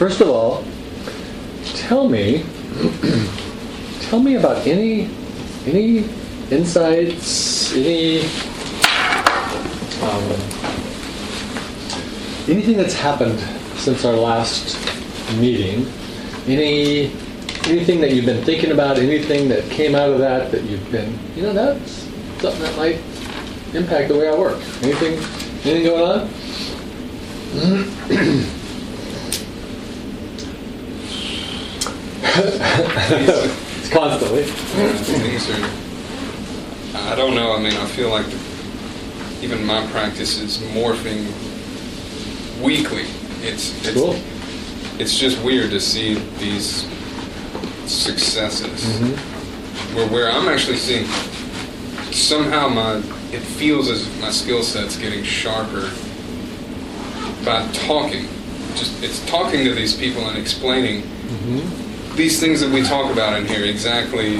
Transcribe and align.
first 0.00 0.20
of 0.22 0.30
all, 0.30 0.64
tell 1.74 2.08
me, 2.08 2.42
tell 4.00 4.18
me 4.18 4.36
about 4.36 4.66
any 4.66 5.10
any 5.66 6.08
insights, 6.50 7.74
any 7.74 8.20
um, 10.00 10.24
anything 12.48 12.78
that's 12.78 12.94
happened 12.94 13.38
since 13.76 14.06
our 14.06 14.14
last 14.14 14.78
meeting. 15.38 15.86
Any 16.46 17.12
anything 17.68 18.00
that 18.00 18.14
you've 18.14 18.24
been 18.24 18.42
thinking 18.42 18.72
about, 18.72 18.96
anything 18.96 19.50
that 19.50 19.70
came 19.70 19.94
out 19.94 20.08
of 20.08 20.18
that 20.20 20.50
that 20.50 20.62
you've 20.62 20.90
been, 20.90 21.18
you 21.36 21.42
know, 21.42 21.52
that's 21.52 22.08
something 22.40 22.62
that 22.62 22.74
might 22.78 22.98
impact 23.74 24.08
the 24.08 24.16
way 24.16 24.30
I 24.30 24.34
work. 24.34 24.56
Anything 24.80 25.18
anything 25.62 25.84
going 25.84 26.22
on? 26.22 26.30
it's 32.36 33.88
constantly. 33.90 34.44
I 36.94 37.14
don't 37.16 37.34
know. 37.34 37.52
I 37.52 37.60
mean, 37.60 37.74
I 37.74 37.86
feel 37.86 38.10
like 38.10 38.26
even 39.42 39.64
my 39.64 39.86
practice 39.90 40.38
is 40.38 40.58
morphing 40.74 41.26
weekly. 42.62 43.04
It's 43.42 43.74
it's 43.86 43.94
Cool. 43.98 44.16
it's 44.98 45.16
just 45.18 45.42
weird 45.42 45.70
to 45.70 45.80
see 45.80 46.14
these 46.38 46.86
successes 47.86 48.84
Mm-hmm. 48.84 49.96
where 49.96 50.08
where 50.08 50.30
I'm 50.30 50.48
actually 50.48 50.76
seeing 50.76 51.06
somehow 52.12 52.68
my 52.68 52.96
it 53.32 53.40
feels 53.40 53.88
as 53.88 54.06
if 54.06 54.20
my 54.20 54.30
skill 54.30 54.62
set's 54.62 54.96
getting 54.96 55.24
sharper 55.24 55.90
by 57.44 57.66
talking. 57.72 58.26
Just 58.76 59.02
it's 59.02 59.24
talking 59.26 59.64
to 59.64 59.74
these 59.74 59.96
people 59.96 60.28
and 60.28 60.36
explaining 60.38 61.02
Mm-hmm. 61.30 61.86
These 62.16 62.40
things 62.40 62.60
that 62.60 62.70
we 62.70 62.82
talk 62.82 63.10
about 63.12 63.38
in 63.38 63.46
here 63.46 63.64
exactly 63.64 64.34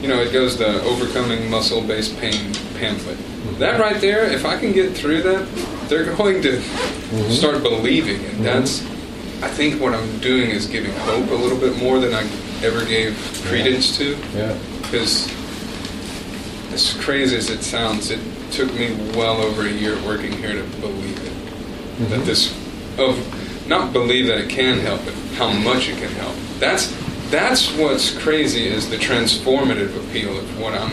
you 0.00 0.08
know 0.08 0.20
it 0.20 0.32
goes 0.32 0.56
to 0.56 0.82
overcoming 0.82 1.50
muscle-based 1.50 2.18
pain 2.18 2.52
pamphlet. 2.78 3.18
That 3.58 3.78
right 3.80 4.00
there 4.00 4.24
if 4.24 4.44
i 4.46 4.58
can 4.58 4.72
get 4.72 4.92
through 4.96 5.22
that 5.22 5.46
they're 5.88 6.14
going 6.16 6.40
to 6.42 6.60
start 7.30 7.62
believing 7.62 8.24
and 8.26 8.44
that's 8.44 8.82
i 9.42 9.48
think 9.48 9.80
what 9.80 9.92
i'm 9.94 10.18
doing 10.20 10.50
is 10.50 10.66
giving 10.66 10.92
hope 10.92 11.28
a 11.30 11.34
little 11.34 11.58
bit 11.58 11.76
more 11.78 11.98
than 11.98 12.14
i 12.14 12.22
ever 12.64 12.84
gave 12.84 13.16
credence 13.46 13.96
to. 13.96 14.16
Yeah. 14.34 14.56
because 14.82 15.26
as 16.72 16.92
crazy 17.02 17.36
as 17.36 17.50
it 17.50 17.62
sounds 17.62 18.10
it 18.10 18.20
took 18.52 18.72
me 18.74 18.94
well 19.16 19.40
over 19.40 19.62
a 19.66 19.70
year 19.70 19.96
working 20.04 20.32
here 20.32 20.52
to 20.54 20.62
believe 20.80 21.18
it. 21.26 22.08
That 22.10 22.20
Mhm. 22.20 22.24
this 22.24 22.54
of 22.98 23.66
not 23.68 23.92
believe 23.92 24.26
that 24.26 24.38
it 24.38 24.48
can 24.48 24.78
help 24.80 25.04
but 25.04 25.14
how 25.36 25.50
much 25.50 25.88
it 25.88 25.96
can 25.98 26.10
help 26.12 26.34
that's 26.60 26.94
that's 27.30 27.74
what's 27.76 28.16
crazy 28.18 28.66
is 28.66 28.90
the 28.90 28.96
transformative 28.96 29.96
appeal 29.96 30.38
of 30.38 30.60
what 30.60 30.74
i'm 30.74 30.90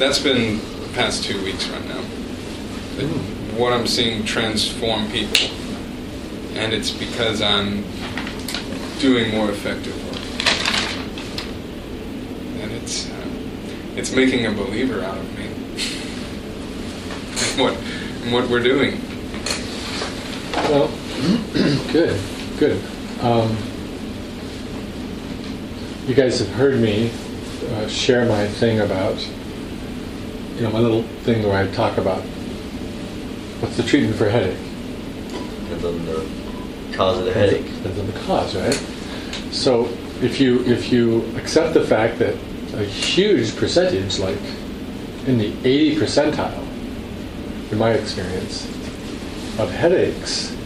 that's 0.00 0.18
been 0.18 0.58
the 0.80 0.88
past 0.94 1.24
two 1.24 1.44
weeks 1.44 1.68
right 1.68 1.86
now. 1.86 2.00
That 2.96 3.06
what 3.56 3.72
i'm 3.74 3.86
seeing 3.86 4.24
transform 4.24 5.10
people. 5.10 5.54
And 6.54 6.72
it's 6.72 6.90
because 6.90 7.42
i'm 7.42 7.84
doing 8.98 9.30
more 9.30 9.50
effective 9.50 9.94
work. 10.06 10.16
And 12.62 12.72
it's 12.72 13.10
uh, 13.10 13.26
it's 13.96 14.14
making 14.14 14.46
a 14.46 14.52
believer 14.52 15.02
out 15.02 15.18
of 15.18 15.38
me. 15.38 15.48
What 17.60 17.74
what 18.32 18.48
we're 18.48 18.62
doing. 18.62 19.00
Well, 20.54 20.88
good, 21.92 22.18
good. 22.58 22.80
Um, 23.20 23.56
you 26.10 26.16
guys 26.16 26.40
have 26.40 26.50
heard 26.54 26.80
me 26.80 27.08
uh, 27.68 27.86
share 27.86 28.26
my 28.26 28.44
thing 28.44 28.80
about, 28.80 29.16
you 30.56 30.62
know, 30.62 30.70
my 30.72 30.80
little 30.80 31.04
thing 31.22 31.40
where 31.44 31.56
I 31.56 31.72
talk 31.72 31.98
about 31.98 32.20
what's 33.60 33.76
the 33.76 33.84
treatment 33.84 34.16
for 34.16 34.28
headache. 34.28 34.58
Depends 35.68 35.84
on 35.84 36.04
the 36.06 36.96
cause 36.96 37.16
of 37.20 37.26
the 37.26 37.32
headache. 37.32 37.64
Depends 37.64 38.00
on 38.00 38.06
the 38.08 38.18
cause, 38.26 38.56
right? 38.56 38.74
So 39.52 39.84
if 40.20 40.40
you 40.40 40.64
if 40.64 40.90
you 40.90 41.24
accept 41.36 41.74
the 41.74 41.86
fact 41.86 42.18
that 42.18 42.34
a 42.74 42.84
huge 42.84 43.54
percentage, 43.54 44.18
like 44.18 44.40
in 45.28 45.38
the 45.38 45.52
80 45.62 45.94
percentile, 45.94 46.66
in 47.70 47.78
my 47.78 47.92
experience, 47.92 48.64
of 49.60 49.70
headaches 49.70 50.56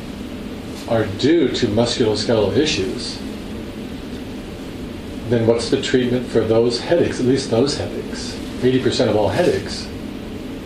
are 0.89 1.05
due 1.19 1.51
to 1.51 1.67
musculoskeletal 1.67 2.57
issues, 2.57 3.21
then 5.35 5.47
what's 5.49 5.69
the 5.69 5.83
treatment 5.83 6.25
for 6.27 6.41
those 6.41 6.79
headaches, 6.79 7.19
at 7.19 7.27
least 7.27 7.51
those 7.51 7.77
headaches? 7.77 8.35
80% 8.61 9.09
of 9.09 9.17
all 9.17 9.29
headaches, 9.29 9.89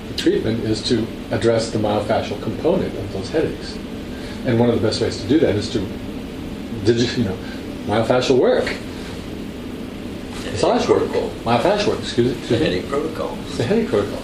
the 0.09 0.15
treatment 0.17 0.63
is 0.65 0.87
to 0.89 1.07
address 1.31 1.71
the 1.71 1.79
myofascial 1.79 2.41
component 2.43 2.95
of 2.95 3.13
those 3.15 3.31
headaches. 3.31 3.77
And 4.45 4.61
one 4.61 4.69
of 4.69 4.81
the 4.81 4.87
best 4.87 5.01
ways 5.01 5.21
to 5.23 5.27
do 5.29 5.41
that 5.41 5.57
is 5.57 5.71
to, 5.71 5.79
you 5.81 7.25
know, 7.25 7.37
myofascial 7.87 8.39
work, 8.39 8.65
massage 10.53 10.87
work, 10.87 11.09
myofascial 11.45 11.89
work, 11.89 12.01
excuse, 12.01 12.49
The 12.49 12.59
me. 12.59 12.65
headache 12.65 12.89
protocol. 12.89 13.37
The 13.57 13.65
headache 13.65 13.89
protocol. 13.89 14.21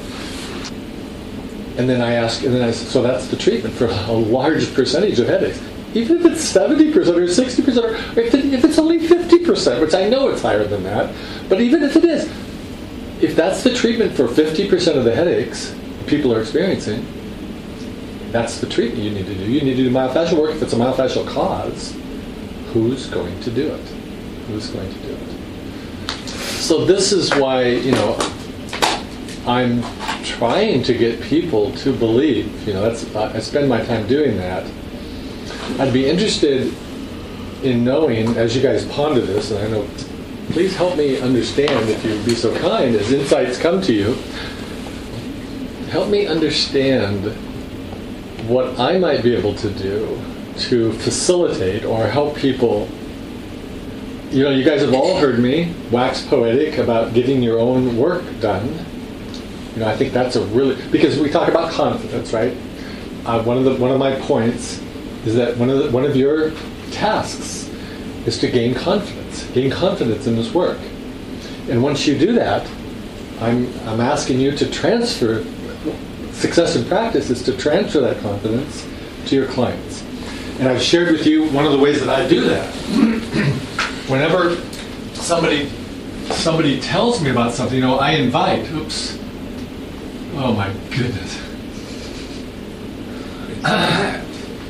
And 1.78 1.88
then 1.88 2.03
I 2.03 2.15
ask, 2.15 2.44
and 2.44 2.55
then 2.55 2.62
I 2.62 2.71
so 2.71 3.03
that's 3.03 3.28
the 3.28 3.37
treatment 3.37 3.75
for 3.75 3.87
a 3.87 4.12
large 4.12 4.72
percentage 4.75 5.19
of 5.19 5.26
headaches. 5.26 5.59
Even 5.94 6.19
if 6.19 6.27
it's 6.27 6.53
70% 6.53 6.94
or 6.94 7.22
60%, 7.22 7.82
or 7.82 8.21
if, 8.21 8.34
it, 8.34 8.44
if 8.53 8.65
it's 8.65 8.78
only 8.78 8.99
50%, 8.99 9.81
which 9.81 9.94
I 9.94 10.09
know 10.09 10.28
it's 10.28 10.43
higher 10.43 10.65
than 10.65 10.82
that, 10.82 11.15
but 11.49 11.60
even 11.60 11.82
if 11.84 11.94
it 11.97 12.05
is, 12.05 12.25
if 13.22 13.37
that's 13.37 13.62
the 13.62 13.72
treatment 13.72 14.12
for 14.12 14.27
50% 14.27 14.97
of 14.97 15.05
the 15.05 15.15
headaches 15.15 15.75
people 16.06 16.34
are 16.34 16.41
experiencing, 16.41 17.06
that's 18.32 18.60
the 18.60 18.66
treatment 18.66 19.05
you 19.05 19.10
need 19.10 19.27
to 19.27 19.34
do. 19.34 19.44
You 19.44 19.62
need 19.62 19.77
to 19.77 19.84
do 19.84 19.91
myofascial 19.91 20.41
work. 20.41 20.56
If 20.56 20.62
it's 20.62 20.72
a 20.72 20.77
myofascial 20.77 21.27
cause, 21.28 21.97
who's 22.72 23.06
going 23.06 23.38
to 23.41 23.50
do 23.50 23.72
it? 23.72 23.87
Who's 24.49 24.71
going 24.71 24.93
to 24.93 24.99
do 24.99 25.15
it? 25.15 26.19
So 26.61 26.84
this 26.84 27.12
is 27.12 27.32
why, 27.37 27.66
you 27.66 27.93
know, 27.93 28.16
I'm 29.47 29.82
trying 30.25 30.82
to 30.82 30.94
get 30.94 31.21
people 31.22 31.72
to 31.76 31.93
believe. 31.93 32.66
You 32.66 32.75
know, 32.75 32.82
that's 32.82 33.15
I 33.15 33.38
spend 33.38 33.69
my 33.69 33.84
time 33.84 34.09
doing 34.09 34.37
that. 34.38 34.69
I'd 35.78 35.92
be 35.92 36.08
interested 36.08 36.72
in 37.62 37.84
knowing, 37.84 38.36
as 38.36 38.54
you 38.54 38.62
guys 38.62 38.84
ponder 38.86 39.20
this, 39.22 39.50
and 39.50 39.64
I 39.64 39.69
know, 39.69 39.88
please 40.50 40.76
help 40.76 40.97
me 40.97 41.19
understand, 41.19 41.88
if 41.88 42.04
you'd 42.04 42.25
be 42.25 42.34
so 42.34 42.56
kind, 42.58 42.94
as 42.94 43.10
insights 43.10 43.58
come 43.58 43.80
to 43.82 43.92
you, 43.92 44.14
help 45.88 46.10
me 46.10 46.26
understand 46.26 47.34
what 48.47 48.78
I 48.78 48.98
might 48.98 49.22
be 49.22 49.34
able 49.34 49.54
to 49.54 49.70
do 49.70 50.20
to 50.58 50.92
facilitate 50.92 51.84
or 51.84 52.06
help 52.06 52.36
people. 52.36 52.88
You 54.31 54.44
know, 54.44 54.50
you 54.50 54.64
guys 54.64 54.82
have 54.82 54.92
all 54.92 55.16
heard 55.16 55.38
me 55.38 55.75
wax 55.91 56.22
poetic 56.26 56.78
about 56.78 57.14
getting 57.14 57.42
your 57.42 57.58
own 57.58 57.96
work 57.96 58.22
done. 58.41 58.69
You 59.75 59.81
know, 59.81 59.88
I 59.88 59.96
think 59.96 60.12
that's 60.12 60.36
a 60.36 60.44
really 60.46 60.76
because 60.91 61.19
we 61.19 61.31
talk 61.31 61.48
about 61.48 61.72
confidence, 61.72 62.32
right? 62.32 62.56
Uh, 63.25 63.42
one 63.42 63.56
of 63.56 63.64
the 63.64 63.75
one 63.76 63.91
of 63.91 63.98
my 63.98 64.14
points 64.20 64.84
is 65.25 65.35
that 65.35 65.57
one 65.57 65.71
of 65.71 65.79
the, 65.79 65.91
one 65.91 66.05
of 66.05 66.17
your 66.17 66.53
tasks 66.91 67.71
is 68.27 68.39
to 68.39 68.51
gain 68.51 68.75
confidence, 68.75 69.45
gain 69.53 69.71
confidence 69.71 70.27
in 70.27 70.37
this 70.37 70.53
work. 70.53 70.79
And 71.69 71.83
once 71.83 72.07
you 72.07 72.19
do 72.19 72.33
that, 72.35 72.67
I'm 73.41 73.67
I'm 73.89 74.01
asking 74.01 74.41
you 74.41 74.53
to 74.53 74.71
transfer 74.71 75.45
success 76.33 76.77
in 76.77 76.85
practice 76.87 77.31
is 77.31 77.43
to 77.45 77.57
transfer 77.57 78.01
that 78.01 78.21
confidence 78.21 78.87
to 79.27 79.35
your 79.35 79.47
clients. 79.47 80.03
And 80.59 80.69
I've 80.69 80.83
shared 80.83 81.11
with 81.11 81.27
you 81.27 81.49
one 81.51 81.65
of 81.65 81.73
the 81.73 81.79
ways 81.79 82.01
that 82.01 82.09
I 82.09 82.29
do 82.29 82.43
that. 82.43 82.75
Whenever 84.09 84.56
somebody 85.15 85.70
somebody 86.31 86.81
tells 86.81 87.20
me 87.20 87.31
about 87.31 87.53
something, 87.53 87.77
you 87.77 87.82
know, 87.82 87.99
I 87.99 88.12
invite. 88.12 88.70
Oops. 88.73 89.19
Oh 90.37 90.53
my 90.53 90.73
goodness. 90.91 91.41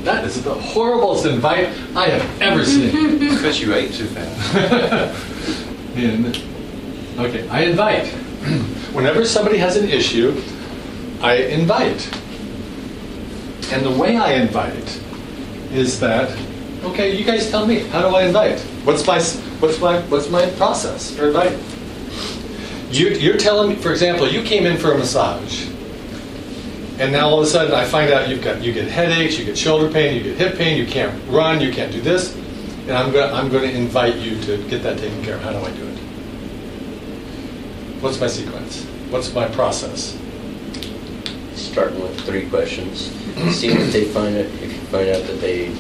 that 0.05 0.25
is 0.25 0.43
the 0.43 0.55
horriblest 0.55 1.31
invite 1.31 1.69
I 1.97 2.09
have 2.09 2.43
ever 2.43 2.65
seen. 2.65 3.19
Because 3.19 3.61
you 3.61 3.75
ate 3.75 3.93
too 3.93 4.06
fast. 4.06 5.97
In, 5.97 6.27
okay, 7.19 7.49
I 7.49 7.62
invite. 7.62 8.06
Whenever 8.93 9.25
somebody 9.25 9.59
has 9.59 9.77
an 9.77 9.89
issue, 9.89 10.43
I 11.21 11.37
invite. 11.37 12.06
And 13.73 13.85
the 13.85 13.91
way 13.91 14.17
I 14.17 14.35
invite 14.35 15.01
is 15.73 15.99
that, 16.01 16.37
okay, 16.85 17.17
you 17.17 17.25
guys 17.25 17.50
tell 17.50 17.67
me, 17.67 17.81
how 17.89 18.03
do 18.03 18.15
I 18.15 18.25
invite? 18.25 18.61
What's 18.85 19.07
my 19.07 19.21
what's 19.61 19.81
my 19.81 20.00
what's 20.03 20.29
my 20.31 20.47
process 20.53 21.15
for 21.15 21.29
inviting? 21.29 21.59
You, 22.91 23.09
you're 23.09 23.39
telling 23.39 23.71
me, 23.71 23.77
for 23.77 23.91
example, 23.91 24.29
you 24.29 24.43
came 24.43 24.67
in 24.67 24.77
for 24.77 24.93
a 24.93 24.99
massage, 24.99 25.67
and 26.99 27.12
now 27.12 27.29
all 27.29 27.41
of 27.41 27.46
a 27.46 27.49
sudden 27.50 27.73
I 27.75 27.85
find 27.85 28.12
out 28.12 28.29
you've 28.29 28.43
got 28.43 28.62
you 28.62 28.73
get 28.73 28.88
headaches, 28.88 29.38
you 29.38 29.44
get 29.44 29.56
shoulder 29.58 29.91
pain, 29.91 30.17
you 30.17 30.23
get 30.23 30.37
hip 30.37 30.56
pain, 30.56 30.76
you 30.79 30.87
can't 30.87 31.12
run, 31.29 31.61
you 31.61 31.73
can't 31.73 31.93
do 31.93 32.00
this. 32.00 32.35
and 32.87 32.93
I'm 32.93 33.12
going, 33.12 33.32
I'm 33.32 33.49
going 33.49 33.69
to 33.69 33.75
invite 33.75 34.17
you 34.17 34.41
to 34.43 34.58
get 34.69 34.82
that 34.82 34.99
taken 34.99 35.23
care 35.25 35.37
of. 35.37 35.43
How 35.43 35.52
do 35.52 35.58
I 35.58 35.70
do 35.73 35.87
it? 35.88 35.99
What's 38.02 38.20
my 38.20 38.26
sequence? 38.26 38.85
What's 39.11 39.32
my 39.32 39.49
process? 39.49 40.19
Starting 41.55 42.00
with 42.00 42.20
three 42.20 42.49
questions. 42.49 43.11
See 43.56 43.69
if 43.69 43.93
they 43.93 44.05
find 44.05 44.37
it, 44.37 44.47
if 44.62 44.73
you 44.73 44.79
find 44.90 45.08
out 45.08 45.23
that 45.26 45.40
they 45.40 45.70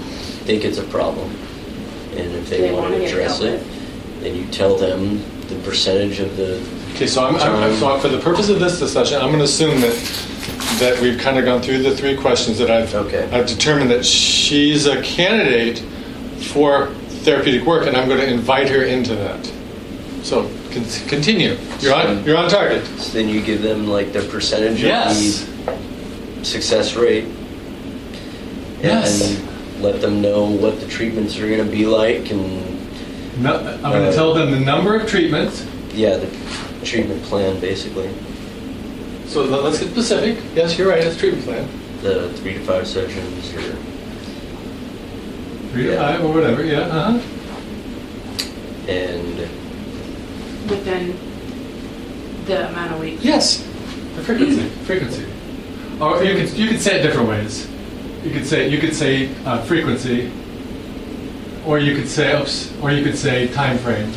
think 0.46 0.64
it's 0.64 0.78
a 0.78 0.84
problem, 0.84 1.30
and 2.12 2.34
if 2.34 2.48
they 2.48 2.58
They 2.62 2.72
want 2.72 2.92
wanna 2.92 3.04
address 3.04 3.40
dealt 3.40 3.60
it, 3.60 3.66
then 4.20 4.34
you 4.36 4.46
tell 4.46 4.76
them 4.76 5.22
the 5.48 5.56
percentage 5.56 6.20
of 6.20 6.36
the, 6.36 6.58
Okay, 6.94 7.06
so 7.08 7.24
I'm, 7.24 7.34
I'm, 7.36 7.74
so 7.76 7.98
for 7.98 8.08
the 8.08 8.20
purpose 8.20 8.48
of 8.48 8.60
this 8.60 8.78
discussion, 8.78 9.16
I'm 9.20 9.26
going 9.26 9.38
to 9.38 9.44
assume 9.44 9.80
that, 9.80 9.94
that 10.78 10.98
we've 11.00 11.18
kind 11.18 11.38
of 11.38 11.44
gone 11.44 11.62
through 11.62 11.78
the 11.82 11.96
three 11.96 12.16
questions 12.16 12.58
that 12.58 12.70
I've, 12.70 12.94
Okay. 12.94 13.28
I've 13.32 13.46
determined 13.46 13.90
that 13.90 14.04
she's 14.04 14.86
a 14.86 15.00
candidate 15.02 15.78
for 16.52 16.88
therapeutic 17.24 17.64
work, 17.66 17.86
and 17.86 17.96
I'm 17.96 18.08
going 18.08 18.20
to 18.20 18.28
invite 18.30 18.68
her 18.68 18.82
into 18.84 19.14
that. 19.16 19.50
So, 20.22 20.50
con- 20.72 20.84
continue. 21.08 21.56
You're 21.80 21.94
on, 21.94 22.24
you're 22.24 22.36
on 22.36 22.48
target. 22.50 22.84
so 22.98 23.12
then 23.12 23.28
you 23.28 23.40
give 23.42 23.62
them 23.62 23.86
like 23.86 24.12
the 24.12 24.22
percentage 24.22 24.82
Yes. 24.82 25.42
of 25.42 26.36
the 26.38 26.44
success 26.44 26.94
rate. 26.94 27.26
Yes. 28.82 29.38
And 29.38 29.82
let 29.82 30.00
them 30.00 30.20
know 30.20 30.44
what 30.44 30.80
the 30.80 30.86
treatments 30.86 31.38
are 31.38 31.48
gonna 31.48 31.64
be 31.70 31.86
like 31.86 32.30
and, 32.30 32.62
No, 33.42 33.56
I'm 33.56 33.80
going 33.90 34.02
to 34.04 34.08
Uh, 34.10 34.12
tell 34.14 34.32
them 34.34 34.50
the 34.52 34.60
number 34.60 34.94
of 34.94 35.08
treatments. 35.08 35.64
yeah, 35.94 36.16
the 36.18 36.28
treatment 36.84 37.22
plan, 37.24 37.58
basically. 37.60 38.08
So 39.26 39.42
let- 39.44 39.62
let's 39.64 39.78
get 39.78 39.90
specific. 39.90 40.36
Yes, 40.54 40.78
you're 40.78 40.88
right. 40.88 41.00
It's 41.02 41.16
treatment 41.16 41.44
plan. 41.44 41.68
The 42.02 42.28
three 42.34 42.54
to 42.54 42.60
five 42.60 42.86
sessions 42.86 43.52
or, 43.54 43.76
Three 45.72 45.84
to 45.84 45.92
Yeah. 45.92 45.98
five 45.98 46.24
or 46.24 46.32
whatever. 46.32 46.62
Yeah. 46.64 46.80
Uh 46.80 47.12
huh. 47.12 47.18
and 48.88 49.48
Within 50.68 51.14
the 52.46 52.68
amount 52.68 52.92
of 52.92 53.00
weeks. 53.00 53.24
Yes. 53.24 53.64
The 54.16 54.22
frequency. 54.22 54.62
Frequency. 54.86 55.24
Or 56.00 56.22
you 56.24 56.34
could 56.36 56.50
you 56.56 56.68
could 56.68 56.80
say 56.80 57.00
it 57.00 57.02
different 57.02 57.28
ways. 57.28 57.66
You 58.24 58.30
could 58.30 58.46
say 58.46 58.68
you 58.68 58.78
could 58.78 58.94
say 58.94 59.30
uh, 59.46 59.58
frequency, 59.62 60.30
or 61.66 61.78
you 61.78 61.94
could 61.94 62.08
say 62.08 62.38
oops, 62.38 62.72
or 62.82 62.90
you 62.92 63.02
could 63.04 63.16
say 63.18 63.48
time 63.48 63.78
frame. 63.78 64.10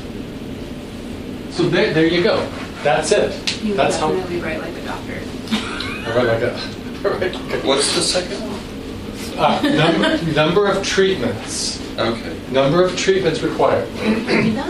So 1.52 1.64
there, 1.64 1.94
there 1.94 2.06
you 2.06 2.24
go. 2.24 2.48
That's 2.88 3.12
it. 3.12 3.62
You 3.64 3.72
would 3.72 3.80
That's 3.80 3.98
how. 3.98 4.12
definitely 4.12 4.40
write 4.40 4.60
like 4.62 4.74
a 4.78 4.86
doctor. 4.86 5.20
I 5.52 6.14
write 6.16 6.28
like 6.28 6.42
a. 6.42 6.54
I 7.04 7.10
write 7.10 7.34
like 7.34 7.64
a- 7.64 7.68
What's 7.68 7.94
the 7.96 8.02
second 8.02 8.40
one? 8.40 9.38
uh, 9.38 9.62
number, 9.62 10.32
number 10.32 10.68
of 10.72 10.82
treatments. 10.86 11.82
Okay. 12.00 12.40
Number 12.50 12.86
of 12.86 12.96
treatments 12.98 13.42
required. 13.42 13.88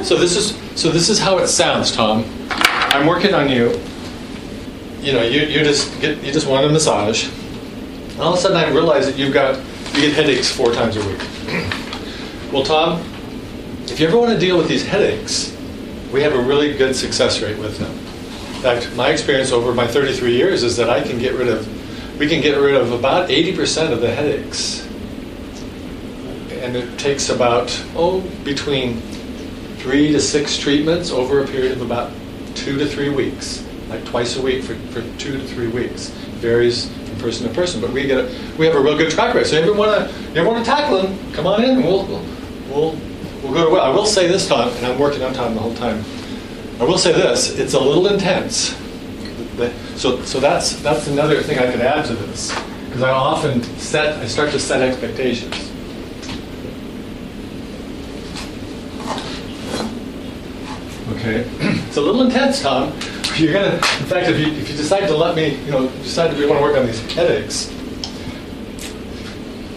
So 0.04 0.18
this 0.18 0.36
is 0.36 0.58
so 0.76 0.90
this 0.90 1.10
is 1.10 1.20
how 1.20 1.38
it 1.38 1.48
sounds, 1.48 1.92
Tom. 1.92 2.26
I'm 2.50 3.06
working 3.06 3.36
on 3.36 3.50
you. 3.50 3.80
You 5.00 5.14
know, 5.14 5.22
you, 5.22 5.42
you 5.42 5.64
just 5.64 6.02
get 6.02 6.24
you 6.24 6.32
just 6.34 6.48
want 6.48 6.66
a 6.66 6.70
massage. 6.70 7.28
And 8.14 8.22
all 8.22 8.34
of 8.34 8.40
a 8.40 8.42
sudden, 8.42 8.58
I 8.58 8.68
realize 8.72 9.06
that 9.06 9.16
you've 9.16 9.34
got 9.34 9.60
you 9.94 10.02
get 10.02 10.14
headaches 10.14 10.52
four 10.52 10.74
times 10.74 10.98
a 10.98 11.06
week. 11.08 11.22
Well, 12.52 12.64
Tom, 12.64 13.02
if 13.90 14.00
you 14.00 14.08
ever 14.08 14.18
want 14.18 14.32
to 14.32 14.40
deal 14.40 14.58
with 14.58 14.70
these 14.70 14.86
headaches, 14.86 15.54
we 16.14 16.22
have 16.22 16.32
a 16.34 16.42
really 16.42 16.78
good 16.78 16.96
success 16.96 17.42
rate 17.42 17.58
with 17.60 17.78
them. 17.78 17.92
In 18.68 18.82
fact, 18.82 18.94
my 18.98 19.12
experience 19.12 19.54
over 19.54 19.74
my 19.74 19.88
33 19.88 20.36
years 20.36 20.62
is 20.62 20.76
that 20.76 20.90
I 20.90 21.02
can 21.02 21.18
get 21.20 21.36
rid 21.36 21.48
of 21.48 21.66
we 22.20 22.28
can 22.28 22.42
get 22.42 22.60
rid 22.60 22.76
of 22.76 22.92
about 22.92 23.30
80% 23.30 23.94
of 23.94 24.02
the 24.02 24.14
headaches. 24.14 24.86
And 26.52 26.76
it 26.76 27.00
takes 27.00 27.30
about 27.30 27.72
oh 27.96 28.20
between 28.44 29.00
three 29.78 30.12
to 30.12 30.20
six 30.20 30.58
treatments 30.58 31.12
over 31.12 31.42
a 31.42 31.48
period 31.48 31.72
of 31.72 31.82
about 31.82 32.12
two 32.56 32.78
to 32.78 32.86
three 32.86 33.08
weeks. 33.08 33.66
Like 33.88 34.04
twice 34.04 34.36
a 34.36 34.42
week 34.42 34.66
for, 34.66 34.76
for 34.92 35.02
two 35.18 35.38
to 35.38 35.48
three 35.48 35.70
weeks. 35.70 36.10
Varies 36.42 36.90
from 36.90 37.20
person 37.20 37.48
to 37.48 37.54
person 37.54 37.80
but 37.80 37.92
we 37.92 38.06
get 38.06 38.18
a, 38.18 38.56
we 38.58 38.66
have 38.66 38.76
a 38.76 38.82
real 38.82 38.98
good 38.98 39.12
track 39.12 39.34
record. 39.34 39.48
So 39.48 39.56
if 39.56 39.66
you 39.66 39.76
want 39.76 40.12
to 40.12 40.34
you 40.34 40.46
want 40.46 40.66
to 40.66 40.70
tackle 40.70 41.04
them 41.04 41.32
come 41.32 41.48
on 41.48 41.64
in. 41.64 41.78
And 41.78 41.86
we'll 41.86 42.06
we'll 42.06 42.26
we'll, 42.70 42.92
we'll 43.44 43.54
go 43.54 43.66
to 43.68 43.72
well 43.72 43.82
i 43.82 43.90
will 43.96 44.06
say 44.06 44.28
this 44.28 44.46
Tom, 44.46 44.68
and 44.68 44.86
i'm 44.86 45.00
working 45.00 45.24
on 45.24 45.34
Tom 45.34 45.54
the 45.54 45.62
whole 45.62 45.76
time 45.76 46.04
i 46.80 46.84
will 46.84 46.98
say 46.98 47.12
this 47.12 47.58
it's 47.58 47.74
a 47.74 47.80
little 47.80 48.08
intense 48.08 48.76
so 49.96 50.22
so 50.24 50.40
that's 50.40 50.76
that's 50.82 51.08
another 51.08 51.42
thing 51.42 51.58
i 51.60 51.72
could 51.72 51.82
add 51.82 52.06
to 52.06 52.14
this 52.14 52.54
because 52.86 53.02
i 53.02 53.10
often 53.10 53.64
set 53.78 54.18
i 54.18 54.28
start 54.28 54.52
to 54.52 54.60
set 54.60 54.82
expectations 54.82 55.68
Okay, 61.10 61.46
it's 61.88 61.98
a 61.98 62.02
little 62.02 62.22
intense, 62.22 62.62
Tom. 62.62 62.94
You're 63.36 63.54
gonna, 63.54 63.76
in 63.76 64.06
fact, 64.06 64.30
if 64.30 64.40
you, 64.40 64.48
if 64.54 64.70
you 64.70 64.78
decide 64.78 65.08
to 65.08 65.16
let 65.16 65.36
me, 65.36 65.56
you 65.64 65.72
know, 65.72 65.90
decide 65.90 66.32
that 66.32 66.38
we 66.38 66.46
want 66.46 66.60
to 66.60 66.64
work 66.64 66.78
on 66.78 66.86
these 66.86 67.00
headaches, 67.14 67.70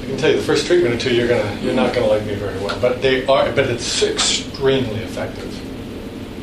I 0.02 0.06
can 0.06 0.16
tell 0.16 0.30
you 0.30 0.36
the 0.36 0.42
first 0.42 0.66
treatment 0.66 0.94
or 0.94 0.98
two, 0.98 1.14
you're 1.14 1.28
gonna, 1.28 1.60
you're 1.60 1.74
not 1.74 1.94
gonna 1.94 2.06
like 2.06 2.24
me 2.24 2.34
very 2.34 2.58
well. 2.60 2.78
But 2.80 3.02
they 3.02 3.26
are, 3.26 3.50
but 3.52 3.68
it's 3.68 4.02
extremely 4.02 5.00
effective. 5.00 5.59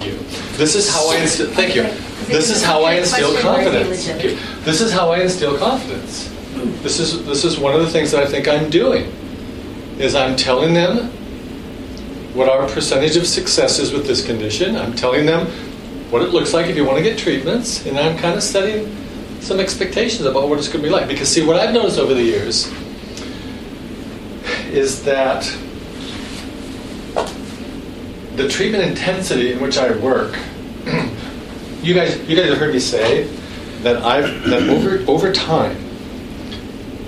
You. 0.08 0.18
This 0.58 0.76
is 0.76 0.90
how 0.90 1.10
I 1.10 1.18
instill. 1.18 1.52
Thank 1.52 1.76
you. 1.76 1.84
This 2.28 2.50
is 2.50 2.64
how 2.64 2.84
I 2.84 2.94
instill 2.94 3.38
confidence. 3.40 4.08
This 4.66 4.82
is 4.82 4.92
how 4.92 5.12
I 5.12 5.20
instill 5.20 5.58
confidence. 5.58 6.30
This 6.82 7.00
is 7.00 7.26
this 7.26 7.44
is 7.44 7.60
one 7.60 7.76
of 7.76 7.82
the 7.82 7.90
things 7.90 8.12
that 8.12 8.24
I 8.24 8.26
think 8.26 8.48
I'm 8.48 8.70
doing. 8.70 9.12
Is 10.00 10.16
I'm 10.16 10.36
telling 10.36 10.74
them 10.74 11.10
what 12.34 12.50
our 12.50 12.68
percentage 12.68 13.16
of 13.16 13.26
success 13.26 13.80
is 13.80 13.92
with 13.92 14.06
this 14.06 14.26
condition. 14.26 14.76
I'm 14.76 14.94
telling 14.94 15.26
them 15.26 15.48
what 16.12 16.22
it 16.22 16.30
looks 16.30 16.54
like 16.54 16.68
if 16.68 16.76
you 16.76 16.86
want 16.86 16.98
to 16.98 17.04
get 17.04 17.18
treatments, 17.18 17.86
and 17.86 17.98
I'm 17.98 18.18
kind 18.18 18.36
of 18.36 18.44
setting 18.44 18.96
some 19.42 19.60
expectations 19.60 20.26
about 20.26 20.50
what 20.50 20.60
it's 20.60 20.68
going 20.68 20.84
to 20.84 20.88
be 20.88 20.90
like. 20.90 21.08
Because, 21.08 21.30
see, 21.30 21.46
what 21.46 21.58
I've 21.58 21.74
noticed 21.74 22.00
over 22.00 22.14
the 22.14 22.24
years 22.24 22.72
is 24.72 25.04
that 25.04 25.46
the 28.38 28.48
treatment 28.48 28.84
intensity 28.84 29.52
in 29.52 29.60
which 29.60 29.78
I 29.78 29.92
work, 29.98 30.38
you 31.82 31.94
guys, 31.96 32.18
you 32.30 32.36
guys 32.36 32.50
have 32.50 32.60
heard 32.60 32.72
me 32.72 32.80
say 32.80 33.24
that 33.82 33.98
I've 34.04 34.44
that 34.50 34.70
over 34.70 35.04
over 35.12 35.34
time, 35.34 35.76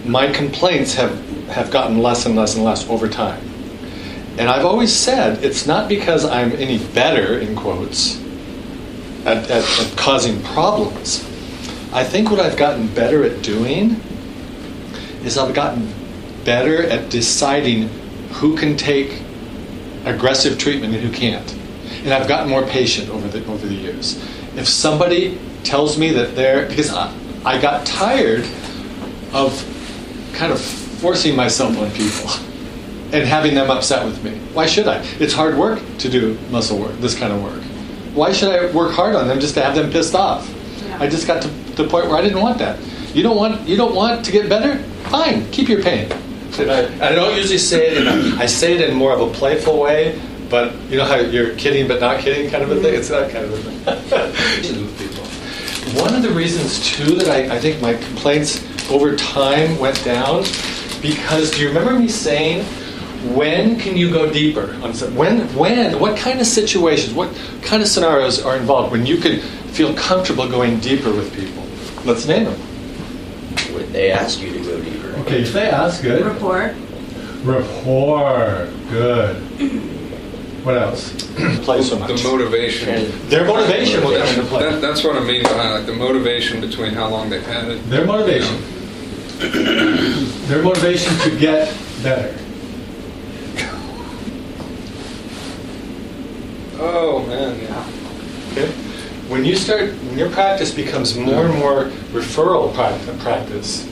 my 0.06 0.32
complaints 0.32 0.96
have 0.96 1.16
have 1.50 1.70
gotten 1.72 2.00
less 2.00 2.26
and 2.26 2.36
less 2.36 2.56
and 2.56 2.66
less 2.66 2.88
over 2.90 3.08
time. 3.08 3.42
And 4.40 4.50
I've 4.50 4.66
always 4.66 4.92
said 4.92 5.44
it's 5.44 5.68
not 5.68 5.88
because 5.88 6.26
I'm 6.26 6.52
any 6.54 6.80
better, 6.94 7.38
in 7.40 7.56
quotes, 7.56 8.20
at, 9.26 9.50
at, 9.50 9.64
at 9.64 9.94
causing 9.98 10.42
problems. 10.44 11.24
I 11.92 12.04
think 12.04 12.32
what 12.32 12.40
I've 12.40 12.56
gotten 12.56 12.88
better 12.94 13.24
at 13.24 13.42
doing 13.42 14.00
is 15.24 15.38
I've 15.38 15.54
gotten 15.54 15.92
better 16.46 16.84
at 16.84 17.10
deciding 17.10 17.90
who 18.32 18.56
can 18.56 18.78
take 18.78 19.22
aggressive 20.06 20.58
treatment 20.58 20.94
and 20.94 21.04
who 21.04 21.12
can't. 21.12 21.52
And 22.04 22.14
I've 22.14 22.28
gotten 22.28 22.50
more 22.50 22.64
patient 22.64 23.10
over 23.10 23.28
the, 23.28 23.46
over 23.52 23.68
the 23.68 23.74
years. 23.74 24.24
If 24.56 24.68
somebody 24.68 25.40
tells 25.64 25.98
me 25.98 26.12
that 26.12 26.36
they're, 26.36 26.68
because 26.68 26.92
I, 26.94 27.14
I 27.46 27.60
got 27.60 27.86
tired 27.86 28.46
of 29.34 29.54
kind 30.34 30.52
of 30.52 30.62
forcing 30.62 31.36
myself 31.36 31.78
on 31.78 31.92
people 31.92 32.30
and 33.12 33.28
having 33.28 33.54
them 33.54 33.70
upset 33.70 34.06
with 34.06 34.24
me. 34.24 34.38
Why 34.54 34.66
should 34.66 34.88
I? 34.88 35.04
It's 35.20 35.34
hard 35.34 35.58
work 35.58 35.82
to 36.00 36.10
do 36.10 36.38
muscle 36.50 36.80
work, 36.80 36.96
this 37.00 37.18
kind 37.18 37.34
of 37.34 37.42
work. 37.42 37.62
Why 38.14 38.32
should 38.32 38.50
I 38.50 38.72
work 38.74 38.94
hard 38.94 39.16
on 39.16 39.28
them 39.28 39.40
just 39.40 39.54
to 39.56 39.62
have 39.62 39.76
them 39.76 39.92
pissed 39.92 40.16
off? 40.16 40.50
Yeah. 40.84 40.98
I 41.00 41.08
just 41.08 41.28
got 41.28 41.42
to 41.44 41.48
the 41.48 41.88
point 41.88 42.08
where 42.08 42.18
I 42.18 42.22
didn't 42.22 42.42
want 42.42 42.58
that. 42.60 42.80
You 43.14 43.24
don't 43.24 43.38
want 43.38 43.68
you 43.68 43.76
don't 43.76 43.96
want 43.96 44.26
to 44.26 44.32
get 44.32 44.50
better? 44.50 44.84
Fine, 45.10 45.50
keep 45.52 45.68
your 45.70 45.82
pain. 45.82 46.12
And 46.60 46.72
I, 46.72 47.10
I 47.10 47.16
don't 47.16 47.36
usually 47.36 47.58
say 47.58 47.88
it 47.88 47.98
in 47.98 48.08
a, 48.08 48.36
I 48.38 48.46
say 48.46 48.76
it 48.76 48.90
in 48.90 48.96
more 48.96 49.14
of 49.14 49.22
a 49.22 49.32
playful 49.32 49.80
way, 49.80 50.20
but 50.50 50.76
you 50.90 50.98
know 50.98 51.06
how 51.06 51.16
you're 51.16 51.56
kidding 51.56 51.88
but 51.88 52.02
not 52.02 52.20
kidding 52.20 52.50
kind 52.50 52.64
of 52.64 52.72
a 52.72 52.82
thing. 52.82 52.94
It's 52.94 53.10
that 53.10 53.32
kind 53.32 53.46
of 53.46 53.54
a 53.54 53.58
thing. 53.58 54.86
One 56.04 56.14
of 56.14 56.22
the 56.22 56.30
reasons 56.30 56.86
too 56.86 57.16
that 57.16 57.30
I, 57.30 57.56
I 57.56 57.60
think 57.60 57.82
my 57.82 57.94
complaints 57.94 58.64
over 58.92 59.16
time 59.16 59.78
went 59.80 60.04
down 60.04 60.44
because 61.02 61.52
do 61.52 61.62
you 61.62 61.68
remember 61.70 61.98
me 61.98 62.08
saying 62.08 62.64
when 63.36 63.80
can 63.80 63.98
you 63.98 64.12
go 64.12 64.32
deeper 64.32 64.68
when 65.14 65.40
when 65.56 66.00
what 66.00 66.18
kind 66.18 66.40
of 66.40 66.48
situations 66.48 67.14
what 67.14 67.34
kind 67.62 67.82
of 67.82 67.88
scenarios 67.88 68.42
are 68.44 68.58
involved 68.58 68.92
when 68.92 69.06
you 69.06 69.18
could 69.18 69.42
feel 69.42 69.94
comfortable 69.94 70.48
going 70.50 70.80
deeper 70.80 71.12
with 71.12 71.34
people 71.36 71.64
let's 72.06 72.26
name 72.26 72.46
them 72.46 72.60
would 73.74 73.90
they 73.90 74.12
ask 74.12 74.40
you 74.42 74.48
to 74.48 74.49
go 74.49 74.49
deeper? 74.49 74.49
Okay 75.20 75.42
if 75.42 75.54
they 75.54 75.68
ask 75.70 76.02
good 76.02 76.26
Rapport. 76.26 76.74
rapport 77.44 78.68
good 78.90 79.36
what 80.64 80.78
else 80.78 81.14
play 81.64 81.82
so 81.82 81.98
much 81.98 82.10
The 82.22 82.28
motivation. 82.30 83.12
their 83.30 83.46
motivation 83.46 84.04
will 84.04 84.18
come 84.18 84.28
into 84.28 84.44
play 84.46 84.64
That, 84.70 84.82
that's 84.82 85.04
what 85.04 85.16
I 85.16 85.22
mean 85.24 85.44
by 85.44 85.70
like 85.72 85.86
the 85.86 85.94
motivation 85.94 86.60
between 86.62 86.94
how 86.94 87.08
long 87.10 87.30
they've 87.30 87.46
had 87.46 87.70
it. 87.70 87.78
their 87.90 88.06
motivation 88.06 88.58
their 90.48 90.62
motivation 90.64 91.18
to 91.20 91.38
get 91.40 91.74
better 92.04 92.36
Oh 96.82 97.26
man, 97.28 97.60
yeah. 97.60 98.52
Okay? 98.52 98.72
When 99.28 99.44
you 99.44 99.56
start, 99.58 99.92
when 99.92 100.18
your 100.18 100.30
practice 100.30 100.74
becomes 100.74 101.14
more 101.16 101.46
and 101.46 101.60
more 101.60 101.86
referral 102.14 102.74
practice, 103.20 103.86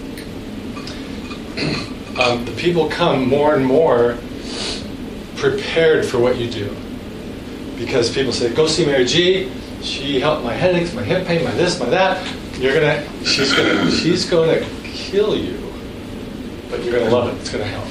um, 2.20 2.46
the 2.46 2.54
people 2.58 2.90
come 2.90 3.28
more 3.28 3.56
and 3.56 3.66
more 3.66 4.18
prepared 5.36 6.06
for 6.06 6.20
what 6.20 6.38
you 6.38 6.50
do. 6.50 6.76
Because 7.78 8.14
people 8.14 8.32
say, 8.32 8.54
go 8.54 8.68
see 8.68 8.86
Mary 8.86 9.06
G. 9.06 9.52
She 9.82 10.20
helped 10.20 10.44
my 10.44 10.54
headaches, 10.54 10.94
my 10.94 11.04
hip 11.04 11.28
pain, 11.28 11.44
my 11.44 11.52
this, 11.52 11.80
my 11.80 11.86
that. 11.90 12.26
You're 12.58 12.74
gonna, 12.74 13.04
she's 13.24 13.54
gonna, 13.54 13.92
she's 13.92 14.30
gonna 14.30 14.66
kill 14.84 15.38
you, 15.38 15.72
but 16.70 16.84
you're 16.84 17.00
gonna 17.00 17.12
love 17.12 17.36
it. 17.36 17.40
It's 17.40 17.52
gonna 17.52 17.66
help. 17.66 17.86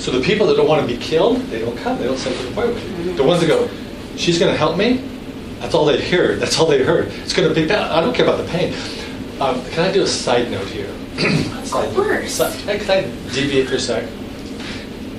So 0.00 0.10
the 0.10 0.22
people 0.24 0.46
that 0.46 0.56
don't 0.56 0.68
want 0.68 0.88
to 0.88 0.96
be 0.96 1.00
killed, 1.02 1.38
they 1.48 1.58
don't 1.58 1.76
come. 1.76 1.98
They 1.98 2.04
don't 2.04 2.16
set 2.16 2.32
an 2.32 2.52
appointment 2.52 2.76
with 2.76 3.06
you. 3.06 3.14
The 3.14 3.24
ones 3.24 3.40
that 3.40 3.48
go, 3.48 3.68
she's 4.16 4.38
gonna 4.38 4.56
help 4.56 4.78
me. 4.78 5.04
That's 5.58 5.74
all 5.74 5.84
they 5.84 6.00
heard. 6.00 6.40
That's 6.40 6.58
all 6.58 6.66
they 6.66 6.82
heard. 6.82 7.08
It's 7.08 7.32
gonna 7.32 7.52
be 7.52 7.66
bad. 7.66 7.90
I 7.92 8.00
don't 8.00 8.14
care 8.14 8.24
about 8.24 8.38
the 8.38 8.50
pain. 8.50 8.74
Um, 9.40 9.62
can 9.66 9.80
I 9.80 9.92
do 9.92 10.02
a 10.02 10.06
side 10.06 10.50
note 10.50 10.68
here? 10.68 10.90
Note. 11.16 11.94
course. 11.94 12.38
Can 12.38 12.68
I, 12.68 12.78
can 12.78 12.90
I 12.90 13.02
deviate 13.32 13.68
for 13.68 13.76
a 13.76 13.80
sec? 13.80 14.08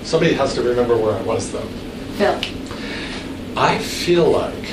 Somebody 0.03 0.33
has 0.33 0.53
to 0.55 0.61
remember 0.61 0.95
where 0.97 1.13
I 1.13 1.21
was 1.23 1.51
though. 1.51 1.67
Phil. 2.17 2.39
I 3.57 3.77
feel 3.79 4.29
like 4.29 4.69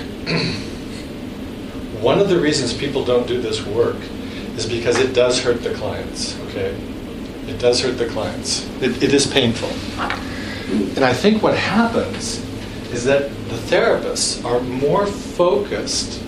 one 2.00 2.18
of 2.20 2.28
the 2.28 2.38
reasons 2.38 2.74
people 2.74 3.04
don't 3.04 3.26
do 3.26 3.40
this 3.40 3.64
work 3.66 3.96
is 4.56 4.66
because 4.66 4.98
it 4.98 5.14
does 5.14 5.42
hurt 5.42 5.62
the 5.62 5.74
clients, 5.74 6.38
okay? 6.48 6.76
It 7.48 7.58
does 7.58 7.80
hurt 7.80 7.98
the 7.98 8.06
clients. 8.06 8.68
It, 8.80 9.02
it 9.02 9.12
is 9.12 9.26
painful. 9.26 9.70
And 10.96 11.04
I 11.04 11.12
think 11.12 11.42
what 11.42 11.56
happens 11.56 12.44
is 12.92 13.04
that 13.04 13.30
the 13.48 13.56
therapists 13.56 14.44
are 14.44 14.60
more 14.60 15.06
focused. 15.06 16.22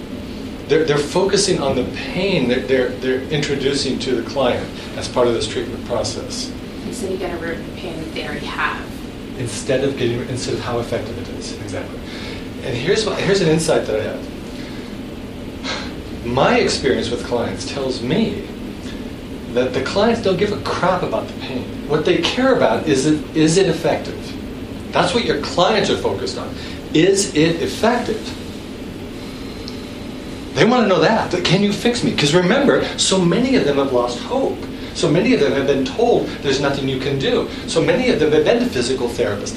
They're, 0.68 0.84
they're 0.84 0.98
focusing 0.98 1.60
on 1.60 1.76
the 1.76 1.84
pain 1.94 2.48
that 2.48 2.66
they're, 2.66 2.88
they're 2.88 3.22
introducing 3.22 3.98
to 4.00 4.20
the 4.20 4.28
client 4.28 4.68
as 4.96 5.06
part 5.08 5.28
of 5.28 5.34
this 5.34 5.46
treatment 5.46 5.84
process. 5.86 6.50
Instead 6.86 7.12
you 7.12 7.18
get 7.18 7.34
a 7.34 7.38
root 7.38 7.58
in 7.58 7.76
pain 7.76 7.96
that 7.98 8.14
they 8.14 8.26
already 8.26 8.46
have. 8.46 8.84
instead 9.38 9.84
of 9.84 9.96
getting 9.96 10.20
instead 10.28 10.54
of 10.54 10.60
how 10.60 10.78
effective 10.78 11.16
it 11.18 11.28
is. 11.38 11.52
Exactly. 11.60 11.98
And 12.64 12.76
here's 12.76 13.04
what 13.06 13.18
here's 13.20 13.40
an 13.40 13.48
insight 13.48 13.86
that 13.86 14.00
i 14.00 14.02
have. 14.02 14.22
My 16.26 16.58
experience 16.58 17.10
with 17.10 17.24
clients 17.24 17.70
tells 17.70 18.02
me 18.02 18.46
that 19.52 19.72
the 19.72 19.82
clients 19.84 20.22
don't 20.22 20.36
give 20.36 20.52
a 20.52 20.60
crap 20.62 21.02
about 21.02 21.28
the 21.28 21.34
pain. 21.40 21.64
What 21.88 22.04
they 22.04 22.18
care 22.18 22.56
about 22.56 22.88
is 22.88 23.06
it 23.06 23.36
is 23.36 23.56
it 23.56 23.68
effective? 23.68 24.20
That's 24.92 25.14
what 25.14 25.24
your 25.24 25.40
clients 25.42 25.90
are 25.90 25.98
focused 25.98 26.38
on. 26.38 26.52
Is 26.94 27.34
it 27.36 27.62
effective 27.62 28.18
they 30.56 30.64
want 30.64 30.84
to 30.84 30.88
know 30.88 31.00
that. 31.00 31.30
Can 31.44 31.62
you 31.62 31.70
fix 31.70 32.02
me? 32.02 32.12
Because 32.12 32.34
remember, 32.34 32.82
so 32.98 33.22
many 33.22 33.56
of 33.56 33.66
them 33.66 33.76
have 33.76 33.92
lost 33.92 34.18
hope. 34.20 34.58
So 34.94 35.10
many 35.10 35.34
of 35.34 35.40
them 35.40 35.52
have 35.52 35.66
been 35.66 35.84
told 35.84 36.28
there's 36.40 36.62
nothing 36.62 36.88
you 36.88 36.98
can 36.98 37.18
do. 37.18 37.50
So 37.66 37.82
many 37.82 38.08
of 38.08 38.20
them 38.20 38.32
have 38.32 38.44
been 38.44 38.60
to 38.60 38.66
physical 38.66 39.06
therapists, 39.06 39.54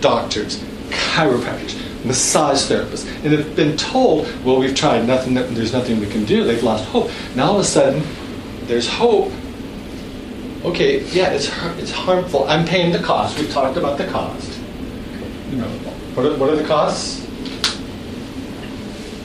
doctors, 0.00 0.62
chiropractors, 0.88 1.76
massage 2.06 2.62
therapists, 2.62 3.06
and 3.22 3.34
have 3.34 3.54
been 3.54 3.76
told, 3.76 4.26
well, 4.42 4.58
we've 4.58 4.74
tried, 4.74 5.06
nothing, 5.06 5.34
there's 5.34 5.74
nothing 5.74 6.00
we 6.00 6.06
can 6.06 6.24
do. 6.24 6.42
They've 6.42 6.62
lost 6.62 6.86
hope. 6.86 7.10
Now 7.36 7.48
all 7.50 7.54
of 7.56 7.60
a 7.60 7.64
sudden, 7.64 8.02
there's 8.62 8.88
hope. 8.88 9.30
Okay, 10.64 11.04
yeah, 11.08 11.32
it's, 11.32 11.50
it's 11.78 11.92
harmful. 11.92 12.48
I'm 12.48 12.64
paying 12.64 12.92
the 12.92 13.00
cost. 13.00 13.38
We've 13.38 13.50
talked 13.50 13.76
about 13.76 13.98
the 13.98 14.06
cost. 14.06 14.58
You 15.50 15.58
know, 15.58 15.68
what 16.14 16.24
are, 16.24 16.36
what 16.38 16.48
are 16.48 16.56
the 16.56 16.66
costs? 16.66 17.26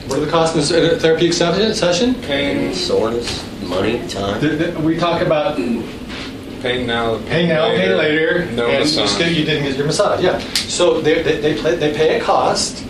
What 0.06 0.18
are 0.18 0.24
the 0.24 0.30
costs 0.30 0.70
in 0.70 0.84
a 0.84 0.96
therapeutic 0.98 1.32
session? 1.32 2.14
Pain, 2.22 2.72
Soreness, 2.74 3.44
money, 3.62 4.06
time. 4.08 4.40
Th- 4.40 4.56
th- 4.58 4.74
We 4.76 4.96
talk 4.96 5.20
about 5.22 5.56
pain 5.56 6.86
now, 6.86 7.18
pay 7.26 7.46
now, 7.46 7.68
pay 7.70 7.92
later, 7.94 8.46
No 8.52 8.66
and 8.68 8.80
massage. 8.80 9.04
just 9.04 9.18
get- 9.18 9.32
you 9.32 9.44
didn't 9.44 9.64
get 9.64 9.76
your 9.76 9.86
massage. 9.86 10.22
Yeah, 10.22 10.38
so 10.54 11.00
they 11.00 11.22
they 11.22 11.40
they, 11.40 11.54
play, 11.54 11.74
they 11.76 11.92
pay 11.92 12.18
a 12.18 12.22
cost, 12.22 12.84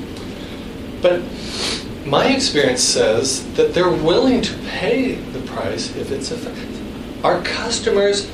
but 1.01 1.23
my 2.05 2.27
experience 2.27 2.83
says 2.83 3.45
that 3.55 3.73
they're 3.75 3.91
willing 3.91 4.41
to 4.43 4.53
pay 4.69 5.15
the 5.33 5.41
price 5.41 5.95
if 5.97 6.13
it's 6.13 6.31
effective. 6.31 7.25
Our 7.25 7.41
customers 7.43 8.27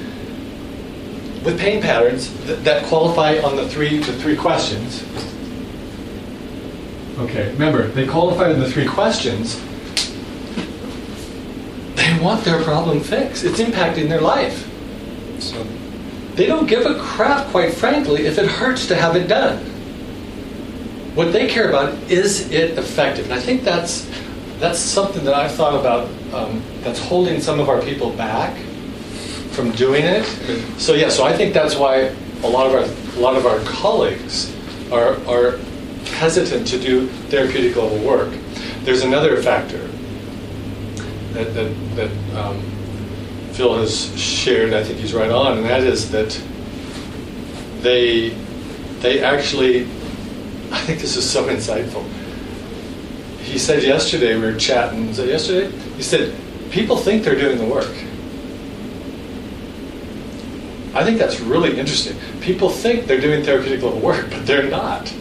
with 1.44 1.58
pain 1.58 1.80
patterns 1.80 2.30
that, 2.46 2.62
that 2.64 2.84
qualify 2.86 3.38
on 3.38 3.56
the 3.56 3.66
three 3.68 3.98
the 3.98 4.12
three 4.14 4.36
questions. 4.36 5.02
Okay, 7.18 7.52
remember 7.52 7.88
they 7.88 8.06
qualify 8.06 8.50
in 8.50 8.60
the 8.60 8.70
three 8.70 8.86
questions. 8.86 9.60
They 11.94 12.18
want 12.20 12.44
their 12.44 12.62
problem 12.62 13.00
fixed. 13.00 13.44
It's 13.44 13.60
impacting 13.60 14.08
their 14.08 14.20
life. 14.20 14.68
So 15.40 15.64
They 16.34 16.46
don't 16.46 16.66
give 16.66 16.86
a 16.86 16.98
crap, 16.98 17.48
quite 17.48 17.74
frankly, 17.74 18.26
if 18.26 18.38
it 18.38 18.46
hurts 18.46 18.86
to 18.86 18.96
have 18.96 19.14
it 19.16 19.28
done. 19.28 19.58
What 21.14 21.32
they 21.32 21.46
care 21.46 21.68
about 21.68 21.92
is 22.10 22.50
it 22.50 22.78
effective, 22.78 23.26
and 23.26 23.34
I 23.34 23.40
think 23.40 23.62
that's 23.64 24.08
that's 24.58 24.78
something 24.78 25.24
that 25.24 25.34
I've 25.34 25.52
thought 25.52 25.78
about. 25.78 26.08
Um, 26.32 26.62
that's 26.82 26.98
holding 26.98 27.40
some 27.42 27.60
of 27.60 27.68
our 27.68 27.82
people 27.82 28.10
back 28.12 28.56
from 29.50 29.70
doing 29.72 30.04
it. 30.04 30.24
So 30.78 30.94
yeah, 30.94 31.10
so 31.10 31.24
I 31.24 31.36
think 31.36 31.52
that's 31.52 31.76
why 31.76 32.14
a 32.42 32.48
lot 32.48 32.66
of 32.66 32.72
our 32.72 33.18
a 33.18 33.20
lot 33.20 33.36
of 33.36 33.44
our 33.44 33.58
colleagues 33.60 34.50
are 34.90 35.16
are 35.28 35.60
hesitant 36.06 36.66
to 36.68 36.78
do 36.78 37.08
therapeutic 37.28 37.76
level 37.76 37.98
work. 37.98 38.32
There's 38.84 39.02
another 39.02 39.42
factor 39.42 39.86
that 41.32 41.54
that, 41.54 41.96
that 41.96 42.10
um, 42.36 42.60
Phil 43.52 43.76
has 43.78 44.18
shared. 44.18 44.72
I 44.72 44.82
think 44.82 44.98
he's 44.98 45.14
right 45.14 45.30
on, 45.30 45.58
and 45.58 45.66
that 45.66 45.82
is 45.82 46.10
that 46.10 46.40
they 47.80 48.30
they 49.00 49.22
actually. 49.22 49.82
I 50.72 50.80
think 50.80 51.00
this 51.00 51.16
is 51.16 51.28
so 51.28 51.48
insightful. 51.48 52.08
He 53.40 53.58
said 53.58 53.82
yesterday 53.82 54.36
we 54.36 54.40
were 54.40 54.54
chatting. 54.54 55.08
Was 55.08 55.18
yesterday? 55.18 55.70
He 55.96 56.02
said 56.02 56.34
people 56.70 56.96
think 56.96 57.24
they're 57.24 57.38
doing 57.38 57.58
the 57.58 57.66
work. 57.66 57.92
I 60.94 61.04
think 61.04 61.18
that's 61.18 61.40
really 61.40 61.78
interesting. 61.78 62.16
People 62.40 62.68
think 62.68 63.06
they're 63.06 63.20
doing 63.20 63.42
therapeutic 63.42 63.82
level 63.82 64.00
work, 64.00 64.30
but 64.30 64.46
they're 64.46 64.68
not. 64.68 65.12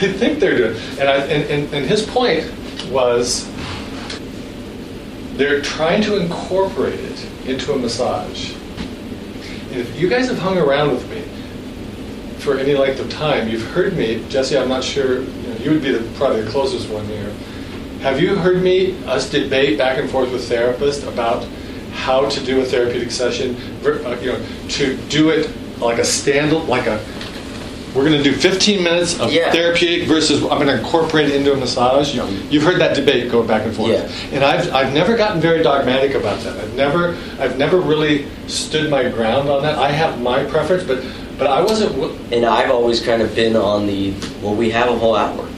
They 0.00 0.12
think 0.12 0.38
they're 0.38 0.56
doing, 0.56 0.76
and 1.00 1.08
I 1.08 1.16
and, 1.16 1.50
and, 1.50 1.74
and 1.74 1.84
his 1.86 2.06
point 2.06 2.44
was 2.90 3.50
they're 5.36 5.60
trying 5.60 6.02
to 6.02 6.20
incorporate 6.20 7.00
it 7.00 7.26
into 7.46 7.72
a 7.72 7.78
massage. 7.78 8.52
And 9.70 9.76
if 9.76 9.98
you 9.98 10.08
guys 10.08 10.28
have 10.28 10.38
hung 10.38 10.58
around 10.58 10.92
with 10.92 11.08
me 11.10 11.22
for 12.38 12.58
any 12.58 12.74
length 12.74 13.00
of 13.00 13.10
time, 13.10 13.48
you've 13.48 13.66
heard 13.72 13.96
me, 13.96 14.24
Jesse. 14.28 14.56
I'm 14.56 14.68
not 14.68 14.84
sure 14.84 15.22
you, 15.22 15.48
know, 15.48 15.56
you 15.56 15.70
would 15.72 15.82
be 15.82 15.92
the, 15.92 16.18
probably 16.18 16.42
the 16.42 16.50
closest 16.50 16.88
one 16.88 17.04
here. 17.06 17.32
Have 18.00 18.20
you 18.20 18.36
heard 18.36 18.62
me 18.62 18.96
us 19.06 19.28
debate 19.28 19.78
back 19.78 19.98
and 19.98 20.08
forth 20.08 20.30
with 20.30 20.48
therapists 20.48 21.06
about 21.06 21.44
how 21.92 22.28
to 22.28 22.44
do 22.44 22.60
a 22.60 22.64
therapeutic 22.64 23.10
session? 23.10 23.56
uh, 23.84 24.16
You 24.20 24.32
know, 24.32 24.46
to 24.68 24.96
do 25.08 25.30
it 25.30 25.50
like 25.80 25.98
a 25.98 26.04
stand, 26.04 26.52
like 26.68 26.86
a. 26.86 27.04
We're 27.98 28.04
going 28.08 28.22
to 28.22 28.22
do 28.22 28.32
15 28.32 28.84
minutes 28.84 29.18
of 29.18 29.32
Yeah. 29.32 29.50
therapeutic 29.50 30.06
versus 30.06 30.40
I'm 30.42 30.50
going 30.50 30.68
to 30.68 30.78
incorporate 30.78 31.30
it 31.30 31.34
into 31.34 31.52
a 31.52 31.56
massage. 31.56 32.14
You 32.14 32.20
know, 32.20 32.28
you've 32.48 32.62
heard 32.62 32.80
that 32.80 32.94
debate 32.94 33.28
go 33.28 33.42
back 33.42 33.66
and 33.66 33.74
forth. 33.74 33.90
Yeah. 33.90 34.08
And 34.32 34.44
I've, 34.44 34.72
I've 34.72 34.94
never 34.94 35.16
gotten 35.16 35.40
very 35.40 35.64
dogmatic 35.64 36.14
about 36.14 36.38
that. 36.44 36.56
I've 36.58 36.74
never 36.76 37.16
I've 37.40 37.58
never 37.58 37.78
really 37.80 38.28
stood 38.46 38.88
my 38.88 39.08
ground 39.08 39.48
on 39.48 39.62
that. 39.62 39.78
I 39.78 39.90
have 39.90 40.20
my 40.20 40.44
preference, 40.44 40.84
but 40.84 41.04
but 41.38 41.48
I 41.48 41.60
wasn't. 41.60 41.90
wi- 41.96 42.16
And 42.30 42.46
I've 42.46 42.70
always 42.70 43.00
kind 43.04 43.20
of 43.20 43.34
been 43.34 43.56
on 43.56 43.88
the, 43.88 44.12
well, 44.42 44.54
we 44.54 44.70
have 44.70 44.88
a 44.88 44.96
whole 44.96 45.16
hour. 45.16 45.48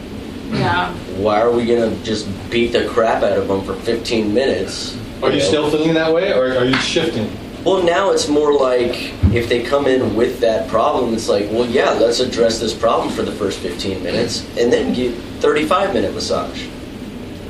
Yeah. 0.50 0.94
Why 1.18 1.42
are 1.42 1.50
we 1.52 1.66
going 1.66 1.94
to 1.94 2.04
just 2.04 2.26
beat 2.50 2.72
the 2.72 2.86
crap 2.88 3.22
out 3.22 3.36
of 3.36 3.48
them 3.48 3.62
for 3.64 3.74
15 3.74 4.32
minutes? 4.32 4.96
Are 5.22 5.30
you 5.30 5.40
know? 5.40 5.44
still 5.44 5.70
feeling 5.70 5.92
that 5.94 6.10
way, 6.12 6.32
or 6.32 6.56
are 6.56 6.64
you 6.64 6.74
shifting? 6.76 7.30
Well, 7.64 7.82
now 7.82 8.10
it's 8.12 8.28
more 8.28 8.54
like 8.54 9.12
if 9.34 9.48
they 9.48 9.62
come 9.62 9.86
in 9.86 10.14
with 10.16 10.40
that 10.40 10.68
problem, 10.68 11.14
it's 11.14 11.28
like, 11.28 11.44
well, 11.50 11.66
yeah, 11.66 11.90
let's 11.90 12.20
address 12.20 12.58
this 12.58 12.74
problem 12.74 13.12
for 13.12 13.22
the 13.22 13.32
first 13.32 13.60
15 13.60 14.02
minutes 14.02 14.44
and 14.58 14.72
then 14.72 14.92
get 14.92 15.14
35 15.40 15.94
minute 15.94 16.14
massage. 16.14 16.66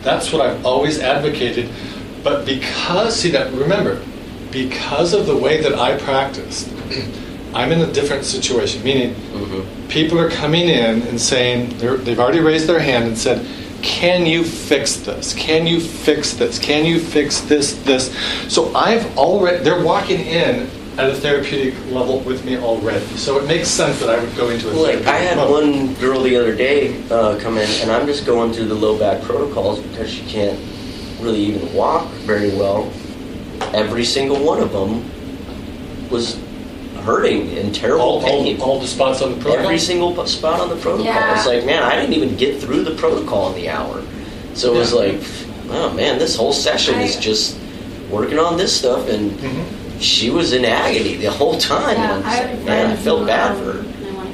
That's 0.03 0.33
what 0.33 0.43
I've 0.43 0.65
always 0.65 0.99
advocated. 1.01 1.69
But 2.23 2.45
because, 2.45 3.19
see 3.19 3.31
that, 3.31 3.53
remember, 3.53 4.03
because 4.51 5.13
of 5.15 5.27
the 5.27 5.37
way 5.37 5.61
that 5.63 5.75
I 5.79 5.97
practice, 5.99 6.69
I'm 7.55 7.73
in 7.73 7.81
a 7.81 7.93
different 7.93 8.25
situation. 8.25 8.83
Meaning, 8.85 9.15
Mm-hmm. 9.41 9.89
people 9.89 10.19
are 10.21 10.29
coming 10.31 10.69
in 10.69 11.03
and 11.03 11.19
saying 11.21 11.79
they've 11.79 12.21
already 12.21 12.41
raised 12.41 12.67
their 12.67 12.79
hand 12.79 13.05
and 13.05 13.17
said, 13.17 13.45
"Can 13.81 14.27
you 14.27 14.45
fix 14.45 14.97
this? 14.97 15.33
Can 15.35 15.67
you 15.67 15.81
fix 15.81 16.35
this? 16.35 16.59
Can 16.59 16.85
you 16.85 17.01
fix 17.01 17.41
this? 17.41 17.73
This?" 17.85 18.15
So 18.53 18.73
I've 18.75 19.17
already 19.17 19.65
they're 19.65 19.83
walking 19.83 20.21
in 20.21 20.69
at 21.01 21.11
a 21.11 21.15
therapeutic 21.15 21.75
level 21.91 22.21
with 22.21 22.45
me 22.45 22.57
already. 22.59 23.05
So 23.17 23.39
it 23.39 23.47
makes 23.47 23.69
sense 23.69 23.99
that 24.01 24.11
I 24.11 24.23
would 24.23 24.37
go 24.37 24.51
into 24.51 24.69
a 24.69 24.73
Like 24.73 25.07
I 25.07 25.17
had 25.19 25.37
mode. 25.37 25.51
one 25.51 25.95
girl 25.95 26.23
the 26.23 26.37
other 26.37 26.55
day 26.55 27.03
uh, 27.11 27.39
come 27.41 27.57
in, 27.57 27.69
and 27.81 27.91
I'm 27.91 28.07
just 28.07 28.27
going 28.27 28.53
through 28.53 28.67
the 28.67 28.75
low 28.75 28.99
back 28.99 29.23
protocols 29.23 29.81
because 29.81 30.11
she 30.11 30.23
can't 30.27 30.59
really 31.21 31.41
even 31.41 31.73
walk 31.75 32.07
very 32.27 32.51
well. 32.51 32.91
Every 33.75 34.05
single 34.05 34.43
one 34.45 34.61
of 34.63 34.73
them 34.73 35.05
was 36.11 36.39
hurting 37.05 37.57
and 37.59 37.75
terrible 37.75 38.05
all, 38.05 38.23
pain. 38.23 38.61
all, 38.61 38.73
all 38.73 38.81
the 38.81 38.87
spots 38.87 39.23
on 39.23 39.31
the 39.31 39.37
protocol. 39.41 39.65
Every 39.65 39.79
single 39.79 40.27
spot 40.27 40.61
on 40.61 40.69
the 40.69 40.77
protocol. 40.77 41.07
Yeah. 41.07 41.37
It's 41.37 41.47
like, 41.47 41.65
man, 41.65 41.83
I 41.83 41.97
didn't 41.97 42.15
even 42.15 42.37
get 42.37 42.61
through 42.61 42.85
the 42.85 42.95
protocol 42.95 43.49
in 43.51 43.55
the 43.55 43.69
hour. 43.71 44.03
So 44.55 44.75
it 44.75 44.79
was 44.79 44.93
Yeah. 44.93 44.99
like, 44.99 45.21
oh 45.71 45.93
man, 45.95 46.19
this 46.19 46.37
whole 46.37 46.53
session 46.53 47.01
is 47.01 47.17
just 47.17 47.57
working 48.11 48.39
on 48.39 48.57
this 48.59 48.77
stuff, 48.77 49.09
and 49.09 49.31
Mhm. 49.31 49.65
She 50.01 50.31
was 50.31 50.53
in 50.53 50.65
agony 50.65 51.17
the 51.17 51.31
whole 51.31 51.59
time. 51.59 51.97
Yeah, 51.97 52.17
and 52.17 52.25
I 52.25 52.39
I'm 52.41 52.41
have 52.41 52.51
just 52.51 52.57
like, 52.57 52.65
man, 52.67 52.87
I 52.87 52.95
friend 52.95 52.99
felt 53.05 53.27
bad 53.27 53.57
for 53.59 53.73
her. 53.73 53.79
and 53.81 54.07
I 54.07 54.11
wanna- 54.15 54.31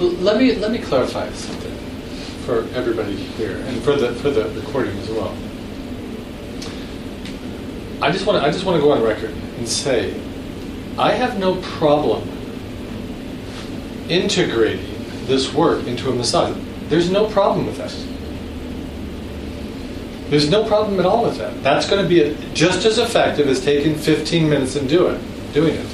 L- 0.00 0.06
Let 0.22 0.36
me 0.38 0.54
let 0.56 0.70
me 0.72 0.78
clarify 0.78 1.30
something 1.32 1.72
for 2.44 2.66
everybody 2.74 3.14
here 3.14 3.56
and 3.66 3.82
for 3.82 3.96
the 3.96 4.12
for 4.16 4.30
the 4.30 4.44
recording 4.50 4.96
as 4.98 5.08
well. 5.10 5.34
I 8.02 8.10
just 8.12 8.26
want 8.26 8.40
to 8.42 8.46
I 8.46 8.52
just 8.52 8.64
want 8.64 8.76
to 8.76 8.82
go 8.82 8.92
on 8.92 9.02
record 9.02 9.32
and 9.58 9.66
say 9.66 10.14
I 10.98 11.12
have 11.12 11.38
no 11.38 11.56
problem 11.62 12.28
integrating 14.08 14.86
this 15.26 15.52
work 15.52 15.86
into 15.86 16.10
a 16.10 16.14
massage. 16.14 16.56
There's 16.88 17.10
no 17.10 17.26
problem 17.26 17.66
with 17.66 17.78
that. 17.78 17.92
There's 20.28 20.50
no 20.50 20.64
problem 20.64 20.98
at 20.98 21.06
all 21.06 21.24
with 21.24 21.38
that. 21.38 21.62
That's 21.62 21.88
going 21.88 22.02
to 22.02 22.08
be 22.08 22.36
just 22.52 22.84
as 22.84 22.98
effective 22.98 23.48
as 23.48 23.64
taking 23.64 23.94
15 23.94 24.48
minutes 24.48 24.74
and 24.76 24.88
do 24.88 25.06
it, 25.06 25.20
doing 25.52 25.74
it. 25.74 25.86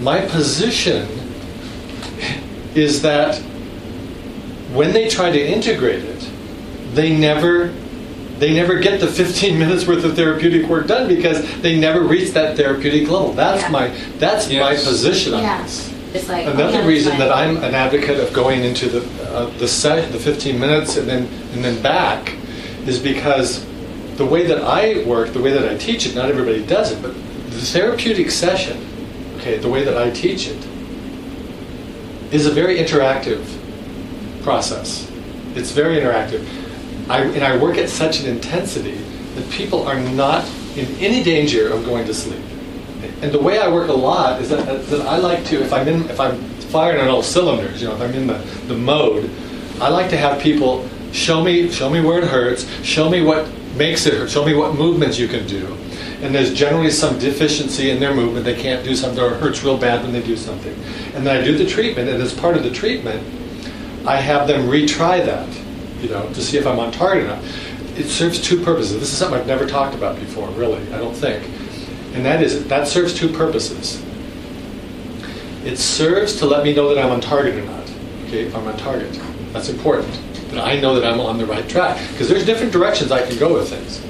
My 0.00 0.20
position 0.26 1.08
is 2.74 3.02
that 3.02 3.36
when 4.72 4.92
they 4.92 5.08
try 5.08 5.30
to 5.30 5.40
integrate 5.40 6.04
it, 6.04 6.30
they 6.92 7.16
never 7.16 7.72
they 8.38 8.52
never 8.52 8.78
get 8.78 9.00
the 9.00 9.06
15 9.06 9.58
minutes 9.64 9.86
worth 9.86 10.04
of 10.04 10.14
therapeutic 10.14 10.66
work 10.68 10.86
done 10.86 11.08
because 11.08 11.42
they 11.62 11.78
never 11.80 12.02
reach 12.02 12.32
that 12.32 12.54
therapeutic 12.56 13.08
level. 13.08 13.32
That's 13.32 13.62
Yeah. 13.62 13.70
my 13.70 13.88
that's 14.18 14.50
my 14.52 14.74
position 14.74 15.34
on 15.34 15.42
Yeah. 15.42 15.62
this. 15.62 15.90
It's 16.14 16.28
like 16.28 16.46
Another 16.46 16.78
okay, 16.78 16.86
reason 16.86 17.18
that 17.18 17.32
I'm 17.32 17.56
an 17.58 17.74
advocate 17.74 18.20
of 18.20 18.32
going 18.34 18.62
into 18.62 18.88
the 18.88 19.00
uh, 19.32 19.50
the 19.58 19.66
set, 19.66 20.12
the 20.12 20.18
15 20.18 20.60
minutes 20.60 20.96
and 20.98 21.08
then 21.08 21.28
and 21.54 21.64
then 21.64 21.80
back 21.82 22.34
is 22.86 22.98
because 22.98 23.64
the 24.16 24.24
way 24.24 24.46
that 24.46 24.62
I 24.62 25.04
work, 25.04 25.32
the 25.32 25.40
way 25.40 25.52
that 25.52 25.70
I 25.70 25.76
teach 25.76 26.06
it, 26.06 26.14
not 26.14 26.28
everybody 26.28 26.64
does 26.64 26.92
it, 26.92 27.02
but 27.02 27.14
the 27.14 27.60
therapeutic 27.60 28.30
session, 28.30 28.78
okay, 29.36 29.58
the 29.58 29.68
way 29.68 29.84
that 29.84 29.96
I 29.96 30.10
teach 30.10 30.48
it 30.48 30.64
is 32.32 32.46
a 32.46 32.50
very 32.50 32.78
interactive 32.78 33.44
process. 34.42 35.10
It's 35.54 35.70
very 35.70 35.96
interactive. 35.96 36.46
I, 37.08 37.22
and 37.22 37.44
I 37.44 37.56
work 37.56 37.78
at 37.78 37.88
such 37.88 38.20
an 38.20 38.26
intensity 38.26 38.96
that 39.34 39.48
people 39.50 39.86
are 39.86 40.00
not 40.00 40.44
in 40.76 40.86
any 40.96 41.22
danger 41.22 41.72
of 41.72 41.84
going 41.84 42.06
to 42.06 42.14
sleep. 42.14 42.42
And 43.22 43.32
the 43.32 43.40
way 43.40 43.58
I 43.58 43.68
work 43.68 43.88
a 43.88 43.92
lot 43.92 44.40
is 44.40 44.48
that, 44.50 44.86
that 44.86 45.00
I 45.02 45.18
like 45.18 45.44
to, 45.46 45.62
if 45.62 45.72
I'm 45.72 45.86
in, 45.88 46.08
if 46.10 46.18
I'm 46.18 46.38
firing 46.70 47.00
on 47.00 47.08
all 47.08 47.22
cylinders, 47.22 47.80
you 47.80 47.88
know, 47.88 47.94
if 47.94 48.00
I'm 48.00 48.14
in 48.14 48.26
the, 48.26 48.38
the 48.66 48.76
mode, 48.76 49.30
I 49.80 49.88
like 49.88 50.10
to 50.10 50.16
have 50.16 50.40
people 50.40 50.88
show 51.16 51.42
me, 51.42 51.70
show 51.70 51.90
me 51.90 52.00
where 52.00 52.18
it 52.18 52.24
hurts, 52.24 52.70
show 52.84 53.08
me 53.08 53.22
what 53.22 53.48
makes 53.76 54.06
it 54.06 54.14
hurt, 54.14 54.30
show 54.30 54.44
me 54.44 54.54
what 54.54 54.74
movements 54.74 55.18
you 55.18 55.28
can 55.28 55.46
do. 55.46 55.66
And 56.22 56.34
there's 56.34 56.54
generally 56.54 56.90
some 56.90 57.18
deficiency 57.18 57.90
in 57.90 58.00
their 58.00 58.14
movement. 58.14 58.44
They 58.44 58.60
can't 58.60 58.84
do 58.84 58.96
something 58.96 59.22
or 59.22 59.34
it 59.34 59.40
hurts 59.40 59.62
real 59.62 59.76
bad 59.76 60.02
when 60.02 60.12
they 60.12 60.22
do 60.22 60.36
something. 60.36 60.72
And 61.14 61.26
then 61.26 61.40
I 61.40 61.44
do 61.44 61.56
the 61.56 61.66
treatment, 61.66 62.08
and 62.08 62.22
as 62.22 62.32
part 62.32 62.56
of 62.56 62.62
the 62.62 62.70
treatment, 62.70 63.22
I 64.06 64.16
have 64.16 64.46
them 64.46 64.68
retry 64.68 65.24
that, 65.24 65.48
you 66.00 66.08
know, 66.08 66.28
to 66.32 66.42
see 66.42 66.58
if 66.58 66.66
I'm 66.66 66.78
on 66.78 66.92
target 66.92 67.24
enough. 67.24 67.98
It 67.98 68.08
serves 68.08 68.40
two 68.40 68.62
purposes. 68.62 69.00
This 69.00 69.12
is 69.12 69.18
something 69.18 69.38
I've 69.38 69.46
never 69.46 69.66
talked 69.66 69.94
about 69.94 70.16
before, 70.16 70.48
really, 70.50 70.80
I 70.92 70.98
don't 70.98 71.16
think. 71.16 71.42
And 72.14 72.24
that 72.24 72.42
is, 72.42 72.66
that 72.68 72.86
serves 72.86 73.14
two 73.14 73.28
purposes. 73.28 74.02
It 75.64 75.76
serves 75.76 76.38
to 76.38 76.46
let 76.46 76.62
me 76.62 76.74
know 76.74 76.94
that 76.94 77.04
I'm 77.04 77.10
on 77.10 77.20
target 77.20 77.56
or 77.56 77.64
not, 77.64 77.90
okay, 78.26 78.44
if 78.46 78.54
I'm 78.54 78.66
on 78.68 78.76
target. 78.76 79.20
That's 79.52 79.68
important, 79.68 80.08
that 80.50 80.64
I 80.64 80.78
know 80.80 80.98
that 80.98 81.04
I'm 81.10 81.20
on 81.20 81.38
the 81.38 81.46
right 81.46 81.68
track. 81.68 82.00
Because 82.12 82.28
there's 82.28 82.44
different 82.46 82.72
directions 82.72 83.12
I 83.12 83.26
can 83.26 83.38
go 83.38 83.54
with 83.54 83.68
things. 83.68 84.00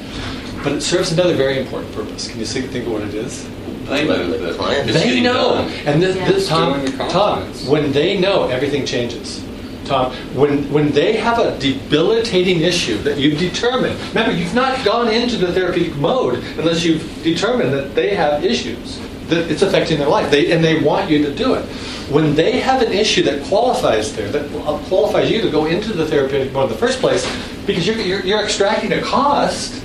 But 0.63 0.73
it 0.73 0.81
serves 0.81 1.13
another 1.13 1.35
very 1.35 1.59
important 1.59 1.93
purpose. 1.95 2.29
Can 2.29 2.41
you 2.41 2.47
see- 2.47 2.61
think 2.63 2.87
of 2.87 2.93
what 2.93 3.03
it 3.03 3.15
is? 3.15 3.47
They 3.89 4.05
know 4.05 4.31
that 4.31 4.57
Client. 4.57 4.93
They 4.93 5.21
know, 5.21 5.69
and 5.87 6.03
this, 6.03 6.17
Yeah. 6.17 6.29
this 6.29 6.49
Tom, 6.49 6.85
Tom, 7.09 7.43
when 7.69 7.93
they 7.93 8.19
know, 8.19 8.49
everything 8.49 8.85
changes. 8.85 9.41
Tom, 9.85 10.11
when 10.35 10.69
when 10.73 10.91
they 10.91 11.13
have 11.13 11.39
a 11.39 11.57
debilitating 11.59 12.63
issue 12.63 12.99
that 13.05 13.19
you've 13.19 13.39
determined, 13.39 13.97
remember 14.09 14.37
you've 14.37 14.55
not 14.55 14.85
gone 14.85 15.09
into 15.09 15.37
the 15.37 15.53
therapeutic 15.53 15.95
mode 15.97 16.43
unless 16.59 16.85
you've 16.85 17.05
determined 17.23 17.73
that 17.73 17.95
they 17.95 18.13
have 18.17 18.45
issues 18.45 18.99
that 19.29 19.49
it's 19.49 19.63
affecting 19.63 19.99
their 19.99 20.09
life. 20.09 20.31
They 20.33 20.51
and 20.51 20.65
they 20.65 20.81
want 20.81 21.09
you 21.09 21.23
to 21.25 21.33
do 21.33 21.55
it. 21.55 21.65
When 22.09 22.35
they 22.35 22.61
have 22.61 22.83
an 22.83 22.93
issue 22.93 23.23
that 23.25 23.43
qualifies 23.45 24.15
there, 24.15 24.31
that 24.31 24.49
qualifies 24.89 25.31
you 25.31 25.43
to 25.43 25.51
go 25.51 25.67
into 25.67 25.93
the 25.93 26.07
therapeutic 26.07 26.53
mode 26.53 26.65
in 26.65 26.71
the 26.71 26.79
first 26.79 27.01
place, 27.01 27.27
because 27.67 27.87
you're, 27.87 27.97
you're, 27.97 28.25
you're 28.25 28.43
extracting 28.45 28.93
a 28.93 29.03
cost 29.03 29.83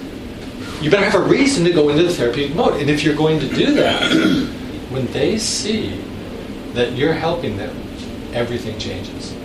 you 0.81 0.89
better 0.89 1.05
have 1.05 1.13
a 1.15 1.23
reason 1.23 1.63
to 1.65 1.71
go 1.71 1.89
into 1.89 2.01
the 2.01 2.09
therapeutic 2.09 2.55
mode. 2.55 2.81
And 2.81 2.89
if 2.89 3.03
you're 3.03 3.15
going 3.15 3.39
to 3.39 3.47
do 3.47 3.75
that, 3.75 4.01
when 4.89 5.05
they 5.07 5.37
see 5.37 6.01
that 6.73 6.93
you're 6.93 7.13
helping 7.13 7.55
them, 7.57 7.77
everything 8.33 8.79
changes. 8.79 9.35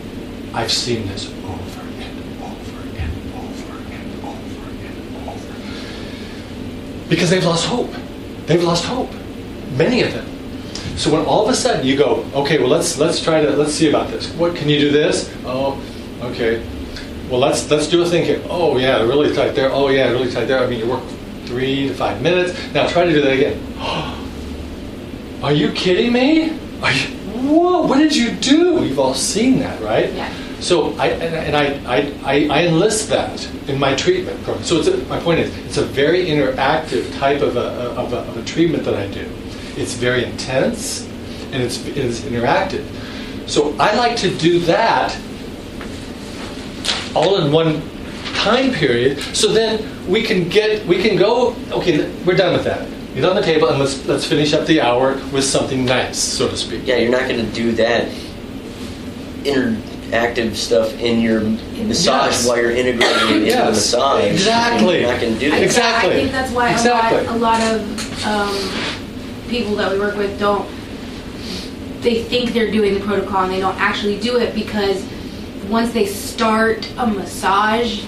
I've 0.54 0.72
seen 0.72 1.06
this 1.08 1.28
over 1.28 1.80
and 1.80 2.42
over 2.42 2.80
and 2.96 3.34
over 3.34 3.72
and 3.92 4.24
over 4.24 4.70
and 4.86 5.28
over. 5.28 7.08
Because 7.10 7.28
they've 7.28 7.44
lost 7.44 7.66
hope. 7.66 7.92
They've 8.46 8.64
lost 8.64 8.86
hope. 8.86 9.12
Many 9.72 10.00
of 10.02 10.14
them. 10.14 10.36
So 10.96 11.12
when 11.12 11.26
all 11.26 11.44
of 11.46 11.50
a 11.50 11.54
sudden 11.54 11.87
you 11.87 11.96
go, 11.96 12.24
okay, 12.35 12.59
well 12.59 12.68
let's 12.68 12.98
let's 12.98 13.22
try 13.22 13.42
to 13.42 13.50
let's 13.50 13.74
see 13.74 13.88
about 13.88 14.11
this. 14.11 14.30
What 14.32 14.56
can 14.56 14.68
you 14.68 14.80
do 14.80 14.90
this? 14.90 15.32
Oh, 15.44 15.80
okay. 16.22 16.66
Well 17.28 17.40
let's 17.40 17.70
let's 17.70 17.87
do 17.87 18.02
a 18.02 18.06
thing 18.06 18.24
here. 18.24 18.42
Oh 18.48 18.78
yeah, 18.78 19.02
really 19.02 19.35
tight 19.35 19.54
there. 19.54 19.70
Oh 19.70 19.88
yeah, 19.88 20.11
really 20.11 20.30
tight 20.30 20.46
there. 20.46 20.59
I 20.59 20.66
mean 20.66 20.80
you 20.80 20.88
work 20.88 21.04
three 21.44 21.88
to 21.88 21.94
five 21.94 22.22
minutes. 22.22 22.59
Now 22.72 22.87
try 22.88 23.04
to 23.04 23.12
do 23.12 23.20
that 23.20 23.32
again. 23.32 23.61
Are 25.42 25.52
you 25.52 25.70
kidding 25.72 26.12
me? 26.12 26.59
Are 26.82 26.92
you, 26.92 27.09
whoa, 27.44 27.87
what 27.87 27.98
did 27.98 28.16
you 28.16 28.30
do? 28.32 28.82
You've 28.85 28.98
all 28.98 29.14
seen 29.14 29.59
that, 29.59 29.80
right? 29.82 30.12
Yeah. 30.12 30.32
So 30.61 30.94
I 30.96 31.09
and, 31.09 31.54
and 31.54 31.56
I, 31.56 32.06
I, 32.24 32.48
I, 32.48 32.66
enlist 32.66 33.11
that 33.11 33.46
in 33.68 33.78
my 33.78 33.94
treatment 33.94 34.42
program. 34.42 34.64
So 34.64 34.78
it's 34.78 34.88
a, 34.88 34.96
my 35.04 35.20
point 35.20 35.40
is, 35.40 35.54
it's 35.66 35.76
a 35.76 35.85
very 35.85 36.30
in-interactive 36.30 37.16
type 37.18 37.42
of 37.42 37.56
a, 37.56 37.90
of, 38.00 38.14
a, 38.14 38.16
of 38.16 38.37
a 38.38 38.42
treatment 38.44 38.85
that 38.85 38.94
I 38.94 39.06
do. 39.09 39.30
It's 39.76 39.94
very 39.94 40.24
intense 40.24 41.06
and 41.52 41.62
it's, 41.62 41.84
it's 41.86 42.20
interactive. 42.20 42.84
So 43.48 43.74
I 43.78 43.94
like 43.96 44.16
to 44.18 44.34
do 44.36 44.58
that 44.60 45.16
all 47.14 47.38
in 47.44 47.52
one 47.52 47.82
time 48.34 48.72
period. 48.72 49.18
So 49.34 49.52
then 49.52 50.08
we 50.08 50.22
can 50.22 50.48
get 50.48 50.84
we 50.86 51.02
can 51.02 51.16
go. 51.16 51.54
Okay, 51.70 52.10
we're 52.24 52.36
done 52.36 52.52
with 52.54 52.64
that. 52.64 52.88
Get 53.14 53.24
on 53.24 53.36
the 53.36 53.42
table 53.42 53.68
and 53.68 53.78
let's 53.78 54.04
let's 54.06 54.26
finish 54.26 54.52
up 54.52 54.66
the 54.66 54.80
hour 54.80 55.14
with 55.32 55.44
something 55.44 55.84
nice, 55.84 56.18
so 56.18 56.48
to 56.48 56.56
speak. 56.56 56.82
Yeah, 56.86 56.96
you're 56.96 57.10
not 57.12 57.28
going 57.28 57.44
to 57.44 57.52
do 57.52 57.72
that 57.72 58.08
interactive 59.44 60.54
stuff 60.56 60.92
in 60.98 61.20
your 61.20 61.40
massage 61.40 62.32
Yes. 62.32 62.46
while 62.48 62.56
you're 62.60 62.72
integrating 62.72 63.16
it 63.16 63.22
into 63.30 63.40
the 63.40 63.46
Yes, 63.46 63.74
massage. 63.76 64.24
exactly. 64.24 65.00
You're 65.00 65.12
not 65.12 65.20
going 65.20 65.34
to 65.34 65.40
do 65.40 65.46
I- 65.46 65.50
that. 65.50 65.62
Exactly. 65.62 66.10
I 66.10 66.14
think 66.16 66.32
that's 66.32 66.52
why 66.52 66.72
Exactly. 66.72 67.26
a, 67.26 67.38
lot, 67.38 67.60
a 67.60 67.60
lot 67.60 67.62
of 67.62 68.26
um, 68.26 69.06
people 69.48 69.74
that 69.76 69.92
we 69.92 69.98
work 69.98 70.16
with 70.16 70.38
don't. 70.38 70.68
They 72.02 72.22
think 72.22 72.52
they're 72.52 72.70
doing 72.70 72.94
the 72.94 73.00
protocol 73.00 73.44
and 73.44 73.52
they 73.52 73.61
don't 73.61 73.78
actually 73.80 74.20
do 74.20 74.37
it 74.38 74.54
because 74.54 75.04
once 75.68 75.92
they 75.92 76.06
start 76.06 76.88
a 76.98 77.06
massage, 77.06 78.04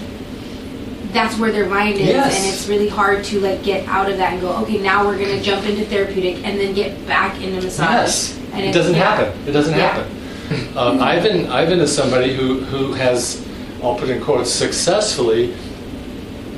that's 1.11 1.37
where 1.37 1.51
their 1.51 1.67
mind 1.67 1.95
is, 1.95 2.07
Yes. 2.07 2.37
and 2.37 2.53
it's 2.53 2.67
really 2.69 2.87
hard 2.87 3.23
to 3.25 3.39
like 3.41 3.63
get 3.63 3.85
out 3.89 4.09
of 4.09 4.17
that 4.17 4.33
and 4.33 4.41
go, 4.41 4.55
okay, 4.63 4.77
now 4.77 5.05
we're 5.05 5.17
gonna 5.17 5.41
jump 5.41 5.65
into 5.65 5.83
therapeutic 5.85 6.45
and 6.45 6.59
then 6.59 6.73
get 6.73 7.05
back 7.07 7.41
into 7.41 7.61
massage. 7.61 7.89
Yes, 7.89 8.39
And 8.53 8.63
it 8.63 8.71
doesn't 8.73 8.93
yeah. 8.95 9.15
happen. 9.15 9.47
It 9.47 9.51
doesn't 9.51 9.75
Yeah. 9.77 9.89
happen. 9.91 10.77
Um, 10.77 11.01
Ivan, 11.01 11.47
Ivan 11.47 11.79
is 11.79 11.93
somebody 11.93 12.33
who, 12.33 12.59
who 12.61 12.93
has, 12.93 13.45
I'll 13.83 13.95
put 13.95 14.09
in 14.09 14.21
quotes, 14.21 14.49
successfully 14.51 15.53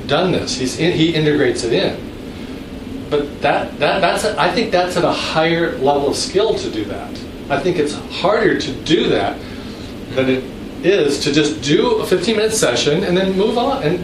done 0.06 0.32
this. 0.32 0.56
He's 0.56 0.78
in, 0.78 0.92
he 0.92 1.14
integrates 1.14 1.64
it 1.64 1.72
in. 1.72 1.96
But 3.12 3.42
that, 3.42 3.78
that 3.78 4.00
that's 4.00 4.24
a, 4.24 4.40
I 4.40 4.50
think 4.50 4.72
that's 4.72 4.96
at 4.96 5.04
a 5.04 5.12
higher 5.12 5.76
level 5.76 6.08
of 6.08 6.16
skill 6.16 6.54
to 6.54 6.70
do 6.70 6.86
that. 6.86 7.10
I 7.50 7.60
think 7.60 7.76
it's 7.76 7.92
harder 8.22 8.58
to 8.58 8.72
do 8.84 9.10
that 9.10 9.38
than 10.14 10.30
it 10.30 10.42
is 10.82 11.20
to 11.24 11.30
just 11.32 11.60
do 11.62 11.96
a 11.96 12.06
15 12.06 12.36
minute 12.36 12.52
session 12.54 13.04
and 13.04 13.14
then 13.14 13.36
move 13.36 13.58
on. 13.58 13.82
And 13.82 13.98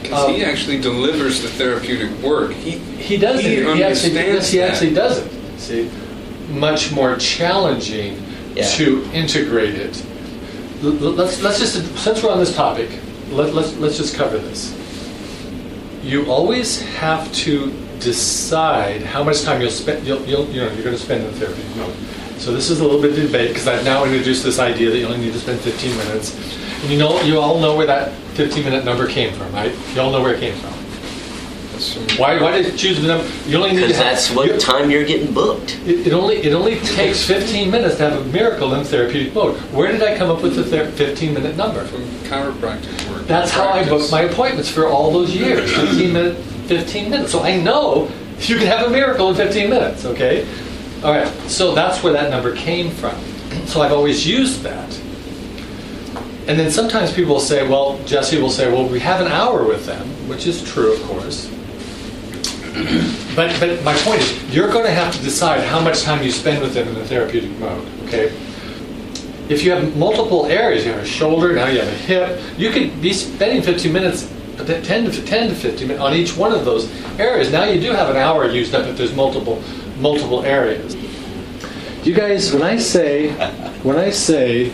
Because 0.00 0.28
he 0.36 0.44
Um, 0.44 0.50
actually 0.50 0.80
delivers 0.80 1.42
the 1.42 1.48
therapeutic 1.48 2.10
work. 2.22 2.52
He 2.52 2.78
he 3.02 3.16
does 3.16 3.40
He 3.40 3.48
it. 3.48 3.50
He 3.76 3.82
actually, 3.82 3.84
understands 3.84 4.14
yes, 4.14 4.50
he 4.52 4.60
actually 4.62 4.94
does 4.94 5.18
it. 5.18 5.32
See, 5.58 5.90
much 6.52 6.92
more 6.92 7.16
challenging 7.16 8.22
Yeah. 8.54 8.62
to 8.78 9.04
integrate 9.12 9.74
it. 9.74 10.00
L- 10.84 10.92
l- 11.04 11.12
Let's, 11.18 11.42
let's 11.42 11.58
just, 11.58 11.74
since 11.98 12.22
we're 12.22 12.30
on 12.30 12.38
this 12.38 12.54
topic, 12.54 12.90
let, 13.32 13.54
let's, 13.54 13.76
let's 13.78 13.96
just 13.98 14.14
cover 14.14 14.38
this. 14.38 14.72
You 16.04 16.30
always 16.30 16.80
have 17.00 17.30
to 17.44 17.72
decide 18.00 19.02
how 19.02 19.22
much 19.22 19.42
time 19.42 19.60
you'll 19.60 19.70
spend, 19.70 20.06
you'll, 20.06 20.22
you'll, 20.24 20.46
you 20.46 20.60
know, 20.62 20.72
you're 20.72 20.84
going 20.84 20.96
to 20.96 21.02
spend 21.02 21.24
in 21.24 21.32
therapy. 21.34 21.62
mode. 21.76 21.94
So 22.38 22.52
this 22.52 22.70
is 22.70 22.80
a 22.80 22.84
little 22.84 23.00
bit 23.00 23.10
of 23.10 23.16
debate 23.26 23.48
because 23.48 23.68
I've 23.68 23.84
now 23.84 24.04
introduced 24.04 24.44
this 24.44 24.58
idea 24.58 24.90
that 24.90 24.98
you 24.98 25.06
only 25.06 25.18
need 25.18 25.32
to 25.34 25.38
spend 25.38 25.60
15 25.60 25.96
minutes. 25.96 26.34
And 26.82 26.90
you 26.90 26.98
know, 26.98 27.20
you 27.22 27.38
all 27.38 27.60
know 27.60 27.76
where 27.76 27.86
that 27.86 28.12
15 28.34 28.64
minute 28.64 28.84
number 28.84 29.06
came 29.06 29.32
from, 29.34 29.52
right? 29.52 29.74
You 29.94 30.00
all 30.00 30.10
know 30.10 30.22
where 30.22 30.34
it 30.34 30.40
came 30.40 30.54
from. 30.56 30.70
Why, 32.18 32.38
why 32.40 32.50
did 32.52 32.70
you 32.72 32.76
choose 32.76 33.00
the 33.00 33.08
number? 33.08 33.26
You 33.46 33.56
only 33.56 33.70
need 33.72 33.80
Because 33.86 33.96
that's 33.96 34.30
what 34.30 34.48
you- 34.48 34.58
time 34.60 34.90
you're 34.90 35.04
getting 35.04 35.32
booked. 35.32 35.78
It, 35.86 36.08
it 36.08 36.12
only 36.12 36.36
it 36.36 36.52
only 36.52 36.78
takes 36.80 37.24
15 37.26 37.70
minutes 37.70 37.96
to 37.96 38.10
have 38.10 38.20
a 38.20 38.24
miracle 38.30 38.74
in 38.74 38.84
therapeutic 38.84 39.34
mode. 39.34 39.56
Where 39.72 39.90
did 39.90 40.02
I 40.02 40.16
come 40.18 40.30
up 40.30 40.42
with 40.42 40.56
the 40.56 40.64
ther- 40.64 40.90
15 40.90 41.32
minute 41.32 41.56
number? 41.56 41.82
From 41.86 42.02
chiropractic 42.28 43.10
work. 43.10 43.26
That's 43.26 43.50
how 43.50 43.68
I 43.68 43.84
Practice. 43.84 43.88
booked 43.90 44.10
my 44.12 44.22
appointments 44.22 44.68
for 44.70 44.88
all 44.88 45.10
those 45.10 45.34
years. 45.34 45.72
15 45.74 46.12
minute, 46.12 46.36
15 46.70 47.10
minutes. 47.10 47.32
So 47.32 47.42
I 47.42 47.56
know 47.56 48.08
you 48.38 48.56
can 48.56 48.66
have 48.68 48.86
a 48.86 48.90
miracle 48.90 49.28
in 49.30 49.36
15 49.36 49.68
minutes. 49.68 50.04
Okay. 50.04 50.46
All 51.02 51.12
right. 51.12 51.28
So 51.50 51.74
that's 51.74 52.02
where 52.02 52.12
that 52.12 52.30
number 52.30 52.54
came 52.54 52.90
from. 52.90 53.14
So 53.66 53.82
I've 53.82 53.92
always 53.92 54.26
used 54.26 54.62
that. 54.62 55.00
And 56.46 56.58
then 56.58 56.70
sometimes 56.70 57.12
people 57.12 57.34
will 57.34 57.40
say, 57.40 57.68
well, 57.68 57.98
Jesse 58.04 58.40
will 58.40 58.50
say, 58.50 58.72
well, 58.72 58.86
we 58.86 59.00
have 59.00 59.20
an 59.20 59.26
hour 59.30 59.64
with 59.64 59.86
them, 59.86 60.06
which 60.28 60.46
is 60.46 60.62
true, 60.62 60.94
of 60.94 61.02
course. 61.02 61.50
But, 63.36 63.58
but 63.60 63.82
my 63.84 63.94
point 63.98 64.20
is, 64.20 64.54
you're 64.54 64.70
going 64.70 64.84
to 64.84 64.90
have 64.90 65.14
to 65.14 65.22
decide 65.22 65.62
how 65.64 65.80
much 65.80 66.02
time 66.02 66.22
you 66.22 66.32
spend 66.32 66.60
with 66.60 66.74
them 66.74 66.88
in 66.88 66.94
the 66.94 67.04
therapeutic 67.04 67.50
mode, 67.60 67.86
okay? 68.04 68.26
If 69.48 69.62
you 69.62 69.70
have 69.70 69.96
multiple 69.96 70.46
areas, 70.46 70.84
you 70.84 70.90
have 70.92 71.02
a 71.02 71.06
shoulder, 71.06 71.54
now 71.54 71.68
you 71.68 71.78
have 71.78 71.88
a 71.88 71.96
hip, 71.96 72.40
you 72.58 72.70
could 72.70 73.00
be 73.00 73.12
spending 73.12 73.62
15 73.62 73.92
minutes, 73.92 74.32
10 74.64 75.10
to 75.10 75.24
10 75.24 75.48
to 75.48 75.54
15 75.54 75.88
minutes 75.88 76.02
on 76.02 76.14
each 76.14 76.36
one 76.36 76.52
of 76.52 76.64
those 76.64 76.90
areas. 77.18 77.52
Now 77.52 77.64
you 77.64 77.80
do 77.80 77.92
have 77.92 78.08
an 78.08 78.16
hour 78.16 78.48
used 78.48 78.74
up 78.74 78.86
if 78.86 78.96
there's 78.96 79.14
multiple 79.14 79.62
multiple 79.98 80.44
areas. 80.44 80.94
Do 80.94 82.10
you 82.10 82.16
guys, 82.16 82.52
when 82.52 82.62
I 82.62 82.78
say 82.78 83.30
when 83.82 83.98
I 83.98 84.10
say 84.10 84.68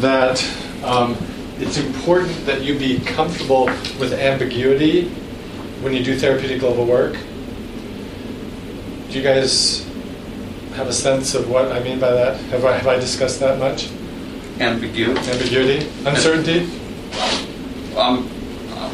that 0.00 0.42
um, 0.84 1.16
it's 1.58 1.78
important 1.78 2.46
that 2.46 2.62
you 2.62 2.78
be 2.78 2.98
comfortable 3.00 3.66
with 3.98 4.12
ambiguity 4.12 5.08
when 5.82 5.92
you 5.92 6.02
do 6.02 6.16
therapeutic 6.18 6.62
level 6.62 6.86
work, 6.86 7.16
do 9.10 9.18
you 9.18 9.22
guys 9.22 9.86
have 10.74 10.88
a 10.88 10.92
sense 10.92 11.34
of 11.34 11.50
what 11.50 11.70
I 11.70 11.80
mean 11.80 12.00
by 12.00 12.12
that? 12.12 12.40
Have 12.46 12.64
I, 12.64 12.78
have 12.78 12.86
I 12.86 12.96
discussed 12.96 13.40
that 13.40 13.58
much? 13.58 13.90
Ambiguity. 14.58 15.20
Ambiguity? 15.30 15.88
Uncertainty? 16.06 16.70
Um, 17.96 18.30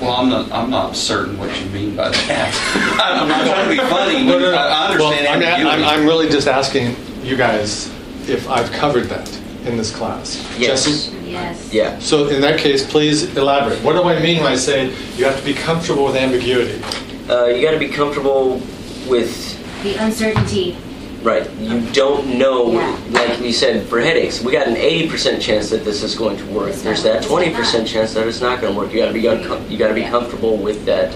well, 0.00 0.12
I'm 0.12 0.28
not. 0.28 0.50
I'm 0.52 0.70
not 0.70 0.96
certain 0.96 1.38
what 1.38 1.48
you 1.60 1.66
mean 1.70 1.96
by 1.96 2.10
that. 2.10 2.98
I'm 3.00 3.28
not 3.28 3.46
trying 3.46 3.64
to 3.64 3.82
be 3.82 3.88
funny. 3.88 4.24
No, 4.24 4.38
no, 4.38 4.50
no. 4.50 4.56
I 4.56 4.68
I 4.68 4.90
understand 4.90 5.26
Well, 5.26 5.36
I'm, 5.36 5.42
ambiguity. 5.42 5.84
I'm, 5.84 6.00
I'm 6.00 6.06
really 6.06 6.28
just 6.28 6.48
asking 6.48 6.96
you 7.22 7.36
guys 7.36 7.88
if 8.28 8.48
I've 8.48 8.70
covered 8.72 9.04
that 9.04 9.28
in 9.64 9.76
this 9.76 9.94
class. 9.94 10.36
Yes. 10.58 10.84
Jesse? 10.84 11.16
Yes. 11.26 11.72
Yeah. 11.72 11.98
So 11.98 12.28
in 12.28 12.40
that 12.40 12.58
case, 12.58 12.88
please 12.88 13.36
elaborate. 13.36 13.82
What 13.82 13.94
do 13.94 14.02
I 14.04 14.20
mean 14.20 14.42
when 14.42 14.52
I 14.52 14.56
say 14.56 14.86
you 15.16 15.24
have 15.24 15.38
to 15.38 15.44
be 15.44 15.54
comfortable 15.54 16.04
with 16.04 16.16
ambiguity? 16.16 16.82
Uh, 17.28 17.46
you 17.46 17.62
got 17.62 17.72
to 17.72 17.78
be 17.78 17.88
comfortable 17.88 18.60
with 19.08 19.82
The 19.82 19.96
uncertainty. 19.96 20.76
Right. 21.22 21.50
You 21.60 21.80
don't 21.92 22.38
know, 22.38 22.72
Yeah. 22.72 22.96
like 23.10 23.40
you 23.40 23.52
said, 23.52 23.84
for 23.86 24.00
headaches, 24.00 24.40
we 24.40 24.52
got 24.52 24.68
an 24.68 24.76
80% 24.76 25.40
chance 25.40 25.68
that 25.70 25.84
this 25.84 26.02
is 26.04 26.14
going 26.14 26.36
to 26.36 26.44
work. 26.46 26.68
It's 26.70 26.82
There's 26.82 27.02
that 27.02 27.22
not. 27.22 27.30
20% 27.30 27.86
chance 27.88 28.14
that 28.14 28.26
it's 28.26 28.40
not 28.40 28.60
going 28.60 28.72
to 28.72 28.78
work. 28.78 28.92
You 28.92 29.00
got 29.00 29.08
to 29.08 29.12
be 29.12 29.22
uncom- 29.22 29.68
you 29.68 29.76
got 29.78 29.88
to 29.88 29.94
be 29.94 30.02
Yeah. 30.02 30.10
comfortable 30.10 30.56
with 30.56 30.84
that 30.86 31.12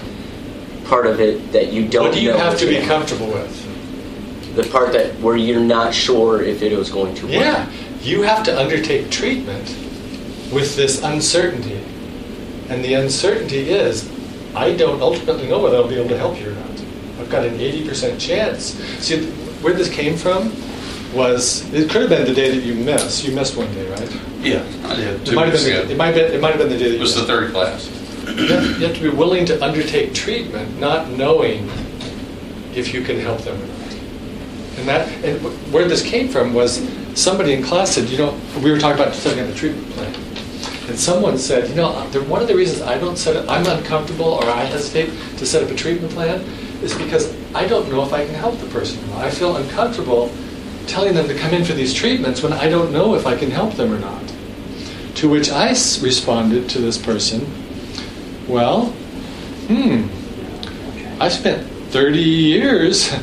part 0.85 1.07
of 1.07 1.21
it 1.21 1.53
that 1.53 1.71
you 1.71 1.87
don't 1.87 2.05
what 2.07 2.13
do 2.13 2.19
you 2.21 2.31
know 2.31 2.37
have 2.37 2.57
to 2.59 2.65
be 2.65 2.75
gonna- 2.75 2.87
comfortable 2.87 3.27
with? 3.27 4.55
The 4.57 4.63
part 4.63 4.91
that 4.91 5.19
where 5.21 5.37
you're 5.37 5.59
not 5.61 5.93
sure 5.93 6.43
if 6.43 6.61
it 6.61 6.77
was 6.77 6.89
going 6.89 7.15
to 7.15 7.23
work. 7.25 7.33
Yeah, 7.35 7.65
you 8.03 8.23
have 8.23 8.43
to 8.43 8.59
undertake 8.59 9.09
treatment 9.09 9.73
with 10.51 10.75
this 10.75 11.01
uncertainty. 11.01 11.79
And 12.69 12.83
the 12.83 12.93
uncertainty 12.95 13.69
is, 13.71 14.05
I 14.53 14.73
don't 14.73 15.01
ultimately 15.01 15.47
know 15.47 15.59
whether 15.59 15.77
I'll 15.77 15.87
be 15.87 15.95
able 15.95 16.09
to 16.09 16.17
help 16.17 16.39
you 16.39 16.47
or 16.47 16.51
not. 16.51 16.69
I've 17.21 17.29
got 17.29 17.45
an 17.45 17.59
80% 17.59 18.19
chance. 18.19 18.75
See, 18.99 19.27
where 19.63 19.73
this 19.73 19.89
came 19.89 20.17
from 20.17 20.51
was, 21.13 21.71
it 21.73 21.89
could 21.89 22.01
have 22.01 22.09
been 22.09 22.25
the 22.27 22.33
day 22.33 22.55
that 22.55 22.63
you 22.63 22.75
missed. 22.75 23.23
You 23.23 23.33
missed 23.33 23.55
one 23.55 23.73
day, 23.73 23.89
right? 23.89 24.19
yeah, 24.41 24.63
I 24.85 24.95
did 24.95 25.27
It 25.27 25.33
might 25.33 25.53
have 25.53 25.63
been, 25.63 25.91
it 25.91 25.97
might 25.97 26.05
have 26.07 26.15
been, 26.15 26.33
it 26.33 26.41
might 26.41 26.49
have 26.49 26.59
been 26.59 26.69
the 26.69 26.77
day 26.77 26.89
that 26.89 26.95
It 26.97 27.01
was 27.01 27.15
the 27.15 27.23
third 27.23 27.51
class. 27.51 27.89
You 28.25 28.47
have, 28.47 28.79
you 28.79 28.87
have 28.87 28.95
to 28.95 29.01
be 29.01 29.09
willing 29.09 29.45
to 29.45 29.63
undertake 29.63 30.13
treatment, 30.13 30.79
not 30.79 31.09
knowing 31.09 31.69
if 32.73 32.93
you 32.93 33.01
can 33.03 33.19
help 33.19 33.41
them 33.41 33.61
or 33.61 33.65
not. 33.67 33.93
And 34.77 34.87
that, 34.87 35.07
and 35.23 35.41
where 35.71 35.87
this 35.87 36.01
came 36.01 36.27
from 36.27 36.53
was 36.53 36.87
somebody 37.15 37.53
in 37.53 37.63
class 37.63 37.91
said, 37.91 38.09
you 38.09 38.17
know, 38.17 38.39
we 38.61 38.71
were 38.71 38.79
talking 38.79 39.01
about 39.01 39.13
setting 39.13 39.43
up 39.43 39.53
a 39.53 39.57
treatment 39.57 39.89
plan. 39.91 40.13
And 40.87 40.99
someone 40.99 41.37
said, 41.37 41.69
you 41.69 41.75
know, 41.75 41.89
uh, 41.89 42.05
one 42.23 42.41
of 42.41 42.47
the 42.47 42.55
reasons 42.55 42.81
I 42.81 42.97
don't 42.97 43.17
set 43.17 43.35
it, 43.35 43.47
I'm 43.49 43.65
uncomfortable 43.67 44.25
or 44.25 44.45
I 44.45 44.63
hesitate 44.63 45.07
to 45.37 45.45
set 45.45 45.63
up 45.63 45.69
a 45.69 45.75
treatment 45.75 46.11
plan 46.13 46.43
is 46.83 46.93
because 46.95 47.33
I 47.55 47.65
don't 47.65 47.89
know 47.89 48.03
if 48.03 48.13
I 48.13 48.25
can 48.25 48.35
help 48.35 48.59
the 48.59 48.67
person. 48.67 49.01
I 49.13 49.29
feel 49.29 49.55
uncomfortable 49.55 50.31
telling 50.85 51.13
them 51.15 51.27
to 51.27 51.33
come 51.33 51.53
in 51.53 51.63
for 51.63 51.73
these 51.73 51.93
treatments 51.93 52.43
when 52.43 52.53
I 52.53 52.69
don't 52.69 52.91
know 52.91 53.15
if 53.15 53.25
I 53.25 53.37
can 53.37 53.49
help 53.49 53.75
them 53.75 53.93
or 53.93 53.99
not. 53.99 54.21
To 55.15 55.29
which 55.29 55.49
I 55.49 55.69
responded 55.69 56.69
to 56.69 56.79
this 56.79 56.97
person, 56.97 57.41
well, 58.47 58.87
hmm, 59.67 60.07
I 61.21 61.29
spent 61.29 61.65
30 61.91 62.19
years 62.19 63.15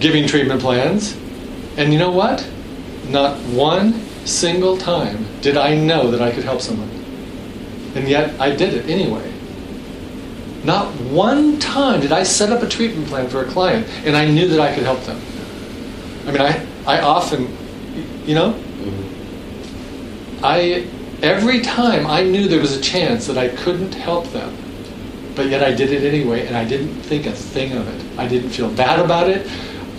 giving 0.00 0.26
treatment 0.26 0.60
plans, 0.60 1.16
and 1.76 1.92
you 1.92 1.98
know 1.98 2.10
what? 2.10 2.46
Not 3.08 3.38
one 3.46 3.94
single 4.26 4.76
time 4.76 5.24
did 5.40 5.56
I 5.56 5.74
know 5.76 6.10
that 6.10 6.20
I 6.20 6.32
could 6.32 6.44
help 6.44 6.60
someone. 6.60 6.90
And 7.94 8.08
yet 8.08 8.38
I 8.40 8.54
did 8.54 8.74
it 8.74 8.90
anyway. 8.90 9.32
Not 10.66 10.92
one 11.00 11.60
time 11.60 12.00
did 12.00 12.10
I 12.10 12.24
set 12.24 12.50
up 12.50 12.60
a 12.60 12.68
treatment 12.68 13.06
plan 13.06 13.28
for 13.28 13.40
a 13.40 13.44
client 13.46 13.86
and 14.04 14.16
I 14.16 14.26
knew 14.28 14.48
that 14.48 14.58
I 14.58 14.74
could 14.74 14.82
help 14.82 15.00
them. 15.04 15.20
I 16.26 16.32
mean, 16.32 16.40
I, 16.40 16.66
I 16.84 17.00
often, 17.02 17.42
you 18.26 18.34
know, 18.34 18.52
mm-hmm. 18.52 20.44
I 20.44 20.88
every 21.22 21.60
time 21.60 22.04
I 22.06 22.24
knew 22.24 22.48
there 22.48 22.60
was 22.60 22.76
a 22.76 22.80
chance 22.80 23.28
that 23.28 23.38
I 23.38 23.48
couldn't 23.48 23.94
help 23.94 24.26
them, 24.32 24.56
but 25.36 25.46
yet 25.46 25.62
I 25.62 25.72
did 25.72 25.92
it 25.92 26.02
anyway, 26.02 26.46
and 26.48 26.56
I 26.56 26.64
didn't 26.64 27.00
think 27.02 27.26
a 27.26 27.32
thing 27.32 27.72
of 27.72 27.86
it. 27.86 28.18
I 28.18 28.26
didn't 28.26 28.50
feel 28.50 28.70
bad 28.70 28.98
about 28.98 29.30
it. 29.30 29.48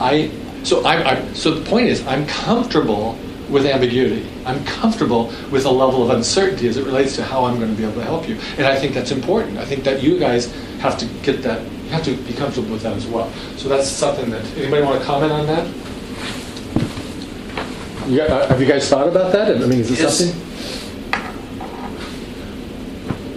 I 0.01 0.32
so 0.63 0.84
I, 0.84 1.12
I 1.12 1.34
so 1.34 1.51
the 1.51 1.67
point 1.69 1.88
is 1.88 2.06
I'm 2.06 2.27
comfortable 2.27 3.17
with 3.49 3.65
ambiguity. 3.65 4.27
I'm 4.45 4.63
comfortable 4.65 5.31
with 5.51 5.65
a 5.65 5.71
level 5.71 6.03
of 6.03 6.10
uncertainty 6.15 6.67
as 6.67 6.77
it 6.77 6.86
relates 6.86 7.15
to 7.15 7.23
how 7.23 7.45
I'm 7.45 7.57
going 7.60 7.71
to 7.71 7.77
be 7.77 7.83
able 7.83 7.95
to 7.95 8.03
help 8.03 8.27
you, 8.27 8.38
and 8.57 8.65
I 8.65 8.75
think 8.77 8.93
that's 8.93 9.12
important. 9.12 9.57
I 9.57 9.65
think 9.65 9.83
that 9.83 10.03
you 10.03 10.19
guys 10.19 10.53
have 10.79 10.97
to 10.99 11.05
get 11.23 11.41
that. 11.43 11.62
You 11.83 11.89
have 11.89 12.03
to 12.03 12.15
be 12.17 12.33
comfortable 12.33 12.71
with 12.71 12.83
that 12.83 12.93
as 12.97 13.07
well. 13.07 13.31
So 13.55 13.69
that's 13.69 13.88
something 13.89 14.29
that 14.31 14.43
anybody 14.57 14.83
want 14.83 14.99
to 14.99 15.05
comment 15.05 15.31
on 15.31 15.45
that. 15.47 15.67
You, 18.10 18.21
uh, 18.21 18.47
have 18.47 18.60
you 18.62 18.67
guys 18.67 18.88
thought 18.89 19.07
about 19.07 19.31
that? 19.33 19.55
I 19.57 19.60
mean, 19.65 19.79
is 19.81 19.91
it 19.91 19.99
It's- 19.99 20.17
something? 20.19 20.43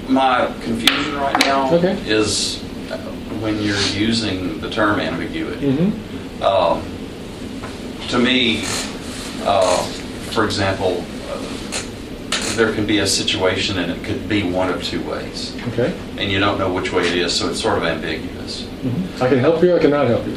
My 0.08 0.46
confusion 0.62 1.16
right 1.16 1.38
now 1.46 1.72
Okay. 1.74 1.96
is 2.04 2.60
uh, 2.90 2.96
when 3.40 3.62
you're 3.62 3.80
using 3.94 4.60
the 4.60 4.68
term 4.68 4.98
ambiguity. 4.98 5.70
Mm-hmm. 5.70 6.42
Um, 6.42 6.82
to 8.08 8.18
me, 8.18 8.64
uh, 9.44 9.86
for 10.30 10.44
example, 10.44 11.04
uh, 11.28 12.56
there 12.56 12.72
can 12.74 12.86
be 12.86 12.98
a 12.98 13.06
situation 13.06 13.78
and 13.78 13.90
it 13.92 14.02
could 14.04 14.28
be 14.28 14.42
one 14.42 14.70
of 14.70 14.82
two 14.82 15.02
ways, 15.02 15.56
Okay. 15.68 15.92
and 16.18 16.30
you 16.30 16.38
don't 16.38 16.58
know 16.58 16.72
which 16.72 16.92
way 16.92 17.06
it 17.06 17.16
is, 17.16 17.32
so 17.34 17.48
it's 17.50 17.60
sort 17.60 17.78
of 17.78 17.84
ambiguous. 17.84 18.66
I 19.20 19.28
can 19.28 19.38
help 19.38 19.62
you. 19.62 19.76
I 19.76 19.78
cannot 19.78 20.06
help 20.08 20.26
you. 20.26 20.36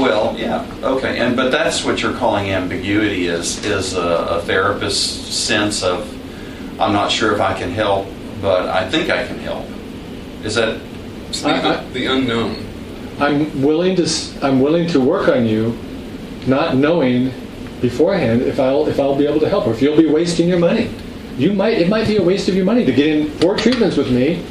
Well, 0.00 0.34
yeah, 0.38 0.66
okay, 0.82 1.18
and 1.18 1.34
but 1.34 1.50
that's 1.50 1.84
what 1.84 2.02
you're 2.02 2.12
calling 2.12 2.50
ambiguity 2.50 3.26
is 3.26 3.64
is 3.64 3.94
a, 3.94 4.00
a 4.02 4.42
therapist's 4.42 5.34
sense 5.34 5.82
of 5.82 6.06
I'm 6.80 6.92
not 6.92 7.10
sure 7.10 7.32
if 7.34 7.40
I 7.40 7.58
can 7.58 7.70
help, 7.70 8.06
but 8.42 8.68
I 8.68 8.88
think 8.88 9.08
I 9.10 9.26
can 9.26 9.38
help. 9.38 9.64
Is 10.44 10.54
that 10.56 10.78
the, 11.32 11.48
I- 11.48 11.78
I- 11.80 11.84
the 11.92 12.06
unknown. 12.06 12.64
I'm 13.18 13.62
willing 13.62 13.96
to. 13.96 14.06
I'm 14.42 14.60
willing 14.60 14.86
to 14.88 15.00
work 15.00 15.28
on 15.28 15.46
you, 15.46 15.76
not 16.46 16.76
knowing 16.76 17.32
beforehand 17.80 18.42
if 18.42 18.58
I'll 18.58 18.86
if 18.88 18.98
I'll 18.98 19.16
be 19.16 19.26
able 19.26 19.40
to 19.40 19.48
help 19.48 19.66
or 19.66 19.72
if 19.72 19.82
you'll 19.82 19.96
be 19.96 20.08
wasting 20.08 20.48
your 20.48 20.58
money. 20.58 20.90
You 21.36 21.52
might. 21.52 21.74
It 21.74 21.88
might 21.88 22.06
be 22.06 22.16
a 22.16 22.22
waste 22.22 22.48
of 22.48 22.56
your 22.56 22.64
money 22.64 22.84
to 22.84 22.92
get 22.92 23.06
in 23.06 23.30
four 23.38 23.56
treatments 23.56 23.96
with 23.96 24.10
me, 24.10 24.42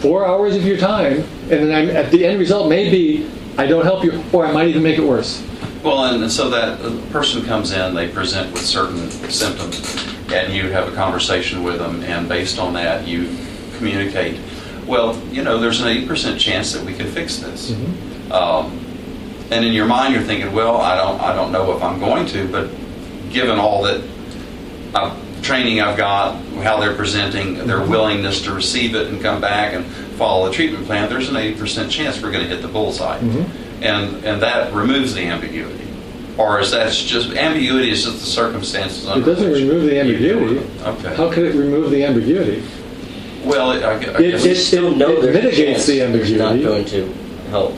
four 0.00 0.26
hours 0.26 0.54
of 0.54 0.64
your 0.64 0.76
time, 0.76 1.24
and 1.50 1.50
then 1.50 1.72
I'm 1.72 1.90
at 1.94 2.12
the 2.12 2.24
end 2.24 2.38
result 2.38 2.68
may 2.68 2.88
be 2.90 3.28
I 3.58 3.66
don't 3.66 3.84
help 3.84 4.04
you, 4.04 4.22
or 4.32 4.46
I 4.46 4.52
might 4.52 4.68
even 4.68 4.84
make 4.84 4.98
it 4.98 5.04
worse. 5.04 5.44
Well, 5.82 6.04
and 6.04 6.30
so 6.30 6.48
that 6.50 7.10
person 7.10 7.44
comes 7.44 7.72
in, 7.72 7.94
they 7.94 8.08
present 8.08 8.52
with 8.52 8.62
certain 8.62 9.10
symptoms, 9.30 9.80
and 10.32 10.52
you 10.52 10.70
have 10.70 10.92
a 10.92 10.94
conversation 10.94 11.64
with 11.64 11.78
them, 11.78 12.04
and 12.04 12.28
based 12.28 12.60
on 12.60 12.72
that, 12.74 13.06
you 13.06 13.36
communicate, 13.76 14.40
well, 14.86 15.20
you 15.32 15.42
know, 15.42 15.58
there's 15.58 15.80
an 15.80 15.88
80% 15.88 16.38
chance 16.38 16.72
that 16.72 16.84
we 16.84 16.94
can 16.94 17.06
fix 17.08 17.38
this. 17.38 17.72
Um, 18.30 18.84
and 19.50 19.64
in 19.64 19.72
your 19.72 19.86
mind, 19.86 20.14
you're 20.14 20.22
thinking, 20.22 20.52
well, 20.52 20.76
I 20.78 20.96
don't, 20.96 21.20
I 21.20 21.34
don't 21.34 21.52
know 21.52 21.74
if 21.76 21.82
I'm 21.82 21.98
going 21.98 22.26
to, 22.26 22.48
but 22.48 22.70
given 23.30 23.58
all 23.58 23.82
that 23.84 24.02
uh, 24.94 25.16
training 25.42 25.80
I've 25.80 25.96
got, 25.96 26.34
how 26.62 26.78
they're 26.80 26.94
presenting, 26.94 27.66
their 27.66 27.80
willingness 27.86 28.42
to 28.42 28.52
receive 28.52 28.94
it 28.94 29.06
and 29.08 29.20
come 29.22 29.40
back 29.40 29.74
and 29.74 29.84
follow 30.16 30.46
the 30.48 30.52
treatment 30.52 30.86
plan, 30.86 31.08
there's 31.08 31.28
an 31.28 31.36
80% 31.36 31.90
chance 31.90 32.20
we're 32.22 32.30
going 32.32 32.46
to 32.46 32.50
hit 32.54 32.62
the 32.62 32.68
bullseye. 32.68 33.18
And, 33.18 34.24
and 34.24 34.42
that 34.42 34.72
removes 34.74 35.14
the 35.14 35.22
ambiguity. 35.22 35.86
Or 36.36 36.60
is 36.60 36.70
that 36.72 36.92
just, 36.92 37.30
ambiguity 37.30 37.90
is 37.90 38.04
just 38.04 38.20
the 38.20 38.26
circumstances 38.26 39.04
It 39.06 39.10
under 39.10 39.24
doesn't 39.34 39.50
which 39.50 39.62
remove 39.62 39.84
the 39.84 39.96
you 40.04 40.18
deal 40.18 40.40
with 40.40 40.58
ambiguity. 40.58 40.82
Okay. 41.06 41.16
How 41.16 41.32
could 41.32 41.44
it 41.44 41.54
remove 41.58 41.90
the 41.90 42.04
ambiguity? 42.04 42.62
Well, 43.44 43.72
it- 43.72 43.82
I 43.84 43.98
gu- 44.02 44.10
I 44.12 44.18
It- 44.18 44.30
guess. 44.32 44.44
We 44.44 44.50
it- 44.50 44.56
still 44.56 44.94
know 44.94 45.10
it 45.10 45.22
there's 45.22 45.34
mitigates 45.34 45.58
chance 45.58 45.86
the 45.86 45.98
there's 45.98 46.32
not 46.32 46.60
going 46.60 46.84
to 46.86 47.12
help. 47.50 47.74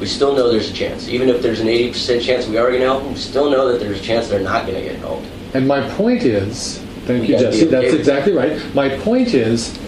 We 0.00 0.06
still 0.06 0.34
know 0.34 0.50
there's 0.50 0.70
a 0.70 0.74
chance. 0.74 1.08
Even 1.08 1.28
if 1.28 1.40
there's 1.42 1.60
an 1.60 1.68
80% 1.68 2.20
chance 2.22 2.46
we 2.46 2.58
are 2.58 2.68
going 2.68 2.80
to 2.80 2.86
help 2.86 3.02
them, 3.04 3.12
we 3.14 3.18
still 3.18 3.50
know 3.50 3.70
that 3.70 3.78
there's 3.80 4.00
a 4.00 4.02
chance 4.02 4.28
they're 4.28 4.40
not 4.40 4.66
going 4.66 4.78
to 4.78 4.82
get 4.88 4.96
helped. 4.98 5.26
And 5.54 5.66
my 5.68 5.88
point 5.90 6.22
is, 6.24 6.78
thank 7.06 7.22
We 7.22 7.28
you, 7.28 7.38
Jesse, 7.38 7.62
okay 7.62 7.70
that's 7.70 7.92
with 7.92 8.00
exactly 8.00 8.32
right. 8.32 8.74
My 8.74 8.88
point 8.98 9.34
is, 9.34 9.78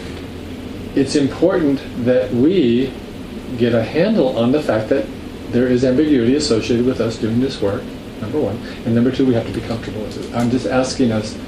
it's 0.95 1.17
important 1.17 1.81
that 2.05 2.33
we 2.33 2.93
get 3.59 3.75
a 3.75 3.83
handle 3.83 4.37
on 4.39 4.53
the 4.53 4.63
fact 4.63 4.89
that 4.91 5.07
there 5.51 5.67
is 5.67 5.85
ambiguity 5.85 6.37
associated 6.37 6.87
with 6.87 7.01
us 7.01 7.17
doing 7.19 7.41
this 7.41 7.61
work, 7.61 7.83
number 8.21 8.39
one. 8.41 8.57
And 8.85 8.95
number 8.95 9.11
two, 9.11 9.27
we 9.27 9.35
have 9.35 9.47
to 9.47 9.53
be 9.53 9.61
comfortable 9.67 10.03
with 10.03 10.25
it. 10.25 10.35
I'm 10.35 10.51
just 10.51 10.67
asking 10.67 11.13
us 11.13 11.39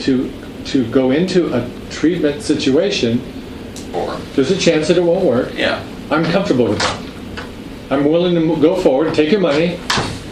to, 0.00 0.30
to 0.66 0.90
go 0.90 1.10
into 1.10 1.52
a 1.54 1.68
treatment 1.90 2.42
situation, 2.42 3.20
Or, 3.94 4.16
there's 4.34 4.50
a 4.50 4.58
chance 4.58 4.88
that 4.88 4.96
it 4.98 5.02
won't 5.02 5.24
work. 5.24 5.52
yeah. 5.54 5.82
I'm 6.10 6.24
comfortable 6.24 6.66
with 6.68 6.78
that. 6.80 7.03
I'm 7.90 8.04
willing 8.04 8.34
to 8.34 8.60
go 8.60 8.76
forward, 8.80 9.14
take 9.14 9.30
your 9.30 9.40
money, 9.40 9.76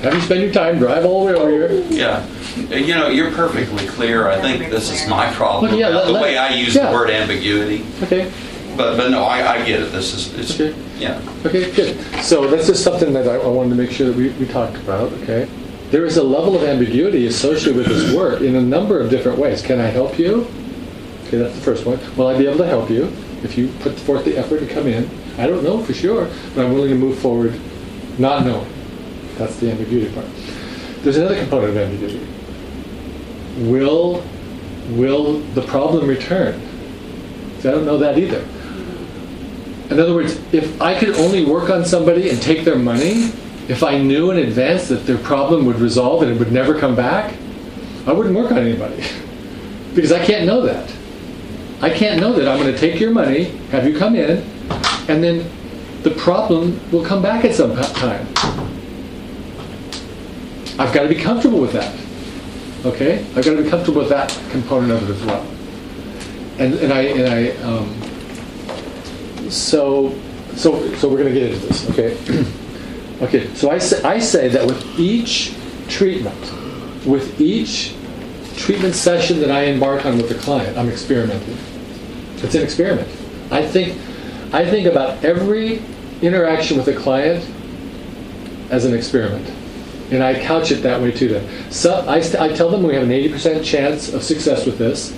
have 0.03 0.15
you 0.15 0.21
spend 0.23 0.41
your 0.43 0.53
time, 0.53 0.79
drive 0.79 1.05
all 1.05 1.27
the 1.27 1.33
way 1.33 1.39
over 1.39 1.51
here. 1.51 1.85
Yeah, 1.91 2.27
you 2.75 2.95
know, 2.95 3.09
you're 3.09 3.31
perfectly 3.33 3.87
clear. 3.87 4.29
I 4.29 4.41
think 4.41 4.71
this 4.71 4.91
is 4.91 5.09
my 5.09 5.31
problem 5.35 5.71
Look, 5.71 5.79
yeah, 5.81 5.89
let- 5.89 6.07
the 6.07 6.13
let- 6.13 6.23
way 6.23 6.37
I 6.39 6.55
use 6.55 6.75
yeah. 6.75 6.87
the 6.91 6.93
word 6.97 7.11
ambiguity. 7.11 7.85
Okay, 8.03 8.31
But 8.77 8.97
but 8.97 9.11
no, 9.11 9.25
I, 9.25 9.57
I 9.59 9.65
get 9.67 9.81
it. 9.81 9.93
This 9.93 10.15
is 10.15 10.33
it's 10.39 10.59
Okay. 10.61 10.75
yeah. 10.99 11.21
okay, 11.45 11.71
good. 11.73 11.97
So 12.25 12.47
that's 12.49 12.67
just 12.67 12.83
something 12.83 13.13
that 13.13 13.29
I, 13.29 13.35
I 13.37 13.47
wanted 13.47 13.71
to 13.71 13.77
make 13.77 13.91
sure 13.91 14.09
that 14.09 14.17
we, 14.17 14.31
we 14.31 14.47
talked 14.47 14.77
about, 14.77 15.13
okay? 15.23 15.49
There 15.91 16.07
is 16.07 16.17
a 16.17 16.23
level 16.23 16.57
of 16.57 16.63
ambiguity 16.65 17.27
associated 17.27 17.77
with 17.77 17.87
this 17.87 18.15
work 18.17 18.41
in 18.41 18.57
a 18.57 18.63
number 18.63 18.99
of 18.99 19.11
different 19.11 19.39
ways. 19.39 19.61
Can 19.61 19.79
I 19.79 19.87
help 19.89 20.19
you? 20.19 20.47
Okay, 21.27 21.37
that's 21.37 21.55
the 21.55 21.61
first 21.61 21.85
one. 21.85 21.99
Will 22.17 22.29
I 22.29 22.37
be 22.39 22.47
able 22.47 22.59
to 22.59 22.67
help 22.67 22.89
you 22.89 23.13
if 23.45 23.59
you 23.59 23.69
put 23.81 23.93
forth 23.99 24.25
the 24.25 24.39
effort 24.39 24.61
to 24.61 24.67
come 24.67 24.87
in? 24.87 25.09
I 25.39 25.47
don't 25.47 25.65
know 25.65 25.83
for 25.83 25.95
sure, 25.95 26.29
but 26.55 26.65
I'm 26.65 26.73
willing 26.73 26.91
to 26.91 26.97
move 26.97 27.19
forward 27.19 27.59
not 28.19 28.45
knowing. 28.45 28.71
That's 29.39 29.57
the 29.57 29.71
ambiguity 29.71 30.13
part. 30.15 30.27
There's 31.03 31.17
another 31.17 31.39
component 31.39 31.71
of 31.71 31.77
ambiguity. 31.79 32.27
Will, 33.71 34.23
will 34.91 35.41
the 35.55 35.63
problem 35.63 36.07
return? 36.07 36.61
I 37.61 37.71
don't 37.71 37.87
know 37.87 37.99
that 37.99 38.19
either. 38.19 38.45
In 39.91 40.01
other 40.01 40.15
words, 40.15 40.41
if 40.53 40.81
I 40.81 40.99
could 40.99 41.17
only 41.17 41.45
work 41.45 41.71
on 41.71 41.85
somebody 41.85 42.31
and 42.31 42.41
take 42.43 42.65
their 42.65 42.79
money, 42.79 43.31
if 43.69 43.83
I 43.83 43.99
knew 43.99 44.31
in 44.31 44.39
advance 44.39 44.89
that 44.89 45.07
their 45.07 45.19
problem 45.19 45.65
would 45.67 45.79
resolve 45.79 46.23
and 46.23 46.33
it 46.33 46.39
would 46.39 46.51
never 46.51 46.79
come 46.79 46.97
back, 46.97 47.35
I 48.07 48.13
wouldn't 48.13 48.35
work 48.35 48.51
on 48.51 48.59
anybody. 48.59 49.05
because 49.95 50.11
I 50.11 50.25
can't 50.25 50.47
know 50.47 50.63
that. 50.63 50.93
I 51.81 51.91
can't 51.91 52.21
know 52.21 52.33
that 52.33 52.49
I'm 52.49 52.59
going 52.59 52.73
to 52.73 52.79
take 52.79 53.01
your 53.01 53.11
money, 53.11 53.45
have 53.71 53.87
you 53.87 53.97
come 53.97 54.17
in, 54.17 54.45
and 55.09 55.23
then 55.23 55.51
the 56.03 56.11
problem 56.11 56.81
will 56.91 57.05
come 57.05 57.23
back 57.23 57.45
at 57.45 57.55
some 57.55 57.75
time. 57.77 58.27
I've 60.79 60.93
got 60.93 61.03
to 61.03 61.09
be 61.09 61.15
comfortable 61.15 61.61
with 61.61 61.73
that. 61.73 61.95
Okay? 62.85 63.25
I've 63.37 63.45
got 63.45 63.57
to 63.57 63.63
be 63.63 63.69
comfortable 63.69 64.01
with 64.01 64.11
that 64.11 64.31
component 64.51 64.91
of 64.93 65.09
it 65.09 65.13
as 65.13 65.25
well. 65.25 65.47
And, 66.59 66.75
and 66.75 66.93
I, 66.93 67.03
and 67.03 67.33
I, 67.33 67.51
um, 67.63 69.51
so, 69.51 70.19
so, 70.55 70.93
so 70.95 71.09
we're 71.09 71.19
going 71.19 71.33
to 71.33 71.41
get 71.41 71.53
into 71.53 71.67
this, 71.67 71.89
okay? 71.91 72.17
okay, 73.23 73.55
so 73.55 73.71
I 73.71 73.79
say, 73.79 74.03
I 74.03 74.19
say 74.19 74.49
that 74.49 74.67
with 74.67 74.99
each 74.99 75.55
treatment, 75.89 76.41
with 77.07 77.41
each 77.41 77.95
treatment 78.57 78.95
session 78.95 79.41
that 79.41 79.51
I 79.51 79.65
embark 79.65 80.05
on 80.05 80.17
with 80.17 80.29
the 80.29 80.35
client, 80.37 80.77
I'm 80.77 80.89
experimenting. 80.89 81.57
It's 82.37 82.55
an 82.55 82.63
experiment. 82.63 83.09
I 83.51 83.67
think, 83.67 83.99
I 84.53 84.69
think 84.69 84.87
about 84.87 85.25
every 85.25 85.83
interaction 86.21 86.77
with 86.77 86.89
a 86.89 86.95
client 86.95 87.45
as 88.71 88.85
an 88.85 88.95
experiment. 88.95 89.49
And 90.11 90.23
I 90.23 90.39
couch 90.39 90.71
it 90.71 90.83
that 90.83 91.01
way 91.01 91.11
to 91.13 91.29
them. 91.29 91.73
So 91.73 91.95
I, 92.07 92.17
I 92.17 92.53
tell 92.53 92.69
them 92.69 92.83
we 92.83 92.95
have 92.95 93.03
an 93.03 93.11
80% 93.11 93.65
chance 93.65 94.13
of 94.13 94.23
success 94.23 94.67
with 94.67 94.77
this. 94.79 95.17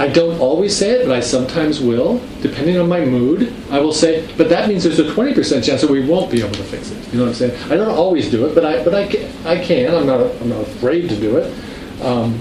I 0.00 0.08
don't 0.08 0.40
always 0.40 0.74
say 0.74 0.92
it, 0.92 1.06
but 1.06 1.14
I 1.14 1.20
sometimes 1.20 1.80
will, 1.80 2.20
depending 2.40 2.78
on 2.78 2.88
my 2.88 3.04
mood. 3.04 3.52
I 3.70 3.80
will 3.80 3.92
say, 3.92 4.26
but 4.36 4.48
that 4.48 4.68
means 4.68 4.82
there's 4.82 4.98
a 4.98 5.04
20% 5.04 5.62
chance 5.62 5.82
that 5.82 5.90
we 5.90 6.04
won't 6.04 6.30
be 6.30 6.40
able 6.40 6.54
to 6.54 6.64
fix 6.64 6.90
it. 6.90 7.12
You 7.12 7.18
know 7.18 7.24
what 7.26 7.28
I'm 7.30 7.34
saying? 7.34 7.70
I 7.70 7.76
don't 7.76 7.94
always 7.94 8.30
do 8.30 8.46
it, 8.46 8.54
but 8.54 8.64
I, 8.64 8.82
but 8.82 8.94
I, 8.94 9.06
ca- 9.12 9.30
I 9.44 9.62
can. 9.62 9.94
I'm 9.94 10.06
not, 10.06 10.20
I'm 10.40 10.48
not 10.48 10.62
afraid 10.62 11.08
to 11.10 11.16
do 11.20 11.36
it. 11.36 12.02
Um, 12.02 12.40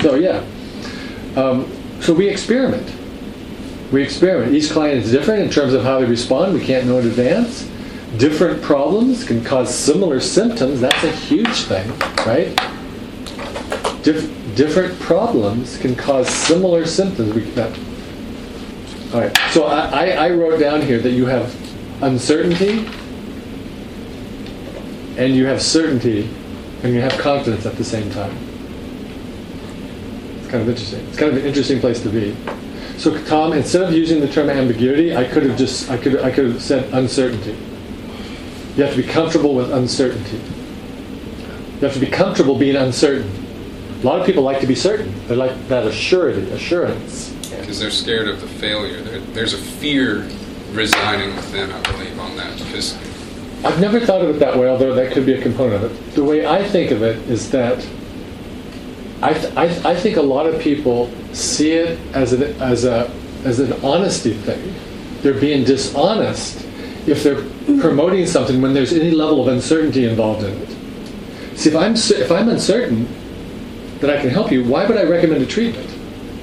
so 0.00 0.14
yeah. 0.14 0.44
Um, 1.36 1.70
so 2.00 2.14
we 2.14 2.28
experiment. 2.28 2.88
We 3.92 4.02
experiment. 4.02 4.54
Each 4.54 4.70
client 4.70 5.04
is 5.04 5.12
different 5.12 5.42
in 5.42 5.50
terms 5.50 5.74
of 5.74 5.84
how 5.84 6.00
they 6.00 6.06
respond. 6.06 6.54
We 6.54 6.64
can't 6.64 6.86
know 6.86 6.98
in 6.98 7.06
advance. 7.06 7.68
Different 8.16 8.62
problems 8.62 9.22
can 9.24 9.44
cause 9.44 9.74
similar 9.74 10.18
symptoms. 10.18 10.80
That's 10.80 11.04
a 11.04 11.10
huge 11.10 11.64
thing, 11.64 11.86
right? 12.26 12.56
Dif- 14.02 14.56
different 14.56 14.98
problems 14.98 15.76
can 15.76 15.94
cause 15.94 16.28
similar 16.28 16.86
symptoms. 16.86 17.34
We, 17.34 17.42
that, 17.52 17.78
all 19.12 19.20
right. 19.20 19.38
So 19.50 19.64
I, 19.64 20.08
I 20.10 20.30
wrote 20.30 20.58
down 20.58 20.80
here 20.80 20.98
that 20.98 21.10
you 21.10 21.26
have 21.26 21.54
uncertainty, 22.02 22.86
and 25.18 25.36
you 25.36 25.44
have 25.46 25.60
certainty, 25.60 26.30
and 26.82 26.94
you 26.94 27.00
have 27.02 27.12
confidence 27.18 27.66
at 27.66 27.76
the 27.76 27.84
same 27.84 28.10
time. 28.10 28.36
It's 30.38 30.48
kind 30.48 30.62
of 30.62 30.68
interesting. 30.70 31.06
It's 31.08 31.18
kind 31.18 31.32
of 31.32 31.38
an 31.38 31.44
interesting 31.44 31.78
place 31.78 32.02
to 32.02 32.08
be. 32.08 32.34
So 33.02 33.20
Tom, 33.24 33.52
instead 33.52 33.82
of 33.82 33.92
using 33.92 34.20
the 34.20 34.28
term 34.28 34.48
ambiguity, 34.48 35.16
I 35.16 35.24
could 35.24 35.42
have 35.42 35.58
just 35.58 35.90
I 35.90 35.96
could 35.96 36.20
I 36.20 36.30
could 36.30 36.44
have 36.44 36.62
said 36.62 36.94
uncertainty. 36.94 37.58
You 38.76 38.84
have 38.84 38.94
to 38.94 39.02
be 39.02 39.08
comfortable 39.08 39.56
with 39.56 39.72
uncertainty. 39.72 40.36
You 40.36 41.80
have 41.80 41.94
to 41.94 41.98
be 41.98 42.06
comfortable 42.06 42.56
being 42.56 42.76
uncertain. 42.76 43.28
A 44.02 44.06
lot 44.06 44.20
of 44.20 44.26
people 44.26 44.44
like 44.44 44.60
to 44.60 44.68
be 44.68 44.76
certain. 44.76 45.12
They 45.26 45.34
like 45.34 45.66
that 45.66 45.84
assurity, 45.84 46.48
assurance. 46.52 47.30
because 47.50 47.80
they're 47.80 47.90
scared 47.90 48.28
of 48.28 48.40
the 48.40 48.46
failure. 48.46 49.00
There, 49.00 49.18
there's 49.18 49.54
a 49.54 49.58
fear 49.58 50.28
residing 50.70 51.34
within, 51.34 51.72
I 51.72 51.80
believe, 51.80 52.16
on 52.20 52.36
that. 52.36 52.56
Because 52.56 52.96
I've 53.64 53.80
never 53.80 53.98
thought 53.98 54.22
of 54.22 54.30
it 54.30 54.38
that 54.38 54.56
way, 54.56 54.68
although 54.68 54.94
that 54.94 55.10
could 55.10 55.26
be 55.26 55.32
a 55.32 55.42
component 55.42 55.82
of 55.82 55.90
it. 55.90 56.14
The 56.14 56.22
way 56.22 56.46
I 56.46 56.62
think 56.62 56.92
of 56.92 57.02
it 57.02 57.16
is 57.28 57.50
that 57.50 57.84
I, 59.22 59.34
th- 59.34 59.56
I, 59.56 59.68
th- 59.68 59.84
I 59.84 59.94
think 59.94 60.16
a 60.16 60.22
lot 60.22 60.46
of 60.46 60.60
people 60.60 61.08
see 61.32 61.72
it 61.72 61.98
as 62.12 62.32
an, 62.32 62.42
as, 62.60 62.84
a, 62.84 63.08
as 63.44 63.60
an 63.60 63.72
honesty 63.84 64.34
thing. 64.34 64.74
They're 65.22 65.40
being 65.40 65.64
dishonest 65.64 66.66
if 67.06 67.22
they're 67.22 67.42
promoting 67.80 68.26
something 68.26 68.60
when 68.60 68.74
there's 68.74 68.92
any 68.92 69.12
level 69.12 69.40
of 69.40 69.48
uncertainty 69.48 70.06
involved 70.06 70.44
in 70.44 70.52
it. 70.52 71.56
See, 71.56 71.68
if 71.70 71.76
I'm, 71.76 71.94
if 71.94 72.32
I'm 72.32 72.48
uncertain 72.48 73.06
that 74.00 74.10
I 74.10 74.20
can 74.20 74.30
help 74.30 74.50
you, 74.50 74.64
why 74.64 74.86
would 74.86 74.96
I 74.96 75.04
recommend 75.04 75.42
a 75.42 75.46
treatment? 75.46 75.88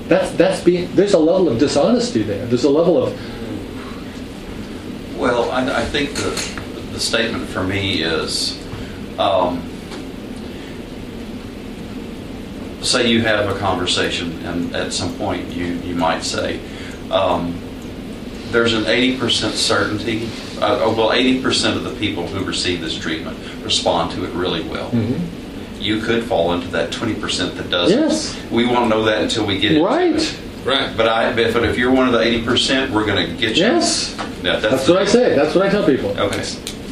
That's, 0.08 0.32
that's 0.32 0.64
being, 0.64 0.90
there's 0.96 1.14
a 1.14 1.20
level 1.20 1.50
of 1.50 1.60
dishonesty 1.60 2.24
there. 2.24 2.46
There's 2.46 2.64
a 2.64 2.70
level 2.70 3.04
of, 3.04 3.14
Well, 5.18 5.52
I, 5.52 5.82
I 5.82 5.86
think 5.86 6.14
the, 6.16 6.30
the 6.94 7.00
statement 7.00 7.48
for 7.50 7.64
me 7.64 8.02
is, 8.04 8.58
um, 9.20 9.69
say 12.82 13.10
you 13.10 13.22
have 13.22 13.54
a 13.54 13.60
conversation, 13.60 14.46
and 14.46 14.76
at 14.76 14.94
some 14.94 15.14
point 15.16 15.52
you, 15.52 15.66
you 15.66 15.96
might 15.96 16.24
say, 16.24 16.60
um, 17.12 17.60
there's 18.52 18.74
an 18.74 18.84
80% 18.84 19.52
certainty, 19.52 20.28
uh, 20.62 20.80
oh, 20.82 20.96
well, 20.96 21.10
80% 21.10 21.76
of 21.76 21.84
the 21.84 21.94
people 21.96 22.26
who 22.28 22.44
receive 22.44 22.82
this 22.82 22.98
treatment 22.98 23.38
respond 23.64 24.12
to 24.12 24.26
it 24.26 24.32
really 24.32 24.68
well. 24.68 24.92
You 25.80 26.02
could 26.02 26.24
fall 26.24 26.54
into 26.54 26.68
that 26.70 26.92
20% 26.92 27.56
that 27.56 27.70
doesn't. 27.70 27.98
Yes. 27.98 28.42
We 28.52 28.66
won't 28.66 28.90
know 28.90 29.04
that 29.06 29.22
until 29.22 29.46
we 29.46 29.60
get 29.60 29.74
into 29.74 29.86
right. 29.86 30.16
it. 30.16 30.40
right, 30.66 30.96
But 30.98 31.08
I, 31.08 31.34
but 31.34 31.64
if 31.64 31.78
you're 31.78 31.92
one 31.92 32.08
of 32.08 32.14
the 32.14 32.20
80%, 32.20 32.90
we're 32.90 33.06
going 33.06 33.30
to 33.30 33.36
get 33.38 33.56
you. 33.56 33.64
Yes. 33.64 34.16
Yeah, 34.44 34.60
That's 34.60 34.88
what 34.88 34.98
I 34.98 35.06
say. 35.06 35.36
That's 35.36 35.56
what 35.56 35.66
I 35.66 35.70
tell 35.70 35.86
people. 35.86 36.10
Okay. 36.20 36.44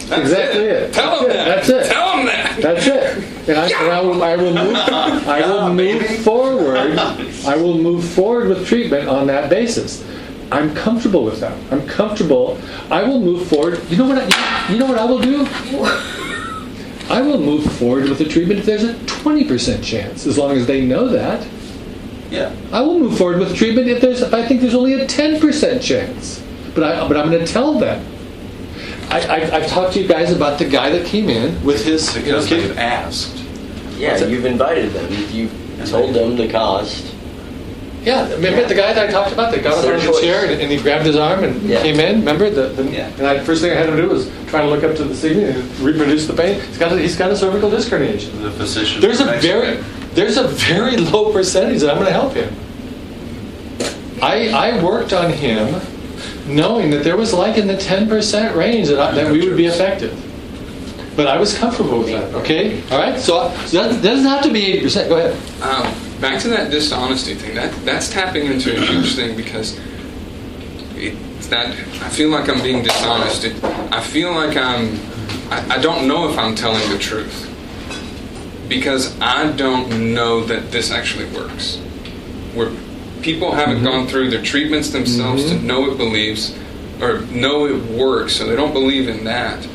That's 0.08 0.22
exactly 0.22 0.64
it. 0.64 0.94
Tell 0.94 1.20
them 1.20 1.30
that. 1.30 1.46
That's 1.46 1.70
it. 1.70 1.92
Tell 1.92 2.18
them 2.18 2.26
that. 2.28 2.62
That's 2.62 2.88
it. 2.88 3.50
And 3.50 3.58
I, 3.58 3.68
and 3.68 3.92
I 3.92 4.02
will, 4.02 4.24
I 4.24 4.36
will 4.36 4.54
move, 4.54 4.76
I 5.28 5.42
will 5.48 5.74
move 5.74 6.24
forward. 6.24 6.98
I 6.98 7.56
will 7.58 7.78
move 7.78 8.08
forward 8.10 8.48
with 8.50 8.66
treatment 8.68 9.08
on 9.10 9.28
that 9.28 9.50
basis. 9.50 10.06
I'm 10.52 10.74
comfortable 10.74 11.26
with 11.26 11.42
that. 11.42 11.58
I'm 11.74 11.86
comfortable. 11.88 12.58
I 12.90 13.04
will 13.04 13.20
move 13.20 13.48
forward. 13.48 13.82
You 13.90 13.98
know 13.98 14.08
what? 14.08 14.18
I, 14.18 14.72
you 14.72 14.80
know 14.80 14.86
what 14.86 14.98
I 14.98 15.06
will 15.06 15.20
do? 15.20 15.46
I 17.10 17.22
will 17.22 17.40
move 17.40 17.66
forward 17.78 18.08
with 18.08 18.18
the 18.18 18.26
treatment 18.26 18.60
if 18.60 18.66
there's 18.66 18.84
a 18.84 18.94
20% 18.94 19.84
chance, 19.84 20.26
as 20.26 20.38
long 20.38 20.52
as 20.52 20.68
they 20.68 20.86
know 20.86 21.08
that. 21.10 21.46
Yeah. 22.30 22.54
I 22.72 22.82
will 22.82 23.00
move 23.00 23.18
forward 23.18 23.40
with 23.40 23.56
treatment 23.56 23.88
if 23.88 24.02
there's 24.02 24.22
if 24.22 24.34
I 24.34 24.46
think 24.46 24.62
there's 24.62 24.76
only 24.76 24.94
a 24.94 25.06
10% 25.06 25.82
chance. 25.82 26.44
But 26.76 26.84
I 26.84 27.08
but 27.08 27.18
I'm 27.18 27.30
going 27.30 27.46
to 27.46 27.52
tell 27.52 27.80
them. 27.80 28.06
I, 29.10 29.22
I, 29.22 29.56
I've 29.58 29.68
talked 29.68 29.94
to 29.94 30.02
you 30.02 30.08
guys 30.08 30.32
about 30.34 30.60
the 30.60 30.66
guy 30.66 30.90
that 30.90 31.06
came 31.06 31.30
in 31.30 31.64
with 31.64 31.84
his 31.86 32.14
you 32.16 32.22
know, 32.24 32.26
Because 32.42 32.48
kid- 32.48 32.70
they've 32.72 32.78
asked. 32.78 33.38
Yeah, 33.98 34.12
What's 34.20 34.30
you've 34.30 34.46
invited 34.46 34.92
them. 34.92 35.12
You've 35.32 35.90
told 35.90 36.14
them 36.14 36.36
the 36.36 36.48
cost. 36.50 37.14
Yeah, 38.04 38.30
remember 38.34 38.66
the 38.66 38.76
guy 38.76 38.94
that 38.94 39.10
I 39.10 39.12
talked 39.12 39.34
about 39.34 39.52
that 39.52 39.64
got 39.64 39.78
up 39.80 39.84
their 39.84 39.96
out 39.96 40.06
of 40.06 40.16
the 40.16 40.22
chair 40.22 40.46
and, 40.50 40.62
and 40.62 40.72
he 40.72 40.78
grabbed 40.78 41.06
his 41.06 41.16
arm 41.18 41.44
and 41.44 41.62
Yeah. 41.64 41.82
came 41.82 42.00
in. 42.00 42.20
Remember 42.20 42.50
the, 42.50 42.68
the 42.70 42.90
Yeah. 42.90 43.08
and 43.18 43.26
I, 43.28 43.40
first 43.44 43.62
thing 43.62 43.72
I 43.72 43.76
had 43.76 43.90
him 43.90 43.98
do 43.98 44.08
was 44.08 44.30
try 44.48 44.62
to 44.62 44.68
look 44.68 44.84
up 44.84 44.96
to 44.98 45.04
the 45.04 45.16
ceiling 45.16 45.46
and 45.46 45.80
reproduce 45.80 46.26
the 46.28 46.34
pain. 46.34 46.62
He's 46.62 46.78
got 46.78 46.92
a, 46.94 47.00
he's 47.00 47.18
got 47.18 47.32
a 47.32 47.36
cervical 47.36 47.70
disc 47.70 47.90
herniation. 47.90 48.42
The 48.42 48.52
physician. 48.52 49.02
There's 49.02 49.20
a 49.20 49.26
very 49.40 49.78
there's 50.14 50.38
a 50.38 50.48
very 50.48 50.96
low 50.98 51.34
percentage 51.34 51.82
that 51.82 51.90
I'm 51.90 51.96
going 51.98 52.08
to 52.08 52.14
help 52.14 52.34
him. 52.34 52.54
I 54.22 54.50
I 54.50 54.84
worked 54.84 55.12
on 55.14 55.32
him 55.32 55.76
knowing 56.48 56.90
that 56.92 57.04
there 57.04 57.18
was 57.18 57.34
like 57.34 57.58
in 57.58 57.68
the 57.68 57.76
10% 57.76 58.56
range 58.56 58.88
that 58.88 59.00
I, 59.00 59.12
that 59.16 59.32
we 59.32 59.48
would 59.48 59.58
be 59.58 59.66
effective. 59.66 60.24
But 61.16 61.28
I 61.28 61.38
was 61.38 61.58
comfortable 61.58 62.00
with 62.00 62.10
that. 62.10 62.34
Okay, 62.36 62.82
all 62.92 63.00
right. 63.00 63.20
So, 63.20 63.50
that, 63.50 64.04
doesn't 64.04 64.26
have 64.26 64.44
to 64.44 64.54
be 64.54 64.80
80%. 64.82 65.10
Go 65.10 65.18
ahead. 65.18 65.34
Um, 65.62 66.22
back 66.22 66.42
to 66.42 66.48
that 66.50 66.70
dishonesty 66.70 67.34
thing. 67.34 67.56
That 67.56 67.74
that's 67.84 68.10
tapping 68.10 68.46
into 68.46 68.76
a 68.76 68.80
huge 68.80 69.16
thing 69.16 69.36
because 69.36 69.80
it's 70.96 71.48
that 71.48 71.70
I 72.04 72.10
feel 72.10 72.30
like 72.30 72.50
I'm 72.50 72.62
being 72.62 72.84
dishonest. 72.84 73.46
It, 73.46 73.64
I 73.64 74.02
feel 74.02 74.32
like 74.32 74.56
I'm. 74.58 75.00
I, 75.52 75.76
I 75.76 75.78
don't 75.80 76.08
know 76.08 76.30
if 76.30 76.38
I'm 76.38 76.54
telling 76.54 76.88
the 76.92 76.98
truth 77.00 77.46
because 78.68 79.20
I 79.20 79.52
don't 79.54 80.14
know 80.14 80.44
that 80.44 80.72
this 80.72 80.92
actually 80.92 81.26
works. 81.32 81.78
Where 82.54 82.70
people 83.28 83.52
haven't 83.52 83.76
mm-hmm. 83.76 83.86
gone 83.86 84.08
through 84.08 84.30
their 84.30 84.42
treatments 84.42 84.92
themselves 84.92 85.44
to 85.50 85.56
mm-hmm. 85.56 85.68
know 85.68 85.92
it 85.92 85.98
believes 85.98 86.58
or 87.02 87.20
know 87.24 87.66
it 87.66 87.84
works, 87.92 88.38
so 88.38 88.48
they 88.48 88.56
don't 88.56 88.72
believe 88.72 89.10
in 89.10 89.26
that. 89.26 89.68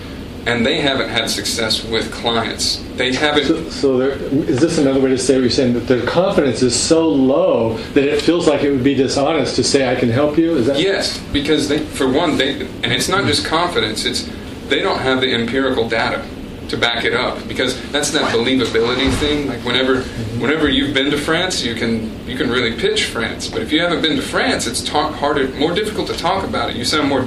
And 0.47 0.65
they 0.65 0.81
haven't 0.81 1.11
had 1.11 1.29
success 1.29 1.85
with 1.85 2.11
clients. 2.11 2.83
They 2.95 3.13
haven't 3.13 3.45
So, 3.45 3.69
so 3.69 3.99
there, 3.99 4.13
is 4.13 4.59
this 4.59 4.79
another 4.79 5.01
way 5.01 5.11
to 5.11 5.19
say 5.19 5.35
what 5.35 5.43
you're 5.43 5.51
saying 5.51 5.75
that 5.75 5.81
their 5.81 6.05
confidence 6.07 6.63
is 6.63 6.75
so 6.75 7.07
low 7.07 7.77
that 7.93 8.05
it 8.05 8.23
feels 8.23 8.49
like 8.49 8.63
it 8.63 8.71
would 8.71 8.83
be 8.83 8.95
dishonest 8.95 9.55
to 9.57 9.63
say 9.63 9.93
I 9.93 10.01
can 10.01 10.09
help 10.09 10.39
you? 10.39 10.57
Is 10.57 10.67
that 10.69 10.81
Yes, 10.81 11.21
because 11.31 11.69
they, 11.69 11.79
for 11.79 12.11
one, 12.11 12.39
they, 12.39 12.63
and 12.63 12.87
it's 12.87 13.11
not 13.11 13.27
just 13.27 13.45
confidence. 13.45 14.07
It's 14.07 14.29
they 14.69 14.81
don't 14.81 15.01
have 15.01 15.21
the 15.21 15.35
empirical 15.35 15.87
data 15.91 16.27
to 16.69 16.77
back 16.77 17.05
it 17.05 17.15
up 17.15 17.47
because 17.49 17.81
that's 17.91 18.11
that 18.13 18.33
believability 18.35 19.13
thing. 19.19 19.47
Like 19.47 19.65
whenever, 19.65 20.03
whenever 20.41 20.69
you've 20.69 20.95
been 20.95 21.11
to 21.11 21.19
France, 21.19 21.65
you 21.65 21.75
can 21.75 22.27
you 22.27 22.37
can 22.37 22.51
really 22.51 22.79
pitch 22.79 23.07
France. 23.07 23.49
But 23.49 23.63
if 23.63 23.73
you 23.73 23.81
haven't 23.81 24.03
been 24.03 24.17
to 24.17 24.23
France, 24.23 24.67
it's 24.67 24.83
talk 24.83 25.15
harder, 25.15 25.49
more 25.49 25.75
difficult 25.75 26.09
to 26.09 26.17
talk 26.17 26.45
about 26.45 26.71
it. 26.71 26.77
You 26.77 26.85
sound 26.85 27.09
more 27.09 27.27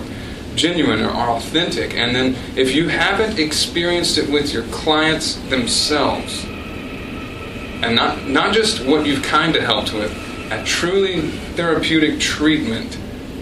genuine 0.55 1.03
or 1.03 1.11
authentic. 1.11 1.95
And 1.95 2.15
then 2.15 2.35
if 2.55 2.73
you 2.73 2.87
haven't 2.87 3.39
experienced 3.39 4.17
it 4.17 4.29
with 4.29 4.53
your 4.53 4.63
clients 4.67 5.35
themselves, 5.49 6.45
and 6.45 7.95
not 7.95 8.27
not 8.27 8.53
just 8.53 8.85
what 8.85 9.05
you've 9.05 9.23
kind 9.23 9.55
of 9.55 9.63
helped 9.63 9.93
with, 9.93 10.11
a 10.51 10.63
truly 10.63 11.29
therapeutic 11.55 12.19
treatment 12.19 12.95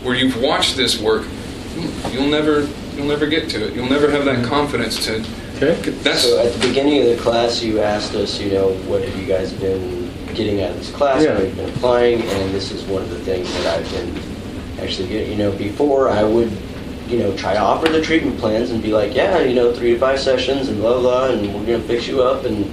where 0.04 0.16
you've 0.16 0.42
watched 0.42 0.76
this 0.76 1.00
work, 1.00 1.24
hmm, 1.24 2.14
you'll 2.14 2.28
never 2.28 2.68
you'll 2.96 3.08
never 3.08 3.28
get 3.28 3.50
to 3.52 3.68
it. 3.68 3.74
You'll 3.74 3.90
never 3.90 4.10
have 4.12 4.26
that 4.26 4.46
confidence 4.46 5.06
to. 5.06 5.24
Okay. 5.64 5.92
That's 5.92 6.24
So 6.24 6.46
at 6.46 6.52
the 6.52 6.68
beginning 6.68 7.02
of 7.02 7.16
the 7.16 7.22
class, 7.22 7.64
you 7.64 7.80
asked 7.80 8.16
us, 8.16 8.40
you 8.40 8.52
know, 8.52 8.74
what 8.86 9.04
have 9.04 9.16
you 9.18 9.26
guys 9.26 9.54
been 9.54 10.12
getting 10.34 10.62
out 10.62 10.72
of 10.72 10.78
this 10.78 10.92
class? 10.92 11.24
Yeah. 11.24 11.34
What 11.34 11.44
have 11.44 11.50
you 11.50 11.64
been 11.64 11.76
applying? 11.76 12.22
And 12.22 12.54
this 12.54 12.72
is 12.72 12.84
one 12.84 13.02
of 13.02 13.10
the 13.10 13.20
things 13.20 13.52
that 13.54 13.80
I've 13.80 13.92
been 13.92 14.84
actually 14.84 15.08
getting. 15.08 15.32
You 15.32 15.38
know, 15.38 15.52
before 15.54 16.10
I 16.10 16.24
would, 16.24 16.52
you 17.08 17.20
know, 17.20 17.36
try 17.38 17.54
to 17.54 17.60
offer 17.60 17.88
the 17.88 18.02
treatment 18.02 18.38
plans 18.40 18.72
and 18.72 18.84
be 18.84 18.92
like, 18.92 19.16
yeah, 19.16 19.40
you 19.40 19.56
know, 19.56 19.74
three 19.74 19.94
to 19.94 20.00
five 20.00 20.20
sessions 20.20 20.68
and 20.68 20.80
blah 20.80 21.00
blah, 21.00 21.30
and 21.30 21.54
we're 21.54 21.66
gonna 21.66 21.80
fix 21.84 22.08
you 22.08 22.22
up. 22.22 22.44
And 22.44 22.66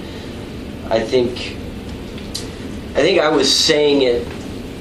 I 0.91 0.99
think, 0.99 1.55
I 2.91 3.01
think 3.01 3.21
I 3.21 3.29
was 3.29 3.53
saying 3.53 4.01
it 4.01 4.27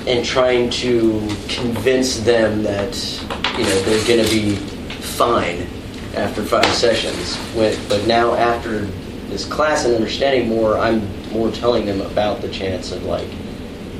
and 0.08 0.24
trying 0.24 0.70
to 0.70 1.20
convince 1.48 2.18
them 2.20 2.64
that, 2.64 2.96
you 3.56 3.64
know, 3.64 3.80
they're 3.82 4.08
gonna 4.08 4.28
be 4.30 4.56
fine 4.56 5.68
after 6.14 6.42
five 6.42 6.66
sessions. 6.66 7.36
When, 7.54 7.76
but 7.88 8.06
now 8.06 8.34
after 8.34 8.80
this 9.30 9.44
class 9.44 9.84
and 9.84 9.94
understanding 9.94 10.48
more, 10.48 10.76
I'm 10.78 11.02
more 11.30 11.50
telling 11.50 11.86
them 11.86 12.00
about 12.00 12.40
the 12.40 12.48
chance 12.48 12.92
of 12.92 13.04
like, 13.04 13.28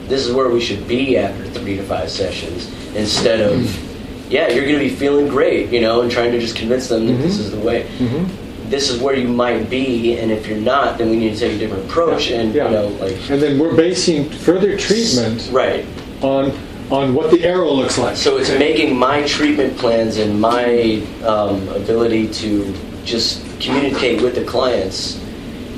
this 0.08 0.26
is 0.26 0.32
where 0.34 0.48
we 0.48 0.60
should 0.60 0.86
be 0.88 1.16
after 1.16 1.44
three 1.50 1.76
to 1.76 1.82
five 1.84 2.10
sessions 2.10 2.66
instead 2.96 3.40
of, 3.40 3.58
mm-hmm. 3.60 4.30
yeah, 4.30 4.48
you're 4.48 4.64
going 4.64 4.78
to 4.78 4.84
be 4.84 4.94
feeling 4.94 5.28
great, 5.28 5.70
you 5.70 5.80
know, 5.80 6.02
and 6.02 6.10
trying 6.10 6.32
to 6.32 6.40
just 6.40 6.56
convince 6.56 6.88
them 6.88 7.06
that 7.06 7.12
this 7.14 7.34
mm-hmm. 7.34 7.42
is 7.42 7.50
the 7.52 7.60
way. 7.60 7.84
Mm-hmm. 7.98 8.70
This 8.70 8.90
is 8.90 9.00
where 9.00 9.16
you 9.16 9.28
might 9.28 9.68
be, 9.68 10.18
and 10.18 10.30
if 10.30 10.46
you're 10.46 10.58
not, 10.58 10.98
then 10.98 11.10
we 11.10 11.16
need 11.16 11.34
to 11.34 11.38
take 11.38 11.52
a 11.56 11.58
different 11.58 11.84
approach. 11.86 12.30
And 12.30 12.54
Yeah. 12.54 12.66
you 12.66 12.70
know, 12.70 12.88
like, 12.88 13.30
And 13.30 13.42
then 13.42 13.58
we're 13.58 13.74
basing 13.74 14.28
further 14.30 14.76
treatment 14.76 15.48
right. 15.52 15.84
on 16.22 16.52
on 16.90 17.14
what 17.14 17.30
the 17.30 17.44
arrow 17.44 17.70
looks 17.70 17.98
like. 17.98 18.16
So 18.16 18.36
it's 18.38 18.50
making 18.50 18.96
my 18.96 19.24
treatment 19.26 19.76
plans 19.78 20.16
and 20.18 20.40
my 20.40 21.06
um, 21.24 21.68
ability 21.68 22.28
to 22.34 22.74
just 23.04 23.44
communicate 23.60 24.20
with 24.22 24.34
the 24.34 24.44
clients, 24.44 25.22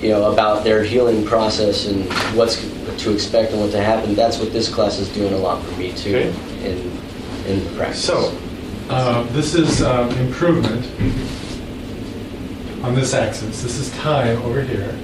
you 0.01 0.09
know, 0.09 0.33
about 0.33 0.65
their 0.65 0.83
healing 0.83 1.25
process 1.25 1.87
and 1.87 2.05
what's 2.37 2.57
to 3.03 3.13
expect 3.13 3.53
and 3.53 3.61
what 3.61 3.71
to 3.73 3.83
happen. 3.83 4.15
That's 4.15 4.39
what 4.39 4.53
this 4.53 4.73
class 4.73 4.99
is 4.99 5.09
doing 5.11 5.33
a 5.35 5.39
lot 5.39 5.63
for 5.63 5.77
me 5.77 5.93
too, 5.93 6.17
Okay. 6.17 6.71
in 6.71 6.99
in 7.47 7.65
the 7.65 7.71
practice. 7.77 8.05
So, 8.05 8.37
uh, 8.89 9.25
this 9.33 9.55
is 9.55 9.83
um, 9.83 10.09
improvement 10.19 10.87
on 12.85 12.95
this 12.95 13.13
axis. 13.15 13.63
This 13.63 13.77
is 13.79 13.91
time 13.99 14.41
over 14.43 14.63
here. 14.63 14.97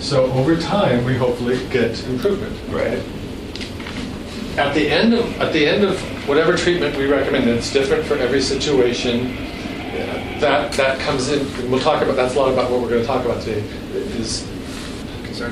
So 0.00 0.30
over 0.32 0.56
time, 0.56 1.04
we 1.04 1.16
hopefully 1.16 1.58
get 1.70 2.02
improvement. 2.06 2.56
right. 2.70 3.02
At 4.58 4.74
the 4.74 4.90
end 4.90 5.14
of 5.14 5.40
at 5.40 5.52
the 5.52 5.66
end 5.66 5.84
of 5.84 6.00
whatever 6.28 6.56
treatment 6.56 6.96
we 6.96 7.06
recommend, 7.06 7.48
and 7.48 7.58
it's 7.58 7.72
different 7.72 8.04
for 8.04 8.16
every 8.16 8.42
situation. 8.42 9.28
yeah, 9.28 10.38
That 10.40 10.72
that 10.72 10.98
comes 11.00 11.28
in. 11.28 11.46
and 11.46 11.70
We'll 11.70 11.80
talk 11.80 12.02
about. 12.02 12.16
That's 12.16 12.34
a 12.34 12.38
lot 12.40 12.52
about 12.52 12.70
what 12.70 12.80
we're 12.80 12.88
going 12.88 13.02
to 13.02 13.06
talk 13.06 13.24
about 13.24 13.40
today. 13.42 13.60
Is 14.18 14.42
because 15.22 15.42
our 15.42 15.50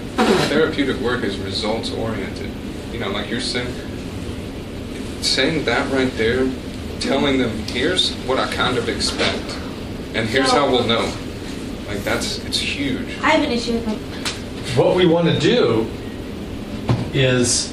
therapeutic 0.48 0.96
work 1.00 1.22
is 1.22 1.38
results 1.38 1.92
oriented. 1.92 2.50
You 2.92 2.98
know, 2.98 3.10
like 3.10 3.30
you're 3.30 3.40
saying, 3.40 3.72
saying 5.22 5.64
that 5.66 5.90
right 5.92 6.10
there, 6.16 6.50
telling 6.98 7.38
them 7.38 7.50
here's 7.68 8.12
what 8.26 8.38
I 8.40 8.52
kind 8.52 8.76
of 8.76 8.88
expect, 8.88 9.56
and 10.14 10.28
here's 10.28 10.50
how 10.50 10.68
we'll 10.68 10.86
know. 10.86 11.12
Like 11.86 11.98
that's 12.02 12.44
it's 12.44 12.58
huge. 12.58 13.06
I 13.22 13.30
have 13.30 13.44
an 13.44 13.52
issue 13.52 13.74
with 13.74 13.86
my 13.86 13.94
what 14.82 14.96
we 14.96 15.06
want 15.06 15.28
to 15.28 15.38
do 15.38 15.86
is 17.14 17.72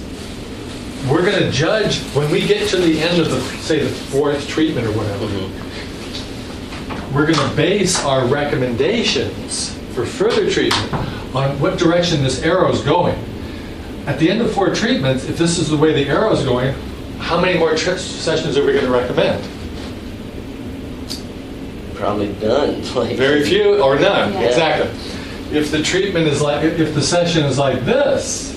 we're 1.09 1.25
going 1.25 1.39
to 1.39 1.51
judge 1.51 1.99
when 2.15 2.31
we 2.31 2.45
get 2.45 2.69
to 2.69 2.77
the 2.77 2.99
end 3.01 3.19
of 3.19 3.29
the 3.29 3.41
say 3.59 3.79
the 3.83 3.89
fourth 3.89 4.47
treatment 4.47 4.87
or 4.87 4.91
whatever. 4.91 5.25
We're 7.13 7.31
going 7.31 7.49
to 7.49 7.55
base 7.55 8.03
our 8.05 8.25
recommendations 8.25 9.78
for 9.93 10.05
further 10.05 10.49
treatment 10.49 10.93
on 11.36 11.59
what 11.59 11.78
direction 11.78 12.23
this 12.23 12.41
arrow 12.41 12.71
is 12.71 12.82
going. 12.82 13.17
At 14.07 14.17
the 14.19 14.30
end 14.30 14.41
of 14.41 14.51
four 14.53 14.73
treatments, 14.73 15.25
if 15.25 15.38
this 15.38 15.59
is 15.59 15.69
the 15.69 15.78
way 15.78 15.93
the 15.93 16.09
arrow 16.09 16.32
is 16.34 16.43
going, 16.43 16.73
how 17.19 17.39
many 17.39 17.57
more 17.59 17.75
tri- 17.75 17.97
sessions 17.97 18.57
are 18.57 18.65
we 18.65 18.73
going 18.73 18.86
to 18.86 18.91
recommend? 18.91 19.43
Probably 21.95 22.34
done. 22.34 22.82
Like 22.95 23.15
Very 23.15 23.43
few 23.43 23.82
or 23.82 23.97
none. 23.97 24.34
Yeah. 24.34 24.41
Exactly. 24.41 24.89
If 25.57 25.69
the 25.71 25.82
treatment 25.84 26.28
is 26.28 26.41
like, 26.41 26.63
if 26.63 26.95
the 26.95 27.01
session 27.01 27.43
is 27.45 27.57
like 27.57 27.86
this, 27.86 28.53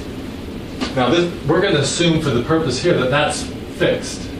now 0.97 1.11
this, 1.11 1.47
we're 1.47 1.61
going 1.61 1.75
to 1.75 1.81
assume 1.81 2.23
for 2.23 2.31
the 2.31 2.43
purpose 2.43 2.83
here 2.83 2.97
that 2.99 3.11
that's 3.11 3.43
fixed. 3.79 4.31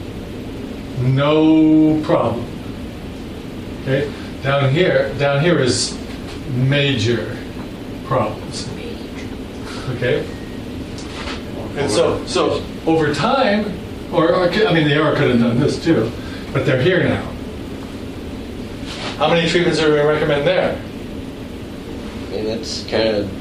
No 0.99 2.01
problem. 2.03 2.45
Okay. 3.83 4.11
Down 4.41 4.71
here, 4.71 5.13
down 5.19 5.43
here 5.43 5.59
is 5.59 5.97
major 6.49 7.37
problems. 8.05 8.67
Okay. 9.91 10.27
And 11.77 11.91
so, 11.91 12.25
so 12.25 12.65
over 12.87 13.13
time, 13.13 13.77
or, 14.11 14.33
or 14.33 14.49
I 14.49 14.73
mean, 14.73 14.87
the 14.87 14.95
arrow 14.95 15.15
could 15.15 15.29
have 15.29 15.39
done 15.39 15.59
this 15.59 15.83
too, 15.83 16.11
but 16.53 16.65
they're 16.65 16.81
here 16.81 17.03
now. 17.03 17.21
How 19.17 19.29
many 19.29 19.47
treatments 19.47 19.79
are 19.79 19.91
we 19.91 19.97
gonna 19.97 20.09
recommend 20.09 20.47
there? 20.47 20.75
I 20.75 22.31
mean, 22.31 22.45
that's 22.45 22.83
kind 22.87 23.09
of 23.09 23.36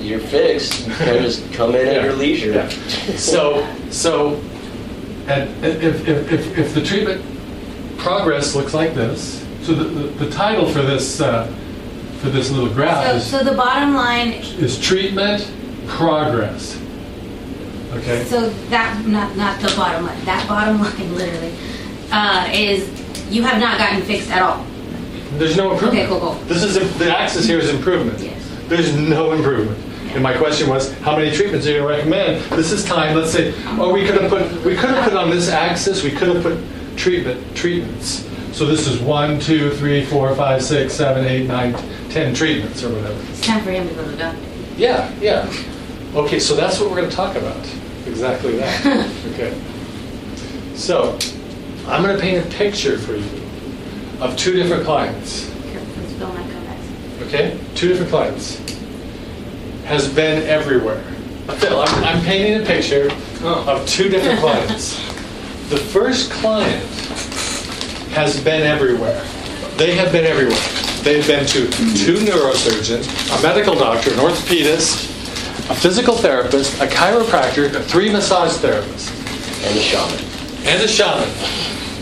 you're 0.00 0.20
fixed. 0.20 0.86
You 0.86 0.94
kind 0.94 1.16
of 1.16 1.22
just 1.22 1.52
come 1.52 1.74
in 1.74 1.86
Yeah. 1.86 1.92
at 1.92 2.04
your 2.04 2.12
leisure. 2.14 2.52
Yeah. 2.52 2.68
So, 3.16 3.66
so, 3.90 4.34
and 5.28 5.48
if, 5.64 6.06
if, 6.08 6.30
if, 6.32 6.58
if 6.58 6.74
the 6.74 6.82
treatment 6.82 7.24
progress 7.98 8.54
looks 8.54 8.74
like 8.74 8.94
this, 8.94 9.46
so 9.62 9.74
the, 9.74 9.84
the, 9.84 10.24
the 10.24 10.30
title 10.30 10.66
for 10.70 10.82
this, 10.82 11.20
uh, 11.20 11.46
for 12.20 12.30
this 12.30 12.50
little 12.50 12.68
graph 12.72 13.04
So, 13.06 13.16
is, 13.16 13.26
so 13.30 13.44
the 13.44 13.54
bottom 13.56 13.94
line, 13.94 14.28
is 14.32 14.78
treatment 14.80 15.50
progress. 15.86 16.80
Okay? 17.92 18.24
so 18.24 18.48
that, 18.70 19.06
not, 19.06 19.36
not 19.36 19.60
the 19.60 19.68
bottom 19.76 20.06
line, 20.06 20.24
that 20.24 20.46
bottom 20.48 20.80
line 20.82 21.14
literally, 21.14 21.54
uh, 22.10 22.48
is 22.52 22.88
you 23.30 23.42
have 23.42 23.60
not 23.60 23.78
gotten 23.78 24.02
fixed 24.02 24.30
at 24.30 24.42
all. 24.42 24.64
There's 25.32 25.56
no 25.56 25.72
improvement. 25.72 26.00
Okay, 26.04 26.08
cool, 26.08 26.20
cool. 26.20 26.34
This 26.46 26.62
is, 26.62 26.98
the 26.98 27.16
axis 27.16 27.46
here 27.46 27.58
is 27.58 27.68
improvement. 27.68 28.18
Yes. 28.20 28.34
There's 28.68 28.94
no 28.96 29.32
improvement. 29.32 29.78
And 30.14 30.22
my 30.22 30.36
question 30.36 30.68
was, 30.68 30.92
how 31.00 31.16
many 31.16 31.30
treatments 31.34 31.66
are 31.66 31.70
you 31.70 31.78
gonna 31.78 31.88
recommend? 31.88 32.42
This 32.52 32.72
is 32.72 32.84
time, 32.84 33.14
let's 33.14 33.30
say, 33.30 33.54
oh, 33.78 33.92
we 33.92 34.06
could 34.06 34.20
have 34.20 34.30
put, 34.30 34.64
we 34.64 34.74
could 34.74 34.90
have 34.90 35.04
put 35.04 35.14
on 35.14 35.30
this 35.30 35.48
axis, 35.48 36.02
we 36.02 36.10
could 36.10 36.28
have 36.34 36.42
put 36.42 36.58
treatment, 36.96 37.54
treatments. 37.54 38.26
So 38.52 38.64
this 38.66 38.88
is 38.88 39.00
one, 39.00 39.38
two, 39.38 39.70
three, 39.74 40.04
four, 40.04 40.34
five, 40.34 40.62
six, 40.62 40.94
seven, 40.94 41.26
eight, 41.26 41.46
nine, 41.46 41.74
ten 42.10 42.34
treatments 42.34 42.82
or 42.82 42.92
whatever. 42.92 43.20
It's 43.30 43.46
time 43.46 43.62
for 43.62 43.70
him 43.70 43.86
to 43.86 43.94
go 43.94 44.04
to 44.04 44.10
the 44.10 44.16
doctor. 44.16 44.40
Yeah, 44.76 45.12
yeah. 45.20 45.52
Okay, 46.14 46.40
so 46.40 46.56
that's 46.56 46.80
what 46.80 46.90
we're 46.90 46.96
going 46.96 47.10
to 47.10 47.14
talk 47.14 47.36
about. 47.36 47.58
Exactly 48.06 48.56
that. 48.56 48.86
okay. 49.34 49.60
So, 50.74 51.18
I'm 51.86 52.02
going 52.02 52.16
to 52.16 52.20
paint 52.20 52.44
a 52.44 52.48
picture 52.56 52.98
for 52.98 53.14
you 53.14 53.42
of 54.20 54.36
two 54.36 54.52
different 54.54 54.84
clients. 54.84 55.48
Careful, 55.70 56.02
this 56.02 56.12
bill 56.14 56.32
might 56.32 56.50
come 56.50 56.64
back. 56.64 56.78
Okay? 57.22 57.60
Two 57.74 57.88
different 57.88 58.10
clients. 58.10 58.77
Has 59.88 60.12
been 60.12 60.42
everywhere. 60.42 61.02
Phil, 61.56 61.80
I'm, 61.80 62.04
I'm 62.04 62.22
painting 62.22 62.62
a 62.62 62.66
picture 62.66 63.08
oh. 63.40 63.64
of 63.66 63.88
two 63.88 64.10
different 64.10 64.38
clients. 64.44 64.98
The 65.70 65.78
first 65.78 66.30
client 66.30 66.84
has 68.12 68.38
been 68.42 68.62
everywhere. 68.64 69.24
They 69.78 69.94
have 69.94 70.12
been 70.12 70.24
everywhere. 70.26 70.58
They've 71.02 71.26
been 71.26 71.46
to 71.46 71.70
two 71.96 72.16
neurosurgeons, 72.16 73.38
a 73.38 73.42
medical 73.42 73.74
doctor, 73.76 74.10
an 74.10 74.18
orthopedist, 74.18 75.06
a 75.70 75.74
physical 75.74 76.16
therapist, 76.16 76.80
a 76.82 76.86
chiropractor, 76.86 77.82
three 77.84 78.12
massage 78.12 78.52
therapists, 78.58 79.10
And 79.64 79.78
a 79.78 79.80
shaman. 79.80 80.18
and 80.66 80.82
a 80.82 80.88
shaman. 80.88 81.28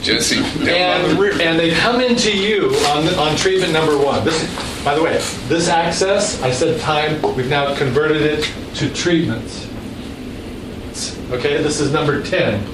Jesse, 0.07 0.37
down 0.65 1.03
by 1.03 1.09
the 1.09 1.31
And, 1.33 1.41
and 1.41 1.59
they 1.59 1.73
come 1.73 2.01
into 2.01 2.31
you 2.31 2.71
on, 2.87 3.09
on 3.19 3.37
treatment 3.37 3.73
number 3.73 3.99
one. 3.99 4.25
This, 4.25 4.85
by 4.85 4.95
the 4.95 5.03
way, 5.03 5.15
this 5.49 5.69
axis, 5.69 6.41
I 6.45 6.53
said 6.53 6.81
time, 6.81 7.21
we've 7.35 7.51
now 7.51 7.75
converted 7.77 8.23
it 8.23 8.45
to 8.77 8.89
treatments. 8.95 9.67
Okay, 11.33 11.61
this 11.61 11.81
is 11.81 11.93
number 11.93 12.23
10. 12.23 12.65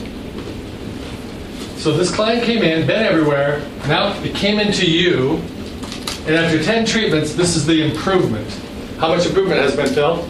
So 1.79 1.93
this 1.97 2.15
client 2.15 2.45
came 2.45 2.63
in, 2.63 2.87
been 2.87 3.03
everywhere, 3.03 3.67
now 3.89 4.13
it 4.23 4.35
came 4.35 4.61
into 4.61 4.85
you, 4.85 5.37
and 6.27 6.37
after 6.37 6.63
10 6.63 6.85
treatments, 6.85 7.33
this 7.35 7.57
is 7.57 7.65
the 7.65 7.83
improvement. 7.83 8.49
How 8.99 9.09
much 9.09 9.25
improvement 9.25 9.59
has 9.59 9.75
been, 9.75 9.89
Phil? 9.89 10.29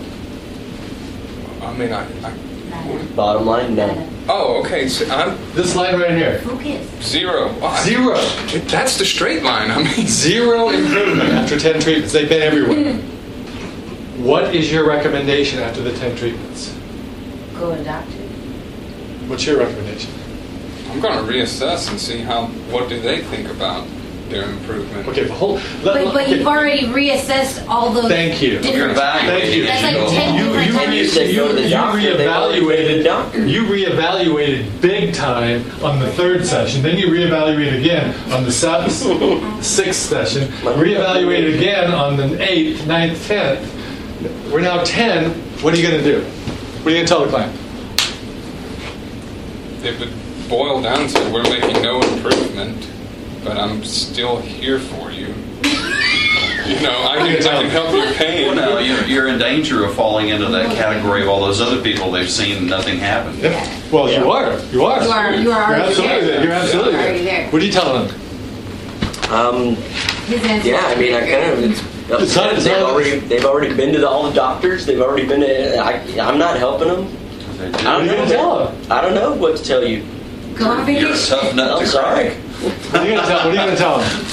I 1.62 1.76
mean, 1.76 1.92
I, 1.92 2.06
I, 2.24 3.06
Bottom 3.16 3.44
line, 3.44 3.74
none. 3.74 4.11
Oh, 4.28 4.62
okay. 4.64 4.88
So 4.88 5.08
I'm 5.14 5.36
This 5.54 5.74
line 5.76 5.98
right 6.00 6.10
here. 6.16 6.38
Focus. 6.40 6.86
zero. 7.02 7.52
Wow, 7.58 7.68
I- 7.68 7.82
Zero. 7.84 8.16
That's 8.68 8.96
the 8.98 9.04
straight 9.04 9.42
line. 9.42 9.70
I 9.70 9.82
mean, 9.82 10.06
Zero 10.06 10.70
improvement 10.70 11.30
after 11.30 11.58
10 11.58 11.80
treatments. 11.80 12.12
They've 12.12 12.28
been 12.28 12.42
everywhere. 12.42 13.00
What 14.22 14.54
is 14.54 14.70
your 14.70 14.86
recommendation 14.86 15.58
after 15.58 15.80
the 15.82 15.92
10 15.98 16.14
treatments? 16.16 16.72
Go 17.58 17.72
to 17.72 17.78
the 17.78 17.84
doctor. 17.84 18.12
What's 19.26 19.44
your 19.46 19.58
recommendation? 19.58 20.12
I'm 20.90 21.00
going 21.00 21.26
to 21.26 21.32
reassess 21.32 21.90
and 21.90 21.98
see 21.98 22.18
how. 22.18 22.46
What 22.70 22.88
do 22.88 23.00
they 23.00 23.22
think 23.22 23.48
about 23.48 23.84
their 24.32 24.48
improvement? 24.50 25.06
Okay, 25.08 25.28
but 25.28 25.34
hold. 25.36 25.60
But, 25.84 25.94
let- 25.94 26.04
but 26.14 26.22
okay. 26.24 26.38
you've 26.38 26.46
already 26.46 26.86
reassessed 26.86 27.68
all 27.68 27.92
those. 27.92 28.08
Thank 28.08 28.42
you. 28.42 28.52
You're 28.54 28.62
different- 28.62 28.96
Thank 28.98 29.54
you. 29.54 29.64
That's 29.66 29.82
like 29.82 29.94
You 29.96 30.06
10 30.08 30.34
You, 30.34 30.44
different 30.46 30.66
you, 30.66 30.72
times. 30.72 30.88
re- 30.88 30.98
You 30.98 31.06
said 31.06 31.30
you, 31.30 31.36
go 31.36 31.48
to 31.48 31.54
the 31.54 31.62
you 31.62 31.70
doctor, 31.70 32.16
they've 32.16 32.28
already 32.28 32.60
been 32.66 32.96
to 32.98 33.02
the 33.02 33.08
reevaluated. 33.08 33.48
You 33.48 33.62
reevaluated 33.64 34.80
big 34.80 35.14
time 35.14 35.64
on 35.84 35.98
the 36.00 36.10
third 36.12 36.44
session. 36.46 36.82
Then 36.82 36.96
you 36.98 37.06
reevaluate 37.08 37.78
again 37.78 38.14
on 38.32 38.44
the 38.44 38.52
seventh, 38.52 38.92
sixth 39.64 40.00
session. 40.08 40.48
Reevaluate 40.62 41.54
again 41.56 41.92
on 41.92 42.16
the 42.16 42.42
eighth, 42.42 42.86
ninth, 42.86 43.26
tenth. 43.28 43.68
We're 44.52 44.60
now 44.60 44.82
ten. 44.84 45.30
What 45.62 45.74
are 45.74 45.76
you 45.76 45.88
going 45.88 46.02
to 46.02 46.04
do? 46.04 46.22
What 46.24 46.86
are 46.92 46.96
you 46.96 46.96
going 46.96 47.06
to 47.06 47.12
tell 47.12 47.24
the 47.24 47.28
client? 47.30 47.58
It 49.84 49.98
would 49.98 50.12
boil 50.48 50.80
down 50.82 51.08
to 51.08 51.30
we're 51.32 51.42
making 51.44 51.82
no 51.82 52.00
improvement, 52.00 52.88
but 53.44 53.56
I'm 53.58 53.82
still 53.84 54.38
here 54.40 54.78
for 54.78 55.10
you. 55.10 55.26
you 55.26 56.80
know, 56.80 57.06
I 57.08 57.16
can, 57.18 57.36
I 57.46 57.62
can 57.62 57.70
help 57.70 57.92
your 57.92 58.12
pain. 58.14 58.46
Well, 58.46 58.54
no, 58.56 58.78
you're, 58.78 59.04
you're 59.04 59.28
in 59.28 59.38
danger 59.38 59.84
of 59.84 59.94
falling 59.94 60.28
into 60.28 60.46
that 60.48 60.74
category 60.76 61.22
of 61.22 61.28
all 61.28 61.40
those 61.40 61.60
other 61.60 61.82
people 61.82 62.10
they've 62.12 62.30
seen 62.30 62.66
nothing 62.66 62.98
happen. 62.98 63.38
Yep. 63.38 63.92
Well, 63.92 64.10
you 64.10 64.30
are. 64.30 64.58
You 64.72 64.84
are. 64.84 65.02
You 65.02 65.10
are- 65.10 65.34
you 65.34 65.52
are 65.52 65.70
You're 65.76 65.80
absolutely 65.86 66.26
there. 66.26 66.42
You're 66.44 66.52
absolutely 66.52 66.92
You're 66.92 67.00
already 67.02 67.24
there. 67.24 67.50
What 67.50 67.62
are 67.62 67.64
you 67.64 67.72
telling 67.72 68.06
them? 68.08 68.20
Um, 69.32 69.76
His 70.26 70.44
answer. 70.44 70.68
yeah, 70.68 70.80
I 70.84 70.94
mean, 70.96 71.14
I 71.14 71.20
kind 71.20 71.52
of. 71.52 71.64
It's, 71.70 71.82
It's 72.22 72.36
not- 72.36 72.52
it's 72.52 72.64
they've 72.64 72.76
already 72.82 73.18
they've 73.20 73.44
already 73.44 73.74
been 73.74 73.92
to 73.94 74.00
the, 74.00 74.08
all 74.08 74.24
the 74.28 74.34
doctors. 74.34 74.84
They've 74.86 75.00
already 75.00 75.26
been 75.26 75.40
to. 75.40 75.78
I, 75.78 75.94
I'm 76.20 76.38
not 76.38 76.58
helping 76.58 76.88
them. 76.88 77.06
I 77.60 77.66
do. 77.66 77.72
don't 77.72 77.84
What 77.84 77.86
are 77.86 78.00
you 78.02 78.06
know. 78.06 78.16
gonna 78.16 78.28
tell 78.30 78.64
them? 78.66 78.92
I 78.92 79.00
don't 79.00 79.14
know 79.14 79.34
what 79.34 79.56
to 79.56 79.64
tell 79.64 79.84
you. 79.84 80.04
Go 80.54 80.66
on 80.70 80.86
You're 80.92 81.12
a 81.12 81.16
tough 81.16 81.54
nut 81.54 81.70
I'm 81.70 81.78
to 81.80 81.86
sorry. 81.86 82.30
crack. 82.30 82.36
What 82.62 83.00
are 83.00 83.04
you 83.06 83.14
going 83.14 83.20
to 83.22 83.26
tell? 83.26 83.38
What 83.38 83.46
are 83.46 83.50
you 83.50 83.56
going 83.56 83.70
to 83.70 83.76
tell 83.76 83.98
them? 83.98 84.24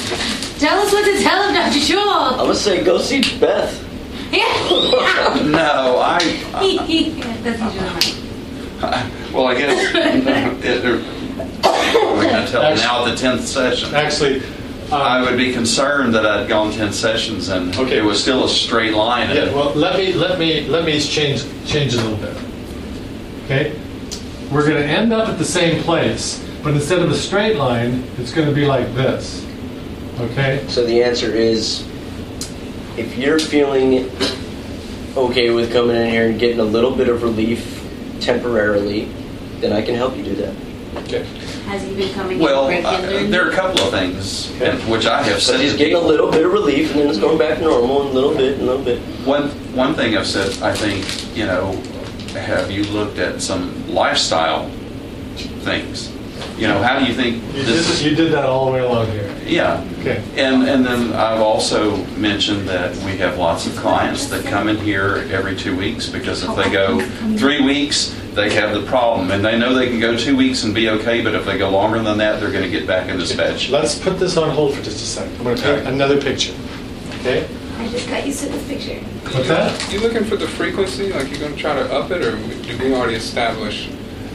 Tell 0.59 0.79
us 0.79 0.91
what 0.91 1.05
to 1.05 1.23
tell 1.23 1.47
him, 1.47 1.53
Dr. 1.55 1.79
Shaw. 1.79 2.31
I'm 2.31 2.37
gonna 2.37 2.53
say 2.55 2.83
go 2.83 2.97
see 2.99 3.21
Beth. 3.39 3.85
Yeah. 4.31 4.43
No, 5.45 5.99
I, 5.99 6.19
That's 6.51 6.89
usually 6.89 8.19
mine. 8.81 9.11
well, 9.33 9.47
I 9.47 9.55
guess, 9.57 9.95
it- 9.95 10.81
they're- 10.83 11.01
we're 11.93 12.23
going 12.23 12.45
to 12.45 12.51
tell 12.51 12.61
them 12.61 12.75
now 12.77 13.05
the 13.05 13.11
10th 13.15 13.41
session. 13.41 13.95
Actually, 13.95 14.41
I 14.91 15.19
um, 15.19 15.25
would 15.25 15.37
be 15.37 15.53
concerned 15.53 16.13
that 16.15 16.25
I'd 16.25 16.47
gone 16.49 16.71
10 16.73 16.91
sessions 16.93 17.49
and 17.49 17.75
Okay. 17.75 17.97
it 17.97 18.03
was 18.03 18.21
still 18.21 18.43
a 18.45 18.49
straight 18.49 18.93
line. 18.93 19.29
yeah. 19.35 19.53
Well, 19.53 19.73
let 19.75 19.97
me 19.97 20.13
let 20.13 20.37
me 20.39 20.67
let 20.67 20.83
me 20.85 20.99
change 20.99 21.43
change 21.65 21.93
a 21.93 21.97
little 22.01 22.17
bit. 22.17 22.35
Okay, 23.45 23.79
we're 24.51 24.67
going 24.67 24.81
to 24.81 24.85
end 24.87 25.13
up 25.13 25.29
at 25.29 25.37
the 25.37 25.45
same 25.45 25.81
place, 25.83 26.43
but 26.63 26.73
instead 26.73 26.99
of 26.99 27.09
a 27.09 27.15
straight 27.15 27.55
line, 27.55 28.03
it's 28.17 28.33
going 28.33 28.47
to 28.47 28.53
be 28.53 28.65
like 28.65 28.93
this. 28.93 29.45
Okay. 30.19 30.65
So 30.67 30.85
the 30.85 31.01
answer 31.03 31.33
is, 31.33 31.87
if 32.97 33.17
you're 33.17 33.39
feeling 33.39 34.09
okay 35.15 35.49
with 35.51 35.71
coming 35.71 35.95
in 35.95 36.09
here 36.09 36.27
and 36.29 36.39
getting 36.39 36.59
a 36.59 36.63
little 36.63 36.95
bit 36.95 37.07
of 37.07 37.23
relief 37.23 37.75
temporarily, 38.19 39.05
then 39.59 39.71
I 39.71 39.81
can 39.81 39.95
help 39.95 40.17
you 40.17 40.23
do 40.23 40.35
that. 40.35 40.55
Okay. 41.03 41.23
Has 41.65 41.83
he 41.83 41.95
been 41.95 42.13
coming 42.13 42.39
Well, 42.39 42.67
in 42.69 42.85
uh, 42.85 42.99
there 43.29 43.45
are 43.47 43.51
a 43.51 43.55
couple 43.55 43.81
of 43.81 43.91
things, 43.91 44.51
and- 44.61 44.79
which 44.89 45.05
I 45.05 45.21
have 45.23 45.41
So 45.41 45.53
said 45.53 45.61
he's 45.61 45.73
to 45.73 45.77
getting 45.77 45.95
a 45.95 45.99
little 45.99 46.31
bit 46.31 46.45
of 46.45 46.51
relief, 46.51 46.91
and 46.91 46.99
then 46.99 47.09
it's 47.09 47.19
going 47.19 47.37
back 47.37 47.59
to 47.59 47.63
normal, 47.63 48.01
and 48.01 48.09
a 48.09 48.13
little 48.13 48.33
bit, 48.35 48.53
and 48.53 48.63
a 48.63 48.65
little 48.65 48.83
bit. 48.83 48.99
One, 49.23 49.49
one 49.73 49.93
thing 49.93 50.17
I've 50.17 50.27
said, 50.27 50.61
I 50.61 50.73
think, 50.73 51.05
you 51.37 51.45
know, 51.45 51.73
have 52.33 52.71
you 52.71 52.83
looked 52.85 53.19
at 53.19 53.41
some 53.41 53.87
lifestyle 53.93 54.69
things? 55.61 56.11
You 56.59 56.67
know, 56.67 56.83
how 56.83 56.99
do 56.99 57.05
you 57.05 57.13
think 57.13 57.41
You 57.55 57.63
this 57.63 57.99
did 58.01 58.09
you 58.11 58.15
did 58.15 58.33
that 58.33 58.43
all 58.45 58.65
the 58.65 58.71
way 58.73 58.79
along 58.81 59.09
here. 59.11 59.33
Yeah. 59.45 59.83
Okay. 60.01 60.21
And, 60.35 60.67
and 60.67 60.85
then 60.85 61.13
I've 61.13 61.39
also 61.41 61.95
mentioned 62.17 62.67
that 62.67 62.93
we 63.05 63.17
have 63.17 63.37
lots 63.37 63.65
of 63.65 63.75
clients 63.77 64.25
that 64.27 64.45
come 64.45 64.67
in 64.67 64.75
here 64.77 65.25
every 65.31 65.55
two 65.55 65.75
weeks 65.75 66.07
because 66.09 66.43
if 66.43 66.53
they 66.57 66.69
go 66.69 66.99
three 67.37 67.61
weeks, 67.61 68.13
they 68.33 68.53
have 68.53 68.73
the 68.73 68.85
problem. 68.87 69.31
And 69.31 69.43
they 69.43 69.57
know 69.57 69.73
they 69.73 69.87
can 69.87 69.99
go 70.01 70.17
two 70.17 70.35
weeks 70.35 70.63
and 70.63 70.75
be 70.75 70.89
okay, 70.89 71.21
but 71.23 71.33
if 71.33 71.45
they 71.45 71.57
go 71.57 71.69
longer 71.69 72.01
than 72.03 72.17
that, 72.17 72.39
they're 72.41 72.51
going 72.51 72.63
to 72.65 72.69
get 72.69 72.85
back 72.85 73.09
in 73.09 73.17
this 73.17 73.33
bed. 73.33 73.59
Let's 73.69 73.97
put 73.97 74.19
this 74.19 74.35
on 74.37 74.49
hold 74.49 74.75
for 74.75 74.83
just 74.83 74.97
a 74.97 75.05
second. 75.05 75.37
I'm 75.37 75.43
going 75.45 75.55
to 75.55 75.61
paint 75.63 75.79
Okay. 75.79 75.89
another 75.89 76.21
picture. 76.21 76.53
Okay. 77.21 77.47
I 77.77 77.87
just 77.87 78.09
got 78.09 78.25
used 78.27 78.43
to 78.43 78.49
this 78.49 78.67
picture. 78.67 78.99
What's 79.33 79.47
that? 79.47 79.91
You 79.93 80.01
looking 80.01 80.25
for 80.25 80.35
the 80.35 80.47
frequency? 80.47 81.11
Like 81.13 81.29
you're 81.29 81.39
going 81.39 81.55
to 81.55 81.59
try 81.59 81.73
to 81.73 81.91
up 81.93 82.11
it, 82.11 82.21
or 82.21 82.35
do 82.35 82.77
we 82.83 82.93
already 82.93 83.15
establish 83.15 83.89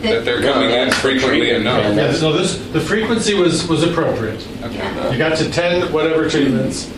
that 0.04 0.24
they're 0.24 0.40
No, 0.40 0.52
coming 0.52 0.70
in 0.70 0.90
frequently 0.92 1.50
enough? 1.50 1.94
Yeah, 1.96 2.12
so 2.12 2.32
this 2.32 2.56
the 2.72 2.80
frequency 2.80 3.34
was 3.34 3.66
was 3.68 3.82
appropriate. 3.82 4.46
Okay. 4.62 5.12
You 5.12 5.18
got 5.18 5.36
to 5.38 5.50
10 5.50 5.92
whatever 5.92 6.28
treatments. 6.28 6.90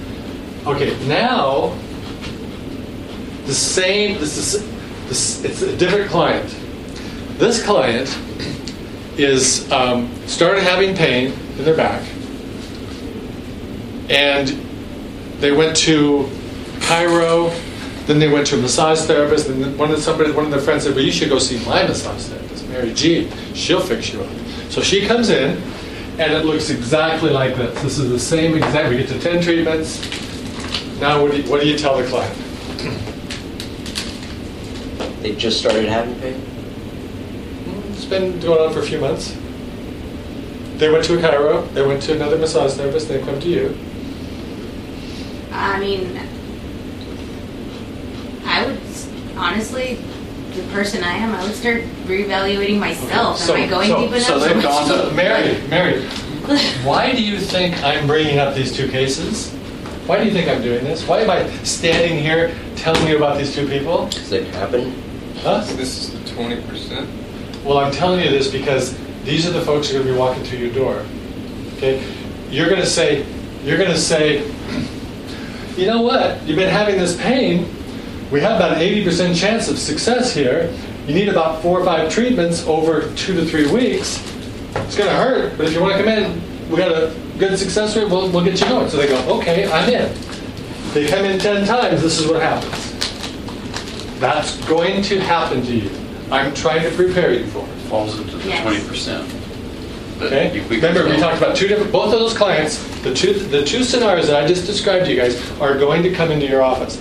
Okay, 0.66 0.96
now 1.06 1.76
the 3.46 3.54
same 3.54 4.18
this 4.18 4.36
is 4.36 4.62
this 5.08 5.44
it's 5.44 5.62
a 5.62 5.76
different 5.76 6.10
client. 6.10 6.48
This 7.38 7.62
client 7.64 8.08
is 9.16 9.70
um, 9.72 10.10
started 10.26 10.62
having 10.62 10.94
pain 10.96 11.32
in 11.58 11.64
their 11.64 11.76
back. 11.76 12.02
and 14.08 14.48
they 15.40 15.52
went 15.52 15.76
to 15.76 16.28
chiro. 16.80 17.50
Then 18.06 18.18
they 18.20 18.28
went 18.28 18.46
to 18.48 18.56
a 18.56 18.62
massage 18.62 19.00
therapist, 19.02 19.48
and 19.48 19.76
one 19.76 19.90
of 19.90 19.98
somebody, 19.98 20.30
one 20.30 20.44
of 20.44 20.50
their 20.52 20.60
friends 20.60 20.84
said, 20.84 20.94
"Well, 20.94 21.04
you 21.04 21.10
should 21.10 21.28
go 21.28 21.38
see 21.40 21.58
my 21.66 21.82
massage 21.82 22.22
therapist, 22.26 22.45
Mary 22.76 22.94
Jean. 22.94 23.30
She'll 23.54 23.80
fix 23.80 24.12
you 24.12 24.22
up." 24.22 24.30
So 24.70 24.80
she 24.80 25.06
comes 25.06 25.30
in, 25.30 25.60
and 26.18 26.32
it 26.32 26.44
looks 26.44 26.70
exactly 26.70 27.30
like 27.30 27.56
this. 27.56 27.82
This 27.82 27.98
is 27.98 28.10
the 28.10 28.18
same 28.18 28.56
exact. 28.56 28.90
We 28.90 28.98
get 28.98 29.08
to 29.08 29.20
ten 29.20 29.42
treatments. 29.42 30.00
Now, 31.00 31.22
what 31.22 31.32
do 31.32 31.38
you, 31.38 31.50
what 31.50 31.60
do 31.60 31.68
you 31.68 31.78
tell 31.78 31.96
the 31.96 32.06
client? 32.06 32.36
They 35.22 35.34
just 35.34 35.58
started 35.58 35.86
having 35.86 36.18
pain. 36.20 36.40
Mm, 36.40 37.92
it's 37.92 38.04
been 38.04 38.38
going 38.40 38.60
on 38.60 38.72
for 38.72 38.80
a 38.80 38.86
few 38.86 38.98
months. 38.98 39.36
They 40.76 40.90
went 40.90 41.04
to 41.04 41.18
a 41.18 41.22
chiro. 41.22 41.72
They 41.74 41.84
went 41.84 42.02
to 42.02 42.14
another 42.14 42.38
massage 42.38 42.74
therapist. 42.74 43.08
They 43.08 43.20
come 43.20 43.40
to 43.40 43.48
you. 43.48 43.76
I 45.50 45.80
mean, 45.80 46.20
I 48.44 48.66
would 48.66 48.80
honestly, 49.36 49.98
the 50.56 50.62
person 50.72 51.04
I 51.04 51.12
am, 51.12 51.34
I 51.34 51.42
would 51.44 51.54
start 51.54 51.82
reevaluating 52.06 52.78
myself. 52.78 53.38
So- 53.38 53.54
am 53.54 53.62
I 53.64 53.66
going 53.66 53.88
so- 53.88 54.00
deep 54.00 54.08
enough? 54.10 54.22
so 54.22 54.38
they've 54.38 54.50
Am 54.52 54.58
I 54.58 54.62
gone 54.62 54.86
So, 54.88 55.08
to- 55.10 55.14
Mary, 55.14 55.60
Mary, 55.68 56.02
why 56.84 57.12
do 57.12 57.22
you 57.22 57.38
think 57.38 57.82
I'm 57.82 58.06
bringing 58.06 58.38
up 58.38 58.54
these 58.54 58.74
two 58.74 58.88
cases? 58.88 59.52
Why 60.06 60.18
do 60.18 60.24
you 60.24 60.30
think 60.32 60.48
I'm 60.48 60.62
doing 60.62 60.84
this? 60.84 61.06
Why 61.06 61.20
am 61.20 61.30
I 61.30 61.48
standing 61.64 62.18
here 62.22 62.54
telling 62.76 63.06
you 63.08 63.16
about 63.16 63.38
these 63.38 63.54
two 63.54 63.66
people? 63.68 64.06
Because 64.06 64.32
it 64.32 64.46
happened. 64.54 64.94
Huh? 65.38 65.64
This 65.74 65.98
is 65.98 66.12
the 66.12 66.30
twenty 66.34 66.62
percent. 66.62 67.08
Well, 67.64 67.78
I'm 67.78 67.90
telling 67.92 68.20
you 68.20 68.30
this 68.30 68.48
because 68.50 68.96
these 69.24 69.48
are 69.48 69.50
the 69.50 69.62
folks 69.62 69.88
who 69.90 69.96
are 69.96 70.04
going 70.04 70.06
to 70.06 70.12
be 70.14 70.18
walking 70.18 70.44
through 70.44 70.58
your 70.58 70.72
door. 70.72 71.04
Okay? 71.76 72.06
You're 72.48 72.68
going 72.68 72.80
to 72.80 72.86
say, 72.86 73.26
you're 73.64 73.76
going 73.78 73.90
to 73.90 73.98
say, 73.98 74.46
you 75.76 75.86
know 75.86 76.02
what? 76.02 76.40
You've 76.46 76.56
been 76.56 76.70
having 76.70 76.96
this 76.96 77.20
pain. 77.20 77.68
We 78.30 78.40
have 78.40 78.56
about 78.56 78.72
an 78.72 78.80
80% 78.80 79.36
chance 79.38 79.68
of 79.68 79.78
success 79.78 80.34
here. 80.34 80.72
You 81.06 81.14
need 81.14 81.28
about 81.28 81.62
four 81.62 81.80
or 81.80 81.84
five 81.84 82.10
treatments 82.10 82.66
over 82.66 83.12
two 83.14 83.34
to 83.34 83.44
three 83.46 83.70
weeks. 83.70 84.18
It's 84.74 84.96
going 84.96 85.08
to 85.08 85.16
hurt, 85.16 85.56
but 85.56 85.66
if 85.68 85.72
you 85.74 85.80
want 85.80 85.96
to 85.96 86.02
come 86.02 86.08
in, 86.08 86.68
we 86.68 86.76
got 86.76 86.90
a 86.90 87.14
good 87.38 87.56
success 87.58 87.96
rate, 87.96 88.08
we'll, 88.10 88.30
we'll 88.30 88.44
get 88.44 88.60
you 88.60 88.66
going. 88.66 88.88
So 88.90 88.96
they 88.96 89.06
go, 89.06 89.38
okay, 89.38 89.70
I'm 89.70 89.88
in. 89.88 90.12
They 90.92 91.06
come 91.06 91.24
in 91.24 91.38
10 91.38 91.66
times, 91.66 92.02
this 92.02 92.18
is 92.18 92.26
what 92.28 92.42
happens. 92.42 92.92
That's 94.18 94.56
going 94.66 95.02
to 95.02 95.20
happen 95.20 95.62
to 95.62 95.76
you. 95.76 95.90
I'm 96.30 96.52
trying 96.54 96.82
to 96.88 96.90
prepare 96.96 97.32
you 97.32 97.46
for 97.46 97.60
it. 97.60 97.68
Falls 97.88 98.18
into 98.18 98.36
the 98.38 98.48
Yes. 98.48 98.62
twenty 98.62 98.88
percent. 98.88 99.32
Okay? 100.20 100.60
Remember, 100.68 101.04
we 101.04 101.16
talked 101.18 101.36
about 101.38 101.54
two 101.54 101.68
different, 101.68 101.92
both 101.92 102.12
of 102.12 102.18
those 102.18 102.34
clients, 102.36 102.78
the 103.02 103.14
two, 103.14 103.34
the 103.34 103.62
two 103.64 103.84
scenarios 103.84 104.26
that 104.28 104.42
I 104.42 104.46
just 104.46 104.66
described 104.66 105.04
to 105.06 105.12
you 105.12 105.20
guys 105.20 105.38
are 105.60 105.78
going 105.78 106.02
to 106.02 106.12
come 106.12 106.30
into 106.32 106.46
your 106.46 106.62
office, 106.62 106.98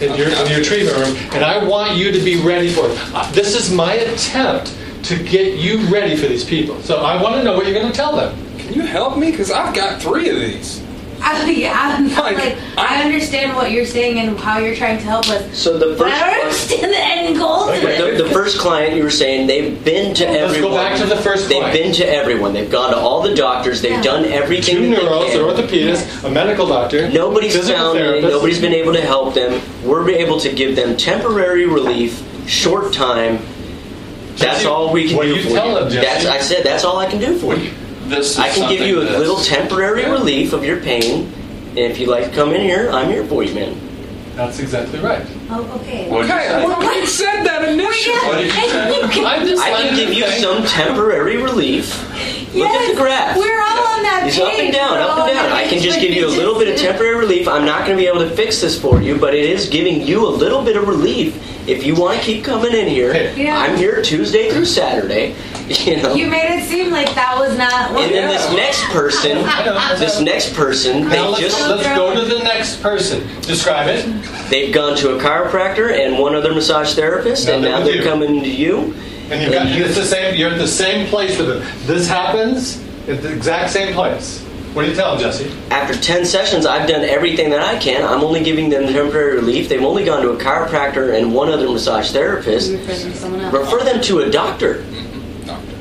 in 0.00 0.14
your, 0.16 0.28
in 0.28 0.50
your 0.50 0.62
treatment 0.62 0.96
room, 0.96 1.16
and 1.32 1.44
I 1.44 1.64
want 1.66 1.96
you 1.96 2.12
to 2.12 2.20
be 2.20 2.42
ready 2.42 2.70
for 2.72 2.86
it. 2.90 2.98
Uh, 3.14 3.30
This 3.32 3.54
is 3.54 3.72
my 3.74 3.94
attempt 3.94 4.76
to 5.04 5.22
get 5.22 5.58
you 5.58 5.78
ready 5.88 6.16
for 6.16 6.26
these 6.26 6.44
people. 6.44 6.80
So 6.82 6.98
I 7.02 7.20
want 7.22 7.36
to 7.36 7.42
know 7.42 7.54
what 7.56 7.64
you're 7.66 7.74
going 7.74 7.90
to 7.90 7.96
tell 7.96 8.14
them. 8.16 8.36
Can 8.58 8.72
you 8.74 8.82
help 8.82 9.16
me? 9.18 9.30
Because 9.30 9.50
I've 9.50 9.74
got 9.74 10.00
three 10.02 10.28
of 10.28 10.36
these. 10.36 10.82
I, 11.28 11.50
yeah, 11.50 11.72
I'm 11.76 12.08
not, 12.08 12.24
Like, 12.24 12.36
like, 12.38 12.56
I- 12.78 13.00
I 13.00 13.04
understand 13.04 13.56
what 13.56 13.70
you're 13.72 13.84
saying 13.84 14.18
and 14.20 14.38
how 14.38 14.58
you're 14.58 14.76
trying 14.76 14.98
to 14.98 15.04
help 15.04 15.28
us. 15.28 15.58
So 15.58 15.76
the 15.76 15.96
But 15.96 15.98
first 16.10 16.14
I 16.22 16.30
don't 16.30 16.44
understand 16.46 16.92
the 16.92 16.98
end 16.98 17.36
goal 17.36 17.68
Okay. 17.70 18.16
The, 18.16 18.22
the 18.24 18.30
first 18.30 18.58
client 18.58 18.94
you 18.94 19.02
were 19.02 19.10
saying 19.10 19.46
they've 19.48 19.82
been 19.84 20.14
to 20.14 20.24
Let's 20.24 20.38
go 20.38 20.44
everyone. 20.56 20.74
back 20.76 20.98
to 21.00 21.06
the 21.06 21.16
first 21.16 21.48
They've 21.48 21.58
client. 21.58 21.76
been 21.82 21.92
to 21.94 22.04
everyone. 22.08 22.52
They've 22.52 22.70
gone 22.70 22.90
to 22.90 22.96
all 22.96 23.22
the 23.22 23.34
doctors. 23.34 23.82
They've 23.82 23.92
Yeah. 23.92 24.02
done 24.02 24.24
everything. 24.26 24.76
Two 24.76 24.90
that 24.90 25.00
they 25.00 25.06
neuros, 25.06 25.34
an 25.34 25.40
orthopedist, 25.40 26.24
a 26.24 26.30
medical 26.30 26.66
doctor, 26.66 27.08
Nobody's 27.08 27.56
found 27.68 27.98
it. 27.98 28.02
therapist. 28.02 28.32
Nobody's 28.32 28.60
been 28.60 28.74
able 28.74 28.92
to 28.92 29.00
help 29.02 29.34
them. 29.34 29.60
We're 29.84 30.08
able 30.10 30.38
to 30.40 30.52
give 30.52 30.76
them 30.76 30.96
temporary 30.96 31.66
relief, 31.66 32.22
short 32.46 32.92
time. 32.92 33.40
That's 34.36 34.58
Jesse, 34.58 34.66
all 34.66 34.92
we 34.92 35.08
can 35.08 35.16
what 35.16 35.24
do 35.24 35.34
do 35.34 35.40
you 35.40 35.48
for 35.48 35.54
tell 35.56 35.68
you. 35.68 35.74
them, 35.80 35.90
Jesse? 35.90 36.06
That's 36.06 36.26
I 36.26 36.38
said 36.40 36.62
that's 36.62 36.84
all 36.84 36.98
I 36.98 37.06
can 37.06 37.18
do 37.18 37.36
for 37.38 37.56
you. 37.56 37.70
This 38.08 38.30
is 38.32 38.38
I 38.38 38.48
can 38.50 38.68
give 38.70 38.86
you 38.86 39.00
a 39.00 39.02
little 39.02 39.36
that's- 39.36 39.48
temporary 39.48 40.04
relief 40.08 40.52
of 40.52 40.64
your 40.64 40.80
pain. 40.80 41.32
And 41.70 41.78
if 41.78 41.98
you'd 41.98 42.08
like 42.08 42.24
to 42.24 42.30
come 42.30 42.52
in 42.54 42.60
here, 42.60 42.88
I'm 42.90 43.10
here 43.10 43.24
for 43.26 43.42
you, 43.42 43.54
man. 43.54 43.76
That's 44.34 44.58
exactly 44.60 45.00
right. 45.00 45.26
Oh, 45.48 45.80
okay. 45.80 46.10
What'd 46.10 46.28
you 46.28 46.34
Okay, 46.34 46.48
say? 46.48 46.64
well, 46.64 47.00
you 47.00 47.06
said 47.06 47.44
that 47.44 47.68
initially. 47.68 48.16
What 48.26 48.38
did 48.38 48.46
you 48.46 49.12
say? 49.12 49.24
I'm 49.24 49.46
just 49.46 49.62
I 49.62 49.70
can 49.82 49.94
give 49.96 50.12
you 50.12 50.26
some 50.42 50.64
temporary 50.64 51.36
relief. 51.36 52.02
Look 52.54 52.68
at 52.70 52.90
the 52.90 52.96
graph. 52.96 53.36
We're 53.36 53.60
all 53.60 53.86
on 53.96 54.02
that 54.02 54.24
It's 54.26 54.36
page. 54.38 54.44
up 54.46 54.58
and 54.58 54.72
down, 54.72 54.92
We're 54.92 55.02
up 55.02 55.18
all 55.18 55.24
and 55.26 55.34
down. 55.34 55.44
that 55.46 55.52
I 55.52 55.62
can 55.64 55.70
page. 55.78 55.82
just 55.82 56.00
give 56.00 56.12
you 56.14 56.26
a 56.26 56.34
little 56.34 56.58
bit 56.58 56.68
of 56.72 56.80
temporary 56.80 57.16
relief. 57.16 57.46
I'm 57.46 57.64
not 57.66 57.80
going 57.86 57.96
to 57.96 58.02
be 58.02 58.08
able 58.08 58.20
to 58.28 58.30
fix 58.34 58.60
this 58.60 58.80
for 58.80 59.00
you, 59.02 59.18
but 59.18 59.34
it 59.34 59.44
is 59.44 59.68
giving 59.68 60.00
you 60.02 60.26
a 60.26 60.30
little 60.30 60.64
bit 60.64 60.76
of 60.76 60.88
relief. 60.88 61.36
If 61.68 61.84
you 61.84 61.94
want 61.96 62.18
to 62.18 62.24
keep 62.24 62.44
coming 62.44 62.72
in 62.72 62.86
here, 62.88 63.12
Yeah. 63.36 63.58
I'm 63.58 63.76
here 63.76 64.00
Tuesday 64.02 64.50
through 64.50 64.64
Saturday. 64.66 65.34
You 65.66 65.96
know. 66.00 66.14
You 66.14 66.28
made 66.28 66.60
it 66.60 66.64
seem 66.68 66.92
like 66.92 67.12
that 67.16 67.36
was 67.36 67.58
not. 67.58 67.90
and 67.90 68.14
then 68.14 68.28
this 68.32 68.48
next 68.54 68.84
person, 68.92 69.38
this 69.98 70.20
next 70.20 70.54
person, 70.54 71.02
Now 71.02 71.10
they 71.10 71.20
let's, 71.22 71.40
just 71.40 71.60
let's 71.68 71.82
go 71.88 72.14
to 72.14 72.20
the 72.24 72.38
next 72.44 72.80
person. 72.80 73.26
Describe 73.40 73.88
it. 73.88 74.06
they've 74.48 74.72
gone 74.72 74.96
to 74.98 75.16
a 75.16 75.20
chiropractor 75.36 75.92
and 75.92 76.18
one 76.18 76.34
other 76.34 76.52
massage 76.54 76.94
therapist, 76.94 77.46
Now 77.46 77.54
and 77.54 77.64
they're 77.64 77.72
now 77.72 77.84
they're 77.84 77.96
you. 77.96 78.02
coming 78.02 78.42
to 78.42 78.48
you. 78.50 78.94
And 79.30 79.42
you've 79.42 79.52
got, 79.52 79.66
and 79.66 79.82
it's 79.82 79.96
the 79.96 80.04
same, 80.04 80.36
you're 80.36 80.50
at 80.52 80.58
the 80.58 80.68
same 80.68 81.08
place 81.08 81.36
with 81.38 81.48
them. 81.48 81.62
This 81.86 82.08
happens 82.08 82.80
at 83.08 83.22
the 83.22 83.32
exact 83.32 83.70
same 83.72 83.92
place. 83.92 84.42
What 84.72 84.82
do 84.82 84.90
you 84.90 84.94
tell 84.94 85.12
them, 85.16 85.20
Jesse? 85.20 85.50
After 85.70 85.98
10 85.98 86.26
sessions, 86.26 86.66
I've 86.66 86.86
done 86.86 87.00
everything 87.02 87.48
that 87.50 87.60
I 87.60 87.78
can. 87.78 88.04
I'm 88.04 88.22
only 88.22 88.44
giving 88.44 88.68
them 88.68 88.84
temporary 88.92 89.34
relief. 89.36 89.68
They've 89.70 89.82
only 89.82 90.04
gone 90.04 90.20
to 90.22 90.30
a 90.30 90.36
chiropractor 90.36 91.18
and 91.18 91.34
one 91.34 91.48
other 91.48 91.66
massage 91.66 92.12
therapist. 92.12 92.70
You 92.70 92.76
refer 92.78 92.92
them 92.94 93.10
to 93.12 93.16
someone 93.16 93.40
else. 93.40 93.54
Refer 93.54 93.84
them 93.84 94.02
to 94.02 94.18
a 94.20 94.30
doctor. 94.30 94.82
Doctor. 95.46 95.72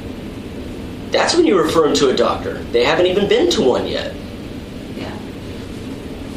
That's 1.12 1.36
when 1.36 1.46
you 1.46 1.58
refer 1.62 1.84
them 1.88 1.94
to 1.98 2.10
a 2.10 2.16
doctor. 2.16 2.54
They 2.72 2.86
haven't 2.86 3.08
even 3.08 3.28
been 3.28 3.52
to 3.52 3.62
one 3.64 3.86
yet. 3.86 4.16
Yeah. 4.96 5.12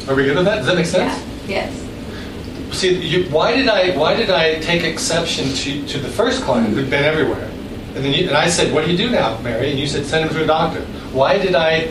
Are 0.09 0.15
we 0.15 0.25
good 0.25 0.35
with 0.35 0.45
that? 0.45 0.57
Does 0.57 0.65
that 0.67 0.75
make 0.75 0.85
sense? 0.85 1.17
Yeah. 1.47 1.65
Yes. 1.69 1.88
See, 2.71 2.93
you, 3.01 3.29
why 3.31 3.55
did 3.55 3.67
I 3.67 3.95
why 3.97 4.15
did 4.15 4.29
I 4.29 4.59
take 4.59 4.83
exception 4.83 5.49
to, 5.53 5.87
to 5.87 5.97
the 5.99 6.07
first 6.09 6.43
client 6.43 6.73
who'd 6.73 6.89
been 6.89 7.03
everywhere, 7.03 7.45
and 7.95 8.05
then 8.05 8.13
you, 8.13 8.27
and 8.27 8.37
I 8.37 8.47
said, 8.49 8.73
"What 8.73 8.85
do 8.85 8.91
you 8.91 8.97
do 8.97 9.09
now, 9.09 9.39
Mary?" 9.41 9.71
And 9.71 9.79
you 9.79 9.87
said, 9.87 10.05
"Send 10.05 10.29
him 10.29 10.35
to 10.35 10.43
a 10.43 10.47
doctor." 10.47 10.81
Why 11.11 11.37
did 11.39 11.55
I 11.55 11.87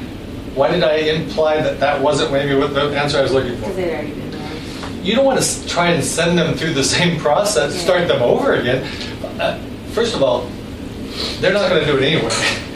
why 0.55 0.71
did 0.71 0.83
I 0.85 0.95
imply 0.97 1.61
that 1.61 1.81
that 1.81 2.01
wasn't 2.01 2.33
maybe 2.33 2.55
what 2.55 2.75
the 2.75 2.83
answer 2.99 3.19
I 3.19 3.23
was 3.23 3.33
looking 3.33 3.57
Because 3.57 3.69
for? 3.71 3.75
they'd 3.75 3.91
already 3.93 4.11
been 4.13 4.31
there. 4.31 4.91
You 5.03 5.15
don't 5.17 5.25
want 5.25 5.41
to 5.41 5.69
try 5.69 5.91
and 5.91 6.03
send 6.05 6.39
them 6.39 6.55
through 6.55 6.75
the 6.75 6.85
same 6.97 7.19
process, 7.19 7.75
Yeah. 7.75 7.81
start 7.83 8.09
them 8.09 8.23
over 8.23 8.55
again. 8.55 8.85
Uh, 9.41 9.59
first 9.93 10.15
of 10.15 10.23
all, 10.23 10.49
they're 11.41 11.53
not 11.53 11.69
going 11.69 11.85
to 11.85 11.87
do 11.91 11.99
it 11.99 12.03
anyway. 12.05 12.31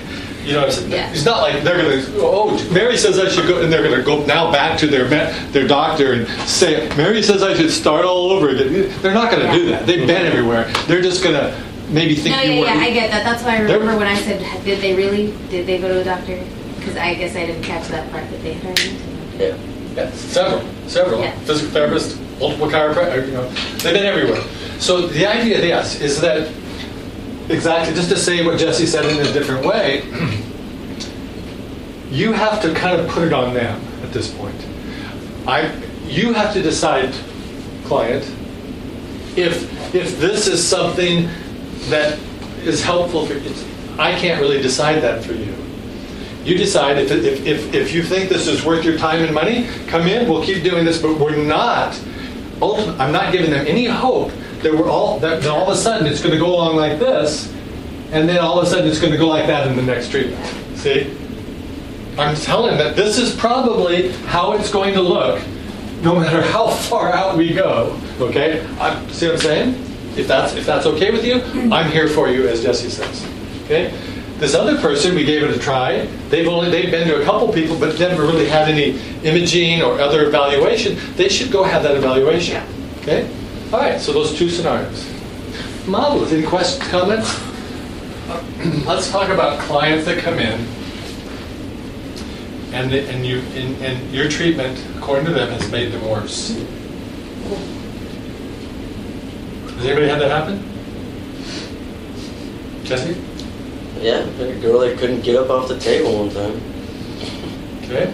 You 0.45 0.55
know, 0.55 0.67
it's, 0.67 0.83
Yeah. 0.87 1.11
it's 1.13 1.25
not 1.25 1.41
like 1.43 1.63
they're 1.63 1.81
going 1.83 2.05
to. 2.05 2.13
Oh, 2.21 2.71
Mary 2.73 2.97
says 2.97 3.19
I 3.19 3.29
should 3.29 3.47
go, 3.47 3.63
and 3.63 3.73
they're 3.73 3.83
going 3.83 3.97
to 3.97 4.03
go 4.05 4.25
now 4.27 4.51
back 4.51 4.79
to 4.81 4.87
their 4.87 5.05
their 5.53 5.67
doctor 5.69 6.13
and 6.15 6.27
say, 6.49 6.89
Mary 6.97 7.23
says 7.23 7.43
I 7.43 7.55
should 7.55 7.71
start 7.71 8.05
all 8.05 8.31
over 8.31 8.49
again. 8.49 8.93
They're 9.03 9.15
not 9.15 9.31
going 9.31 9.47
to 9.47 9.53
do 9.53 9.67
that. 9.71 9.87
They've 9.87 10.07
been 10.07 10.27
everywhere. 10.27 10.65
They're 10.89 11.03
just 11.03 11.23
going 11.23 11.37
to 11.37 11.57
maybe 11.91 12.15
think 12.17 12.35
No, 12.37 12.43
you 12.43 12.53
yeah, 12.53 12.59
want. 12.61 12.75
yeah, 12.81 12.87
I 12.87 12.91
get 12.93 13.11
that. 13.13 13.23
That's 13.25 13.43
why 13.45 13.57
I 13.59 13.63
They're- 13.65 13.79
remember 13.79 13.99
when 13.99 14.09
I 14.09 14.17
said, 14.17 14.41
did 14.65 14.81
they 14.81 14.95
really? 14.97 15.33
Did 15.49 15.67
they 15.67 15.79
go 15.81 15.89
to 15.89 16.01
a 16.01 16.05
doctor? 16.05 16.43
Because 16.79 16.97
I 16.97 17.15
guess 17.15 17.37
I 17.37 17.47
didn't 17.47 17.63
catch 17.63 17.87
that 17.89 18.11
part 18.11 18.29
that 18.31 18.43
they 18.43 18.55
had 18.55 18.65
already 18.65 18.97
been 18.99 19.39
to. 19.39 19.45
Yeah. 19.45 19.57
Yeah, 19.95 20.11
several, 20.13 20.67
several. 20.89 21.21
Yeah. 21.21 21.33
Physical 21.41 21.71
therapists, 21.81 22.19
multiple 22.41 22.67
chiropractors, 22.67 23.27
you 23.27 23.35
know, 23.35 23.47
they've 23.79 23.93
been 23.93 24.07
everywhere. 24.07 24.41
So 24.81 25.07
the 25.07 25.27
idea, 25.27 25.65
yes, 25.65 26.01
is 26.01 26.19
that 26.23 26.49
exactly 27.49 27.95
just 27.95 28.09
to 28.11 28.17
say 28.17 28.45
what 28.45 28.59
Jesse 28.59 28.87
said 28.87 29.05
in 29.05 29.19
a 29.19 29.33
different 29.33 29.65
way. 29.67 30.03
You 32.11 32.33
have 32.33 32.61
to 32.63 32.75
kind 32.75 33.01
of 33.01 33.09
put 33.09 33.25
it 33.25 33.33
on 33.33 33.55
them 33.55 33.81
at 34.03 34.13
this 34.13 34.33
point. 34.33 34.61
I, 35.47 35.73
you 36.07 36.33
have 36.35 36.53
to 36.53 36.63
decide, 36.63 37.15
client, 37.85 38.25
if 39.37 39.73
if 39.95 40.19
this 40.19 40.47
is 40.47 40.67
something 40.67 41.29
that 41.91 42.19
is 42.65 42.83
helpful 42.83 43.27
for 43.27 43.35
you. 43.35 43.55
I 43.99 44.19
can't 44.19 44.41
really 44.41 44.63
decide 44.63 45.03
that 45.03 45.25
for 45.25 45.33
you. 45.33 45.55
You 46.45 46.57
decide 46.57 46.99
if, 46.99 47.11
if, 47.11 47.47
if, 47.47 47.75
if 47.75 47.93
you 47.93 48.03
think 48.03 48.29
this 48.29 48.49
is 48.49 48.65
worth 48.65 48.85
your 48.85 48.99
time 48.99 49.23
and 49.23 49.35
money, 49.35 49.69
come 49.87 50.07
in, 50.07 50.29
we'll 50.29 50.45
keep 50.45 50.65
doing 50.65 50.85
this, 50.85 51.01
but 51.01 51.19
we're 51.19 51.37
not, 51.37 52.01
I'm 52.61 53.13
not 53.13 53.33
giving 53.33 53.51
them 53.51 53.67
any 53.67 53.87
hope 53.87 54.33
that 54.63 54.73
we're 54.73 54.89
all, 54.89 55.19
that 55.21 55.47
all 55.47 55.71
of 55.71 55.77
a 55.77 55.77
sudden 55.77 56.07
it's 56.07 56.21
going 56.21 56.33
to 56.33 56.39
go 56.39 56.55
along 56.55 56.77
like 56.77 56.99
this, 56.99 57.53
and 58.13 58.29
then 58.29 58.39
all 58.39 58.59
of 58.59 58.67
a 58.67 58.71
sudden 58.71 58.89
it's 58.89 59.01
going 59.01 59.13
to 59.13 59.19
go 59.19 59.29
like 59.29 59.47
that 59.47 59.67
in 59.67 59.77
the 59.77 59.83
next 59.83 60.11
treatment. 60.11 60.45
See? 60.77 61.17
I'm 62.19 62.35
telling 62.37 62.77
that 62.79 62.95
this 62.95 63.19
is 63.19 63.35
probably 63.35 64.13
how 64.27 64.53
it's 64.53 64.71
going 64.71 64.95
to 64.95 65.01
look, 65.01 65.43
no 66.03 66.19
matter 66.19 66.43
how 66.43 66.69
far 66.69 67.13
out 67.13 67.37
we 67.37 67.55
go. 67.55 67.99
Okay? 68.21 68.67
I, 68.79 69.07
see 69.09 69.27
what 69.27 69.37
I'm 69.37 69.41
saying? 69.41 69.69
If 70.15 70.29
that's 70.29 70.55
if 70.55 70.67
that's 70.67 70.85
okay 70.85 71.11
with 71.11 71.25
you, 71.25 71.41
I'm 71.73 71.91
here 71.91 72.07
for 72.07 72.29
you, 72.29 72.47
as 72.47 72.63
Jesse 72.63 72.91
says. 72.91 73.27
Okay? 73.65 73.97
This 74.37 74.55
other 74.55 74.77
person, 74.79 75.15
we 75.15 75.25
gave 75.25 75.43
it 75.43 75.57
a 75.57 75.59
try. 75.59 76.05
They've 76.29 76.49
only 76.49 76.69
they've 76.71 76.91
been 76.91 77.09
to 77.09 77.23
a 77.23 77.25
couple 77.25 77.51
people, 77.53 77.79
but 77.79 77.99
never 77.99 78.23
really 78.23 78.49
had 78.49 78.69
any 78.69 78.99
imaging 79.23 79.81
or 79.81 80.01
other 80.01 80.27
evaluation. 80.27 80.99
They 81.15 81.29
should 81.29 81.51
go 81.51 81.63
have 81.63 81.83
that 81.85 81.97
evaluation. 81.97 82.63
Okay. 82.99 83.31
All 83.73 83.81
right. 83.81 83.99
So 84.01 84.13
those 84.13 84.37
two 84.37 84.51
scenarios. 84.51 85.09
Marvelous. 85.87 86.33
Any 86.33 86.47
questions, 86.47 86.87
comments? 86.91 87.41
Let's 88.87 89.11
talk 89.11 89.31
about 89.31 89.59
clients 89.61 90.05
that 90.05 90.19
come 90.19 90.39
in, 90.39 90.61
and 92.73 92.91
the, 92.93 93.09
and 93.09 93.27
you 93.27 93.39
and, 93.55 93.77
and 93.83 94.15
your 94.15 94.29
treatment, 94.29 94.79
according 94.97 95.27
to 95.27 95.33
them, 95.33 95.51
has 95.51 95.71
made 95.73 95.91
them 95.91 96.07
worse. 96.09 96.51
Has 99.75 99.87
anybody 99.87 100.07
had 100.07 100.21
that 100.21 100.31
happen? 100.31 100.63
Jesse? 102.85 103.21
Yeah, 104.01 104.21
a 104.21 104.61
girl 104.61 104.81
that 104.81 104.99
couldn't 104.99 105.23
get 105.23 105.37
up 105.37 105.51
off 105.51 105.69
the 105.69 105.79
table 105.79 106.27
one 106.27 106.31
time. 106.31 106.61
Okay. 107.85 108.13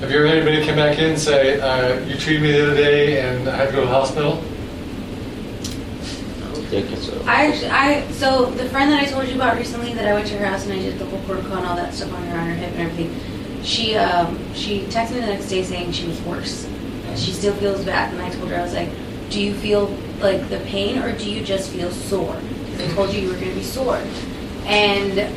Have 0.00 0.10
you 0.10 0.16
ever 0.16 0.28
had 0.28 0.38
anybody 0.38 0.64
come 0.64 0.76
back 0.76 0.98
in 0.98 1.10
and 1.10 1.18
say, 1.18 1.60
uh, 1.60 2.02
you 2.06 2.16
treated 2.16 2.42
me 2.42 2.52
the 2.52 2.68
other 2.68 2.74
day 2.74 3.20
and 3.20 3.46
I 3.46 3.54
had 3.54 3.66
to 3.66 3.72
go 3.72 3.80
to 3.82 3.86
the 3.86 3.92
hospital? 3.92 4.42
I 6.38 6.54
don't 6.54 6.64
think 6.68 6.90
it's 6.90 7.08
a. 7.08 7.22
I 7.24 7.48
actually, 7.48 7.68
I 7.68 8.10
so 8.12 8.46
the 8.46 8.66
friend 8.70 8.90
that 8.90 9.02
I 9.02 9.04
told 9.04 9.28
you 9.28 9.34
about 9.34 9.58
recently 9.58 9.92
that 9.92 10.06
I 10.06 10.14
went 10.14 10.26
to 10.28 10.38
her 10.38 10.46
house 10.46 10.64
and 10.64 10.72
I 10.72 10.78
did 10.78 10.98
the 10.98 11.04
whole 11.04 11.20
protocol 11.24 11.58
and 11.58 11.66
all 11.66 11.76
that 11.76 11.92
stuff 11.92 12.14
on 12.14 12.22
her 12.28 12.38
on 12.38 12.46
her 12.46 12.54
hip 12.54 12.70
and 12.70 12.80
everything. 12.80 13.62
She 13.62 13.94
um 13.94 14.38
she 14.54 14.84
texted 14.84 15.16
me 15.16 15.20
the 15.20 15.26
next 15.26 15.50
day 15.50 15.62
saying 15.62 15.92
she 15.92 16.06
was 16.06 16.18
worse. 16.22 16.66
She 17.16 17.32
still 17.32 17.54
feels 17.56 17.84
bad, 17.84 18.14
and 18.14 18.22
I 18.22 18.30
told 18.30 18.48
her 18.48 18.56
I 18.56 18.62
was 18.62 18.72
like, 18.72 18.88
"Do 19.28 19.38
you 19.38 19.52
feel 19.52 19.94
like 20.20 20.48
the 20.48 20.60
pain, 20.60 20.98
or 20.98 21.12
do 21.12 21.30
you 21.30 21.44
just 21.44 21.72
feel 21.72 21.90
sore?" 21.90 22.40
Because 22.64 22.90
I 22.90 22.94
told 22.94 23.12
you 23.12 23.20
you 23.20 23.28
were 23.28 23.34
going 23.34 23.50
to 23.50 23.54
be 23.54 23.62
sore, 23.62 24.02
and 24.64 25.30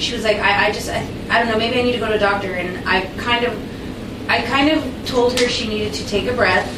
she 0.00 0.14
was 0.14 0.24
like, 0.24 0.38
"I, 0.38 0.66
I 0.68 0.72
just 0.72 0.88
I, 0.88 1.06
I 1.30 1.38
don't 1.40 1.48
know. 1.48 1.58
Maybe 1.58 1.78
I 1.78 1.82
need 1.82 1.92
to 1.92 1.98
go 1.98 2.08
to 2.08 2.14
a 2.14 2.18
doctor." 2.18 2.52
And 2.54 2.88
I 2.88 3.02
kind 3.16 3.44
of 3.44 4.30
I 4.30 4.42
kind 4.42 4.70
of 4.70 5.06
told 5.06 5.38
her 5.40 5.48
she 5.48 5.68
needed 5.68 5.92
to 5.94 6.06
take 6.06 6.26
a 6.26 6.34
breath 6.34 6.68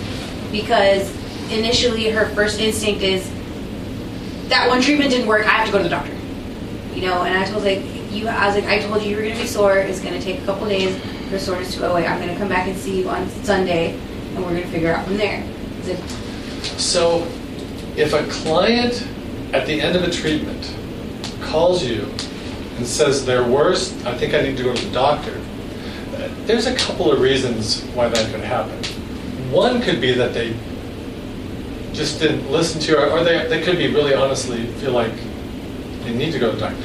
because 0.53 1.11
initially 1.51 2.11
her 2.11 2.27
first 2.31 2.61
instinct 2.61 3.03
is 3.03 3.29
that 4.49 4.69
one 4.69 4.81
treatment 4.81 5.11
didn't 5.11 5.27
work. 5.27 5.47
I 5.47 5.51
have 5.51 5.67
to 5.67 5.73
go 5.73 5.79
to 5.79 5.85
the 5.85 5.91
doctor. 5.91 6.15
You 6.95 7.07
know, 7.07 7.23
and 7.23 7.37
I 7.37 7.45
told 7.45 7.65
like 7.65 7.83
you. 8.11 8.29
I 8.29 8.47
was 8.47 8.57
like, 8.57 8.65
I 8.65 8.81
told 8.81 9.03
you 9.03 9.11
you 9.11 9.17
were 9.17 9.23
going 9.23 9.35
to 9.35 9.41
be 9.41 9.47
sore. 9.47 9.79
It's 9.79 10.01
going 10.01 10.15
to 10.15 10.21
take 10.21 10.43
a 10.43 10.45
couple 10.45 10.69
days 10.69 10.97
for 11.31 11.39
soreness 11.39 11.73
to 11.75 11.81
go 11.81 11.93
away. 11.93 12.07
I'm 12.07 12.21
going 12.21 12.33
to 12.33 12.39
come 12.39 12.49
back 12.49 12.67
and 12.67 12.77
see 12.77 13.01
you 13.01 13.09
on 13.09 13.29
Sunday, 13.45 13.95
and 14.35 14.39
we're 14.39 14.51
going 14.51 14.63
to 14.63 14.69
figure 14.69 14.93
out 14.93 15.07
from 15.07 15.17
there. 15.17 15.45
Like, 15.85 15.99
So, 16.79 17.23
if 17.97 18.13
a 18.13 18.27
client 18.27 19.07
at 19.53 19.67
the 19.67 19.81
end 19.81 19.97
of 19.97 20.03
a 20.03 20.11
treatment 20.11 20.77
calls 21.41 21.85
you 21.85 22.13
and 22.81 22.89
says 22.89 23.27
they're 23.27 23.47
worse, 23.47 23.93
I 24.07 24.17
think 24.17 24.33
I 24.33 24.41
need 24.41 24.57
to 24.57 24.63
go 24.63 24.75
to 24.75 24.87
the 24.87 24.91
doctor, 24.91 25.39
there's 26.47 26.65
a 26.65 26.75
couple 26.75 27.13
of 27.13 27.21
reasons 27.21 27.83
why 27.95 28.09
that 28.09 28.33
could 28.33 28.41
happen. 28.41 28.83
One 29.53 29.83
could 29.83 30.01
be 30.01 30.13
that 30.15 30.33
they 30.33 30.57
just 31.93 32.21
didn't 32.21 32.51
listen 32.51 32.81
to 32.81 32.93
you, 32.93 32.99
or 32.99 33.23
they, 33.23 33.47
they 33.49 33.61
could 33.63 33.77
be 33.77 33.89
really 33.89 34.15
honestly 34.15 34.65
feel 34.79 34.93
like 34.93 35.13
they 36.05 36.15
need 36.15 36.33
to 36.33 36.39
go 36.39 36.53
to 36.53 36.57
the 36.57 36.71
doctor. 36.71 36.83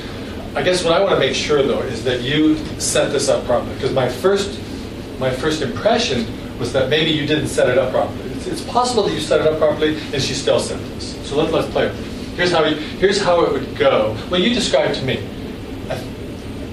I 0.53 0.63
guess 0.63 0.83
what 0.83 0.91
I 0.91 0.99
want 0.99 1.13
to 1.13 1.19
make 1.19 1.33
sure 1.33 1.63
though 1.63 1.81
is 1.83 2.03
that 2.03 2.21
you 2.23 2.57
set 2.77 3.13
this 3.13 3.29
up 3.29 3.45
properly, 3.45 3.73
because 3.75 3.93
my 3.93 4.09
first, 4.09 4.59
my 5.17 5.31
first 5.31 5.61
impression 5.61 6.27
was 6.59 6.73
that 6.73 6.89
maybe 6.89 7.09
you 7.09 7.25
didn't 7.25 7.47
set 7.47 7.69
it 7.69 7.77
up 7.77 7.93
properly. 7.93 8.31
It's, 8.31 8.47
it's 8.47 8.61
possible 8.61 9.03
that 9.03 9.13
you 9.13 9.21
set 9.21 9.39
it 9.39 9.47
up 9.47 9.59
properly 9.59 9.95
and 10.11 10.21
she 10.21 10.33
still 10.33 10.59
sent 10.59 10.81
this. 10.89 11.15
So 11.29 11.37
let, 11.37 11.53
let's 11.53 11.71
play 11.71 11.87
it. 11.87 11.95
Here's 12.35 12.51
how, 12.51 12.65
you, 12.65 12.75
here's 12.75 13.21
how 13.21 13.45
it 13.45 13.53
would 13.53 13.77
go. 13.77 14.17
Well, 14.29 14.41
you 14.41 14.53
described 14.53 14.95
to 14.95 15.05
me. 15.05 15.25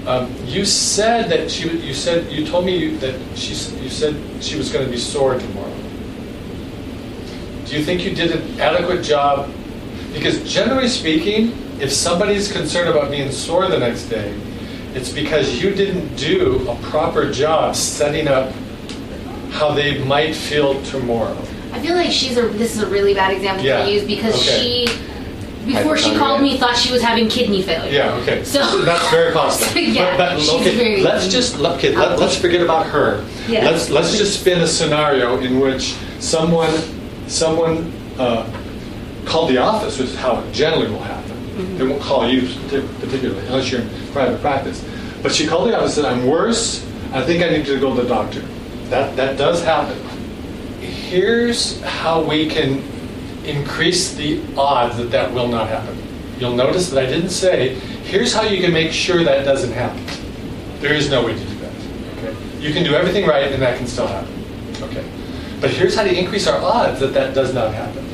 Um, 0.05 0.33
you 0.45 0.65
said 0.65 1.29
that 1.29 1.49
she, 1.49 1.69
you 1.69 1.93
said, 1.93 2.29
you 2.31 2.45
told 2.45 2.65
me 2.65 2.77
you- 2.77 2.97
that 2.97 3.15
she, 3.37 3.53
you 3.81 3.89
said 3.89 4.15
she 4.41 4.57
was 4.57 4.71
going 4.71 4.83
to 4.85 4.91
be 4.91 4.97
sore 4.97 5.39
tomorrow. 5.39 5.69
Do 7.65 7.77
you 7.77 7.83
think 7.85 8.03
you 8.03 8.13
did 8.13 8.31
an 8.31 8.59
adequate 8.59 9.01
job? 9.03 9.49
Because 10.13 10.43
generally 10.51 10.89
speaking, 10.89 11.57
if 11.79 11.91
somebody's 11.91 12.51
concerned 12.51 12.89
about 12.89 13.09
being 13.11 13.31
sore 13.31 13.67
the 13.69 13.79
next 13.79 14.05
day, 14.09 14.37
it's 14.93 15.09
because 15.11 15.63
you 15.63 15.71
didn't 15.73 16.15
do 16.17 16.67
a 16.69 16.75
proper 16.83 17.31
job 17.31 17.75
setting 17.75 18.27
up 18.27 18.51
how 19.51 19.71
they 19.73 20.03
might 20.03 20.35
feel 20.35 20.81
tomorrow. 20.83 21.37
I 21.71 21.79
feel 21.79 21.95
like 21.95 22.11
she's 22.11 22.37
a. 22.37 22.47
This 22.49 22.75
is 22.75 22.83
a 22.83 22.87
really 22.87 23.13
bad 23.15 23.33
example 23.33 23.65
Yeah, 23.65 23.83
to 23.85 23.91
use 23.91 24.03
because 24.03 24.35
okay. 24.35 24.85
she, 24.87 24.87
before 25.65 25.97
she 25.97 26.15
called 26.15 26.41
me, 26.41 26.57
thought 26.57 26.75
she 26.75 26.91
was 26.91 27.01
having 27.01 27.29
kidney 27.29 27.61
failure. 27.61 27.91
Yeah, 27.91 28.13
okay. 28.21 28.43
So- 28.43 28.81
that's 28.83 29.09
very 29.09 29.33
possible. 29.41 29.79
Yeah, 29.81 30.17
but, 30.17 30.35
but, 30.35 30.39
she's 30.41 30.51
okay, 30.61 30.75
very- 30.75 31.01
let's 31.03 31.27
just 31.27 31.57
okay. 31.59 31.95
Let, 31.95 32.19
let's 32.19 32.37
forget 32.37 32.61
about 32.61 32.85
her. 32.87 33.25
Yeah. 33.47 33.65
Let's 33.69 33.89
let's 33.89 34.17
just 34.17 34.39
spin 34.41 34.61
a 34.61 34.67
scenario 34.67 35.37
in 35.39 35.59
which 35.59 35.95
someone 36.19 36.73
someone 37.27 37.91
uh, 38.17 38.45
called 39.25 39.49
the 39.49 39.57
office, 39.57 39.97
which 39.99 40.09
is 40.09 40.15
how 40.17 40.39
it 40.39 40.51
generally 40.53 40.89
will 40.89 40.99
happen. 40.99 41.31
Mm-hmm. 41.31 41.77
They 41.77 41.87
won't 41.87 42.01
call 42.01 42.27
you 42.27 42.41
particularly 42.99 43.45
unless 43.47 43.71
you're 43.71 43.81
in 43.81 43.89
private 44.11 44.41
practice. 44.41 44.83
But 45.21 45.33
she 45.33 45.47
called 45.47 45.69
the 45.69 45.77
office 45.77 45.97
and 45.97 46.05
said, 46.05 46.13
"I'm 46.13 46.25
worse. 46.27 46.85
I 47.13 47.23
think 47.23 47.43
I 47.43 47.49
need 47.49 47.65
to 47.67 47.79
go 47.79 47.95
to 47.95 48.01
the 48.01 48.07
doctor." 48.07 48.41
That 48.89 49.15
that 49.15 49.37
does 49.37 49.63
happen. 49.63 49.97
Here's 50.81 51.81
how 51.81 52.21
we 52.23 52.47
can 52.49 52.81
increase 53.45 54.13
the 54.15 54.41
odds 54.57 54.97
that 54.97 55.11
that 55.11 55.33
will 55.33 55.47
not 55.47 55.67
happen. 55.67 55.97
You'll 56.39 56.55
notice 56.55 56.89
that 56.89 57.03
I 57.03 57.05
didn't 57.05 57.29
say, 57.29 57.75
here's 57.75 58.33
how 58.33 58.43
you 58.43 58.61
can 58.61 58.73
make 58.73 58.91
sure 58.91 59.23
that 59.23 59.45
doesn't 59.45 59.71
happen. 59.71 60.03
There 60.79 60.93
is 60.93 61.09
no 61.09 61.25
way 61.25 61.33
to 61.33 61.39
do 61.39 61.55
that. 61.59 61.73
Okay? 62.17 62.59
You 62.59 62.73
can 62.73 62.83
do 62.83 62.95
everything 62.95 63.25
right 63.27 63.51
and 63.51 63.61
that 63.61 63.77
can 63.77 63.87
still 63.87 64.07
happen. 64.07 64.33
Okay? 64.81 65.05
But 65.61 65.69
here's 65.69 65.95
how 65.95 66.03
to 66.03 66.13
increase 66.13 66.47
our 66.47 66.61
odds 66.61 66.99
that 66.99 67.13
that 67.13 67.33
does 67.33 67.53
not 67.53 67.73
happen. 67.73 68.05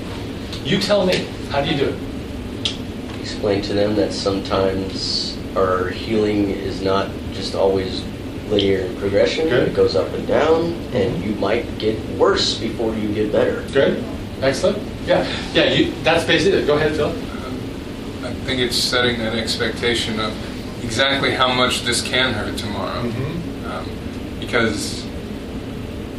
You 0.64 0.80
tell 0.80 1.06
me, 1.06 1.26
how 1.50 1.62
do 1.62 1.72
you 1.72 1.78
do 1.78 1.90
it? 1.90 3.20
Explain 3.20 3.62
to 3.64 3.74
them 3.74 3.96
that 3.96 4.14
sometimes 4.14 5.38
our 5.56 5.90
healing 5.90 6.50
is 6.52 6.82
not 6.82 7.10
just 7.34 7.56
always 7.56 8.04
linear 8.50 8.80
in 8.82 8.96
progression. 8.98 9.48
Good. 9.48 9.70
It 9.70 9.76
goes 9.76 9.96
up 9.96 10.12
and 10.14 10.28
down, 10.28 10.74
and 10.94 11.16
mm-hmm. 11.16 11.24
you 11.24 11.36
might 11.36 11.78
get 11.80 12.00
worse 12.18 12.60
before 12.60 12.94
you 12.96 13.14
get 13.14 13.32
better. 13.32 13.64
Good? 13.72 14.04
Excellent? 14.42 14.78
Yeah. 15.10 15.26
Yeah, 15.54 15.74
you, 15.74 15.92
that's 16.04 16.24
basically 16.24 16.60
it. 16.60 16.68
Go 16.68 16.76
ahead, 16.76 16.96
Phil. 16.96 17.10
I 17.10 18.32
think 18.46 18.60
it's 18.60 18.76
setting 18.76 19.18
that 19.20 19.34
expectation 19.34 20.20
of 20.20 20.32
exactly 20.84 21.32
how 21.32 21.52
much 21.52 21.82
this 21.82 22.04
can 22.04 22.32
hurt 22.32 22.58
tomorrow. 22.60 23.02
Mhm. 23.02 23.66
Um, 23.66 24.40
because 24.40 25.04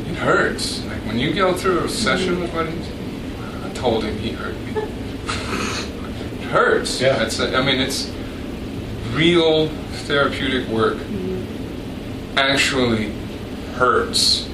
it 0.09 0.16
hurts. 0.16 0.84
Like 0.86 1.07
when 1.07 1.20
you 1.20 1.32
go 1.32 1.55
through 1.55 1.84
a 1.84 1.88
session 1.88 2.41
with 2.41 2.53
Buddy, 2.53 2.72
I 3.64 3.72
told 3.74 4.03
him 4.03 4.18
he 4.18 4.32
hurt 4.32 4.57
me. 4.57 4.72
it 6.43 6.49
hurts. 6.49 7.01
Yeah. 7.01 7.16
That's 7.16 7.38
I 7.38 7.62
mean, 7.62 7.80
it's 7.80 8.11
real 9.12 9.68
therapeutic 10.09 10.66
work. 10.66 10.99
Actually 12.36 13.12
hurts. 13.74 14.50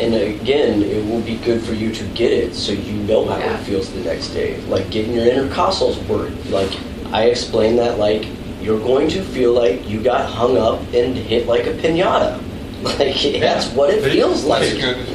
And 0.00 0.14
again, 0.14 0.82
it 0.82 1.04
will 1.06 1.20
be 1.20 1.36
good 1.36 1.62
for 1.62 1.72
you 1.74 1.92
to 1.94 2.04
get 2.08 2.32
it 2.32 2.54
so 2.54 2.72
you 2.72 2.92
know 3.04 3.24
how 3.26 3.38
Yeah. 3.38 3.58
it 3.58 3.64
feels 3.64 3.92
the 3.92 4.00
next 4.00 4.28
day. 4.28 4.60
Like 4.62 4.90
getting 4.90 5.12
your 5.14 5.26
intercostals 5.26 6.04
work. 6.08 6.30
Like 6.50 6.70
I 7.12 7.24
explained 7.26 7.78
that 7.78 7.98
like 7.98 8.26
you're 8.60 8.78
going 8.80 9.08
to 9.10 9.22
feel 9.22 9.52
like 9.52 9.88
you 9.88 10.00
got 10.02 10.28
hung 10.28 10.56
up 10.56 10.80
and 10.94 11.16
hit 11.16 11.46
like 11.46 11.66
a 11.66 11.72
pinata. 11.74 12.40
Like 12.82 13.14
that's 13.40 13.68
what 13.68 13.90
it 13.90 14.02
feels 14.02 14.44
like. 14.44 14.64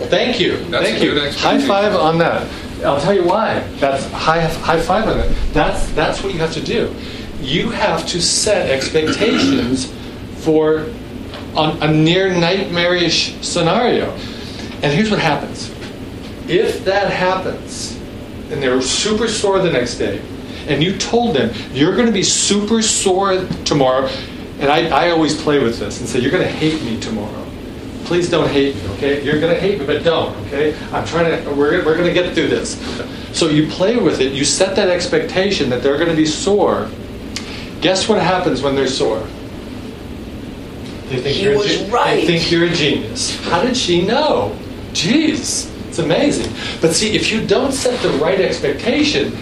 Thank 0.10 0.40
you. 0.40 0.56
That's 0.70 0.86
Thank 0.88 1.02
a 1.02 1.06
you. 1.06 1.20
High 1.32 1.60
five 1.60 1.94
on 1.96 2.18
that. 2.20 2.48
I'll 2.86 3.02
tell 3.02 3.14
you 3.14 3.26
why. 3.26 3.60
That's 3.82 4.06
high 4.12 4.40
high 4.40 4.80
five 4.80 5.06
on 5.06 5.20
it. 5.20 5.36
That's 5.52 5.92
that's 5.92 6.24
what 6.24 6.32
you 6.32 6.40
have 6.40 6.54
to 6.54 6.62
do. 6.62 6.96
You 7.42 7.70
have 7.72 8.08
to 8.08 8.22
set 8.22 8.70
expectations 8.70 9.92
for 10.38 10.86
on 11.56 11.82
a 11.84 11.92
near 11.92 12.32
nightmarish 12.34 13.36
scenario. 13.42 14.18
And 14.84 14.94
here's 14.94 15.10
what 15.10 15.20
happens. 15.20 15.70
If 16.48 16.86
that 16.86 17.12
happens, 17.12 17.98
and 18.52 18.62
they're 18.64 18.82
super 18.82 19.28
sore 19.28 19.60
the 19.60 19.72
next 19.72 19.98
day, 19.98 20.22
and 20.68 20.84
you 20.84 20.98
told 20.98 21.36
them 21.36 21.54
you're 21.74 21.96
going 21.96 22.08
to 22.08 22.14
be 22.14 22.24
super 22.24 22.82
sore 22.82 23.46
tomorrow, 23.66 24.08
and 24.60 24.72
I, 24.72 25.08
I 25.08 25.10
always 25.12 25.40
play 25.42 25.60
with 25.60 25.80
this 25.80 26.00
and 26.00 26.08
say 26.08 26.20
you're 26.20 26.32
going 26.32 26.44
to 26.44 26.50
hate 26.52 26.82
me 26.84 27.00
tomorrow 27.00 27.48
please 28.08 28.30
don't 28.30 28.50
hate 28.50 28.74
me, 28.76 28.88
okay? 28.92 29.22
You're 29.22 29.40
gonna 29.40 29.60
hate 29.60 29.80
me, 29.80 29.86
but 29.86 30.02
don't, 30.02 30.34
okay? 30.48 30.74
I'm 30.94 31.06
trying 31.06 31.44
to, 31.44 31.50
we're, 31.52 31.86
we're 31.86 31.98
gonna 31.98 32.14
get 32.14 32.34
through 32.34 32.48
this. 32.48 32.78
So 33.38 33.50
you 33.50 33.68
play 33.68 33.98
with 33.98 34.22
it, 34.22 34.32
you 34.32 34.46
set 34.46 34.78
that 34.78 34.88
expectation 34.88 35.70
that 35.70 35.84
they're 35.84 35.98
gonna 35.98 36.16
be 36.16 36.26
sore. 36.26 36.90
Guess 37.82 38.08
what 38.08 38.22
happens 38.22 38.62
when 38.62 38.76
they're 38.76 38.88
sore? 38.88 39.20
They 41.10 41.22
think 41.22 41.36
He 41.36 41.44
you're 41.44 41.54
a 41.54 41.58
was 41.58 41.68
ge- 41.68 41.90
right. 41.90 42.16
They 42.16 42.40
think 42.40 42.50
you're 42.52 42.66
a 42.66 42.74
genius. 42.74 43.38
How 43.44 43.62
did 43.62 43.76
she 43.76 44.06
know? 44.06 44.58
Jeez, 44.98 45.72
it's 45.88 46.00
amazing. 46.00 46.52
But 46.82 46.94
see, 46.94 47.16
if 47.16 47.32
you 47.32 47.46
don't 47.46 47.72
set 47.72 48.02
the 48.02 48.10
right 48.18 48.42
expectation, 48.42 49.38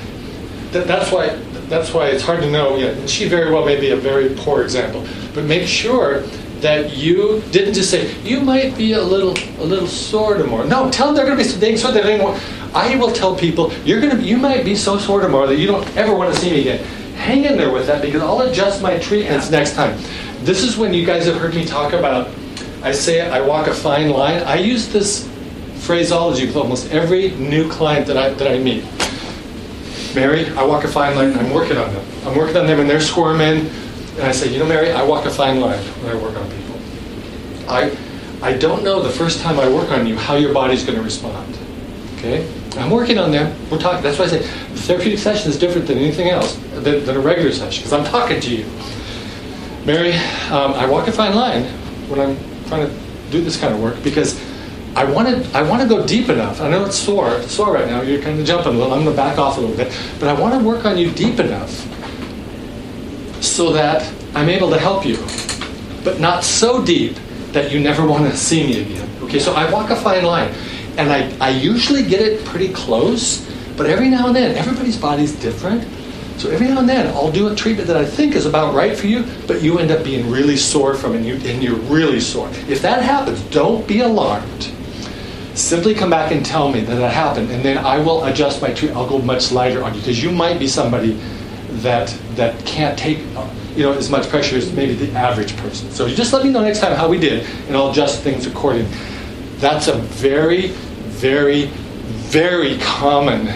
that, 0.72 0.86
that's 0.86 1.14
why 1.14 1.30
that's 1.70 1.94
why 1.94 2.08
it's 2.08 2.22
hard 2.22 2.42
to 2.42 2.52
know. 2.52 2.76
You 2.76 3.08
she 3.08 3.30
very 3.30 3.54
well 3.54 3.66
may 3.66 3.80
be 3.80 3.92
a 3.92 3.96
very 3.96 4.36
poor 4.36 4.64
example, 4.64 5.08
but 5.34 5.46
make 5.46 5.66
sure 5.66 6.24
that 6.60 6.98
you 6.98 7.42
didn't 7.52 7.74
just 7.74 7.90
say 7.90 8.14
you 8.22 8.42
might 8.42 8.78
be 8.78 8.94
a 8.94 9.02
little 9.02 9.34
a 9.60 9.64
little 9.64 9.88
sore 9.88 10.38
tomorrow. 10.38 10.68
No, 10.68 10.92
tell 10.92 11.08
them 11.08 11.16
they're 11.16 11.26
going 11.26 11.42
to 11.42 11.54
be 11.54 11.60
being 11.60 11.78
sore. 11.78 11.94
They're 11.94 12.04
going 12.04 12.20
to. 12.20 12.42
I 12.74 12.98
will 12.98 13.14
tell 13.14 13.34
people 13.34 13.72
you're 13.86 14.02
going 14.02 14.18
to. 14.18 14.22
You 14.22 14.36
might 14.36 14.66
be 14.66 14.76
so 14.76 14.98
sore 14.98 15.22
tomorrow 15.22 15.48
that 15.48 15.56
you 15.56 15.68
don't 15.68 15.88
ever 15.96 16.14
want 16.14 16.34
to 16.34 16.40
see 16.40 16.52
me 16.52 16.60
again. 16.60 16.84
Hang 17.16 17.46
in 17.46 17.56
there 17.56 17.72
with 17.72 17.88
that 17.88 18.02
because 18.02 18.22
I'll 18.22 18.42
adjust 18.42 18.82
my 18.82 19.00
treatments 19.00 19.50
next 19.50 19.74
time. 19.74 19.98
This 20.42 20.64
is 20.64 20.76
when 20.76 20.94
you 20.94 21.06
guys 21.06 21.26
have 21.28 21.38
heard 21.38 21.56
me 21.56 21.64
talk 21.64 21.94
about. 21.94 22.30
I 22.84 22.92
say 22.92 23.22
I 23.22 23.40
walk 23.40 23.68
a 23.68 23.74
fine 23.74 24.10
line. 24.10 24.44
I 24.44 24.58
use 24.58 24.90
this 24.90 25.28
phraseology 25.86 26.48
with 26.48 26.56
almost 26.56 26.92
every 26.92 27.32
new 27.32 27.70
client 27.70 28.08
that 28.08 28.18
I 28.18 28.30
that 28.30 28.52
I 28.52 28.58
meet. 28.58 28.84
Mary, 30.16 30.50
I 30.58 30.64
walk 30.64 30.84
a 30.84 30.88
fine 30.88 31.16
line. 31.16 31.38
I'm 31.38 31.52
working 31.52 31.78
on 31.78 31.94
them. 31.94 32.06
I'm 32.26 32.38
working 32.38 32.58
on 32.58 32.66
them, 32.66 32.80
and 32.80 32.90
they're 32.90 33.02
squirming. 33.02 33.68
And 34.16 34.24
I 34.24 34.32
say, 34.32 34.52
you 34.52 34.60
know, 34.60 34.66
Mary, 34.66 34.92
I 34.92 35.04
walk 35.04 35.26
a 35.26 35.30
fine 35.30 35.60
line 35.60 35.84
when 36.02 36.16
I 36.16 36.22
work 36.22 36.36
on 36.38 36.50
people. 36.50 36.76
I, 37.70 37.98
I 38.42 38.58
don't 38.58 38.84
know 38.84 39.02
the 39.02 39.10
first 39.10 39.42
time 39.42 39.60
I 39.60 39.68
work 39.68 39.92
on 39.92 40.08
you 40.08 40.18
how 40.18 40.36
your 40.36 40.54
body's 40.54 40.84
going 40.84 40.98
to 40.98 41.04
respond. 41.04 41.58
Okay? 42.18 42.50
I'm 42.78 42.90
working 42.90 43.18
on 43.18 43.32
them. 43.32 43.54
We're 43.70 43.78
talking. 43.78 44.02
That's 44.02 44.18
why 44.18 44.26
I 44.26 44.30
say 44.30 44.40
the 44.40 44.82
therapeutic 44.82 45.20
session 45.20 45.50
is 45.52 45.60
different 45.60 45.86
than 45.88 45.98
anything 45.98 46.30
else, 46.30 46.56
than, 46.74 47.06
than 47.06 47.18
a 47.18 47.20
regular 47.20 47.52
session, 47.52 47.84
because 47.84 47.94
I'm 47.94 48.06
talking 48.06 48.40
to 48.40 48.56
you. 48.56 48.66
Mary, 49.86 50.14
um, 50.50 50.74
I 50.74 50.86
walk 50.86 51.08
a 51.08 51.12
fine 51.12 51.36
line 51.36 51.66
when 52.10 52.20
I'm 52.20 52.38
trying 52.68 52.88
to 52.88 52.96
do 53.32 53.42
this 53.42 53.60
kind 53.60 53.74
of 53.74 53.82
work 53.82 54.02
because 54.02 54.40
I 54.96 55.04
want 55.04 55.28
to 55.28 55.58
I 55.58 55.62
want 55.62 55.82
to 55.82 55.88
go 55.88 56.06
deep 56.06 56.30
enough. 56.30 56.62
I 56.62 56.70
know 56.70 56.86
it's 56.86 56.98
sore, 56.98 57.30
it's 57.36 57.52
sore 57.52 57.74
right 57.74 57.88
now. 57.88 58.02
You're 58.02 58.22
kind 58.22 58.40
of 58.40 58.46
jumping 58.46 58.76
a 58.76 58.78
little. 58.78 58.94
I'm 58.94 59.04
going 59.04 59.16
to 59.16 59.22
back 59.22 59.38
off 59.38 59.58
a 59.58 59.62
little 59.62 59.76
bit, 59.76 59.92
but 60.20 60.30
I 60.30 60.40
want 60.40 60.54
to 60.54 60.66
work 60.66 60.86
on 60.86 60.98
you 60.98 61.12
deep 61.12 61.40
enough 61.40 61.70
so 63.44 63.74
that 63.74 64.10
I'm 64.34 64.50
able 64.50 64.70
to 64.70 64.80
help 64.80 65.06
you, 65.06 65.18
but 66.04 66.20
not 66.20 66.44
so 66.44 66.84
deep 66.84 67.18
that 67.52 67.72
you 67.72 67.80
never 67.80 68.06
want 68.06 68.30
to 68.30 68.38
see 68.38 68.66
me 68.66 68.82
again. 68.82 69.10
Okay, 69.24 69.40
so 69.40 69.54
I 69.54 69.70
walk 69.72 69.90
a 69.90 69.96
fine 69.96 70.24
line, 70.24 70.54
and 70.98 71.12
I, 71.12 71.36
I 71.40 71.50
usually 71.50 72.04
get 72.04 72.22
it 72.22 72.44
pretty 72.46 72.74
close, 72.74 73.50
but 73.78 73.86
every 73.86 74.10
now 74.10 74.28
and 74.28 74.36
then, 74.36 74.58
everybody's 74.58 74.98
body's 74.98 75.34
different. 75.36 75.84
So 76.38 76.50
every 76.50 76.68
now 76.68 76.80
and 76.80 76.90
then, 76.90 77.08
I'll 77.16 77.32
do 77.32 77.48
a 77.48 77.56
treatment 77.56 77.88
that 77.88 77.96
I 77.96 78.06
think 78.06 78.36
is 78.36 78.46
about 78.46 78.74
right 78.74 78.98
for 78.98 79.08
you, 79.08 79.26
but 79.48 79.62
you 79.62 79.80
end 79.80 79.90
up 79.92 80.04
being 80.04 80.30
really 80.30 80.58
sore 80.58 80.94
from 80.96 81.14
it, 81.14 81.18
and, 81.18 81.26
you, 81.26 81.36
and 81.50 81.64
you're 81.64 81.76
really 81.76 82.20
sore. 82.20 82.50
If 82.68 82.82
that 82.82 83.04
happens, 83.04 83.42
don't 83.44 83.88
be 83.88 84.02
alarmed. 84.02 84.75
Simply 85.56 85.94
come 85.94 86.10
back 86.10 86.32
and 86.32 86.46
tell 86.46 86.70
me 86.72 86.82
that 86.82 86.96
that 86.96 87.14
happened, 87.14 87.50
and 87.50 87.64
then 87.64 87.78
I 87.78 87.98
will 87.98 88.26
adjust 88.26 88.62
my 88.62 88.74
treatment. 88.74 88.98
I'll 88.98 89.08
go 89.08 89.20
much 89.20 89.52
lighter 89.52 89.84
on 89.84 89.94
you 89.94 90.02
because 90.02 90.22
you 90.22 90.32
might 90.32 90.60
be 90.60 90.68
somebody 90.68 91.14
that 91.82 92.10
that 92.36 92.66
can't 92.66 93.00
take 93.00 93.20
you 93.76 93.84
know 93.84 93.94
as 93.94 94.10
much 94.10 94.28
pressure 94.30 94.58
as 94.58 94.72
maybe 94.74 94.94
the 94.94 95.12
average 95.18 95.56
person. 95.58 95.90
So 95.92 96.06
you 96.08 96.16
just 96.16 96.34
let 96.34 96.44
me 96.44 96.52
know 96.52 96.62
next 96.62 96.80
time 96.80 96.94
how 96.96 97.08
we 97.08 97.18
did, 97.18 97.46
and 97.68 97.76
I'll 97.78 97.92
adjust 97.92 98.22
things 98.22 98.48
accordingly. 98.48 98.92
That's 99.58 99.88
a 99.88 99.96
very, 99.96 100.68
very, 100.68 101.68
very 102.28 102.78
common 102.80 103.48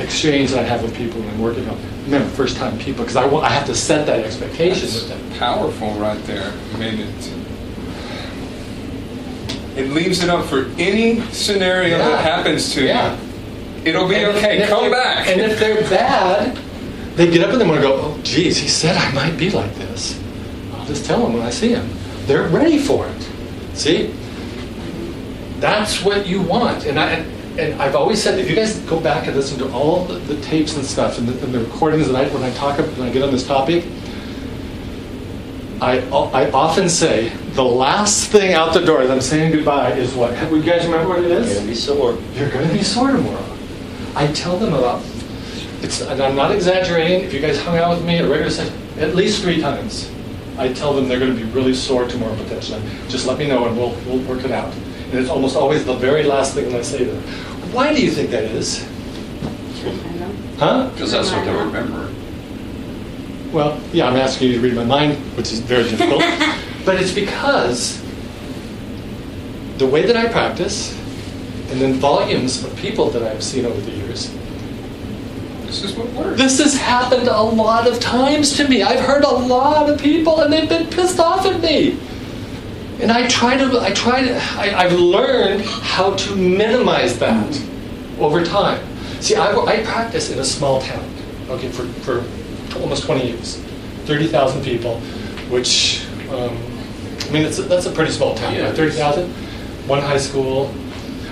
exchange 0.00 0.50
that 0.50 0.60
I 0.60 0.62
have 0.62 0.82
with 0.82 0.94
people 0.94 1.20
when 1.20 1.30
I'm 1.30 1.40
working 1.40 1.68
on. 1.68 1.78
Remember, 2.04 2.28
first 2.28 2.56
time 2.56 2.78
people, 2.78 3.04
because 3.04 3.16
I, 3.16 3.26
want, 3.26 3.44
I 3.44 3.50
have 3.50 3.66
to 3.66 3.74
set 3.74 4.06
that 4.06 4.20
expectation 4.24 4.84
with 4.84 5.08
them. 5.08 5.38
Powerful 5.38 5.92
right 5.94 6.22
there. 6.24 6.52
It, 6.74 7.32
it 9.78 9.90
leaves 9.90 10.22
it 10.22 10.28
up 10.28 10.44
for 10.46 10.66
any 10.78 11.20
scenario 11.32 11.98
Yeah. 11.98 12.08
that 12.08 12.24
happens 12.24 12.72
to 12.74 12.84
Yeah. 12.84 13.12
you. 13.14 13.18
It'll 13.84 14.08
be 14.08 14.16
And 14.16 14.36
okay. 14.36 14.58
if 14.62 14.68
Come 14.68 14.90
back. 14.90 15.28
And 15.28 15.40
if 15.40 15.58
they're 15.58 15.80
bad, 15.88 16.58
they 17.16 17.30
get 17.30 17.44
up 17.44 17.52
in 17.52 17.58
the 17.58 17.64
morning 17.64 17.84
and 17.84 17.94
go, 17.94 18.00
oh, 18.02 18.18
geez, 18.22 18.58
he 18.58 18.68
said 18.68 18.96
I 18.96 19.10
might 19.12 19.36
be 19.38 19.50
like 19.50 19.74
this. 19.76 20.18
I'll 20.74 20.84
just 20.86 21.04
tell 21.06 21.22
them 21.22 21.32
when 21.34 21.42
I 21.42 21.50
see 21.50 21.70
him. 21.70 21.88
They're 22.26 22.48
ready 22.48 22.78
for 22.78 23.06
it. 23.06 23.28
See? 23.74 24.12
That's 25.60 26.02
what 26.04 26.26
you 26.26 26.42
want. 26.42 26.86
And, 26.86 26.98
I, 26.98 27.10
and 27.58 27.80
I've 27.80 27.96
always 27.96 28.22
said, 28.22 28.38
if 28.38 28.48
you 28.48 28.54
guys 28.56 28.78
go 28.80 29.00
back 29.00 29.26
and 29.26 29.34
listen 29.36 29.58
to 29.58 29.72
all 29.72 30.04
the, 30.04 30.14
the 30.14 30.40
tapes 30.42 30.76
and 30.76 30.84
stuff 30.84 31.18
and 31.18 31.26
the, 31.28 31.44
and 31.44 31.52
the 31.54 31.60
recordings 31.60 32.06
that 32.08 32.16
I, 32.16 32.28
when 32.32 32.42
I 32.42 32.52
talk, 32.54 32.78
when 32.78 33.02
I 33.08 33.10
get 33.10 33.22
on 33.22 33.30
this 33.32 33.46
topic, 33.46 33.84
I, 35.80 36.00
I 36.08 36.50
often 36.50 36.88
say 36.88 37.28
the 37.52 37.62
last 37.62 38.30
thing 38.30 38.54
out 38.54 38.74
the 38.74 38.84
door 38.84 39.00
as 39.00 39.10
I'm 39.10 39.20
saying 39.20 39.52
goodbye 39.52 39.92
is 39.92 40.12
what? 40.14 40.32
You 40.50 40.62
guys 40.62 40.84
remember 40.84 41.08
what 41.08 41.20
it 41.20 41.30
is? 41.30 41.54
Gonna 41.54 41.68
be 41.68 41.74
sore. 41.74 42.18
You're 42.34 42.50
going 42.50 42.66
to 42.66 42.74
be 42.74 42.82
sore 42.82 43.12
tomorrow. 43.12 43.56
I 44.16 44.26
tell 44.32 44.58
them 44.58 44.74
about. 44.74 45.04
It's, 45.80 46.00
and 46.00 46.20
I'm 46.20 46.34
not 46.34 46.50
exaggerating. 46.50 47.20
If 47.22 47.32
you 47.32 47.40
guys 47.40 47.62
hung 47.62 47.76
out 47.78 47.96
with 47.96 48.04
me 48.04 48.16
at 48.16 48.24
a 48.24 48.28
regular 48.28 48.50
session, 48.50 48.76
at 48.98 49.14
least 49.14 49.42
three 49.42 49.60
times, 49.60 50.10
I 50.58 50.72
tell 50.72 50.92
them 50.92 51.06
they're 51.06 51.20
going 51.20 51.36
to 51.36 51.44
be 51.44 51.48
really 51.52 51.74
sore 51.74 52.08
tomorrow 52.08 52.34
potentially. 52.34 52.82
Just 53.08 53.28
let 53.28 53.38
me 53.38 53.46
know 53.46 53.66
and 53.66 53.76
we'll 53.76 53.94
we'll 54.06 54.18
work 54.26 54.44
it 54.44 54.50
out. 54.50 54.74
And 54.74 55.14
it's 55.14 55.30
almost 55.30 55.54
always 55.54 55.84
the 55.84 55.94
very 55.94 56.24
last 56.24 56.54
thing 56.54 56.70
that 56.70 56.78
I 56.78 56.82
say 56.82 56.98
to 56.98 57.10
them. 57.12 57.22
Why 57.72 57.94
do 57.94 58.04
you 58.04 58.10
think 58.10 58.30
that 58.30 58.44
is? 58.44 58.84
Huh? 60.58 60.90
Because 60.90 61.12
that's 61.12 61.30
what 61.30 61.44
they 61.44 61.52
remember. 61.52 62.12
Well, 63.52 63.80
yeah, 63.92 64.08
I'm 64.08 64.16
asking 64.16 64.48
you 64.48 64.54
to 64.56 64.60
read 64.60 64.74
my 64.74 64.84
mind, 64.84 65.16
which 65.36 65.52
is 65.52 65.60
very 65.60 65.84
difficult. 65.84 66.20
but 66.84 67.00
it's 67.00 67.12
because 67.12 68.02
the 69.78 69.86
way 69.86 70.04
that 70.04 70.16
I 70.16 70.28
practice, 70.30 70.92
and 71.70 71.80
then 71.80 71.94
volumes 71.94 72.62
of 72.64 72.76
people 72.76 73.08
that 73.10 73.22
I've 73.22 73.42
seen 73.42 73.64
over 73.64 73.80
the 73.80 73.90
years, 73.90 74.34
this 75.64 75.82
is 75.82 75.94
what 75.96 76.10
works. 76.12 76.38
this 76.38 76.58
has 76.58 76.76
happened 76.76 77.28
a 77.28 77.42
lot 77.42 77.86
of 77.86 78.00
times 78.00 78.56
to 78.56 78.68
me. 78.68 78.82
I've 78.82 79.00
heard 79.00 79.24
a 79.24 79.30
lot 79.30 79.88
of 79.88 80.00
people, 80.00 80.40
and 80.40 80.52
they've 80.52 80.68
been 80.68 80.86
pissed 80.88 81.18
off 81.18 81.46
at 81.46 81.60
me. 81.60 81.98
And 83.00 83.12
I 83.12 83.28
try 83.28 83.56
to, 83.56 83.80
I 83.80 83.92
try 83.92 84.22
to, 84.26 84.34
I, 84.34 84.84
I've 84.84 84.92
learned 84.92 85.62
how 85.62 86.14
to 86.14 86.36
minimize 86.36 87.18
that 87.18 87.62
over 88.18 88.44
time. 88.44 88.84
See, 89.20 89.36
I, 89.36 89.54
I 89.56 89.84
practice 89.84 90.30
in 90.30 90.38
a 90.38 90.44
small 90.44 90.80
town, 90.82 91.08
okay, 91.48 91.68
for, 91.68 91.84
for 92.02 92.24
almost 92.76 93.04
20 93.04 93.26
years. 93.26 93.56
30,000 94.06 94.62
people, 94.62 95.00
which, 95.50 96.06
um, 96.30 96.56
I 97.26 97.30
mean, 97.30 97.42
it's 97.44 97.58
a, 97.58 97.62
that's 97.62 97.86
a 97.86 97.90
pretty 97.92 98.10
small 98.12 98.34
town, 98.34 98.54
Yeah. 98.54 98.66
right? 98.66 98.74
30,000? 98.76 99.28
One 99.86 100.00
high 100.00 100.18
school. 100.18 100.72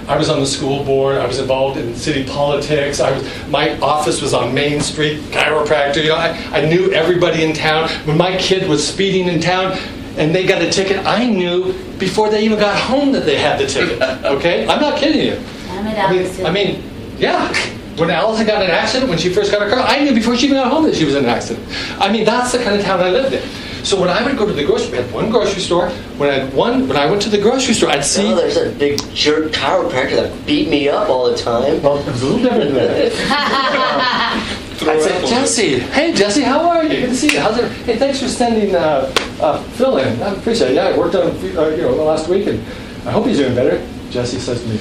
I 0.09 0.17
was 0.17 0.29
on 0.31 0.39
the 0.41 0.47
school 0.47 0.85
board. 0.85 1.17
I 1.17 1.27
was 1.27 1.39
involved 1.41 1.79
in 1.79 1.95
city 1.97 2.25
politics. 2.25 3.01
I 3.01 3.11
was, 3.11 3.49
my 3.49 3.77
office 3.81 4.23
was 4.23 4.33
on 4.35 4.55
Main 4.55 4.81
Street, 4.81 5.19
chiropractor. 5.33 6.03
You 6.03 6.11
know, 6.11 6.17
I, 6.17 6.29
I 6.53 6.65
knew 6.67 6.93
everybody 6.93 7.43
in 7.43 7.53
town. 7.55 7.89
When 8.07 8.17
my 8.17 8.37
kid 8.37 8.69
was 8.69 8.87
speeding 8.87 9.27
in 9.27 9.41
town 9.41 9.77
and 10.17 10.33
they 10.35 10.47
got 10.47 10.63
a 10.63 10.71
ticket, 10.71 11.05
I 11.05 11.27
knew 11.29 11.73
before 11.99 12.31
they 12.31 12.45
even 12.45 12.59
got 12.59 12.79
home 12.79 13.11
that 13.13 13.25
they 13.27 13.37
had 13.37 13.59
the 13.59 13.67
ticket. 13.67 14.01
Okay? 14.25 14.67
I'm 14.69 14.81
not 14.81 14.99
kidding 14.99 15.23
you. 15.23 15.41
Damn 15.67 15.87
it, 15.89 15.99
I 15.99 16.13
mean, 16.13 16.47
I 16.47 16.51
mean, 16.53 16.83
yeah. 17.19 17.53
When 17.97 18.11
Allison 18.11 18.47
got 18.47 18.63
in 18.63 18.69
an 18.69 18.75
accident, 18.75 19.09
when 19.09 19.19
she 19.19 19.33
first 19.33 19.51
got 19.51 19.63
her 19.63 19.71
car, 19.71 19.79
I 19.79 20.05
knew 20.05 20.15
before 20.15 20.37
she 20.37 20.47
even 20.47 20.59
got 20.59 20.71
home 20.71 20.85
that 20.85 20.95
she 20.95 21.07
was 21.07 21.15
in 21.15 21.25
an 21.25 21.31
accident. 21.31 21.67
I 21.99 22.13
mean, 22.13 22.25
that's 22.25 22.53
the 22.53 22.59
kind 22.59 22.79
of 22.79 22.85
town 22.85 23.01
I 23.01 23.09
lived 23.09 23.33
in. 23.33 23.43
So 23.87 23.99
when 23.99 24.11
I 24.11 24.23
would 24.23 24.37
go 24.37 24.45
to 24.45 24.53
the 24.53 24.65
grocery, 24.65 24.91
we 24.91 24.97
had 24.99 25.13
one 25.13 25.31
grocery 25.31 25.63
store. 25.63 25.91
When 26.19 26.29
I 26.29 26.41
had 26.41 26.53
one, 26.53 26.89
when 26.89 26.97
I 26.97 27.09
went 27.09 27.23
to 27.23 27.31
the 27.31 27.39
grocery 27.41 27.73
store, 27.73 27.91
I'd 27.91 28.05
see. 28.05 28.27
Oh, 28.27 28.35
there's 28.35 28.57
that 28.57 28.79
big 28.79 28.99
jerk 29.15 29.53
chiropractor 29.53 30.17
that 30.17 30.45
beat 30.45 30.69
me 30.69 30.89
up 30.89 31.09
all 31.09 31.31
the 31.31 31.37
time. 31.37 31.81
Well, 31.83 31.99
it 31.99 32.07
was 32.07 32.21
a 32.21 32.27
little 32.27 32.43
different 32.43 32.75
than 32.75 32.75
that. 32.75 34.63
Throw 34.77 34.93
I'd 34.93 35.03
say. 35.03 35.27
Jesse, 35.29 35.79
hey 35.79 36.13
Jesse, 36.13 36.43
how 36.43 36.69
are 36.69 36.83
you? 36.83 36.89
Good 37.01 37.11
to 37.11 37.15
see 37.15 37.33
you. 37.33 37.41
How's 37.41 37.59
it? 37.59 37.71
Hey, 37.87 37.97
thanks 37.97 38.21
for 38.21 38.29
sending 38.29 38.75
uh, 38.75 39.11
uh, 39.41 39.63
Phil 39.71 39.99
in. 39.99 40.21
I 40.21 40.35
appreciate 40.35 40.73
it. 40.73 40.75
Yeah, 40.75 40.89
I 40.89 40.99
worked 40.99 41.15
on 41.15 41.31
uh, 41.31 41.69
you 41.69 41.83
know 41.83 41.95
last 42.05 42.29
week, 42.29 42.49
and 42.49 42.59
I 43.07 43.13
hope 43.13 43.27
he's 43.27 43.39
doing 43.39 43.55
better. 43.55 43.87
Jesse 44.11 44.39
says 44.39 44.63
to 44.63 44.69
me, 44.69 44.81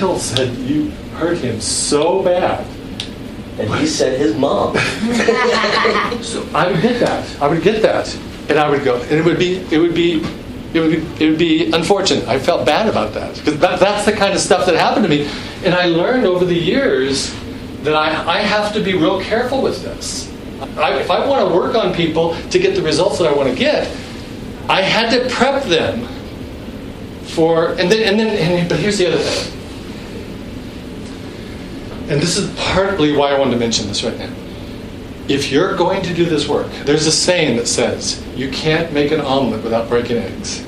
Phil 0.00 0.18
said 0.18 0.56
you 0.56 0.88
hurt 1.12 1.36
him 1.36 1.60
so 1.60 2.22
bad. 2.22 2.66
And 3.58 3.74
he 3.74 3.86
said 3.86 4.18
his 4.18 4.34
mom. 4.34 4.74
So 6.22 6.46
I 6.54 6.70
would 6.70 6.80
get 6.80 7.00
that. 7.00 7.42
I 7.42 7.48
would 7.48 7.62
get 7.62 7.82
that, 7.82 8.14
and 8.48 8.58
I 8.58 8.68
would 8.70 8.82
go, 8.82 8.96
and 8.96 9.12
it 9.12 9.24
would 9.24 9.38
be, 9.38 9.58
it 9.70 9.78
would 9.78 9.94
be, 9.94 10.22
it 10.72 10.80
would 10.80 10.90
be, 10.90 11.24
it 11.24 11.30
would 11.30 11.38
be 11.38 11.70
unfortunate. 11.72 12.26
I 12.28 12.38
felt 12.38 12.64
bad 12.64 12.88
about 12.88 13.12
that 13.14 13.36
because 13.36 13.58
that, 13.58 13.78
that's 13.78 14.06
the 14.06 14.12
kind 14.12 14.32
of 14.32 14.40
stuff 14.40 14.64
that 14.66 14.74
happened 14.76 15.04
to 15.04 15.10
me, 15.10 15.28
and 15.64 15.74
I 15.74 15.86
learned 15.86 16.26
over 16.26 16.44
the 16.44 16.54
years 16.54 17.34
that 17.82 17.94
I, 17.94 18.38
I 18.38 18.38
have 18.40 18.72
to 18.74 18.82
be 18.82 18.94
real 18.94 19.20
careful 19.20 19.62
with 19.62 19.82
this. 19.82 20.30
I, 20.78 20.98
if 20.98 21.10
I 21.10 21.26
want 21.26 21.46
to 21.48 21.54
work 21.54 21.74
on 21.74 21.92
people 21.94 22.34
to 22.50 22.58
get 22.58 22.74
the 22.74 22.82
results 22.82 23.18
that 23.18 23.28
I 23.28 23.32
want 23.34 23.50
to 23.50 23.54
get, 23.54 23.86
I 24.68 24.82
had 24.82 25.10
to 25.10 25.28
prep 25.34 25.64
them 25.64 26.06
for, 27.24 27.70
and 27.72 27.90
then, 27.90 28.08
and 28.08 28.18
then, 28.18 28.28
and, 28.60 28.68
but 28.68 28.78
here's 28.78 28.98
the 28.98 29.06
other 29.06 29.18
thing. 29.18 29.59
And 32.10 32.20
this 32.20 32.36
is 32.36 32.52
partly 32.58 33.16
why 33.16 33.30
I 33.30 33.38
wanted 33.38 33.52
to 33.52 33.58
mention 33.58 33.86
this 33.86 34.02
right 34.02 34.18
now 34.18 34.30
if 35.30 35.52
you're 35.52 35.76
going 35.76 36.02
to 36.02 36.12
do 36.12 36.24
this 36.24 36.48
work, 36.48 36.66
there's 36.84 37.06
a 37.06 37.12
saying 37.12 37.56
that 37.56 37.68
says 37.68 38.20
you 38.34 38.50
can't 38.50 38.92
make 38.92 39.12
an 39.12 39.20
omelet 39.20 39.62
without 39.62 39.88
breaking 39.88 40.16
eggs. 40.16 40.66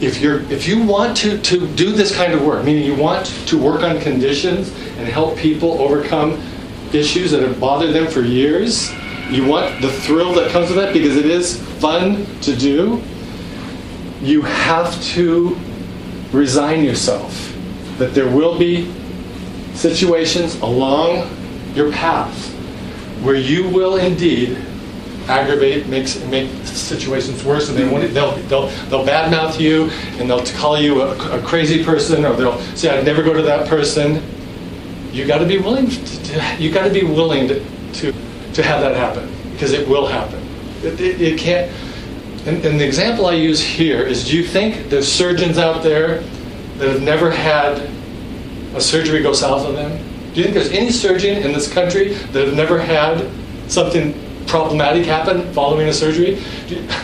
If 0.00 0.20
you're 0.20 0.40
if 0.50 0.66
you 0.66 0.82
want 0.82 1.16
to, 1.18 1.40
to 1.40 1.68
do 1.74 1.92
this 1.92 2.14
kind 2.14 2.32
of 2.32 2.42
work, 2.42 2.64
meaning 2.64 2.84
you 2.84 2.96
want 2.96 3.26
to 3.46 3.56
work 3.56 3.82
on 3.82 4.00
conditions 4.00 4.70
and 4.98 5.06
help 5.06 5.38
people 5.38 5.80
overcome 5.80 6.42
issues 6.92 7.30
that 7.30 7.40
have 7.42 7.60
bothered 7.60 7.94
them 7.94 8.08
for 8.08 8.22
years, 8.22 8.90
you 9.30 9.46
want 9.46 9.80
the 9.80 9.92
thrill 9.92 10.32
that 10.34 10.50
comes 10.50 10.70
with 10.70 10.78
that 10.78 10.92
because 10.92 11.16
it 11.16 11.26
is 11.26 11.62
fun 11.78 12.26
to 12.40 12.56
do, 12.56 13.00
you 14.22 14.42
have 14.42 15.00
to 15.04 15.56
resign 16.32 16.82
yourself 16.82 17.56
that 17.98 18.12
there 18.12 18.28
will 18.28 18.58
be 18.58 18.92
situations 19.80 20.60
along 20.60 21.28
your 21.74 21.90
path 21.90 22.52
where 23.22 23.34
you 23.34 23.68
will 23.68 23.96
indeed 23.96 24.58
aggravate, 25.26 25.86
make, 25.86 26.04
make 26.26 26.50
situations 26.66 27.44
worse, 27.44 27.68
and 27.68 27.78
they 27.78 27.88
won't, 27.88 28.04
mm-hmm. 28.04 28.14
they'll, 28.14 28.36
they'll, 28.48 28.66
they'll 28.88 29.06
badmouth 29.06 29.60
you, 29.60 29.84
and 30.18 30.28
they'll 30.28 30.44
call 30.58 30.78
you 30.78 31.02
a, 31.02 31.38
a 31.38 31.42
crazy 31.42 31.84
person, 31.84 32.24
or 32.24 32.34
they'll 32.34 32.60
say, 32.74 32.96
I'd 32.96 33.04
never 33.04 33.22
go 33.22 33.32
to 33.32 33.42
that 33.42 33.68
person. 33.68 34.22
You 35.12 35.26
got 35.26 35.38
to 35.38 35.46
be 35.46 35.58
willing 35.58 35.88
to, 35.88 36.56
you 36.58 36.72
got 36.72 36.84
to 36.84 36.92
be 36.92 37.04
willing 37.04 37.48
to, 37.48 37.60
to, 37.94 38.12
to 38.54 38.62
have 38.62 38.80
that 38.80 38.96
happen, 38.96 39.32
because 39.52 39.72
it 39.72 39.88
will 39.88 40.06
happen. 40.06 40.40
It, 40.82 41.00
it, 41.00 41.20
it 41.20 41.38
can't, 41.38 41.70
and, 42.46 42.64
and 42.64 42.80
the 42.80 42.86
example 42.86 43.26
I 43.26 43.34
use 43.34 43.60
here 43.62 44.02
is 44.02 44.28
do 44.28 44.36
you 44.36 44.44
think 44.44 44.88
there's 44.88 45.10
surgeons 45.10 45.58
out 45.58 45.82
there 45.82 46.22
that 46.78 46.88
have 46.88 47.02
never 47.02 47.30
had 47.30 47.88
a 48.74 48.80
surgery 48.80 49.22
go 49.22 49.32
south 49.32 49.66
on 49.66 49.74
them? 49.74 49.90
Do 50.32 50.36
you 50.40 50.44
think 50.44 50.54
there's 50.54 50.70
any 50.70 50.90
surgeon 50.90 51.38
in 51.42 51.52
this 51.52 51.72
country 51.72 52.14
that 52.32 52.46
have 52.46 52.54
never 52.56 52.78
had 52.80 53.28
something 53.68 54.14
problematic 54.46 55.04
happen 55.06 55.52
following 55.52 55.88
a 55.88 55.92
surgery? 55.92 56.38
You- 56.68 56.86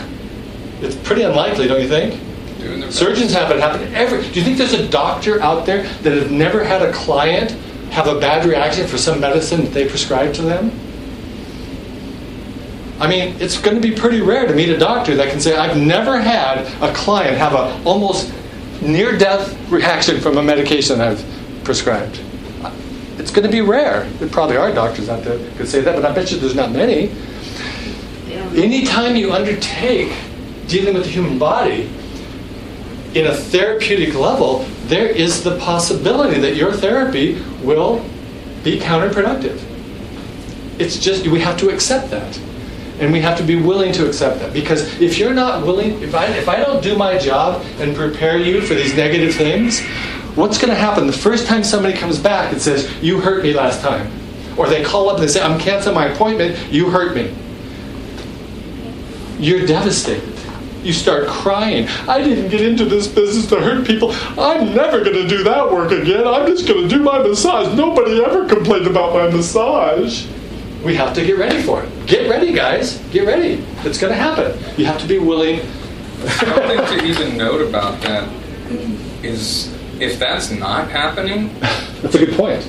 It's 0.79 0.95
pretty 0.95 1.23
unlikely, 1.23 1.67
don't 1.67 1.81
you 1.81 1.87
think? 1.87 2.13
Doing 2.59 2.79
their 2.81 2.89
best. 2.89 2.99
Surgeons 2.99 3.33
have 3.33 3.49
it 3.49 3.59
happen 3.59 3.91
every. 3.95 4.21
Do 4.21 4.39
you 4.39 4.43
think 4.45 4.59
there's 4.59 4.73
a 4.73 4.87
doctor 4.89 5.41
out 5.41 5.65
there 5.65 5.81
that 6.03 6.13
have 6.13 6.29
never 6.31 6.63
had 6.63 6.83
a 6.83 6.93
client 6.93 7.49
have 7.89 8.05
a 8.05 8.19
bad 8.19 8.45
reaction 8.45 8.85
for 8.85 8.95
some 8.99 9.19
medicine 9.19 9.63
that 9.63 9.73
they 9.73 9.89
prescribed 9.89 10.35
to 10.35 10.43
them? 10.43 10.69
I 12.99 13.07
mean, 13.07 13.35
it's 13.39 13.59
going 13.59 13.75
to 13.75 13.81
be 13.81 13.95
pretty 13.95 14.21
rare 14.21 14.47
to 14.47 14.53
meet 14.53 14.69
a 14.69 14.77
doctor 14.77 15.15
that 15.15 15.29
can 15.31 15.39
say, 15.39 15.55
"I've 15.55 15.77
never 15.77 16.19
had 16.19 16.59
a 16.81 16.93
client 16.93 17.37
have 17.37 17.53
a 17.53 17.79
almost 17.83 18.31
near-death 18.81 19.55
reaction 19.71 20.19
from 20.21 20.37
a 20.37 20.43
medication 20.43 21.01
I've 21.01 21.23
prescribed." 21.67 22.21
It's 23.19 23.31
going 23.31 23.45
to 23.45 23.51
be 23.51 23.61
rare. 23.61 24.07
There 24.19 24.29
probably 24.29 24.57
are 24.57 24.71
doctors 24.71 25.09
out 25.09 25.23
there 25.23 25.37
that 25.37 25.57
could 25.57 25.67
say 25.67 25.81
that, 25.81 25.95
but 25.95 26.05
I 26.05 26.13
bet 26.13 26.31
you 26.31 26.37
there's 26.37 26.55
not 26.55 26.71
many. 26.71 27.11
Anytime 28.55 29.15
you 29.15 29.33
undertake 29.33 30.13
dealing 30.67 30.93
with 30.93 31.03
the 31.03 31.09
human 31.09 31.37
body 31.37 31.89
in 33.15 33.27
a 33.27 33.33
therapeutic 33.33 34.15
level, 34.15 34.65
there 34.85 35.07
is 35.07 35.43
the 35.43 35.57
possibility 35.57 36.39
that 36.39 36.55
your 36.55 36.71
therapy 36.71 37.41
will 37.63 38.05
be 38.63 38.79
counterproductive. 38.79 39.59
It's 40.79 40.97
just, 40.97 41.27
we 41.27 41.39
have 41.39 41.57
to 41.57 41.69
accept 41.69 42.11
that. 42.11 42.39
And 42.99 43.11
we 43.11 43.19
have 43.21 43.37
to 43.37 43.43
be 43.43 43.55
willing 43.55 43.91
to 43.93 44.07
accept 44.07 44.39
that. 44.39 44.53
Because 44.53 45.01
if 45.01 45.17
you're 45.17 45.33
not 45.33 45.65
willing, 45.65 46.01
if 46.01 46.15
I, 46.15 46.25
if 46.37 46.47
I 46.47 46.57
don't 46.57 46.81
do 46.83 46.95
my 46.95 47.17
job 47.17 47.63
and 47.79 47.95
prepare 47.95 48.37
you 48.37 48.61
for 48.61 48.73
these 48.73 48.95
negative 48.95 49.35
things, 49.35 49.81
what's 50.37 50.57
going 50.57 50.69
to 50.69 50.79
happen 50.79 51.07
the 51.07 51.13
first 51.13 51.47
time 51.47 51.63
somebody 51.63 51.97
comes 51.97 52.17
back 52.17 52.53
and 52.53 52.61
says, 52.61 52.89
You 53.01 53.19
hurt 53.19 53.43
me 53.43 53.53
last 53.53 53.81
time? 53.81 54.11
Or 54.57 54.67
they 54.67 54.83
call 54.83 55.09
up 55.09 55.17
and 55.17 55.23
they 55.23 55.31
say, 55.31 55.41
I'm 55.41 55.59
canceling 55.59 55.95
my 55.95 56.05
appointment, 56.05 56.71
you 56.71 56.89
hurt 56.89 57.15
me 57.15 57.35
you're 59.39 59.65
devastated. 59.65 60.33
You 60.83 60.93
start 60.93 61.27
crying. 61.27 61.87
I 62.07 62.23
didn't 62.23 62.49
get 62.49 62.61
into 62.61 62.85
this 62.85 63.07
business 63.07 63.47
to 63.47 63.59
hurt 63.59 63.85
people. 63.85 64.11
I'm 64.37 64.73
never 64.73 65.03
going 65.03 65.15
to 65.15 65.27
do 65.27 65.43
that 65.43 65.71
work 65.71 65.91
again. 65.91 66.25
I'm 66.25 66.47
just 66.47 66.67
going 66.67 66.87
to 66.87 66.87
do 66.87 67.03
my 67.03 67.19
massage. 67.19 67.75
Nobody 67.75 68.23
ever 68.23 68.47
complained 68.47 68.87
about 68.87 69.13
my 69.13 69.29
massage. 69.29 70.27
We 70.83 70.95
have 70.95 71.13
to 71.15 71.25
get 71.25 71.37
ready 71.37 71.61
for 71.61 71.83
it. 71.83 72.05
Get 72.05 72.29
ready, 72.29 72.53
guys. 72.53 72.99
Get 73.11 73.25
ready. 73.25 73.65
It's 73.79 73.97
going 73.97 74.13
to 74.13 74.19
happen. 74.19 74.57
You 74.77 74.85
have 74.85 75.01
to 75.01 75.07
be 75.07 75.17
willing. 75.17 75.59
Something 76.19 76.77
to 76.77 77.05
even 77.05 77.37
note 77.37 77.67
about 77.67 78.01
that 78.01 78.29
is 79.23 79.76
if 80.01 80.19
that's 80.19 80.51
not 80.51 80.89
happening, 80.89 81.49
That's 82.01 82.15
a 82.15 82.25
good 82.25 82.35
point. 82.37 82.67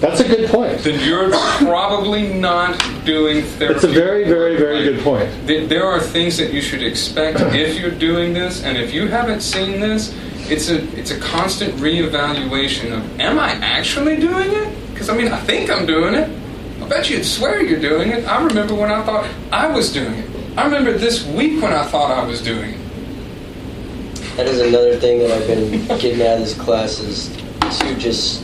That's 0.00 0.20
a 0.20 0.28
good 0.28 0.50
point. 0.50 0.78
then 0.80 1.00
you're 1.08 1.30
probably 1.30 2.34
not 2.34 2.78
doing 3.06 3.42
therapy. 3.42 3.74
It's 3.76 3.84
a 3.84 3.88
very, 3.88 4.24
very, 4.24 4.56
very 4.58 4.84
good 4.84 5.00
point. 5.02 5.30
Th- 5.46 5.66
There 5.70 5.86
are 5.86 6.00
things 6.00 6.36
that 6.36 6.52
you 6.52 6.60
should 6.60 6.82
expect 6.82 7.40
if 7.54 7.80
you're 7.80 7.90
doing 7.90 8.34
this, 8.34 8.62
and 8.62 8.76
if 8.76 8.92
you 8.92 9.08
haven't 9.08 9.40
seen 9.40 9.80
this, 9.80 10.14
it's 10.50 10.68
a 10.68 10.82
it's 10.98 11.10
a 11.10 11.18
constant 11.18 11.74
reevaluation 11.76 12.92
of 12.96 13.20
am 13.20 13.38
I 13.38 13.52
actually 13.52 14.16
doing 14.16 14.50
it? 14.52 14.92
Because 14.92 15.08
I 15.08 15.16
mean, 15.16 15.28
I 15.28 15.40
think 15.40 15.70
I'm 15.70 15.86
doing 15.86 16.14
it. 16.14 16.28
I 16.82 16.88
bet 16.88 17.08
you'd 17.08 17.24
swear 17.24 17.62
you're 17.62 17.80
doing 17.80 18.10
it. 18.10 18.26
I 18.26 18.44
remember 18.44 18.74
when 18.74 18.92
I 18.92 19.02
thought 19.02 19.28
I 19.50 19.66
was 19.66 19.90
doing 19.92 20.12
it. 20.14 20.30
I 20.58 20.64
remember 20.66 20.92
this 20.92 21.26
week 21.26 21.60
when 21.62 21.72
I 21.72 21.84
thought 21.84 22.10
I 22.10 22.24
was 22.24 22.42
doing 22.42 22.74
it. 22.74 22.80
That 24.36 24.46
is 24.48 24.60
another 24.60 24.96
thing 24.96 25.20
that 25.20 25.30
I've 25.30 25.46
been 25.46 25.86
getting 25.98 26.20
out 26.20 26.34
of 26.34 26.40
this 26.40 26.54
class 26.58 26.98
is 27.00 27.34
to 27.78 27.96
just 27.98 28.42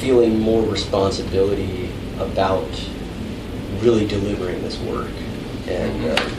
feeling 0.00 0.40
more 0.40 0.62
responsibility 0.62 1.90
about 2.18 2.68
really 3.82 4.04
delivering 4.04 4.62
this 4.62 4.78
work. 4.80 5.10
And 5.68 6.04
uh, 6.06 6.30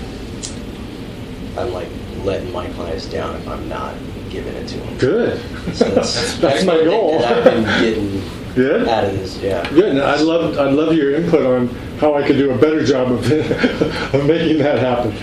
I'm 1.62 1.72
like 1.72 1.88
letting 2.24 2.52
my 2.52 2.68
clients 2.72 3.06
down 3.06 3.36
if 3.36 3.48
I'm 3.48 3.70
not 3.70 3.96
giving 4.30 4.54
it 4.56 4.68
to 4.68 4.78
them. 4.80 4.98
Good. 4.98 5.76
So 5.76 5.86
that's, 5.92 6.38
That's 6.40 6.66
my 6.66 6.84
goal. 6.84 7.20
that 7.20 7.38
I've 7.38 7.44
been 7.46 7.64
getting 7.82 8.22
Good. 8.54 8.88
out 8.90 9.06
of 9.06 9.14
this, 9.14 9.38
yeah. 9.38 9.68
Good. 9.70 9.92
And 9.92 10.02
I'd 10.02 10.22
love, 10.22 10.58
I'd 10.60 10.74
love 10.74 10.94
your 10.94 11.16
input 11.16 11.46
on 11.46 11.68
how 12.00 12.16
I 12.16 12.28
could 12.28 12.36
do 12.38 12.52
a 12.52 12.58
better 12.58 12.84
job 12.84 13.12
of, 13.14 13.32
of 14.14 14.26
making 14.28 14.58
that 14.58 14.78
happen. 14.80 15.16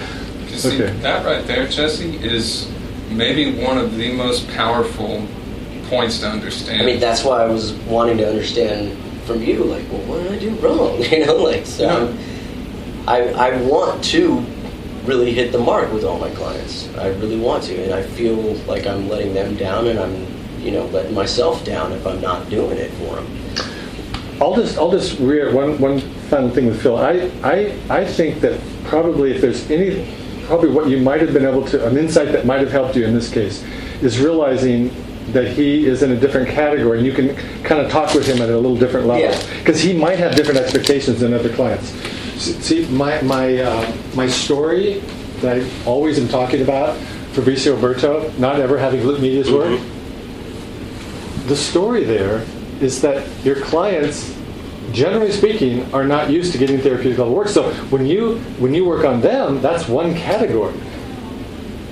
You 0.55 0.61
see, 0.61 0.83
Okay. 0.83 0.93
that 1.01 1.27
right 1.27 1.45
there, 1.47 1.67
Jesse, 1.67 2.17
is 2.19 2.69
maybe 3.11 3.61
one 3.65 3.77
of 3.77 3.97
the 3.97 4.13
most 4.13 4.49
powerful 4.51 5.27
points 5.91 6.21
to 6.21 6.29
understand. 6.29 6.81
I 6.83 6.85
mean, 6.87 7.01
that's 7.01 7.25
why 7.25 7.43
I 7.43 7.47
was 7.47 7.73
wanting 7.89 8.19
to 8.19 8.29
understand 8.29 8.97
from 9.27 9.43
you, 9.43 9.65
like, 9.65 9.83
well, 9.91 10.01
what 10.03 10.23
did 10.23 10.33
I 10.33 10.39
do 10.39 10.51
wrong? 10.57 11.03
You 11.11 11.27
know, 11.27 11.37
like, 11.37 11.67
so 11.67 11.89
I'm- 11.89 12.19
I, 13.07 13.21
I 13.51 13.57
want 13.63 14.03
to 14.05 14.39
really 15.05 15.35
hit 15.35 15.53
the 15.53 15.59
mark 15.59 15.93
with 15.93 16.05
all 16.05 16.19
my 16.19 16.31
clients. 16.31 16.89
I 16.97 17.09
really 17.09 17.37
want 17.37 17.65
to, 17.65 17.75
and 17.85 17.93
I 17.93 18.03
feel 18.03 18.37
like 18.67 18.87
I'm 18.87 19.09
letting 19.11 19.35
them 19.35 19.57
down, 19.57 19.89
and 19.89 19.99
I'm, 19.99 20.27
you 20.63 20.71
know, 20.71 20.87
letting 20.87 21.13
myself 21.15 21.65
down 21.67 21.93
if 21.93 22.07
I'm 22.07 22.21
not 22.23 22.49
doing 22.49 22.79
it 22.79 22.91
for 22.93 23.17
them. 23.17 23.27
I'll 24.41 24.55
just, 24.55 24.79
I'll 24.79 24.91
just 24.91 25.19
rear 25.19 25.53
one, 25.55 25.79
one 25.79 26.01
final 26.31 26.49
thing 26.49 26.67
with 26.67 26.81
Phil. 26.83 26.97
I, 26.97 27.31
I, 27.43 27.77
I 27.91 28.05
think 28.07 28.41
that 28.41 28.59
probably 28.85 29.33
if 29.33 29.41
there's 29.43 29.71
any, 29.71 30.07
probably 30.47 30.71
what 30.71 30.89
you 30.89 30.99
might 30.99 31.21
have 31.21 31.33
been 31.33 31.47
able 31.47 31.65
to, 31.67 31.87
an 31.87 31.97
insight 31.97 32.33
that 32.33 32.47
might 32.47 32.61
have 32.61 32.71
helped 32.71 32.97
you 32.97 33.05
in 33.05 33.15
this 33.15 33.31
case, 33.33 33.65
is 34.03 34.21
realizing 34.21 34.91
that 35.33 35.49
he 35.49 35.87
is 35.87 36.03
in 36.03 36.13
a 36.13 36.17
different 36.17 36.49
category 36.49 36.99
and 36.99 37.07
you 37.07 37.13
can 37.13 37.35
kind 37.63 37.81
of 37.81 37.91
talk 37.91 38.15
with 38.15 38.27
him 38.27 38.43
at 38.43 38.51
a 38.51 38.57
little 38.57 38.77
different 38.77 39.07
level. 39.07 39.23
Yeah. 39.23 39.59
Because 39.59 39.81
he 39.81 39.93
might 39.93 40.19
have 40.19 40.37
different 40.37 40.61
expectations 40.61 41.21
than 41.21 41.33
other 41.33 41.53
clients. 41.55 41.89
See, 42.39 42.87
my, 42.89 43.21
my, 43.23 43.59
uh, 43.59 43.97
my 44.15 44.27
story 44.27 45.01
that 45.41 45.59
I 45.59 45.71
always 45.87 46.19
am 46.19 46.29
talking 46.29 46.63
about, 46.63 46.97
Fabrizio 47.33 47.77
Berto, 47.77 48.37
not 48.39 48.61
ever 48.61 48.79
having 48.79 49.07
lit 49.07 49.21
media's 49.21 49.51
work, 49.51 49.81
the 51.47 51.57
story 51.57 52.05
there 52.05 52.45
is 52.81 53.01
that 53.03 53.27
your 53.45 53.57
clients 53.57 54.34
generally 54.95 55.31
speaking 55.33 55.93
are 55.93 56.05
not 56.05 56.31
used 56.31 56.53
to 56.53 56.59
getting 56.59 56.79
therapeutic 56.79 57.19
level 57.19 57.35
work 57.35 57.49
so 57.49 57.73
when 57.91 58.07
you 58.07 58.39
when 58.59 58.73
you 58.73 58.85
work 58.85 59.05
on 59.05 59.21
them 59.21 59.61
that's 59.61 59.89
one 59.89 60.15
category 60.15 60.73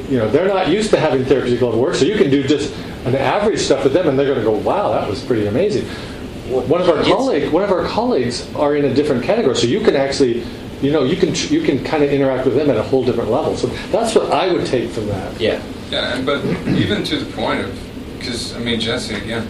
you 0.09 0.19
know 0.19 0.29
they're 0.31 0.49
not 0.49 0.69
used 0.69 0.91
to 0.91 0.99
having 0.99 1.25
therapeutic 1.25 1.61
level 1.61 1.81
work 1.81 1.95
so 1.95 2.05
you 2.05 2.15
can 2.17 2.31
do 2.31 2.43
just 2.43 2.73
an 3.05 3.15
average 3.17 3.59
stuff 3.59 3.83
with 3.85 3.93
them 3.93 4.09
and 4.09 4.19
they're 4.19 4.27
going 4.27 4.39
to 4.39 4.45
go 4.45 4.53
wow 4.53 4.93
that 4.93 5.09
was 5.09 5.23
pretty 5.25 5.47
amazing 5.47 5.85
one 6.49 6.81
of 6.81 6.89
our 6.89 6.97
Yes. 6.99 7.07
colleague 7.09 7.53
one 7.53 7.63
of 7.65 7.71
our 7.73 7.85
colleagues 7.87 8.53
are 8.55 8.77
in 8.77 8.85
a 8.85 8.95
different 8.95 9.25
category 9.25 9.57
so 9.57 9.67
you 9.67 9.81
can 9.81 9.97
actually 9.97 10.45
you 10.81 10.93
know 10.93 11.03
you 11.05 11.17
can 11.17 11.35
you 11.53 11.61
can 11.63 11.83
kind 11.85 12.03
of 12.05 12.11
interact 12.11 12.45
with 12.47 12.55
them 12.55 12.71
at 12.71 12.77
a 12.77 12.83
whole 12.83 13.05
different 13.05 13.31
level 13.31 13.57
so 13.57 13.67
that's 13.91 14.15
what 14.15 14.31
i 14.33 14.53
would 14.53 14.65
take 14.67 14.91
from 14.91 15.07
that 15.07 15.41
Yeah. 15.41 15.61
Yeah, 15.91 16.17
and 16.17 16.25
but 16.25 16.43
even 16.69 17.05
to 17.05 17.17
the 17.19 17.31
point 17.37 17.61
of, 17.61 17.71
because 18.19 18.57
I 18.57 18.61
mean, 18.61 18.81
Jesse, 18.81 19.15
again, 19.15 19.47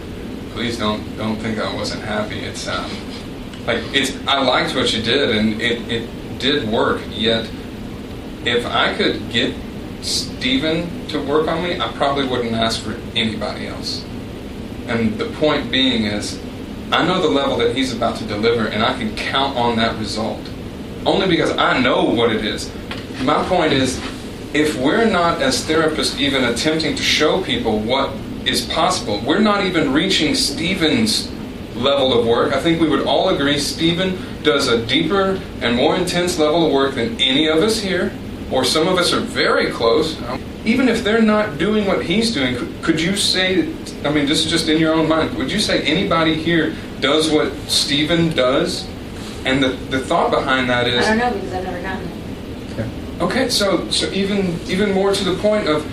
please 0.53 0.77
don't 0.77 1.01
don't 1.17 1.37
think 1.37 1.57
I 1.57 1.73
wasn't 1.73 2.03
happy. 2.03 2.39
It's 2.39 2.67
um, 2.67 2.91
like 3.65 3.79
it's 3.93 4.15
I 4.27 4.41
liked 4.41 4.75
what 4.75 4.93
you 4.93 5.01
did, 5.01 5.35
and 5.35 5.61
it 5.61 5.81
it 5.91 6.39
did 6.39 6.67
work. 6.69 7.01
Yet, 7.09 7.49
if 8.45 8.65
I 8.65 8.93
could 8.95 9.29
get 9.29 9.55
Steven 10.01 11.07
to 11.07 11.23
work 11.25 11.47
on 11.47 11.63
me, 11.63 11.79
I 11.79 11.91
probably 11.93 12.27
wouldn't 12.27 12.53
ask 12.53 12.81
for 12.81 12.93
anybody 13.15 13.67
else. 13.67 14.03
And 14.87 15.17
the 15.17 15.25
point 15.39 15.71
being 15.71 16.05
is, 16.05 16.41
I 16.91 17.05
know 17.05 17.21
the 17.21 17.29
level 17.29 17.57
that 17.57 17.75
he's 17.75 17.93
about 17.93 18.17
to 18.17 18.25
deliver, 18.25 18.67
and 18.67 18.83
I 18.83 18.97
can 18.97 19.15
count 19.15 19.57
on 19.57 19.77
that 19.77 19.97
result. 19.97 20.41
Only 21.05 21.27
because 21.27 21.51
I 21.57 21.79
know 21.79 22.03
what 22.03 22.31
it 22.31 22.45
is. 22.45 22.71
My 23.23 23.43
point 23.47 23.73
is, 23.73 23.97
if 24.53 24.77
we're 24.77 25.09
not, 25.09 25.41
as 25.41 25.65
therapists, 25.65 26.19
even 26.19 26.43
attempting 26.43 26.95
to 26.95 27.03
show 27.03 27.41
people 27.41 27.79
what 27.79 28.13
is 28.45 28.65
possible, 28.65 29.21
we're 29.25 29.39
not 29.39 29.65
even 29.65 29.93
reaching 29.93 30.35
Steven's 30.35 31.32
level 31.75 32.17
of 32.17 32.25
work. 32.25 32.53
I 32.53 32.59
think 32.61 32.81
we 32.81 32.89
would 32.89 33.05
all 33.05 33.29
agree 33.29 33.59
Stephen 33.59 34.17
does 34.43 34.67
a 34.67 34.85
deeper 34.85 35.41
and 35.61 35.75
more 35.75 35.95
intense 35.95 36.37
level 36.37 36.65
of 36.65 36.71
work 36.71 36.95
than 36.95 37.19
any 37.19 37.47
of 37.47 37.57
us 37.57 37.79
here, 37.79 38.11
or 38.51 38.63
some 38.63 38.87
of 38.87 38.97
us 38.97 39.13
are 39.13 39.19
very 39.19 39.71
close. 39.71 40.21
Um, 40.23 40.41
even 40.65 40.87
if 40.87 41.03
they're 41.03 41.21
not 41.21 41.57
doing 41.57 41.85
what 41.85 42.05
he's 42.05 42.33
doing, 42.33 42.55
could, 42.55 42.83
could 42.83 43.01
you 43.01 43.15
say, 43.15 43.73
I 44.05 44.11
mean, 44.11 44.25
this 44.25 44.45
is 44.45 44.51
just 44.51 44.69
in 44.69 44.79
your 44.79 44.93
own 44.93 45.09
mind, 45.09 45.35
would 45.37 45.51
you 45.51 45.59
say 45.59 45.81
anybody 45.83 46.35
here 46.35 46.75
does 47.01 47.29
what 47.29 47.53
Stephen 47.67 48.29
does? 48.29 48.87
And 49.45 49.61
the, 49.61 49.69
the 49.69 49.99
thought 49.99 50.31
behind 50.31 50.69
that 50.69 50.87
is 50.87 51.05
I 51.05 51.15
don't 51.15 51.17
know 51.17 51.33
because 51.33 51.53
I've 51.53 51.63
never 51.65 51.81
gotten 51.81 52.07
it. 52.07 52.79
Okay, 52.79 52.89
Okay, 53.19 53.49
so 53.49 53.89
so 53.91 54.09
even 54.11 54.57
even 54.69 54.93
more 54.93 55.13
to 55.13 55.23
the 55.23 55.35
point 55.41 55.67
of 55.67 55.85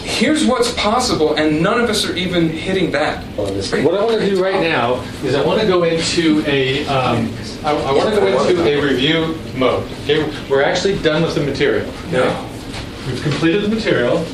here's 0.00 0.46
what's 0.46 0.72
possible, 0.74 1.34
and 1.34 1.62
none 1.62 1.80
of 1.80 1.90
us 1.90 2.08
are 2.08 2.16
even 2.16 2.48
hitting 2.48 2.90
that. 2.92 3.22
What 3.84 3.94
I 3.94 4.04
want 4.04 4.20
to 4.20 4.30
do 4.30 4.42
right 4.42 4.60
now 4.60 5.00
is 5.22 5.34
I 5.34 5.44
want 5.44 5.60
to 5.60 5.66
go 5.66 5.84
into 5.84 6.42
a, 6.46 6.86
um, 6.86 7.32
I, 7.64 7.72
I 7.72 7.92
want 7.92 8.14
to 8.14 8.20
go 8.20 8.26
into 8.48 8.62
a 8.62 8.80
review 8.82 9.38
mode. 9.56 9.90
Okay, 10.04 10.24
we're 10.48 10.62
actually 10.62 10.98
done 11.00 11.22
with 11.22 11.34
the 11.34 11.42
material. 11.42 11.86
Yeah. 12.10 12.48
We've 13.06 13.22
completed 13.22 13.62
the 13.62 13.68
material. 13.68 14.24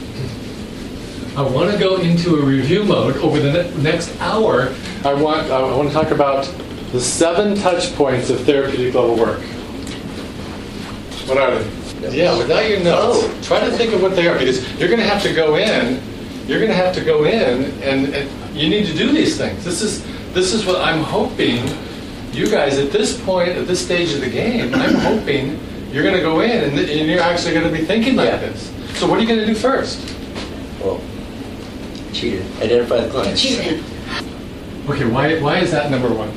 I 1.36 1.42
want 1.42 1.70
to 1.72 1.78
go 1.78 1.96
into 1.98 2.36
a 2.36 2.44
review 2.44 2.84
mode 2.84 3.16
over 3.18 3.38
the 3.38 3.62
ne- 3.62 3.82
next 3.82 4.20
hour. 4.20 4.74
I 5.04 5.14
want 5.14 5.50
I 5.50 5.62
want 5.74 5.88
to 5.88 5.94
talk 5.94 6.10
about 6.10 6.44
the 6.92 7.00
seven 7.00 7.54
touch 7.56 7.94
points 7.94 8.28
of 8.30 8.40
therapeutic 8.40 8.94
level 8.94 9.16
work. 9.16 9.40
What 11.26 11.38
are 11.38 11.58
they? 11.58 11.77
Yeah, 12.00 12.36
without 12.38 12.68
your 12.68 12.80
notes, 12.80 13.18
Oh. 13.24 13.38
try 13.42 13.60
to 13.60 13.70
think 13.72 13.92
of 13.92 14.02
what 14.02 14.14
they 14.16 14.28
are 14.28 14.38
because 14.38 14.60
you're 14.78 14.88
going 14.88 15.00
to 15.00 15.06
have 15.06 15.22
to 15.22 15.32
go 15.34 15.56
in. 15.56 16.00
You're 16.46 16.58
going 16.60 16.70
to 16.70 16.76
have 16.76 16.94
to 16.94 17.04
go 17.04 17.24
in, 17.24 17.64
and, 17.82 18.14
and 18.14 18.56
you 18.56 18.70
need 18.70 18.86
to 18.86 18.94
do 18.96 19.12
these 19.12 19.36
things. 19.36 19.64
This 19.64 19.82
is 19.82 20.02
this 20.32 20.54
is 20.54 20.64
what 20.64 20.80
I'm 20.80 21.02
hoping. 21.02 21.62
You 22.32 22.48
guys, 22.48 22.78
at 22.78 22.90
this 22.92 23.20
point, 23.22 23.50
at 23.50 23.66
this 23.66 23.84
stage 23.84 24.12
of 24.14 24.20
the 24.20 24.30
game, 24.30 24.74
I'm 24.74 24.94
hoping 25.10 25.58
you're 25.92 26.02
going 26.02 26.14
to 26.14 26.20
go 26.22 26.40
in 26.40 26.50
and, 26.50 26.78
and 26.78 27.08
you're 27.10 27.20
actually 27.20 27.54
going 27.54 27.66
to 27.70 27.72
be 27.76 27.84
thinking 27.84 28.16
like 28.16 28.28
Yeah. 28.28 28.36
this. 28.36 28.70
So, 28.98 29.06
what 29.08 29.18
are 29.18 29.22
you 29.22 29.26
going 29.28 29.40
to 29.40 29.46
do 29.46 29.54
first? 29.54 29.98
Well, 30.80 31.00
cheated. 32.12 32.46
Identify 32.62 33.00
the 33.00 33.10
client. 33.10 33.36
Cheated. 33.38 33.82
Okay, 34.88 35.04
why 35.04 35.38
why 35.40 35.58
is 35.58 35.70
that 35.72 35.90
number 35.90 36.08
one? 36.08 36.30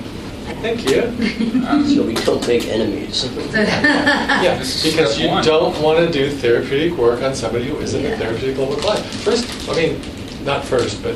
Thank 0.62 0.89
you. 0.89 1.01
So 1.91 2.03
we 2.03 2.14
don't 2.14 2.45
make 2.47 2.68
enemies. 2.68 3.24
Yeah, 3.53 4.57
because 4.59 5.20
you 5.20 5.28
one. 5.30 5.43
don't 5.43 5.80
want 5.82 5.99
to 5.99 6.12
do 6.12 6.30
therapeutic 6.30 6.97
work 6.97 7.22
on 7.22 7.34
somebody 7.36 7.66
who 7.68 7.78
isn't 7.80 8.05
a 8.05 8.18
therapeutic 8.18 8.57
level 8.57 8.76
client. 8.76 9.05
First, 9.05 9.45
I 9.70 9.76
mean, 9.76 10.01
not 10.43 10.64
first, 10.66 11.01
but 11.03 11.16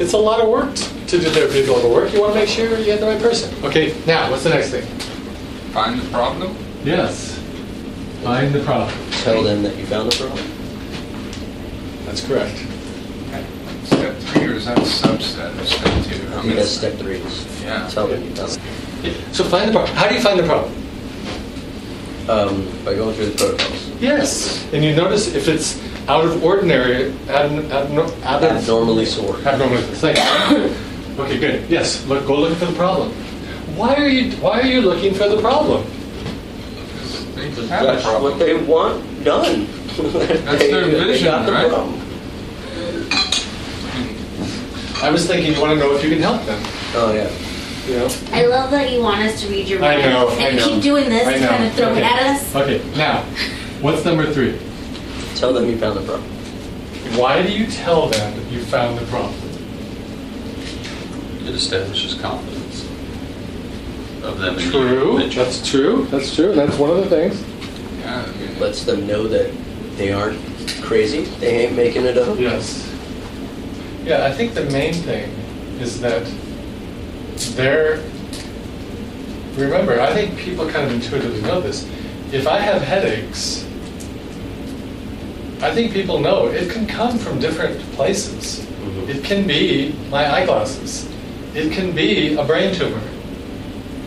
it's 0.00 0.12
a 0.12 0.18
lot 0.18 0.40
of 0.40 0.48
work 0.48 0.74
to 0.74 1.18
do 1.18 1.28
therapeutic 1.30 1.70
level 1.70 1.90
work. 1.92 2.12
You 2.12 2.20
want 2.20 2.32
to 2.34 2.38
make 2.40 2.48
sure 2.48 2.78
you 2.78 2.90
have 2.92 3.00
the 3.00 3.06
right 3.06 3.20
person. 3.20 3.52
Okay, 3.64 3.94
now 4.06 4.30
what's 4.30 4.44
the 4.44 4.50
next 4.50 4.70
thing? 4.70 4.84
Find 5.72 6.00
the 6.00 6.08
problem. 6.10 6.56
Yes, 6.84 7.38
find 8.22 8.54
the 8.54 8.62
problem. 8.64 8.96
Tell 9.22 9.42
them 9.42 9.62
that 9.62 9.76
you 9.76 9.86
found 9.86 10.10
the 10.10 10.16
problem. 10.16 10.46
That's 12.06 12.26
correct. 12.26 12.56
Step 14.36 14.42
three, 14.44 14.52
or 14.52 14.56
is 14.56 14.66
that 14.66 14.78
a 14.78 14.82
subset 14.82 15.58
of 15.58 15.66
step 15.68 16.04
two? 16.04 16.34
I 16.36 16.42
think 16.42 16.54
that's 16.56 16.70
step 16.70 16.94
three. 16.98 17.16
is 17.16 17.62
Yeah. 17.62 17.88
Tell 17.88 18.06
them 18.06 18.22
you 18.22 18.30
found 18.34 18.58
it. 19.04 19.34
So 19.34 19.44
find 19.44 19.68
the 19.68 19.72
problem. 19.72 19.96
How 19.96 20.08
do 20.08 20.14
you 20.14 20.20
find 20.20 20.38
the 20.38 20.44
problem? 20.44 20.72
Um, 22.28 22.84
by 22.84 22.94
going 22.94 23.14
through 23.14 23.26
the 23.30 23.36
protocols. 23.38 23.88
Yes, 24.00 24.66
and 24.72 24.84
you 24.84 24.94
notice 24.96 25.32
if 25.34 25.46
it's 25.48 25.80
out 26.08 26.24
of 26.24 26.42
ordinary, 26.42 27.12
ad, 27.28 27.50
adno, 27.70 28.10
ad, 28.24 28.42
Abnormally 28.42 29.06
sore. 29.06 29.36
Abnormal. 29.46 29.78
Thank 30.02 30.18
you. 30.50 30.74
Okay, 31.22 31.38
good. 31.38 31.70
Yes, 31.70 32.04
look, 32.06 32.26
go 32.26 32.38
look 32.38 32.58
for 32.58 32.66
the 32.66 32.74
problem. 32.74 33.12
Why 33.76 33.94
are 33.94 34.08
you 34.08 34.32
Why 34.38 34.60
are 34.60 34.66
you 34.66 34.80
looking 34.82 35.14
for 35.14 35.28
the 35.28 35.40
problem? 35.40 35.84
They 37.36 37.48
have 37.50 37.58
a 37.58 37.86
That's 37.86 38.04
what 38.04 38.20
problem. 38.20 38.38
they 38.38 38.54
want 38.54 39.24
done. 39.24 39.66
That's 39.96 40.58
They- 40.58 40.70
their 40.72 40.86
they 40.90 41.04
vision, 41.06 41.24
got 41.28 41.46
the 41.46 41.52
right? 41.52 41.68
problem. 41.70 42.00
I 45.06 45.10
was 45.10 45.24
thinking 45.24 45.54
you 45.54 45.60
want 45.60 45.72
to 45.72 45.78
know 45.78 45.94
if 45.94 46.02
you 46.02 46.10
can 46.10 46.20
help 46.20 46.42
them. 46.46 46.60
Oh, 46.94 47.12
yeah. 47.14 47.30
You 47.86 47.98
know. 48.00 48.08
I 48.32 48.44
love 48.46 48.72
that 48.72 48.90
you 48.90 49.00
want 49.00 49.20
us 49.20 49.40
to 49.42 49.48
read 49.48 49.68
your 49.68 49.78
I 49.84 49.96
mind. 49.98 50.02
know. 50.10 50.28
And 50.30 50.40
I 50.42 50.48
you 50.50 50.56
know. 50.56 50.66
keep 50.66 50.82
doing 50.82 51.08
this 51.08 51.28
I 51.28 51.38
know. 51.38 51.48
kind 51.48 51.64
of 51.64 51.72
throw 51.74 51.90
okay. 51.90 52.00
it 52.00 52.04
at 52.04 52.22
us. 52.24 52.54
Okay. 52.56 52.82
Now, 52.96 53.22
what's 53.80 54.04
number 54.04 54.32
three? 54.32 54.58
Tell 55.36 55.52
them 55.52 55.66
you 55.70 55.78
found 55.78 55.96
the 55.98 56.02
problem. 56.02 56.28
Why 57.16 57.40
do 57.40 57.52
you 57.52 57.68
tell 57.70 58.08
them 58.08 58.36
that 58.36 58.50
you 58.52 58.60
found 58.64 58.98
the 58.98 59.06
problem? 59.06 59.32
It 61.46 61.54
establishes 61.54 62.14
confidence 62.14 62.82
of 64.24 64.40
them. 64.40 64.58
in 64.58 64.64
you, 64.64 64.70
True. 64.72 65.18
that 65.18 65.26
you- 65.32 65.44
That's 65.44 65.68
true. 65.70 66.08
That's 66.10 66.34
true. 66.34 66.52
That's 66.52 66.76
one 66.76 66.90
of 66.90 66.96
the 66.96 67.06
things. 67.08 67.40
Yeah, 68.00 68.24
I 68.26 68.26
mean, 68.40 68.58
Lets 68.58 68.82
them 68.82 69.06
know 69.06 69.28
that 69.28 69.52
they 69.96 70.12
aren't 70.12 70.40
crazy. 70.82 71.22
They 71.38 71.66
ain't 71.66 71.76
making 71.76 72.04
it 72.06 72.18
up. 72.18 72.36
Yes. 72.40 72.82
Yeah, 74.06 74.24
I 74.24 74.30
think 74.30 74.54
the 74.54 74.64
main 74.70 74.94
thing 74.94 75.28
is 75.80 76.00
that 76.00 76.24
they're. 77.56 78.04
Remember, 79.56 80.00
I 80.00 80.14
think 80.14 80.38
people 80.38 80.68
kind 80.70 80.86
of 80.86 80.92
intuitively 80.92 81.40
know 81.42 81.60
this. 81.60 81.90
If 82.30 82.46
I 82.46 82.60
have 82.60 82.82
headaches, 82.82 83.66
I 85.60 85.74
think 85.74 85.92
people 85.92 86.20
know 86.20 86.46
it 86.46 86.70
can 86.70 86.86
come 86.86 87.18
from 87.18 87.40
different 87.40 87.80
places. 87.96 88.60
Mhm. 88.84 89.08
It 89.08 89.24
can 89.24 89.44
be 89.44 89.92
my 90.08 90.32
eyeglasses. 90.32 91.06
It 91.54 91.72
can 91.72 91.90
be 91.90 92.34
a 92.36 92.44
brain 92.44 92.74
tumor. 92.74 93.00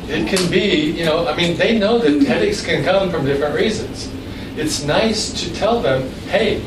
It 0.08 0.28
can 0.28 0.50
be, 0.50 0.94
you 0.98 1.04
know, 1.04 1.28
I 1.28 1.36
mean, 1.36 1.58
they 1.58 1.78
know 1.78 1.98
that 2.00 2.24
headaches 2.24 2.62
can 2.62 2.86
come 2.86 3.10
from 3.12 3.26
different 3.26 3.54
reasons. 3.54 4.08
It's 4.56 4.84
nice 4.84 5.34
to 5.42 5.54
tell 5.54 5.82
them, 5.82 6.10
hey, 6.30 6.62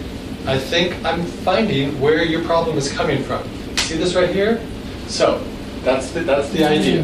I 0.46 0.58
think 0.58 1.04
I'm 1.04 1.24
finding 1.24 2.00
where 2.00 2.22
your 2.24 2.42
problem 2.44 2.76
is 2.78 2.90
coming 2.92 3.22
from. 3.22 3.42
See 3.78 3.96
this 3.96 4.14
right 4.14 4.30
here? 4.30 4.60
So, 5.06 5.42
that's 5.84 6.10
the, 6.10 6.20
that's 6.20 6.48
the 6.50 6.64
idea. 6.64 7.02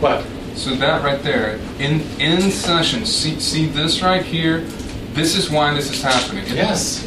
What? 0.00 0.24
So 0.56 0.74
that 0.76 1.02
right 1.02 1.22
there, 1.22 1.58
in 1.78 2.00
in 2.20 2.50
session, 2.50 3.06
see 3.06 3.38
see 3.40 3.66
this 3.66 4.02
right 4.02 4.22
here. 4.24 4.60
This 5.14 5.36
is 5.36 5.50
why 5.50 5.72
this 5.74 5.90
is 5.92 6.02
happening. 6.02 6.44
It- 6.44 6.52
Yes. 6.54 7.04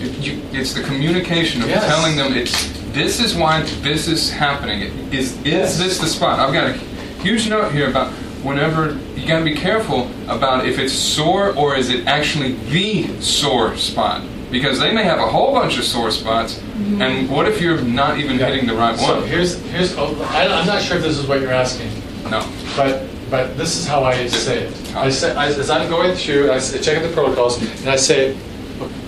it- 0.00 0.18
you- 0.18 0.40
it's 0.52 0.74
the 0.74 0.82
communication 0.82 1.62
of 1.62 1.68
Yes. 1.68 1.84
telling 1.86 2.16
them 2.16 2.34
it's 2.34 2.52
this 2.92 3.20
is 3.20 3.34
why 3.34 3.62
this 3.82 4.06
is 4.06 4.30
happening. 4.30 4.82
It- 4.82 4.92
Is 5.14 5.32
is 5.38 5.44
Yes. 5.44 5.78
this 5.78 5.98
the 5.98 6.06
spot? 6.06 6.38
I've 6.38 6.52
got 6.52 6.68
a 6.70 6.74
huge 7.22 7.48
note 7.48 7.72
here 7.72 7.88
about 7.88 8.08
whenever 8.42 8.96
you 9.16 9.26
got 9.26 9.38
to 9.38 9.44
be 9.44 9.54
careful 9.54 10.08
about 10.28 10.66
if 10.66 10.78
it's 10.78 10.92
sore 10.92 11.52
or 11.56 11.74
is 11.76 11.88
it 11.88 12.06
actually 12.06 12.56
the 12.70 13.06
sore 13.20 13.76
spot 13.76 14.20
because 14.54 14.78
they 14.78 14.94
may 14.94 15.02
have 15.02 15.18
a 15.18 15.26
whole 15.26 15.52
bunch 15.52 15.76
of 15.78 15.84
sore 15.84 16.12
spots. 16.12 16.54
Mm-hmm. 16.58 17.02
And 17.02 17.28
what 17.28 17.48
if 17.48 17.60
you're 17.60 17.82
not 17.82 18.18
even 18.20 18.38
Yeah. 18.38 18.46
hitting 18.46 18.68
the 18.68 18.74
right 18.74 18.96
So 18.96 19.02
one? 19.02 19.20
So 19.22 19.26
here's, 19.26 19.60
here's, 19.72 19.96
oh, 19.98 20.14
I, 20.30 20.46
I'm 20.46 20.64
not 20.64 20.80
sure 20.80 20.96
if 20.96 21.02
this 21.02 21.18
is 21.18 21.26
what 21.26 21.40
you're 21.40 21.52
asking. 21.52 21.90
No. 22.30 22.40
But 22.76 23.02
but 23.30 23.56
this 23.58 23.76
is 23.76 23.84
how 23.84 24.04
I 24.04 24.28
say 24.28 24.58
it. 24.68 24.94
I 24.94 25.10
say 25.10 25.34
I, 25.34 25.46
as 25.46 25.68
I'm 25.70 25.90
going 25.90 26.14
through, 26.14 26.52
I 26.52 26.58
say, 26.60 26.80
check 26.80 26.96
out 26.98 27.02
the 27.02 27.12
protocols, 27.12 27.60
and 27.80 27.88
I 27.88 27.96
say, 27.96 28.36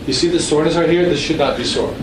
you 0.07 0.13
see 0.13 0.29
the 0.29 0.41
soreness 0.41 0.75
right 0.75 0.91
here. 0.91 1.09
This 1.09 1.21
should 1.21 1.39
not 1.39 1.57
be 1.57 1.63
sore. 1.63 1.95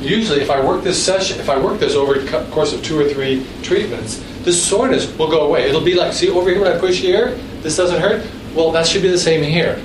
Usually, 0.00 0.40
if 0.40 0.50
I 0.50 0.64
work 0.64 0.84
this 0.84 1.02
session, 1.02 1.40
if 1.40 1.48
I 1.48 1.58
work 1.58 1.80
this 1.80 1.94
over 1.96 2.14
the 2.14 2.46
course 2.52 2.72
of 2.72 2.84
two 2.84 2.96
or 3.00 3.08
three 3.08 3.44
treatments, 3.62 4.22
this 4.44 4.62
soreness 4.62 5.10
will 5.18 5.30
go 5.30 5.48
away. 5.48 5.68
It'll 5.68 5.80
be 5.84 5.94
like, 5.96 6.12
see 6.12 6.30
over 6.30 6.48
here 6.48 6.60
when 6.60 6.70
I 6.70 6.78
push 6.78 7.00
here, 7.00 7.34
this 7.62 7.76
doesn't 7.76 8.00
hurt. 8.00 8.24
Well, 8.54 8.70
that 8.70 8.86
should 8.86 9.02
be 9.02 9.08
the 9.08 9.18
same 9.18 9.42
here. 9.42 9.82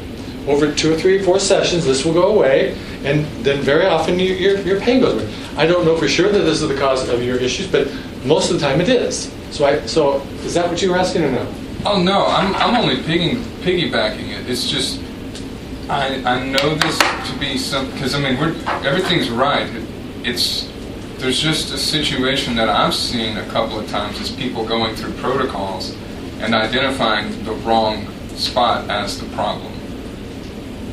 Over 0.49 0.73
two 0.73 0.93
or 0.93 0.97
three 0.97 1.19
or 1.19 1.23
four 1.23 1.39
sessions, 1.39 1.85
this 1.85 2.03
will 2.03 2.13
go 2.13 2.35
away, 2.35 2.77
and 3.05 3.25
then 3.45 3.61
very 3.61 3.85
often 3.85 4.19
you, 4.19 4.33
your, 4.33 4.59
your 4.61 4.81
pain 4.81 4.99
goes 4.99 5.21
away. 5.21 5.33
I 5.55 5.65
don't 5.65 5.85
know 5.85 5.95
for 5.95 6.07
sure 6.07 6.29
that 6.29 6.39
this 6.39 6.61
is 6.61 6.67
the 6.67 6.75
cause 6.75 7.07
of 7.07 7.23
your 7.23 7.37
issues, 7.37 7.67
but 7.67 7.87
most 8.25 8.51
of 8.51 8.59
the 8.59 8.65
time 8.67 8.81
it 8.81 8.89
is. 8.89 9.31
So, 9.51 9.65
I, 9.65 9.85
so 9.85 10.21
is 10.43 10.53
that 10.55 10.67
what 10.67 10.81
you 10.81 10.91
were 10.91 10.97
asking 10.97 11.23
or 11.23 11.31
no? 11.31 11.53
Oh 11.85 12.01
no, 12.01 12.25
I'm, 12.25 12.53
I'm 12.55 12.75
only 12.75 13.01
piggy, 13.03 13.35
piggybacking 13.63 14.29
it. 14.29 14.49
It's 14.49 14.69
just 14.69 14.99
I, 15.89 16.21
I 16.23 16.45
know 16.45 16.75
this 16.75 16.99
to 16.99 17.39
be 17.39 17.57
some 17.57 17.89
because 17.91 18.13
I 18.13 18.19
mean 18.19 18.39
we're 18.39 18.55
everything's 18.85 19.31
right. 19.31 19.67
It's 20.23 20.69
there's 21.17 21.39
just 21.39 21.73
a 21.73 21.79
situation 21.79 22.55
that 22.57 22.69
I've 22.69 22.93
seen 22.93 23.37
a 23.37 23.45
couple 23.47 23.79
of 23.79 23.89
times 23.89 24.19
is 24.21 24.29
people 24.29 24.63
going 24.65 24.95
through 24.95 25.13
protocols 25.13 25.95
and 26.41 26.53
identifying 26.53 27.43
the 27.43 27.53
wrong 27.53 28.07
spot 28.35 28.87
as 28.89 29.19
the 29.19 29.25
problem. 29.35 29.68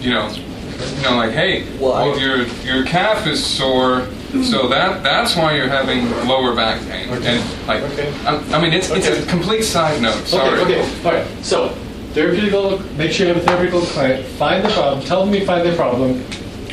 You 0.07 0.13
know, 0.13 0.31
you 0.31 1.03
know, 1.03 1.17
like 1.17 1.33
hey, 1.33 1.67
Well, 1.81 2.11
well 2.11 2.21
your 2.21 2.47
your 2.63 2.85
calf 2.85 3.27
is 3.27 3.45
sore. 3.45 4.03
Hmm. 4.31 4.45
So 4.45 4.69
that 4.69 5.03
that's 5.03 5.35
why 5.35 5.57
you're 5.57 5.67
having 5.69 6.09
lower 6.29 6.55
back 6.55 6.81
pain, 6.83 7.11
Okay. 7.11 7.39
and 7.41 7.67
like 7.67 7.83
Okay. 7.83 8.15
I, 8.25 8.37
I 8.57 8.63
mean 8.63 8.73
it's 8.73 8.89
it's 8.91 9.09
Okay. 9.09 9.21
a 9.21 9.27
complete 9.27 9.65
side 9.65 10.01
note. 10.01 10.25
Sorry. 10.29 10.61
Okay, 10.61 10.81
okay, 10.81 11.05
all 11.05 11.13
right. 11.13 11.27
So, 11.45 11.71
therapeutical, 12.15 12.79
make 12.97 13.11
sure 13.11 13.27
you 13.27 13.35
have 13.35 13.43
a 13.43 13.47
therapeutical 13.47 13.83
client. 13.95 14.25
Find 14.39 14.65
the 14.65 14.69
problem. 14.69 15.05
Tell 15.05 15.25
them 15.25 15.35
you 15.35 15.45
find 15.45 15.67
the 15.69 15.75
problem. 15.75 16.21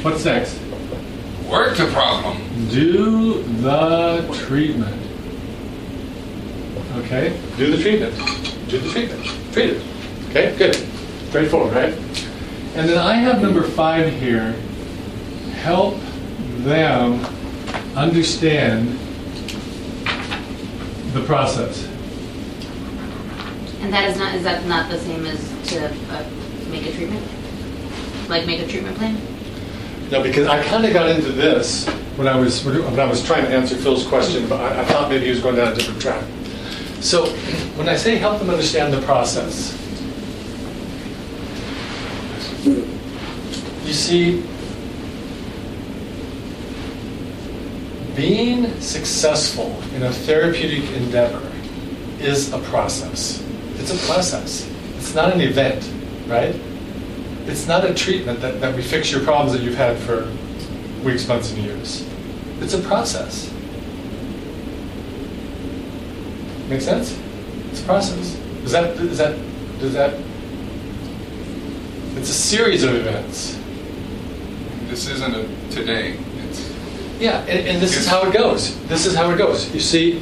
What's 0.03 0.23
next? 0.25 0.59
Work 1.49 1.77
the 1.77 1.87
problem. 1.87 2.37
Do 2.69 3.41
the 3.63 4.27
treatment. 4.45 4.95
Okay? 6.97 7.35
Do 7.57 7.75
the 7.75 7.81
treatment. 7.81 8.15
Do 8.69 8.77
the 8.77 8.89
treatment. 8.91 9.25
Treat 9.53 9.69
it. 9.71 9.83
Okay? 10.29 10.55
Good. 10.55 10.75
Straightforward, 11.29 11.73
right? 11.73 11.93
And 12.75 12.89
then 12.89 12.97
I 12.97 13.13
have 13.13 13.41
number 13.41 13.61
five 13.61 14.11
here. 14.13 14.51
Help 15.61 15.95
them 16.63 17.23
understand 17.95 18.97
the 21.13 21.23
process. 21.25 21.85
And 23.81 23.93
that 23.93 24.09
is 24.09 24.17
not, 24.17 24.33
is 24.33 24.43
that 24.43 24.65
not 24.65 24.89
the 24.89 24.97
same 24.97 25.25
as 25.25 25.69
to 25.69 25.85
uh, 25.85 26.29
make 26.71 26.85
a 26.87 26.91
treatment? 26.93 27.23
Like 28.27 28.47
make 28.47 28.59
a 28.61 28.67
treatment 28.67 28.97
plan? 28.97 29.21
No, 30.09 30.23
because 30.23 30.47
I 30.47 30.63
kind 30.63 30.85
of 30.85 30.93
got 30.93 31.09
into 31.09 31.31
this 31.31 31.87
when 32.15 32.27
I 32.27 32.35
was 32.39 32.63
when 32.65 32.99
I 32.99 33.05
was 33.05 33.23
trying 33.25 33.45
to 33.45 33.49
answer 33.49 33.75
Phil's 33.75 34.07
question, 34.07 34.47
but 34.47 34.59
I, 34.59 34.81
I 34.81 34.85
thought 34.85 35.09
maybe 35.09 35.25
he 35.25 35.31
was 35.31 35.41
going 35.41 35.55
down 35.55 35.71
a 35.71 35.75
different 35.75 36.01
track. 36.01 36.23
So 37.01 37.27
when 37.75 37.89
I 37.89 37.95
say 37.95 38.15
help 38.15 38.39
them 38.39 38.49
understand 38.49 38.93
the 38.93 39.01
process, 39.01 39.77
you 43.85 43.93
see, 44.13 44.43
being 48.15 48.79
successful 48.79 49.75
in 49.95 50.03
a 50.03 50.11
therapeutic 50.11 50.87
endeavor 50.91 51.41
is 52.19 52.53
a 52.53 52.59
process. 52.59 53.43
It's 53.77 53.91
a 53.91 54.07
process. 54.07 54.69
It's 54.97 55.15
not 55.15 55.33
an 55.33 55.41
event, 55.41 55.89
right? 56.27 56.55
It's 57.47 57.67
not 57.67 57.83
a 57.89 57.93
treatment 57.93 58.39
that, 58.41 58.61
that 58.61 58.75
we 58.75 58.83
fix 58.83 59.11
your 59.11 59.23
problems 59.23 59.51
that 59.53 59.63
you've 59.63 59.75
had 59.75 59.97
for 59.97 60.31
weeks, 61.03 61.27
months, 61.27 61.51
and 61.51 61.63
years. 61.63 62.07
It's 62.61 62.75
a 62.75 62.81
process. 62.81 63.51
Make 66.69 66.81
sense? 66.81 67.19
It's 67.71 67.81
a 67.81 67.85
process. 67.85 68.39
Is 68.63 68.71
that, 68.73 68.95
is 68.97 69.17
that, 69.17 69.35
does 69.79 69.93
that, 69.93 70.13
it's 72.15 72.29
a 72.29 72.33
series 72.33 72.83
of 72.83 72.93
events. 72.93 73.59
This 74.93 75.09
isn't 75.09 75.35
a 75.35 75.71
today. 75.71 76.19
It's 76.47 76.71
Yeah, 77.19 77.39
and, 77.39 77.67
and 77.67 77.81
this 77.81 77.97
is 77.97 78.05
how 78.05 78.27
it 78.27 78.31
goes. 78.31 78.79
This 78.85 79.07
is 79.07 79.15
how 79.15 79.31
it 79.31 79.39
goes. 79.39 79.73
You 79.73 79.79
see, 79.79 80.19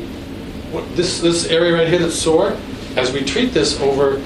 what- 0.72 0.96
this, 0.96 1.20
this 1.20 1.46
area 1.48 1.74
right 1.74 1.90
here 1.90 2.00
that's 2.00 2.16
sore, 2.16 2.56
as 2.96 3.12
we 3.12 3.20
treat 3.20 3.54
this 3.54 3.82
over 3.82 4.16
a 4.16 4.22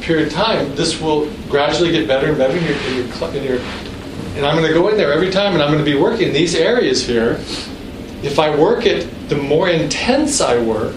period 0.00 0.28
of 0.28 0.32
time, 0.32 0.74
this 0.76 0.98
will 0.98 1.30
gradually 1.50 1.90
get 1.90 2.08
better 2.08 2.28
and 2.28 2.38
better 2.38 2.56
in 2.56 2.64
your, 2.64 2.74
in 2.74 2.94
your, 2.94 3.34
in 3.34 3.44
your 3.44 3.58
and 4.34 4.46
I'm 4.46 4.56
going 4.56 4.66
to 4.66 4.72
go 4.72 4.88
in 4.88 4.96
there 4.96 5.12
every 5.12 5.30
time 5.30 5.52
and 5.52 5.62
I'm 5.62 5.70
going 5.70 5.84
to 5.84 5.90
be 5.90 5.98
working 5.98 6.32
these 6.32 6.54
areas 6.54 7.06
here. 7.06 7.32
If 8.22 8.38
I 8.38 8.56
work 8.56 8.86
it, 8.86 9.28
the 9.28 9.36
more 9.36 9.68
intense 9.68 10.40
I 10.40 10.56
work, 10.62 10.96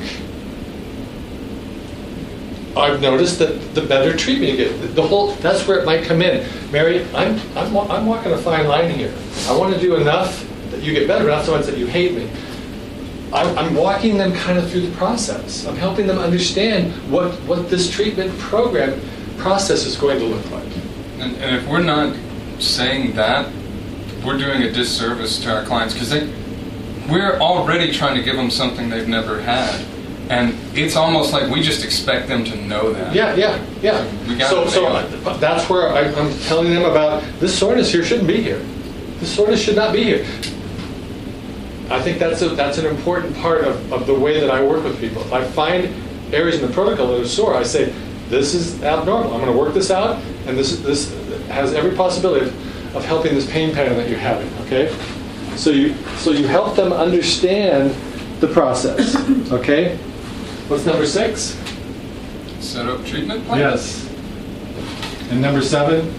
I've 2.77 3.01
noticed 3.01 3.39
that 3.39 3.73
the 3.73 3.81
better 3.81 4.15
treatment 4.15 4.51
you 4.51 4.57
get. 4.57 4.95
The 4.95 5.01
whole 5.01 5.31
that's 5.35 5.67
where 5.67 5.79
it 5.79 5.85
might 5.85 6.03
come 6.03 6.21
in. 6.21 6.45
Mary, 6.71 7.05
I'm 7.13 7.39
I'm, 7.55 7.75
I'm 7.89 8.05
walking 8.05 8.33
a 8.33 8.37
fine 8.37 8.67
line 8.67 8.91
here. 8.91 9.13
I 9.47 9.57
want 9.57 9.73
to 9.73 9.79
do 9.79 9.95
enough 9.95 10.45
that 10.71 10.81
you 10.81 10.93
get 10.93 11.07
better, 11.07 11.25
not 11.25 11.45
so 11.45 11.55
much 11.55 11.65
that 11.65 11.77
you 11.77 11.87
hate 11.87 12.13
me. 12.13 12.29
I'm, 13.33 13.57
I'm 13.57 13.75
walking 13.75 14.17
them 14.17 14.33
kind 14.33 14.57
of 14.57 14.69
through 14.69 14.87
the 14.87 14.95
process. 14.95 15.65
I'm 15.65 15.75
helping 15.75 16.07
them 16.07 16.19
understand 16.19 16.93
what 17.11 17.33
what 17.41 17.69
this 17.69 17.89
treatment 17.89 18.37
program 18.39 18.99
process 19.37 19.85
is 19.85 19.97
going 19.97 20.19
to 20.19 20.25
look 20.25 20.49
like. 20.51 20.71
And, 21.19 21.35
and 21.37 21.55
if 21.55 21.67
we're 21.67 21.83
not 21.83 22.15
saying 22.59 23.15
that, 23.15 23.51
we're 24.25 24.37
doing 24.37 24.63
a 24.63 24.71
disservice 24.71 25.41
to 25.43 25.53
our 25.53 25.63
clients 25.63 25.93
because 25.93 26.11
we're 27.09 27.37
already 27.39 27.91
trying 27.91 28.15
to 28.15 28.23
give 28.23 28.35
them 28.35 28.49
something 28.49 28.89
they've 28.89 29.07
never 29.07 29.41
had. 29.41 29.85
And 30.29 30.55
it's 30.75 30.95
almost 30.95 31.33
like 31.33 31.51
we 31.51 31.61
just 31.61 31.83
expect 31.85 32.27
them 32.27 32.43
to 32.45 32.55
know 32.55 32.91
that. 32.93 33.13
Yeah, 33.13 33.35
yeah, 33.35 33.63
yeah. 33.81 34.27
We 34.27 34.35
got 34.37 34.49
so, 34.49 34.67
so. 34.67 34.87
I- 34.87 35.37
that's 35.37 35.69
where 35.69 35.89
I, 35.89 36.01
I'm 36.13 36.33
telling 36.41 36.73
them 36.73 36.83
about 36.83 37.23
this 37.39 37.57
soreness 37.57 37.91
here 37.91 38.03
shouldn't 38.03 38.27
be 38.27 38.41
here. 38.41 38.59
This 39.19 39.33
soreness 39.35 39.61
should 39.61 39.75
not 39.75 39.93
be 39.93 40.03
here. 40.03 40.25
I 41.89 42.01
think 42.01 42.17
that's 42.17 42.41
a, 42.41 42.49
that's 42.49 42.79
an 42.79 42.87
important 42.87 43.35
part 43.37 43.63
of, 43.63 43.93
of 43.93 44.07
the 44.07 44.13
way 44.15 44.39
that 44.39 44.49
I 44.49 44.63
work 44.63 44.83
with 44.83 44.99
people. 44.99 45.21
If 45.21 45.31
I 45.33 45.43
find 45.45 45.93
areas 46.33 46.59
in 46.59 46.67
the 46.67 46.73
protocol 46.73 47.07
that 47.09 47.21
are 47.21 47.27
sore, 47.27 47.53
I 47.55 47.61
say, 47.63 47.93
this 48.29 48.55
is 48.55 48.81
abnormal. 48.83 49.31
I'm 49.33 49.41
going 49.41 49.51
to 49.53 49.57
work 49.57 49.75
this 49.75 49.91
out, 49.91 50.19
and 50.47 50.57
this 50.57 50.79
this 50.79 51.13
has 51.49 51.75
every 51.75 51.95
possibility 51.95 52.47
of, 52.47 52.95
of 52.95 53.05
helping 53.05 53.35
this 53.35 53.49
pain 53.51 53.71
pattern 53.71 53.95
that 53.97 54.09
you're 54.09 54.17
having. 54.17 54.51
Okay, 54.65 54.91
so 55.55 55.69
you 55.69 55.93
so 56.17 56.31
you 56.31 56.47
help 56.47 56.75
them 56.75 56.91
understand 56.91 57.91
the 58.41 58.47
process. 58.47 59.15
Okay, 59.51 59.99
what's 60.67 60.85
number 60.85 61.05
six? 61.05 61.57
Set 62.59 62.87
up 62.87 63.05
treatment 63.05 63.45
plan? 63.45 63.59
Yes. 63.59 64.09
And 65.29 65.41
number 65.41 65.61
seven? 65.61 66.13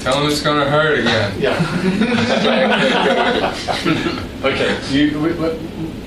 Tell 0.00 0.20
them 0.20 0.30
it's 0.30 0.42
going 0.42 0.62
to 0.62 0.70
hurt 0.70 1.00
again. 1.00 1.40
Yeah. 1.40 1.58
okay. 4.44 4.78
You, 4.90 5.18
what, 5.20 5.54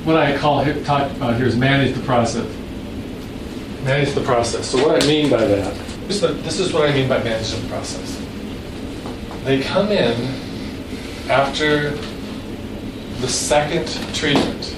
what 0.06 0.16
I 0.16 0.38
call 0.38 0.64
talk 0.84 1.12
about 1.12 1.36
here 1.36 1.46
is 1.46 1.58
manage 1.58 1.96
the 1.96 2.04
process. 2.04 2.48
Manage 3.84 4.14
the 4.14 4.22
process. 4.22 4.70
So 4.70 4.88
what 4.88 5.04
I 5.04 5.08
mean 5.08 5.30
by 5.30 5.46
that, 5.46 5.76
this 6.08 6.24
is, 6.24 6.44
this 6.44 6.60
is 6.60 6.74
what 6.74 6.90
I 6.90 6.94
mean 6.94 7.10
by 7.10 7.22
managing 7.22 7.62
the 7.64 7.68
process. 7.68 8.18
They 9.44 9.62
come 9.62 9.92
in 9.92 10.16
after 11.30 11.92
the 13.20 13.28
second 13.28 13.88
treatment, 14.16 14.76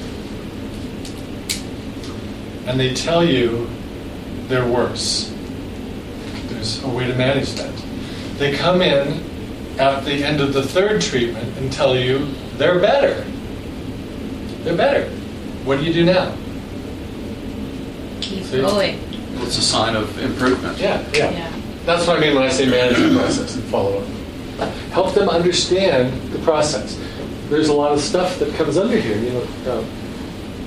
and 2.66 2.80
they 2.80 2.94
tell 2.94 3.24
you 3.24 3.68
they're 4.48 4.68
worse. 4.68 5.34
There's 6.48 6.84
a 6.84 6.88
way 6.88 7.08
to 7.08 7.16
manage 7.16 7.52
that. 7.54 7.74
They 8.38 8.56
come 8.56 8.82
in 8.82 9.24
at 9.80 10.06
the 10.06 10.24
end 10.24 10.42
of 10.42 10.54
the 10.54 10.64
third 10.64 11.02
treatment 11.02 11.58
and 11.58 11.72
tell 11.72 11.96
you 11.96 12.28
they're 12.58 12.80
better. 12.80 13.24
They're 14.64 14.78
better. 14.78 15.10
What 15.66 15.80
do 15.80 15.86
you 15.86 15.94
do 15.94 16.06
now? 16.06 16.36
Keep 18.22 18.44
See? 18.44 18.62
going. 18.62 19.00
It's 19.42 19.58
a 19.58 19.62
sign 19.62 19.96
of 19.96 20.18
improvement. 20.20 20.78
Yeah, 20.78 21.02
yeah. 21.14 21.32
Yeah. 21.32 21.60
That's 21.86 22.08
what 22.08 22.18
I 22.18 22.22
mean 22.22 22.36
when 22.36 22.44
I 22.44 22.50
say 22.50 22.66
manage 22.66 22.98
the 22.98 23.18
process 23.20 23.56
and 23.56 23.64
follow 23.66 24.00
up. 24.00 24.70
Help 24.92 25.14
them 25.14 25.28
understand 25.28 26.32
the 26.32 26.40
process. 26.40 27.00
There's 27.50 27.68
a 27.68 27.74
lot 27.74 27.92
of 27.92 28.00
stuff 28.00 28.40
that 28.40 28.54
comes 28.56 28.78
under 28.78 28.96
here. 28.96 29.18
You 29.18 29.32
know, 29.32 29.80
um, 29.80 29.86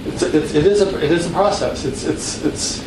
it's, 0.08 0.22
it's, 0.22 0.54
it 0.54 0.66
is 0.66 0.80
a 0.80 0.96
it 1.04 1.10
is 1.10 1.26
a 1.26 1.30
process. 1.30 1.84
It's 1.84 2.04
it's 2.04 2.44
it's 2.44 2.82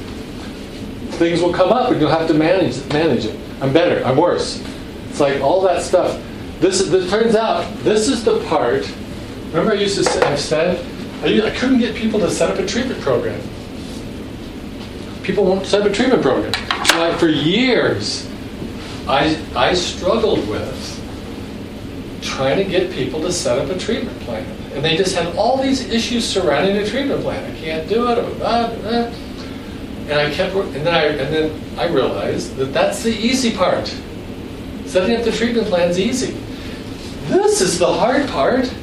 things 1.17 1.41
will 1.41 1.53
come 1.53 1.71
up 1.71 1.91
and 1.91 1.99
you'll 1.99 2.09
have 2.09 2.27
to 2.27 2.33
manage 2.33 2.83
manage 2.93 3.25
it. 3.25 3.37
I'm 3.61 3.73
better. 3.73 4.03
I'm 4.05 4.17
worse. 4.17 4.63
It's 5.09 5.19
like 5.19 5.41
all 5.41 5.61
that 5.61 5.81
stuff. 5.83 6.21
This 6.59 6.79
is. 6.81 6.91
This 6.91 7.09
turns 7.09 7.35
out 7.35 7.71
this 7.83 8.07
is 8.07 8.23
the 8.23 8.43
part. 8.45 8.89
Remember, 9.47 9.71
I 9.71 9.75
used 9.75 9.97
to 9.97 10.03
say, 10.03 10.21
I've 10.21 10.39
said 10.39 10.85
I, 11.23 11.47
I 11.47 11.49
couldn't 11.51 11.79
get 11.79 11.95
people 11.95 12.19
to 12.19 12.29
set 12.29 12.49
up 12.51 12.59
a 12.59 12.65
treatment 12.65 13.01
program. 13.01 13.41
People 15.23 15.45
won't 15.45 15.65
set 15.65 15.81
up 15.81 15.87
a 15.87 15.93
treatment 15.93 16.21
program. 16.21 16.53
Like 16.97 17.19
for 17.19 17.27
years, 17.27 18.29
I 19.07 19.37
I 19.55 19.73
struggled 19.73 20.47
with 20.47 20.95
trying 22.21 22.57
to 22.57 22.63
get 22.63 22.91
people 22.91 23.21
to 23.21 23.31
set 23.31 23.59
up 23.59 23.69
a 23.69 23.77
treatment 23.77 24.19
plan, 24.21 24.45
and 24.79 24.85
they 24.85 24.95
just 24.95 25.13
had 25.13 25.35
all 25.35 25.61
these 25.61 25.89
issues 25.89 26.25
surrounding 26.25 26.81
the 26.81 26.89
treatment 26.89 27.21
plan. 27.21 27.51
I 27.51 27.59
can't 27.59 27.89
do 27.89 28.09
it. 28.09 28.17
Or 28.17 28.33
blah, 28.35 28.73
blah. 28.75 29.11
And 30.07 30.13
I 30.13 30.31
kept, 30.31 30.55
and 30.55 30.73
then 30.73 30.95
I 30.95 31.03
and 31.03 31.33
then 31.33 31.77
I 31.77 31.87
realized 31.87 32.55
that 32.55 32.67
that's 32.67 33.03
the 33.03 33.11
easy 33.11 33.53
part. 33.53 33.93
Setting 34.85 35.17
up 35.17 35.25
the 35.25 35.33
treatment 35.33 35.67
plan 35.67 35.89
is 35.89 35.99
easy. 35.99 36.31
This 37.27 37.59
is 37.59 37.77
the 37.77 37.91
hard 37.91 38.29
part. 38.29 38.73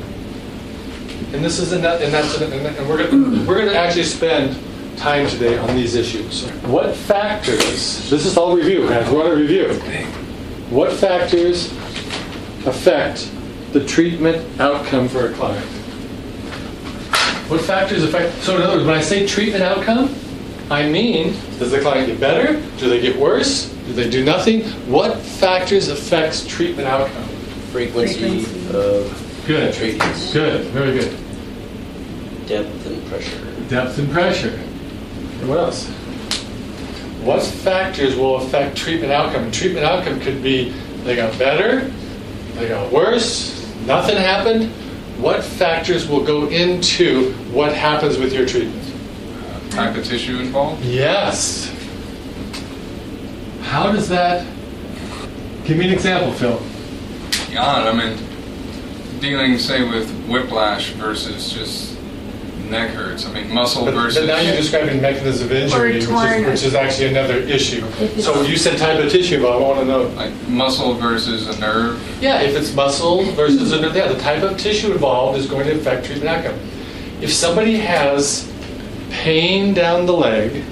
And 1.33 1.43
this 1.43 1.59
is 1.59 1.73
and, 1.73 1.83
that, 1.83 2.03
and 2.03 2.13
that's 2.13 2.39
and, 2.43 2.87
we're 2.87 3.03
gonna 3.03 3.45
we're 3.47 3.57
gonna 3.57 3.73
actually 3.73 4.05
spend 4.05 4.55
time 4.99 5.27
today 5.29 5.57
on 5.57 5.75
these 5.75 5.95
issues. 5.95 6.47
What 6.67 6.95
factors? 6.95 8.11
This 8.11 8.27
is 8.27 8.37
all 8.37 8.55
review, 8.55 8.87
guys. 8.87 9.11
We're 9.11 9.25
on 9.25 9.33
a 9.33 9.35
review. 9.35 9.73
What 10.69 10.93
factors 10.93 11.73
affect 12.67 13.33
the 13.73 13.83
treatment 13.83 14.61
outcome 14.61 15.09
for 15.09 15.31
a 15.31 15.33
client? 15.33 15.76
What 17.49 17.61
factors 17.61 18.03
affect? 18.03 18.35
So 18.43 18.57
in 18.57 18.63
other 18.63 18.75
words, 18.77 18.87
when 18.87 18.97
I 18.97 19.01
say 19.01 19.27
treatment 19.27 19.63
outcome, 19.63 20.15
I 20.71 20.89
mean, 20.89 21.33
does 21.59 21.71
the 21.71 21.81
client 21.81 22.09
get 22.09 22.19
better? 22.19 22.55
Do 22.79 22.89
they 22.89 23.01
get 23.01 23.17
worse? 23.17 23.69
Do 23.87 23.93
they 23.93 24.11
do 24.11 24.25
nothing? 24.25 24.63
What 24.91 25.19
factors 25.21 25.89
affects 25.89 26.45
treatment 26.45 26.89
outcome? 26.89 27.23
Frequency, 27.71 28.41
Frequency. 28.43 28.77
of 28.77 29.45
Good. 29.47 29.75
treatments, 29.75 30.33
Good. 30.33 30.65
Very 30.69 30.99
good. 30.99 31.17
depth 32.49 32.87
and 32.87 33.07
pressure. 33.07 33.45
Depth 33.69 33.99
and 33.99 34.11
pressure. 34.11 34.59
And 35.41 35.49
what 35.49 35.59
else? 35.59 35.87
What 37.23 37.43
factors 37.43 38.17
will 38.17 38.37
affect 38.37 38.77
treatment 38.77 39.13
outcome? 39.13 39.53
Treatment 39.53 39.85
outcome 39.87 40.19
could 40.21 40.43
be 40.43 40.71
they 41.05 41.15
got 41.15 41.37
better, 41.39 41.89
they 42.55 42.69
got 42.69 42.91
worse, 42.93 43.65
nothing 43.87 44.17
happened. 44.17 44.73
What 45.19 45.43
factors 45.43 46.09
will 46.09 46.25
go 46.25 46.49
into 46.49 47.33
what 47.53 47.73
happens 47.73 48.19
with 48.19 48.33
your 48.33 48.47
treatment? 48.47 48.87
type 49.77 49.95
of 49.95 50.05
tissue 50.05 50.39
involved? 50.39 50.83
Yes. 50.85 51.71
How 53.63 53.93
does 53.93 54.09
that? 54.09 54.47
Give 55.65 55.77
me 55.77 55.89
an 55.89 55.93
example, 55.93 56.33
Phil. 56.33 56.61
Yeah, 57.53 57.63
I 57.63 57.93
mean, 57.93 58.19
dealing, 59.21 59.59
say, 59.59 59.87
with 59.87 60.11
whiplash 60.27 60.93
versus 60.93 61.53
just 61.53 61.96
neck 62.71 62.91
hurts. 62.91 63.27
I 63.27 63.33
mean, 63.33 63.53
muscle 63.53 63.85
But, 63.85 63.95
versus. 63.95 64.19
but 64.19 64.27
now 64.27 64.41
you're 64.41 64.57
describing 64.57 65.01
mechanism 65.01 65.47
of 65.47 65.53
injury, 65.53 65.93
which 65.95 66.03
is, 66.05 66.47
which 66.47 66.63
is 66.65 66.75
actually 66.75 67.09
another 67.09 67.37
issue. 67.39 67.85
If 68.01 68.23
So 68.23 68.33
it's- 68.33 68.49
you 68.49 68.57
said 68.57 68.79
type 68.79 68.99
of 69.03 69.11
tissue, 69.11 69.41
but 69.43 69.53
I 69.53 69.57
want 69.57 69.79
to 69.81 69.85
know. 69.85 70.11
like 70.17 70.33
muscle 70.49 70.95
versus 70.95 71.47
a 71.49 71.59
nerve. 71.61 72.01
Yeah, 72.21 72.41
if 72.41 72.57
it's 72.57 72.75
muscle 72.75 73.25
versus 73.33 73.73
a, 73.73 73.81
nerve. 73.81 73.95
yeah, 73.97 74.09
the 74.09 74.19
type 74.19 74.43
of 74.43 74.57
tissue 74.59 74.93
involved 74.93 75.39
is 75.39 75.47
going 75.47 75.67
to 75.67 75.73
affect 75.75 76.07
treatment 76.07 76.29
outcome. 76.31 76.59
If 77.21 77.33
somebody 77.33 77.77
has 77.77 78.51
pain 79.11 79.73
down 79.73 80.07
the 80.07 80.13
leg, 80.13 80.63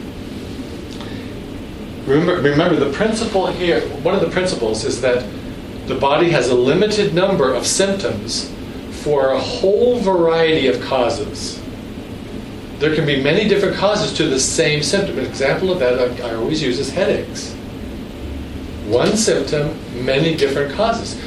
remember, 2.06 2.36
remember 2.42 2.76
the 2.76 2.90
principle 2.92 3.46
here, 3.46 3.80
one 4.02 4.14
of 4.14 4.20
the 4.20 4.28
principles 4.30 4.84
is 4.84 5.00
that 5.00 5.24
the 5.86 5.94
body 5.94 6.30
has 6.30 6.48
a 6.48 6.54
limited 6.54 7.14
number 7.14 7.52
of 7.52 7.66
symptoms 7.66 8.50
for 8.90 9.30
a 9.30 9.38
whole 9.38 9.98
variety 10.00 10.66
of 10.66 10.80
causes. 10.82 11.60
There 12.78 12.94
can 12.94 13.06
be 13.06 13.22
many 13.22 13.48
different 13.48 13.76
causes 13.76 14.12
to 14.18 14.26
the 14.26 14.38
same 14.38 14.82
symptom. 14.82 15.18
An 15.18 15.26
example 15.26 15.70
of 15.70 15.78
that 15.78 15.98
I, 15.98 16.28
I 16.28 16.34
always 16.34 16.62
use 16.62 16.78
is 16.78 16.90
headaches. 16.90 17.52
One 18.86 19.16
symptom, 19.16 19.78
many 20.04 20.36
different 20.36 20.74
causes. 20.74 21.20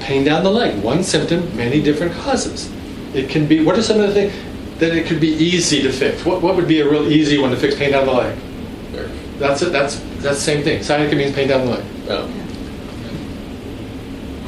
Pain 0.00 0.24
down 0.24 0.44
the 0.44 0.50
leg, 0.50 0.82
one 0.82 1.02
symptom, 1.02 1.56
many 1.56 1.82
different 1.82 2.12
causes. 2.14 2.70
It 3.14 3.30
can 3.30 3.46
be, 3.46 3.64
what 3.64 3.78
are 3.78 3.82
some 3.82 4.00
of 4.00 4.08
the 4.08 4.14
things 4.14 4.78
that 4.78 4.94
it 4.94 5.06
could 5.06 5.20
be 5.20 5.28
easy 5.28 5.82
to 5.82 5.90
fix? 5.90 6.24
What, 6.24 6.42
what 6.42 6.54
would 6.56 6.68
be 6.68 6.80
a 6.80 6.88
real 6.88 7.10
easy 7.10 7.38
one 7.38 7.50
to 7.50 7.56
fix 7.56 7.74
pain 7.74 7.92
down 7.92 8.06
the 8.06 8.12
leg? 8.12 8.38
That's 9.38 9.62
it, 9.62 9.72
that's, 9.72 9.98
that's 10.18 10.22
the 10.22 10.34
same 10.34 10.62
thing. 10.62 10.82
Sciatica 10.82 11.16
means 11.16 11.34
pain 11.34 11.48
down 11.48 11.66
the 11.66 11.72
leg. 11.72 11.84
No. 12.06 12.45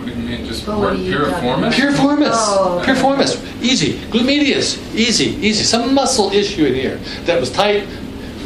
What 0.09 0.17
you 0.17 0.23
mean? 0.39 0.47
Just 0.47 0.67
But 0.67 0.79
what 0.79 0.95
piriformis? 0.95 1.73
Piriformis, 1.73 2.31
Oh. 2.33 2.83
piriformis, 2.85 3.63
easy. 3.63 3.95
Glute 4.11 4.25
medius, 4.25 4.79
easy, 4.95 5.37
easy. 5.47 5.65
Some 5.65 5.95
muscle 5.95 6.31
issue 6.33 6.65
in 6.65 6.75
here 6.75 6.99
that 7.27 7.39
was 7.39 7.51
tight, 7.51 7.85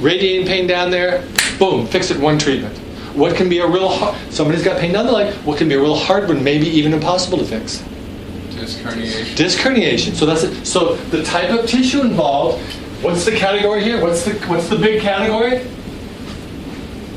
radiating 0.01 0.47
pain 0.47 0.67
down 0.67 0.91
there, 0.91 1.23
boom, 1.59 1.87
fix 1.87 2.11
it 2.11 2.19
one 2.19 2.39
treatment. 2.39 2.77
What 3.15 3.37
can 3.37 3.49
be 3.49 3.59
a 3.59 3.67
real 3.67 3.89
hard, 3.89 4.17
somebody's 4.31 4.65
got 4.65 4.81
pain 4.81 4.93
down 4.93 5.07
the 5.07 5.13
leg, 5.13 5.35
what 5.45 5.59
can 5.59 5.69
be 5.69 5.75
a 5.75 5.81
real 5.81 5.97
hard 5.97 6.29
one, 6.29 6.43
maybe 6.43 6.67
even 6.67 6.93
impossible 6.93 7.39
to 7.39 7.45
fix? 7.45 7.83
Disc 8.59 8.79
herniation. 8.81 9.37
Disc 9.37 9.59
herniation. 9.59 10.15
So 10.15 10.25
that's 10.27 10.45
it. 10.45 10.65
So 10.67 10.97
the 11.11 11.23
type 11.23 11.51
of 11.51 11.67
tissue 11.69 12.01
involved. 12.01 12.63
What's 13.03 13.25
the 13.25 13.33
category 13.33 13.83
here? 13.83 14.01
What's 14.01 14.25
the 14.25 14.33
what's 14.47 14.69
the 14.69 14.77
big 14.77 15.03
category? 15.03 15.65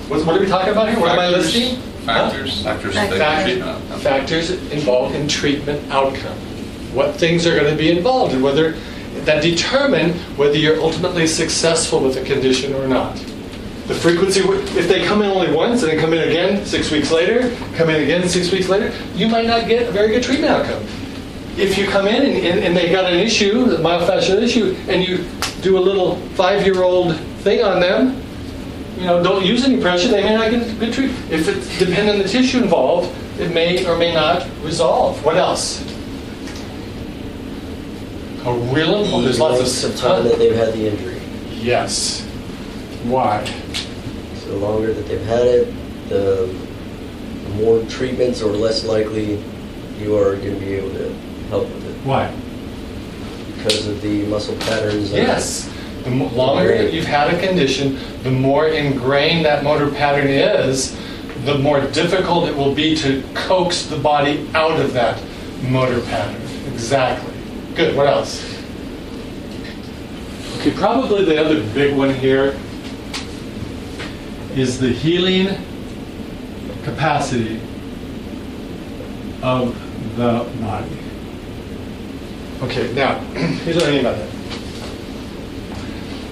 What's, 0.07 0.23
what 0.25 0.35
are 0.35 0.39
we 0.39 0.47
talking 0.47 0.71
about 0.71 0.89
here? 0.89 0.99
What 0.99 1.11
am 1.11 1.19
I 1.19 1.29
listing? 1.29 1.79
Huh? 2.05 2.29
Factors. 2.29 2.63
Factors 2.63 2.93
Factors. 2.93 2.95
affecting 2.95 3.19
Fact- 3.19 3.45
treatment. 3.89 4.01
factors 4.01 4.49
involved 4.71 5.15
in 5.15 5.27
treatment 5.27 5.91
outcome. 5.91 6.37
What 6.93 7.15
things 7.15 7.45
are 7.45 7.55
going 7.59 7.69
to 7.71 7.77
be 7.77 7.89
involved 7.89 8.33
and 8.33 8.43
whether 8.43 8.75
that 9.25 9.41
determine 9.41 10.13
whether 10.37 10.57
you're 10.57 10.79
ultimately 10.79 11.25
successful 11.25 11.99
with 11.99 12.15
a 12.17 12.23
condition 12.23 12.73
or 12.75 12.87
not. 12.87 13.15
The 13.87 13.95
frequency, 13.95 14.41
if 14.41 14.87
they 14.87 15.05
come 15.05 15.21
in 15.21 15.29
only 15.31 15.51
once 15.51 15.81
and 15.83 15.91
then 15.91 15.99
come 15.99 16.13
in 16.13 16.27
again 16.27 16.65
six 16.65 16.91
weeks 16.91 17.11
later, 17.11 17.55
come 17.75 17.89
in 17.89 18.01
again 18.03 18.27
six 18.27 18.51
weeks 18.51 18.67
later, 18.69 18.91
you 19.15 19.27
might 19.27 19.45
not 19.47 19.67
get 19.67 19.87
a 19.87 19.91
very 19.91 20.09
good 20.09 20.23
treatment 20.23 20.51
outcome. 20.51 20.83
If 21.57 21.77
you 21.77 21.87
come 21.87 22.07
in 22.07 22.21
and, 22.23 22.45
and, 22.45 22.59
and 22.65 22.77
they 22.77 22.91
got 22.91 23.05
an 23.11 23.19
issue, 23.19 23.65
a 23.65 23.77
myofascial 23.77 24.41
issue, 24.41 24.75
and 24.89 25.07
you 25.07 25.25
do 25.61 25.77
a 25.77 25.79
little 25.79 26.17
five-year-old 26.35 27.15
thing 27.43 27.63
on 27.63 27.79
them, 27.79 28.21
you 28.97 29.05
know, 29.05 29.21
don't 29.21 29.45
use 29.45 29.65
any 29.65 29.81
pressure, 29.81 30.07
they 30.07 30.23
may 30.23 30.35
not 30.35 30.51
get 30.51 30.79
good 30.79 30.93
treatment. 30.93 31.31
If 31.31 31.47
it 31.47 31.85
depends 31.85 32.11
on 32.11 32.17
the 32.19 32.27
tissue 32.27 32.63
involved, 32.63 33.13
it 33.39 33.53
may 33.53 33.85
or 33.85 33.97
may 33.97 34.13
not 34.13 34.47
resolve. 34.63 35.23
What 35.25 35.35
else? 35.35 35.81
A 38.45 38.53
real, 38.53 38.93
oh, 38.95 39.21
there's 39.21 39.39
lots 39.39 39.83
of 39.83 39.95
time 39.97 40.23
that 40.23 40.37
they've 40.37 40.55
had 40.55 40.73
the 40.73 40.87
injury. 40.87 41.19
Yes. 41.49 42.23
Why? 43.03 43.43
So 44.35 44.49
the 44.51 44.57
longer 44.57 44.93
that 44.93 45.07
they've 45.07 45.25
had 45.25 45.45
it, 45.45 45.73
the 46.09 46.53
more 47.55 47.83
treatments 47.85 48.41
or 48.41 48.51
less 48.51 48.85
likely 48.85 49.43
you 49.99 50.15
are 50.17 50.35
going 50.35 50.53
to 50.53 50.59
be 50.59 50.73
able 50.73 50.91
to 50.91 51.13
help 51.49 51.67
with 51.69 51.85
it 51.85 52.05
Why? 52.05 52.33
because 53.55 53.87
of 53.87 54.01
the 54.01 54.25
muscle 54.27 54.55
patterns. 54.57 55.11
Yes. 55.11 55.71
The 56.05 56.11
longer 56.11 56.77
that 56.77 56.93
you've 56.93 57.05
had 57.05 57.33
a 57.33 57.39
condition, 57.45 57.97
the 58.21 58.29
more 58.29 58.67
ingrained 58.67 59.43
that 59.45 59.63
motor 59.63 59.89
pattern 59.89 60.27
is, 60.27 60.95
the 61.45 61.57
more 61.57 61.81
difficult 61.87 62.47
it 62.47 62.55
will 62.55 62.75
be 62.75 62.95
to 62.97 63.23
coax 63.33 63.87
the 63.87 63.97
body 63.97 64.47
out 64.53 64.79
of 64.79 64.93
that 64.93 65.19
motor 65.63 66.01
pattern. 66.01 66.39
Exactly. 66.71 67.33
Good. 67.73 67.97
What 67.97 68.05
else? 68.05 68.43
Okay, 70.59 70.71
probably 70.71 71.25
the 71.25 71.43
other 71.43 71.61
big 71.73 71.95
one 71.95 72.13
here 72.13 72.55
is 74.55 74.79
the 74.79 74.89
healing 74.89 75.57
capacity 76.83 77.59
of 79.41 79.75
the 80.17 80.47
body. 80.61 80.97
Okay, 82.61 82.93
now, 82.93 83.19
here's 83.63 83.75
what 83.75 83.85
I 83.87 83.91
mean 83.91 84.03
by 84.03 84.13
that. 84.13 84.34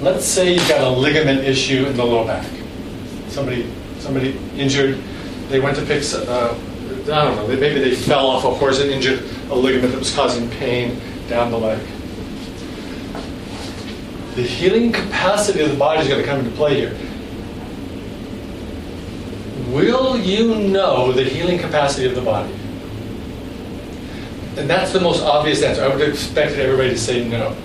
Let's 0.03 0.25
say 0.25 0.55
you've 0.55 0.67
got 0.67 0.81
a 0.81 0.89
ligament 0.89 1.45
issue 1.45 1.85
in 1.85 1.95
the 1.95 2.03
low 2.03 2.27
back. 2.27 2.45
Somebody, 3.29 3.71
somebody 3.99 4.37
injured, 4.57 5.01
they 5.47 5.61
went 5.61 5.77
to 5.77 5.85
fix, 5.85 6.13
uh, 6.13 6.59
I 7.03 7.05
don't 7.05 7.37
know, 7.37 7.47
maybe 7.47 7.79
they 7.79 7.95
fell 7.95 8.27
off 8.27 8.43
a 8.43 8.53
horse 8.53 8.81
and 8.81 8.91
injured 8.91 9.23
a 9.49 9.55
ligament 9.55 9.93
that 9.93 9.99
was 9.99 10.13
causing 10.13 10.49
pain 10.49 10.99
down 11.29 11.51
the 11.51 11.57
leg. 11.57 11.79
The 14.35 14.41
healing 14.41 14.91
capacity 14.91 15.61
of 15.61 15.71
the 15.71 15.77
body 15.77 16.01
is 16.01 16.09
going 16.09 16.19
to 16.19 16.27
come 16.27 16.39
into 16.39 16.51
play 16.51 16.81
here. 16.81 16.97
Will 19.69 20.17
you 20.17 20.55
know 20.67 21.13
the 21.13 21.23
healing 21.23 21.59
capacity 21.59 22.07
of 22.07 22.15
the 22.15 22.21
body? 22.21 22.53
And 24.57 24.69
that's 24.69 24.91
the 24.91 24.99
most 24.99 25.23
obvious 25.23 25.63
answer. 25.63 25.81
I 25.81 25.87
would 25.87 26.01
have 26.01 26.09
expected 26.09 26.59
everybody 26.59 26.89
to 26.89 26.97
say 26.97 27.25
no. 27.25 27.55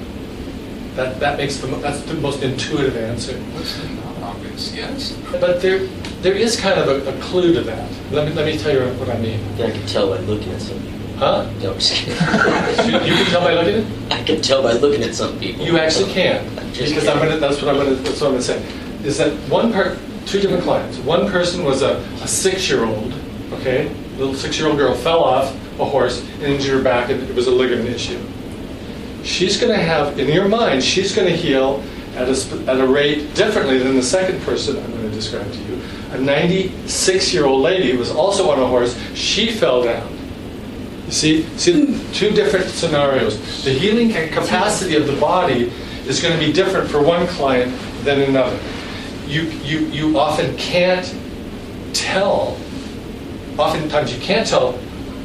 That, 0.98 1.20
that 1.20 1.38
makes 1.38 1.58
the, 1.58 1.68
that's 1.76 2.02
the 2.02 2.14
most 2.14 2.42
intuitive 2.42 2.96
answer. 2.96 3.38
What's 3.54 3.78
not 3.88 4.34
obvious? 4.34 4.74
Yes. 4.74 5.16
But 5.30 5.62
there, 5.62 5.86
there 6.22 6.34
is 6.34 6.58
kind 6.58 6.76
of 6.80 6.88
a, 6.88 7.16
a 7.16 7.20
clue 7.20 7.54
to 7.54 7.60
that. 7.60 7.88
Let 8.10 8.26
me, 8.26 8.34
let 8.34 8.44
me 8.44 8.58
tell 8.58 8.72
you 8.72 8.80
what 8.98 9.08
I 9.08 9.16
mean. 9.20 9.38
I 9.62 9.70
can 9.70 9.86
tell 9.86 10.08
by 10.08 10.18
looking 10.18 10.50
at 10.50 10.60
some 10.60 10.76
people. 10.80 10.98
Huh? 11.16 11.48
No, 11.62 11.70
I'm 11.74 11.78
just 11.78 11.92
kidding. 11.92 12.16
You, 12.90 12.98
you 13.06 13.14
can 13.14 13.26
tell 13.26 13.42
by 13.42 13.54
looking 13.54 13.74
at 13.74 13.80
it? 13.84 14.12
I 14.12 14.24
can 14.24 14.42
tell 14.42 14.60
by 14.60 14.72
looking 14.72 15.04
at 15.04 15.14
some 15.14 15.38
people. 15.38 15.64
You 15.64 15.78
actually 15.78 16.12
can. 16.12 16.44
Just 16.72 16.92
Because 16.92 17.06
I'm 17.06 17.18
gonna, 17.18 17.36
that's 17.36 17.62
what 17.62 17.68
I'm 17.68 17.76
gonna, 17.76 17.94
that's 17.94 18.20
what 18.20 18.26
I'm 18.26 18.32
gonna 18.32 18.42
say. 18.42 18.60
Is 19.04 19.18
that 19.18 19.32
one 19.48 19.72
part, 19.72 19.98
two 20.26 20.40
different 20.40 20.64
clients. 20.64 20.98
One 20.98 21.30
person 21.30 21.62
was 21.62 21.82
a, 21.82 21.98
a 22.22 22.26
six-year-old, 22.26 23.14
okay? 23.52 23.94
Little 24.16 24.34
six-year-old 24.34 24.76
girl 24.76 24.96
fell 24.96 25.22
off 25.22 25.54
a 25.78 25.84
horse 25.84 26.22
and 26.22 26.42
injured 26.42 26.78
her 26.78 26.82
back 26.82 27.08
and 27.10 27.22
it 27.22 27.36
was 27.36 27.46
a 27.46 27.52
ligament 27.52 27.88
issue. 27.88 28.20
She's 29.24 29.60
gonna 29.60 29.76
have, 29.76 30.18
in 30.18 30.28
your 30.28 30.48
mind, 30.48 30.82
she's 30.82 31.14
gonna 31.14 31.30
heal 31.30 31.82
at 32.14 32.28
a, 32.28 32.64
at 32.70 32.80
a 32.80 32.86
rate 32.86 33.34
differently 33.34 33.78
than 33.78 33.94
the 33.94 34.02
second 34.02 34.40
person 34.42 34.76
I'm 34.76 34.90
gonna 34.92 35.10
describe 35.10 35.50
to 35.52 35.58
you. 35.58 35.74
A 36.12 36.16
96-year-old 36.16 37.60
lady 37.60 37.92
who 37.92 37.98
was 37.98 38.10
also 38.10 38.50
on 38.50 38.58
a 38.58 38.66
horse, 38.66 38.98
she 39.14 39.50
fell 39.52 39.84
down. 39.84 40.18
You 41.06 41.12
see, 41.12 41.42
see 41.56 42.00
two 42.12 42.30
different 42.30 42.66
scenarios. 42.66 43.64
The 43.64 43.72
healing 43.72 44.10
ca- 44.10 44.28
capacity 44.28 44.96
of 44.96 45.06
the 45.06 45.16
body 45.20 45.72
is 46.06 46.20
going 46.20 46.38
to 46.38 46.44
be 46.44 46.52
different 46.52 46.90
for 46.90 47.02
one 47.02 47.26
client 47.26 47.74
than 48.04 48.22
another. 48.22 48.58
You, 49.26 49.42
you, 49.42 49.80
you 49.86 50.18
often 50.18 50.56
can't 50.56 51.14
tell, 51.92 52.58
oftentimes 53.58 54.14
you 54.14 54.20
can't 54.20 54.46
tell 54.46 54.78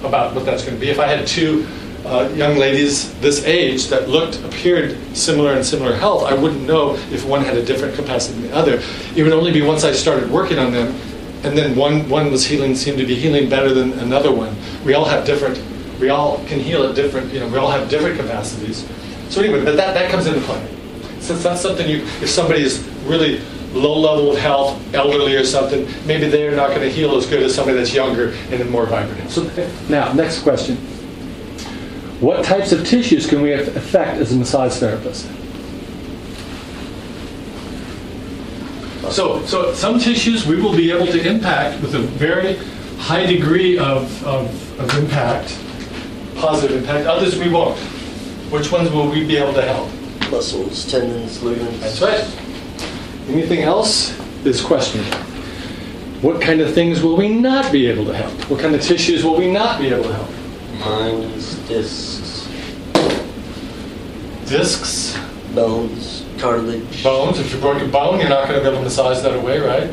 about 0.03 0.35
what 0.35 0.45
that's 0.45 0.63
going 0.63 0.75
to 0.75 0.81
be. 0.81 0.89
If 0.89 0.99
I 0.99 1.07
had 1.07 1.25
two 1.25 1.65
uh, 2.05 2.29
young 2.35 2.57
ladies 2.57 3.13
this 3.19 3.43
age 3.45 3.87
that 3.87 4.09
looked, 4.09 4.41
appeared 4.43 4.97
similar 5.15 5.53
in 5.53 5.63
similar 5.63 5.95
health, 5.95 6.23
I 6.23 6.33
wouldn't 6.33 6.65
know 6.67 6.95
if 7.11 7.25
one 7.25 7.43
had 7.43 7.55
a 7.55 7.63
different 7.63 7.95
capacity 7.95 8.41
than 8.41 8.49
the 8.49 8.55
other. 8.55 8.81
It 9.15 9.23
would 9.23 9.33
only 9.33 9.51
be 9.51 9.61
once 9.61 9.83
I 9.83 9.91
started 9.93 10.29
working 10.29 10.59
on 10.59 10.71
them 10.71 10.93
and 11.43 11.57
then 11.57 11.75
one, 11.75 12.07
one 12.07 12.31
was 12.31 12.45
healing, 12.45 12.73
seemed 12.73 12.97
to 12.99 13.05
be 13.05 13.15
healing 13.15 13.49
better 13.49 13.73
than 13.73 13.93
another 13.99 14.31
one. 14.31 14.55
We 14.85 14.93
all 14.93 15.05
have 15.05 15.25
different, 15.25 15.61
we 15.99 16.09
all 16.09 16.37
can 16.45 16.59
heal 16.59 16.83
at 16.83 16.95
different, 16.95 17.33
you 17.33 17.41
know, 17.41 17.47
we 17.49 17.57
all 17.57 17.69
have 17.69 17.89
different 17.89 18.17
capacities. 18.17 18.87
So 19.29 19.41
anyway, 19.41 19.63
but 19.63 19.75
that, 19.75 19.93
that 19.93 20.09
comes 20.09 20.25
into 20.25 20.39
play. 20.41 20.65
Since 21.19 21.43
that's 21.43 21.61
something 21.61 21.89
you, 21.89 21.97
if 22.21 22.29
somebody 22.29 22.63
is 22.63 22.79
really 23.05 23.41
low 23.73 23.97
level 23.97 24.31
of 24.31 24.37
health, 24.37 24.79
elderly 24.93 25.35
or 25.35 25.43
something, 25.43 25.87
maybe 26.05 26.29
they're 26.29 26.55
not 26.55 26.69
going 26.69 26.81
to 26.81 26.89
heal 26.89 27.15
as 27.15 27.25
good 27.25 27.43
as 27.43 27.53
somebody 27.53 27.77
that's 27.77 27.93
younger 27.93 28.33
and 28.49 28.69
more 28.69 28.85
vibrant. 28.85 29.29
So 29.29 29.43
now, 29.89 30.13
next 30.13 30.43
question. 30.43 30.77
What 32.23 32.45
types 32.45 32.71
of 32.71 32.87
tissues 32.87 33.27
can 33.27 33.41
we 33.41 33.51
affect 33.51 34.17
as 34.19 34.31
a 34.31 34.37
massage 34.37 34.77
therapist? 34.77 35.25
So, 39.13 39.45
so 39.45 39.73
some 39.73 39.99
tissues 39.99 40.47
we 40.47 40.55
will 40.55 40.73
be 40.73 40.89
able 40.89 41.07
to 41.07 41.29
impact 41.29 41.81
with 41.81 41.95
a 41.95 41.99
very 41.99 42.55
high 42.97 43.25
degree 43.25 43.77
of, 43.77 44.25
of, 44.25 44.79
of 44.79 44.97
impact, 44.97 45.59
positive 46.35 46.77
impact. 46.77 47.07
Others 47.07 47.37
we 47.37 47.49
won't. 47.49 47.77
Which 48.49 48.71
ones 48.71 48.89
will 48.89 49.09
we 49.09 49.27
be 49.27 49.35
able 49.35 49.53
to 49.55 49.61
help? 49.61 49.89
Muscles, 50.31 50.89
tendons, 50.89 51.43
ligaments. 51.43 51.81
That's 51.81 52.01
right. 52.01 52.23
Anything 53.27 53.63
else 53.63 54.17
is 54.45 54.61
questionable. 54.61 55.17
What 56.21 56.41
kind 56.41 56.61
of 56.61 56.73
things 56.73 57.01
will 57.01 57.17
we 57.17 57.27
not 57.27 57.69
be 57.69 57.87
able 57.87 58.05
to 58.05 58.13
help? 58.15 58.31
What 58.49 58.61
kind 58.61 58.73
of 58.73 58.81
tissues 58.81 59.25
will 59.25 59.35
we 59.35 59.51
not 59.51 59.81
be 59.81 59.89
able 59.89 60.03
to 60.03 60.13
help? 60.13 60.32
Minds, 60.85 61.55
discs, 61.67 62.47
Discs, 64.49 65.17
bones, 65.55 66.25
cartilage. 66.39 67.03
bones. 67.03 67.39
If 67.39 67.53
you 67.53 67.59
broke 67.59 67.81
a 67.81 67.87
bone, 67.87 68.19
you're 68.19 68.29
not 68.29 68.47
going 68.47 68.59
to 68.59 68.61
be 68.61 68.67
able 68.67 68.79
to 68.79 68.83
massage 68.83 69.21
that 69.23 69.33
away, 69.35 69.59
right? 69.59 69.89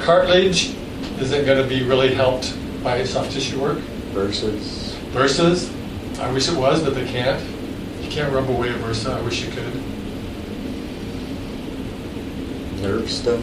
Cartilage 0.00 0.74
isn't 1.20 1.44
going 1.44 1.62
to 1.62 1.68
be 1.68 1.82
really 1.84 2.14
helped 2.14 2.56
by 2.82 3.04
soft 3.04 3.32
tissue 3.32 3.60
work. 3.60 3.78
Versus 4.14 4.94
Versus. 5.12 5.70
I 6.20 6.32
wish 6.32 6.48
it 6.48 6.56
was, 6.56 6.82
but 6.82 6.94
they 6.94 7.04
can't. 7.06 7.42
You 8.02 8.08
can't 8.08 8.32
rub 8.32 8.48
away 8.48 8.70
a 8.70 8.74
bursa. 8.74 9.12
I 9.14 9.20
wish 9.22 9.44
you 9.44 9.50
could. 9.52 9.74
nerve 12.80 13.10
stuff. 13.10 13.40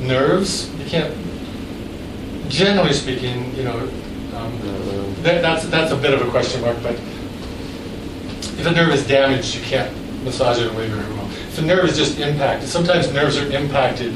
Nerves, 0.00 0.72
you 0.78 0.84
can't. 0.86 1.14
Generally 2.48 2.92
speaking, 2.92 3.54
you 3.56 3.64
know, 3.64 3.88
um, 4.36 4.58
that, 5.22 5.42
that's 5.42 5.66
that's 5.68 5.92
a 5.92 5.96
bit 5.96 6.12
of 6.14 6.26
a 6.26 6.30
question 6.30 6.60
mark. 6.60 6.76
But 6.82 6.94
if 8.58 8.66
a 8.66 8.70
nerve 8.70 8.92
is 8.92 9.06
damaged, 9.06 9.54
you 9.54 9.62
can't 9.62 9.92
massage 10.24 10.58
it 10.60 10.70
away 10.72 10.88
very 10.88 11.12
well. 11.14 11.26
If 11.30 11.58
a 11.58 11.62
nerve 11.62 11.84
is 11.84 11.96
just 11.96 12.18
impacted, 12.18 12.68
sometimes 12.68 13.12
nerves 13.12 13.36
are 13.38 13.50
impacted 13.52 14.14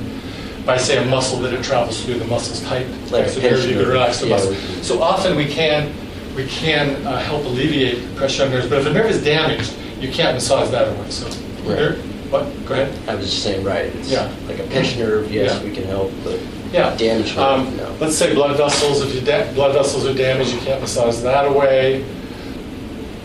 by, 0.66 0.76
say, 0.76 1.02
a 1.02 1.04
muscle 1.06 1.38
that 1.40 1.52
it 1.54 1.62
travels 1.64 2.04
through. 2.04 2.18
The 2.18 2.24
muscle's 2.26 2.62
tight, 2.64 2.86
Like 3.10 3.32
the 3.32 3.40
nerve, 3.40 3.64
you 3.64 3.78
can 3.78 3.88
relax 3.88 4.20
the 4.20 4.28
Yeah, 4.28 4.36
muscle. 4.36 4.54
So 4.82 5.02
often 5.02 5.36
we 5.36 5.46
can 5.46 5.92
we 6.36 6.46
can 6.46 7.04
uh, 7.06 7.18
help 7.20 7.44
alleviate 7.44 8.14
pressure 8.16 8.44
on 8.44 8.50
nerves. 8.50 8.68
But 8.68 8.80
if 8.80 8.86
a 8.86 8.92
nerve 8.92 9.10
is 9.10 9.22
damaged, 9.24 9.74
you 10.00 10.10
can't 10.12 10.34
massage 10.34 10.70
that 10.70 10.88
away. 10.88 11.10
So, 11.10 11.26
Right. 11.64 11.78
nerve- 11.78 12.32
what? 12.32 12.44
Go 12.66 12.74
ahead. 12.74 12.92
I 13.08 13.14
was 13.16 13.24
just 13.30 13.42
saying, 13.42 13.64
right? 13.64 13.86
It's 13.86 14.10
Yeah. 14.10 14.30
Like 14.46 14.58
a 14.58 14.64
pinched 14.64 14.98
nerve, 14.98 15.32
yes, 15.32 15.54
Yeah. 15.54 15.64
we 15.68 15.74
can 15.74 15.84
help, 15.84 16.12
but 16.22 16.38
Yeah. 16.72 16.94
damaged 16.96 17.36
nerve, 17.36 17.44
Um, 17.44 17.76
no. 17.76 17.88
Let's 18.00 18.16
say 18.16 18.34
blood 18.34 18.56
vessels, 18.56 19.02
if 19.02 19.14
your 19.14 19.44
blood 19.54 19.72
vessels 19.74 20.06
are 20.06 20.14
damaged, 20.14 20.52
you 20.52 20.60
can't 20.60 20.80
massage 20.80 21.16
that 21.18 21.46
away. 21.46 22.04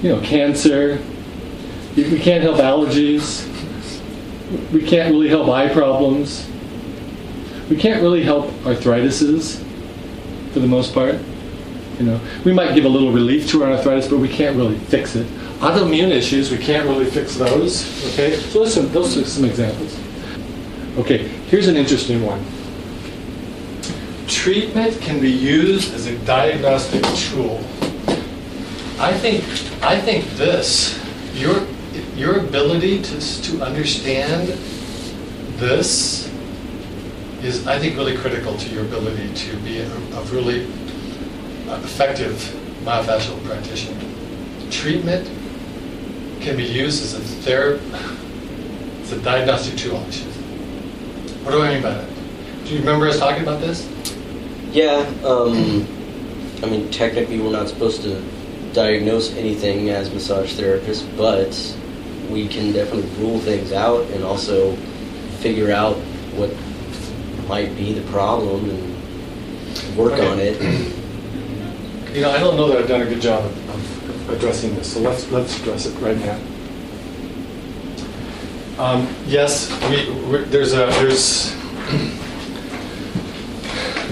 You 0.01 0.09
know, 0.09 0.19
cancer, 0.21 0.99
You- 1.95 2.05
we 2.11 2.17
can't 2.19 2.41
help 2.41 2.57
allergies, 2.57 3.43
we 4.71 4.81
can't 4.81 5.11
really 5.11 5.29
help 5.29 5.47
eye 5.49 5.67
problems, 5.67 6.45
we 7.69 7.75
can't 7.75 8.01
really 8.01 8.23
help 8.23 8.51
arthritises 8.65 9.57
for 10.53 10.59
the 10.59 10.67
most 10.67 10.93
part. 10.93 11.15
You 11.99 12.05
know, 12.07 12.19
we 12.43 12.51
might 12.51 12.73
give 12.73 12.85
a 12.85 12.89
little 12.89 13.11
relief 13.11 13.47
to 13.51 13.63
our 13.63 13.71
arthritis, 13.73 14.07
but 14.07 14.17
we 14.17 14.27
can't 14.27 14.55
really 14.57 14.75
fix 14.87 15.15
it. 15.15 15.27
Autoimmune 15.59 16.11
issues, 16.11 16.49
we 16.51 16.57
can't 16.57 16.87
really 16.87 17.05
fix 17.05 17.35
those. 17.35 17.85
Okay, 18.13 18.35
so 18.35 18.65
those 18.81 19.15
are 19.17 19.23
some 19.25 19.45
examples. 19.45 19.95
Okay, 20.97 21.29
here's 21.49 21.67
an 21.67 21.75
interesting 21.77 22.25
one. 22.25 22.39
Treatment 24.27 24.99
can 25.01 25.19
be 25.19 25.31
used 25.31 25.93
as 25.93 26.07
a 26.07 26.17
diagnostic 26.19 27.03
tool. 27.03 27.57
I 28.99 29.13
think, 29.17 29.43
I 29.83 29.99
think 29.99 30.25
this, 30.37 30.99
your, 31.33 31.67
your 32.15 32.39
ability 32.39 33.01
to, 33.01 33.41
to 33.43 33.61
understand 33.61 34.47
this 35.59 36.31
is, 37.43 37.67
I 37.67 37.77
think, 37.79 37.97
really 37.97 38.15
critical 38.15 38.55
to 38.57 38.69
your 38.69 38.83
ability 38.85 39.33
to 39.33 39.57
be 39.57 39.79
a, 39.79 39.87
a 39.87 40.23
really 40.25 40.63
effective 41.67 42.35
myofascial 42.83 43.43
practitioner. 43.45 43.99
Treatment 44.71 45.25
can 46.41 46.55
be 46.55 46.63
used 46.63 47.03
as 47.03 47.13
a 47.13 47.19
therapy, 47.19 47.83
it's 49.01 49.11
a 49.11 49.19
diagnostic 49.19 49.77
tool. 49.77 49.99
What 51.43 51.51
do 51.51 51.61
I 51.61 51.73
mean 51.73 51.83
by 51.83 51.93
that? 51.93 52.12
Do 52.65 52.73
you 52.73 52.79
remember 52.79 53.07
us 53.07 53.19
talking 53.19 53.43
about 53.43 53.59
this? 53.59 53.87
Yeah, 54.71 54.99
um, 55.23 55.85
I 56.63 56.67
mean, 56.67 56.89
technically, 56.91 57.39
we're 57.39 57.51
not 57.51 57.67
supposed 57.67 58.01
to 58.03 58.21
diagnose 58.73 59.35
anything 59.35 59.89
as 59.89 60.11
massage 60.13 60.53
therapists, 60.53 61.05
but 61.17 61.53
we 62.31 62.47
can 62.47 62.71
definitely 62.71 63.09
rule 63.23 63.39
things 63.39 63.71
out 63.73 64.05
and 64.11 64.23
also 64.23 64.75
figure 65.41 65.71
out 65.71 65.95
what 66.35 66.49
might 67.47 67.75
be 67.75 67.93
the 67.93 68.01
problem 68.11 68.69
and 68.69 69.97
work 69.97 70.13
Okay. 70.13 70.27
on 70.27 70.39
it. 70.39 70.59
You 72.15 72.21
know, 72.21 72.31
I 72.31 72.39
don't 72.39 72.55
know 72.55 72.67
that 72.69 72.77
I've 72.77 72.87
done 72.87 73.01
a 73.01 73.05
good 73.05 73.21
job 73.21 73.43
of, 73.43 74.29
addressing 74.29 74.73
this, 74.75 74.93
so 74.93 75.01
let's, 75.01 75.29
let's 75.31 75.59
address 75.59 75.85
it 75.85 75.95
right 75.99 76.17
now. 76.17 76.39
Um, 78.79 79.07
yes, 79.27 79.69
we, 79.89 80.05
there's 80.45 80.73
a, 80.73 80.87
there's, 81.01 81.53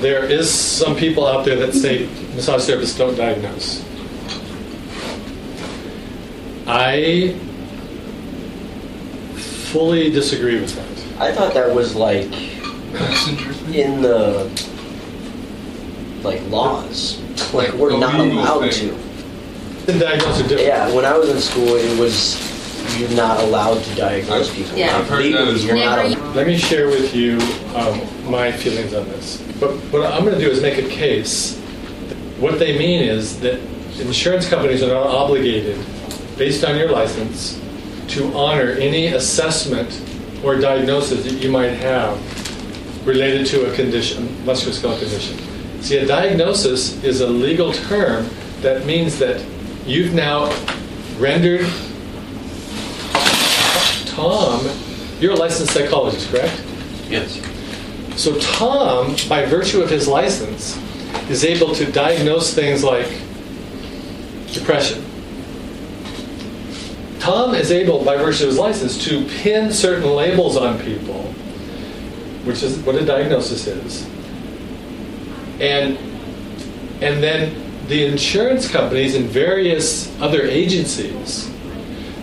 there 0.02 0.26
is 0.26 0.52
some 0.52 0.95
people 0.95 1.28
out 1.28 1.45
there 1.45 1.56
that 1.56 1.73
say 1.73 2.07
massage 2.36 2.68
therapists 2.68 2.98
don't 2.98 3.15
diagnose. 3.15 3.86
I 6.68 7.36
fully 9.72 10.10
disagree 10.10 10.60
with 10.60 10.76
that. 10.76 11.22
I 11.22 11.32
thought 11.34 11.53
that 11.53 11.73
was 11.73 11.95
like 11.95 12.32
in 13.73 14.02
the 14.02 14.49
like 16.23 16.41
laws. 16.49 17.22
Like 17.53 17.73
we're 17.73 17.98
not 17.98 18.19
allowed 18.19 18.72
thing. 18.73 18.90
to. 18.90 19.86
The 19.86 19.99
diagnosis 19.99 20.45
are 20.45 20.49
different. 20.49 20.68
Yeah, 20.68 20.94
when 20.94 21.06
I 21.06 21.18
was 21.18 21.30
in 21.30 21.40
school, 21.40 21.76
it 21.76 21.99
was 21.99 22.51
you're 23.02 23.18
not 23.18 23.40
allowed 23.40 23.84
to 23.84 23.95
diagnose 23.95 24.49
I've- 24.49 24.61
people. 24.64 24.78
Yeah. 24.78 24.98
I've 24.98 25.07
heard 25.10 25.23
that 25.23 25.23
Legally, 25.26 25.56
as 25.56 25.65
you're 25.65 25.76
well. 25.76 25.86
not 25.98 26.07
Never- 26.10 26.22
allowed. 26.22 26.36
Let 26.36 26.48
me 26.48 26.57
share 26.57 26.88
with 26.88 27.15
you 27.15 27.40
um, 27.76 28.02
my 28.32 28.52
feelings 28.52 28.94
on 28.94 29.06
this. 29.10 29.41
But 29.60 29.72
what 29.91 30.06
I'm 30.11 30.23
going 30.23 30.38
to 30.38 30.44
do 30.44 30.49
is 30.52 30.61
make 30.61 30.78
a 30.78 30.88
case. 30.88 31.57
What 32.40 32.60
they 32.60 32.78
mean 32.78 33.03
is 33.03 33.40
that 33.41 33.60
insurance 33.99 34.48
companies 34.48 34.82
are 34.84 34.88
not 34.88 35.07
obligated, 35.07 35.78
based 36.38 36.64
on 36.64 36.78
your 36.78 36.90
license, 36.91 37.60
to 38.10 38.34
honor 38.34 38.72
any 38.72 39.07
assessment 39.07 40.02
or 40.44 40.60
diagnosis 40.60 41.23
that 41.23 41.34
you 41.34 41.52
might 41.52 41.69
have 41.73 42.18
related 43.07 43.45
to 43.48 43.72
a 43.72 43.76
condition, 43.76 44.28
musculoskeletal 44.45 44.99
condition. 44.99 45.38
See, 45.82 45.98
a 45.98 46.06
diagnosis 46.06 47.02
is 47.03 47.22
a 47.22 47.28
legal 47.28 47.73
term 47.73 48.28
that 48.61 48.86
means 48.86 49.18
that 49.19 49.44
you've 49.86 50.14
now 50.14 50.52
rendered 51.18 51.65
Tom, 54.22 54.69
you're 55.19 55.34
a 55.34 55.35
licensed 55.35 55.73
psychologist, 55.73 56.30
correct? 56.30 56.64
Yes. 57.10 57.41
So 58.22 58.38
Tom, 58.39 59.15
by 59.27 59.45
virtue 59.45 59.81
of 59.81 59.89
his 59.89 60.07
license, 60.07 60.77
is 61.27 61.43
able 61.43 61.73
to 61.73 61.91
diagnose 61.91 62.53
things 62.53 62.84
like 62.84 63.07
depression. 64.53 65.03
Tom 67.19 67.56
is 67.56 67.72
able, 67.72 68.06
by 68.06 68.15
virtue 68.18 68.43
of 68.43 68.49
his 68.49 68.60
license, 68.60 69.03
to 69.06 69.26
pin 69.26 69.73
certain 69.73 70.11
labels 70.11 70.56
on 70.56 70.80
people, 70.81 71.23
which 72.43 72.61
is 72.61 72.77
what 72.80 72.93
a 72.95 73.03
diagnosis 73.03 73.65
is. 73.65 74.06
And, 75.60 75.98
and 77.02 77.23
then 77.23 77.88
the 77.88 78.06
insurance 78.06 78.69
companies 78.69 79.15
and 79.15 79.26
various 79.26 80.15
other 80.22 80.43
agencies. 80.43 81.51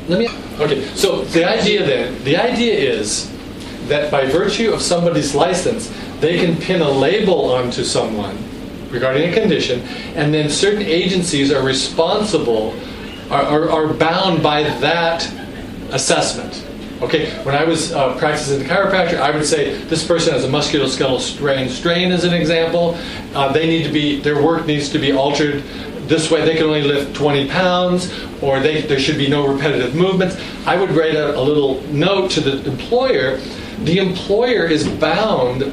Let 0.08 0.18
me, 0.20 0.28
okay, 0.58 0.86
so 0.94 1.22
the 1.24 1.44
idea 1.44 1.84
then, 1.84 2.24
the 2.24 2.36
idea 2.38 2.72
is 2.72 3.30
that 3.88 4.10
by 4.10 4.24
virtue 4.24 4.72
of 4.72 4.80
somebody's 4.80 5.34
license, 5.34 5.92
they 6.20 6.38
can 6.38 6.56
pin 6.56 6.80
a 6.80 6.90
label 6.90 7.52
onto 7.52 7.84
someone 7.84 8.36
regarding 8.90 9.28
a 9.30 9.34
condition, 9.34 9.80
and 10.16 10.32
then 10.32 10.48
certain 10.48 10.82
agencies 10.82 11.52
are 11.52 11.62
responsible, 11.62 12.74
are, 13.30 13.42
are, 13.42 13.70
are 13.70 13.92
bound 13.92 14.42
by 14.42 14.62
that 14.62 15.30
assessment. 15.90 16.64
Okay, 17.02 17.30
when 17.44 17.54
I 17.54 17.64
was 17.64 17.92
uh, 17.92 18.16
practicing 18.18 18.60
the 18.60 18.64
chiropractor, 18.64 19.20
I 19.20 19.30
would 19.30 19.44
say 19.44 19.76
this 19.84 20.06
person 20.06 20.32
has 20.32 20.42
a 20.42 20.48
musculoskeletal 20.48 21.20
strain. 21.20 21.68
Strain 21.68 22.10
is 22.12 22.24
an 22.24 22.32
example. 22.32 22.96
Uh, 23.34 23.52
they 23.52 23.66
need 23.66 23.84
to 23.84 23.92
be, 23.92 24.20
their 24.20 24.42
work 24.42 24.66
needs 24.66 24.88
to 24.88 24.98
be 24.98 25.12
altered 25.12 25.62
this 26.08 26.30
way. 26.30 26.44
They 26.44 26.56
can 26.56 26.64
only 26.64 26.82
lift 26.82 27.14
20 27.14 27.48
pounds, 27.48 28.12
or 28.42 28.60
they, 28.60 28.82
there 28.82 28.98
should 28.98 29.18
be 29.18 29.28
no 29.28 29.46
repetitive 29.46 29.94
movements. 29.94 30.36
I 30.66 30.76
would 30.76 30.90
write 30.90 31.14
a, 31.14 31.38
a 31.38 31.40
little 31.40 31.82
note 31.92 32.30
to 32.32 32.40
the 32.40 32.64
employer. 32.68 33.38
The 33.84 33.98
employer 33.98 34.66
is 34.66 34.88
bound 34.88 35.72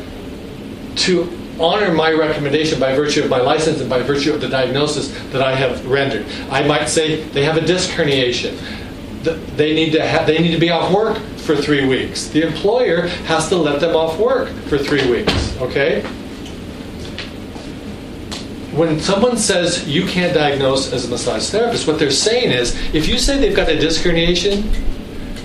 to 0.98 1.42
honor 1.60 1.94
my 1.94 2.12
recommendation 2.12 2.80
by 2.80 2.96
virtue 2.96 3.24
of 3.24 3.30
my 3.30 3.40
license 3.40 3.80
and 3.80 3.90
by 3.90 4.02
virtue 4.02 4.34
of 4.34 4.42
the 4.42 4.50
diagnosis 4.50 5.10
that 5.32 5.42
I 5.42 5.56
have 5.56 5.86
rendered. 5.86 6.26
I 6.50 6.68
might 6.68 6.88
say 6.88 7.24
they 7.30 7.44
have 7.44 7.58
a 7.58 7.62
disc 7.62 7.90
herniation. 7.92 8.58
they 9.56 9.74
need 9.74 9.92
to 9.92 10.24
they 10.28 10.38
need 10.38 10.52
to 10.52 10.60
be 10.60 10.70
off 10.70 10.94
work 10.94 11.18
for 11.38 11.56
three 11.56 11.88
weeks. 11.88 12.28
The 12.28 12.46
employer 12.46 13.08
has 13.28 13.48
to 13.50 13.56
let 13.56 13.80
them 13.80 13.96
off 13.96 14.20
work 14.20 14.50
for 14.68 14.78
three 14.78 15.10
weeks. 15.10 15.56
Okay. 15.58 16.06
When 18.76 19.00
someone 19.00 19.38
says 19.38 19.88
you 19.88 20.06
can't 20.06 20.34
diagnose 20.34 20.92
as 20.92 21.06
a 21.06 21.10
massage 21.10 21.50
therapist, 21.50 21.88
what 21.88 21.98
they're 21.98 22.12
saying 22.12 22.52
is 22.52 22.76
if 22.94 23.08
you 23.08 23.18
say 23.18 23.40
they've 23.40 23.56
got 23.56 23.70
a 23.70 23.80
disc 23.80 24.04
herniation, 24.04 24.64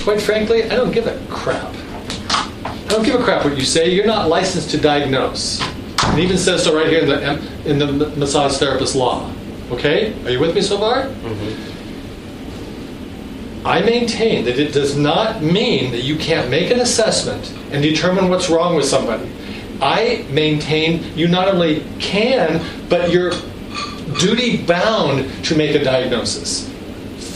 quite 0.03 0.21
frankly, 0.21 0.65
I 0.65 0.75
don't 0.75 0.91
give 0.91 1.07
a 1.07 1.17
crap. 1.29 1.73
I 2.65 2.77
don't 2.89 3.05
give 3.05 3.15
a 3.15 3.23
crap 3.23 3.45
what 3.45 3.57
you 3.57 3.65
say. 3.65 3.89
You're 3.95 4.05
not 4.05 4.29
licensed 4.29 4.71
to 4.71 4.79
diagnose. 4.79 5.61
It 5.61 6.19
even 6.19 6.39
says 6.39 6.65
so 6.65 6.75
right 6.75 6.89
here 6.89 7.03
in 7.03 7.09
the 7.09 7.39
in 7.71 7.79
the 7.79 8.09
massage 8.17 8.57
therapist 8.57 8.97
law. 8.97 9.33
Okay, 9.71 10.13
are 10.25 10.31
you 10.31 10.41
with 10.41 10.53
me 10.57 10.61
so 10.61 10.79
far? 10.79 11.05
Mm-hmm. 11.05 11.71
I 13.65 13.81
maintain 13.83 14.45
that 14.47 14.59
it 14.59 14.73
does 14.73 14.97
not 14.97 15.41
mean 15.41 15.93
that 15.93 16.03
you 16.03 16.17
can't 16.17 16.51
make 16.51 16.73
an 16.73 16.81
assessment 16.81 17.55
and 17.71 17.81
determine 17.81 18.29
what's 18.29 18.51
wrong 18.51 18.75
with 18.75 18.87
somebody. 18.87 19.31
I 19.83 20.27
maintain 20.31 21.17
you 21.17 21.29
not 21.29 21.49
only 21.49 21.85
can, 21.99 22.65
but 22.89 23.11
you're 23.11 23.33
duty 24.19 24.65
bound 24.65 25.45
to 25.45 25.57
make 25.57 25.75
a 25.75 25.83
diagnosis 25.83 26.69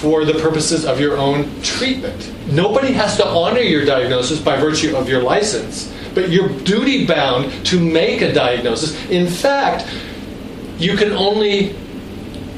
for 0.00 0.24
the 0.24 0.34
purposes 0.34 0.84
of 0.84 1.00
your 1.00 1.16
own 1.16 1.48
treatment. 1.62 2.30
Nobody 2.48 2.92
has 2.92 3.16
to 3.16 3.26
honor 3.26 3.60
your 3.60 3.84
diagnosis 3.84 4.40
by 4.40 4.56
virtue 4.56 4.94
of 4.96 5.08
your 5.08 5.22
license, 5.22 5.92
but 6.14 6.30
you're 6.30 6.48
duty 6.48 7.06
bound 7.06 7.50
to 7.66 7.80
make 7.80 8.20
a 8.20 8.32
diagnosis. 8.32 8.94
In 9.08 9.26
fact, 9.26 9.86
you 10.78 10.96
can 10.96 11.12
only 11.12 11.74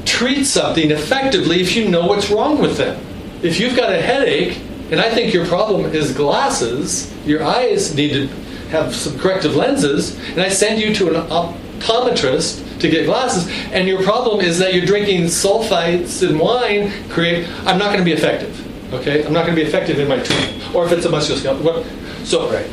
treat 0.04 0.44
something 0.44 0.90
effectively 0.90 1.60
if 1.60 1.76
you 1.76 1.88
know 1.88 2.06
what's 2.06 2.30
wrong 2.30 2.58
with 2.58 2.78
them. 2.78 3.00
If 3.42 3.60
you've 3.60 3.76
got 3.76 3.92
a 3.92 4.00
headache, 4.00 4.58
and 4.90 5.00
I 5.00 5.10
think 5.10 5.34
your 5.34 5.46
problem 5.46 5.84
is 5.94 6.12
glasses, 6.16 7.12
your 7.26 7.42
eyes 7.42 7.94
need 7.94 8.12
to 8.12 8.28
have 8.70 8.94
some 8.94 9.18
corrective 9.18 9.55
lenses, 9.55 10.18
and 10.30 10.40
I 10.40 10.48
send 10.48 10.80
you 10.80 10.94
to 10.94 11.09
an 11.09 11.28
optometrist 11.28 12.80
to 12.80 12.88
get 12.88 13.06
glasses, 13.06 13.48
and 13.72 13.88
your 13.88 14.02
problem 14.02 14.40
is 14.40 14.59
that 14.59 14.74
you're 14.74 14.86
drinking 14.86 15.24
sulfites 15.24 16.28
in 16.28 16.38
wine, 16.38 16.93
create, 17.09 17.48
I'm 17.60 17.78
not 17.78 17.86
going 17.86 17.98
to 17.98 18.05
be 18.05 18.12
effective. 18.12 18.62
Okay? 18.93 19.24
I'm 19.24 19.32
not 19.32 19.47
going 19.47 19.56
to 19.56 19.62
be 19.62 19.66
effective 19.66 19.98
in 19.98 20.09
my 20.09 20.18
treatment. 20.18 20.74
Or 20.74 20.86
if 20.86 20.93
it's 20.93 21.06
a 21.06 21.09
musculoskeletal. 21.09 21.84
So, 22.24 22.51
Right. 22.52 22.66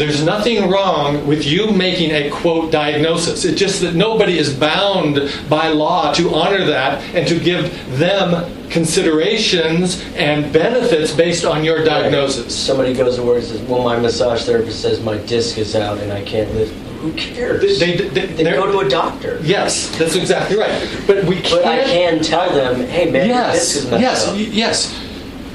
There's 0.00 0.24
nothing 0.24 0.70
wrong 0.70 1.26
with 1.26 1.44
you 1.44 1.70
making 1.72 2.10
a 2.10 2.30
quote 2.30 2.72
diagnosis. 2.72 3.44
It's 3.44 3.60
just 3.60 3.82
that 3.82 3.94
nobody 3.94 4.38
is 4.38 4.52
bound 4.52 5.30
by 5.50 5.68
law 5.68 6.10
to 6.14 6.34
honor 6.34 6.64
that 6.64 7.02
and 7.14 7.28
to 7.28 7.38
give 7.38 7.98
them 7.98 8.50
considerations 8.70 10.02
and 10.16 10.50
benefits 10.54 11.12
based 11.12 11.44
on 11.44 11.64
your 11.64 11.84
diagnosis. 11.84 12.56
Somebody 12.56 12.94
goes 12.94 13.16
to 13.16 13.22
work 13.22 13.38
and 13.38 13.46
says, 13.46 13.60
"Well, 13.60 13.82
my 13.82 13.98
massage 13.98 14.44
therapist 14.44 14.80
says 14.80 15.00
my 15.02 15.18
disc 15.18 15.58
is 15.58 15.76
out 15.76 15.98
and 15.98 16.10
I 16.10 16.22
can't 16.22 16.52
lift." 16.54 16.72
Who 17.02 17.12
cares? 17.12 17.78
They- 17.78 17.96
they- 17.96 18.26
they- 18.26 18.44
go 18.44 18.72
to 18.72 18.78
a 18.80 18.88
doctor. 18.88 19.38
Yes, 19.42 19.88
that's 19.98 20.16
exactly 20.16 20.56
right. 20.56 20.70
But 21.06 21.24
we 21.24 21.36
can't. 21.36 21.62
But 21.62 21.66
I 21.66 21.84
can 21.84 22.20
tell 22.20 22.50
them, 22.50 22.86
"Hey, 22.88 23.10
man, 23.10 23.28
Yes, 23.28 23.76
is 23.76 23.90
messed 23.90 24.02
yes, 24.02 24.28
up." 24.28 24.34
yes. 24.38 24.94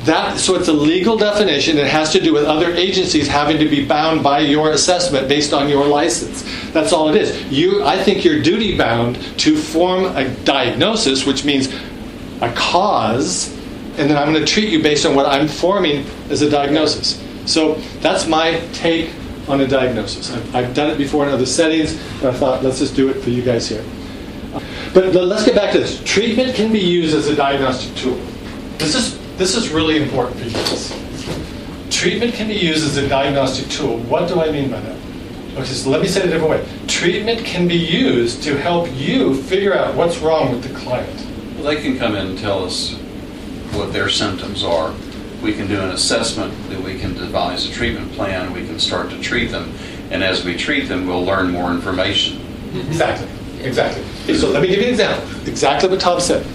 That, 0.06 0.38
so 0.38 0.56
it's 0.56 0.68
a 0.68 0.74
legal 0.74 1.18
definition. 1.18 1.80
It 1.80 1.88
has 1.88 2.12
to 2.12 2.20
do 2.20 2.32
with 2.32 2.46
other 2.46 2.72
agencies 2.74 3.28
having 3.28 3.58
to 3.58 3.68
be 3.68 3.84
bound 3.84 4.22
by 4.22 4.40
your 4.40 4.72
assessment 4.72 5.28
based 5.28 5.52
on 5.52 5.68
your 5.68 5.88
license. 5.88 6.44
That's 6.72 6.94
all 6.94 7.10
it 7.10 7.16
is. 7.16 7.44
You, 7.52 7.84
I 7.84 8.02
think 8.04 8.24
you're 8.24 8.42
duty 8.42 8.78
bound 8.78 9.16
to 9.40 9.58
form 9.58 10.06
a 10.16 10.30
diagnosis, 10.44 11.26
which 11.26 11.44
means 11.44 11.74
a 12.42 12.54
cause, 12.54 13.52
and 13.98 14.10
then 14.10 14.16
I'm 14.16 14.32
going 14.32 14.46
to 14.46 14.52
treat 14.52 14.70
you 14.70 14.84
based 14.84 15.08
on 15.08 15.16
what 15.16 15.26
I'm 15.26 15.48
forming 15.48 16.06
as 16.30 16.44
a 16.44 16.50
diagnosis. 16.52 17.24
So 17.52 17.76
that's 18.02 18.28
my 18.28 18.60
take 18.74 19.12
on 19.48 19.62
a 19.62 19.68
diagnosis. 19.68 20.32
I've, 20.32 20.56
I've 20.56 20.74
done 20.76 20.92
it 20.92 21.00
before 21.00 21.26
in 21.26 21.34
other 21.34 21.48
settings, 21.48 21.94
and 22.20 22.26
I 22.26 22.34
thought 22.34 22.64
let's 22.64 22.78
just 22.78 22.96
do 22.96 23.10
it 23.10 23.16
for 23.24 23.32
you 23.32 23.42
guys 23.42 23.68
here. 23.68 23.84
But 24.94 25.16
let's 25.16 25.46
get 25.46 25.56
back 25.56 25.74
to 25.74 25.80
this. 25.80 26.04
Treatment 26.04 26.56
can 26.56 26.72
be 26.72 26.80
used 26.80 27.16
as 27.16 27.28
a 27.28 27.36
diagnostic 27.36 27.96
tool. 27.96 28.20
This 28.78 28.96
is 28.96 29.25
this 29.38 29.56
is 29.56 29.70
really 29.70 30.02
important 30.02 30.38
for 30.40 30.46
you 30.46 30.52
guys. 30.52 30.94
Treatment 31.90 32.34
can 32.34 32.48
be 32.48 32.56
used 32.56 32.86
as 32.86 32.98
a 32.98 33.08
diagnostic 33.08 33.70
tool. 33.70 33.98
What 34.00 34.28
do 34.28 34.42
I 34.42 34.52
mean 34.52 34.70
by 34.70 34.80
that? 34.80 34.98
Okay, 35.56 35.66
so 35.66 35.90
let 35.90 36.02
me 36.02 36.08
say 36.08 36.22
it 36.22 36.28
a 36.28 36.30
different 36.30 36.50
way. 36.50 36.68
Treatment 36.88 37.46
can 37.46 37.68
be 37.68 37.76
used 37.78 38.44
to 38.44 38.58
help 38.58 38.90
you 38.94 39.42
figure 39.44 39.74
out 39.74 39.96
what's 39.96 40.18
wrong 40.20 40.52
with 40.52 40.64
the 40.64 40.78
client. 40.78 41.26
Well, 41.56 41.64
They 41.64 41.82
can 41.82 41.98
come 41.98 42.16
in 42.16 42.28
and 42.28 42.38
tell 42.40 42.64
us 42.66 42.94
what 43.72 43.94
their 43.94 44.10
symptoms 44.10 44.64
are. 44.64 44.94
We 45.42 45.54
can 45.54 45.68
do 45.68 45.80
an 45.80 45.92
assessment, 45.92 46.54
that 46.70 46.82
we 46.82 46.98
can 46.98 47.14
devise 47.14 47.70
a 47.70 47.72
treatment 47.72 48.12
plan, 48.14 48.52
we 48.52 48.66
can 48.66 48.80
start 48.80 49.10
to 49.12 49.20
treat 49.22 49.48
them. 49.52 49.74
And 50.12 50.24
as 50.24 50.44
we 50.44 50.56
treat 50.58 50.88
them, 50.88 51.08
we'll 51.08 51.24
learn 51.24 51.52
more 51.52 51.72
information. 51.72 52.42
Exactly. 52.74 53.28
Exactly. 53.62 54.04
So 54.36 54.50
let 54.50 54.62
me 54.62 54.68
give 54.68 54.80
you 54.80 54.86
an 54.86 54.92
example. 54.92 55.48
Exactly 55.48 55.90
what 55.90 56.00
Tom 56.00 56.20
said. 56.20 56.46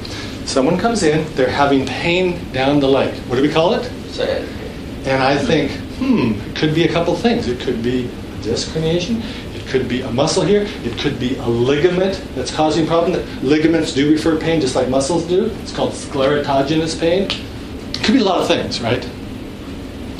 Someone 0.50 0.76
comes 0.76 1.04
in, 1.04 1.32
they're 1.36 1.48
having 1.48 1.86
pain 1.86 2.50
down 2.50 2.80
the 2.80 2.88
leg. 2.88 3.14
What 3.28 3.36
do 3.36 3.42
we 3.42 3.48
call 3.48 3.74
it? 3.74 3.84
Say, 4.10 4.44
And 5.04 5.22
I 5.22 5.38
think, 5.38 5.70
hmm, 6.00 6.32
it 6.50 6.56
could 6.56 6.74
be 6.74 6.82
a 6.82 6.92
couple 6.92 7.14
things. 7.14 7.46
It 7.46 7.60
could 7.60 7.84
be 7.84 8.06
a 8.06 8.42
disc 8.42 8.66
herniation. 8.70 9.22
It 9.54 9.64
could 9.68 9.88
be 9.88 10.00
a 10.02 10.10
muscle 10.10 10.42
here. 10.42 10.66
It 10.82 10.98
could 10.98 11.20
be 11.20 11.36
a 11.36 11.46
ligament 11.46 12.20
that's 12.34 12.52
causing 12.52 12.84
problem. 12.84 13.12
Ligaments 13.44 13.94
do 13.94 14.10
refer 14.10 14.40
pain 14.40 14.60
just 14.60 14.74
like 14.74 14.88
muscles 14.88 15.24
do. 15.24 15.44
It's 15.62 15.72
called 15.72 15.92
sclerotogenous 15.92 16.98
pain. 16.98 17.30
It 17.30 18.02
could 18.02 18.14
be 18.14 18.20
a 18.20 18.24
lot 18.24 18.40
of 18.40 18.48
things, 18.48 18.80
right? 18.80 19.08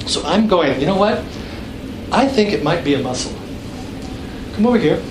So 0.06 0.22
I'm 0.24 0.46
going, 0.46 0.78
you 0.78 0.86
know 0.86 0.96
what? 0.96 1.24
I 2.12 2.28
think 2.28 2.52
it 2.52 2.62
might 2.62 2.84
be 2.84 2.94
a 2.94 3.00
muscle. 3.00 3.36
Come 4.54 4.66
over 4.66 4.78
here. 4.78 5.02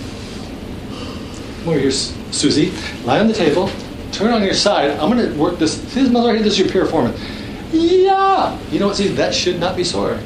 Come 1.60 1.72
over 1.72 1.80
here, 1.80 1.92
Susie. 1.92 2.72
Lie 3.04 3.20
on 3.20 3.28
the 3.28 3.34
table. 3.34 3.70
Turn 4.20 4.34
on 4.34 4.44
your 4.44 4.54
side. 4.54 4.92
I'm 4.92 5.10
going 5.10 5.32
to 5.32 5.40
work 5.40 5.60
this. 5.60 5.82
See 5.94 6.02
this 6.02 6.12
muscle 6.12 6.28
right 6.28 6.36
here? 6.36 6.44
This 6.44 6.60
is 6.60 6.60
your 6.60 6.68
piriformis. 6.68 7.18
Yeah. 7.72 8.60
You 8.70 8.80
know 8.80 8.88
what? 8.88 8.98
See, 8.98 9.08
that 9.08 9.34
should 9.34 9.60
not 9.60 9.78
be 9.78 9.86
sore. 9.86 10.20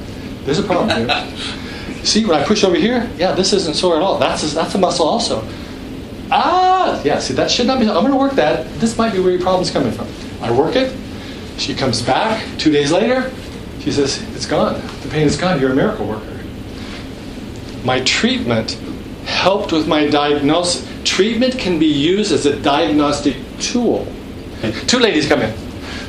There's 0.45 0.57
a 0.57 0.63
problem 0.63 0.89
here. 0.89 1.37
see, 2.03 2.25
when 2.25 2.35
I 2.35 2.43
push 2.43 2.63
over 2.63 2.75
here, 2.75 3.07
yeah, 3.17 3.33
this 3.33 3.53
isn't 3.53 3.75
sore 3.75 3.95
at 3.95 4.01
all. 4.01 4.17
That's 4.17 4.43
a, 4.43 4.55
that's 4.55 4.73
a 4.73 4.79
muscle 4.79 5.07
also. 5.07 5.47
Ah, 6.31 6.99
yeah. 7.03 7.19
See, 7.19 7.35
that 7.35 7.51
should 7.51 7.67
not 7.67 7.79
be. 7.79 7.87
I'm 7.87 7.93
going 7.93 8.11
to 8.11 8.17
work 8.17 8.33
that. 8.33 8.67
This 8.79 8.97
might 8.97 9.13
be 9.13 9.19
where 9.19 9.31
your 9.31 9.41
problem's 9.41 9.69
coming 9.69 9.91
from. 9.91 10.07
I 10.41 10.51
work 10.51 10.75
it. 10.75 10.97
She 11.59 11.75
comes 11.75 12.01
back 12.01 12.43
two 12.57 12.71
days 12.71 12.91
later. 12.91 13.31
She 13.81 13.91
says, 13.91 14.19
"It's 14.35 14.47
gone. 14.47 14.81
The 15.03 15.09
pain 15.09 15.27
is 15.27 15.37
gone. 15.37 15.61
You're 15.61 15.71
a 15.71 15.75
miracle 15.75 16.07
worker." 16.07 16.33
my 17.83 18.01
treatment 18.01 18.71
helped 19.25 19.71
with 19.71 19.87
my 19.87 20.07
diagnosis. 20.07 20.87
Treatment 21.03 21.57
can 21.57 21.79
be 21.79 21.85
used 21.85 22.31
as 22.31 22.45
a 22.45 22.59
diagnostic 22.59 23.35
tool. 23.59 24.07
Two 24.87 24.99
ladies 24.99 25.27
come 25.27 25.41
in. 25.41 25.53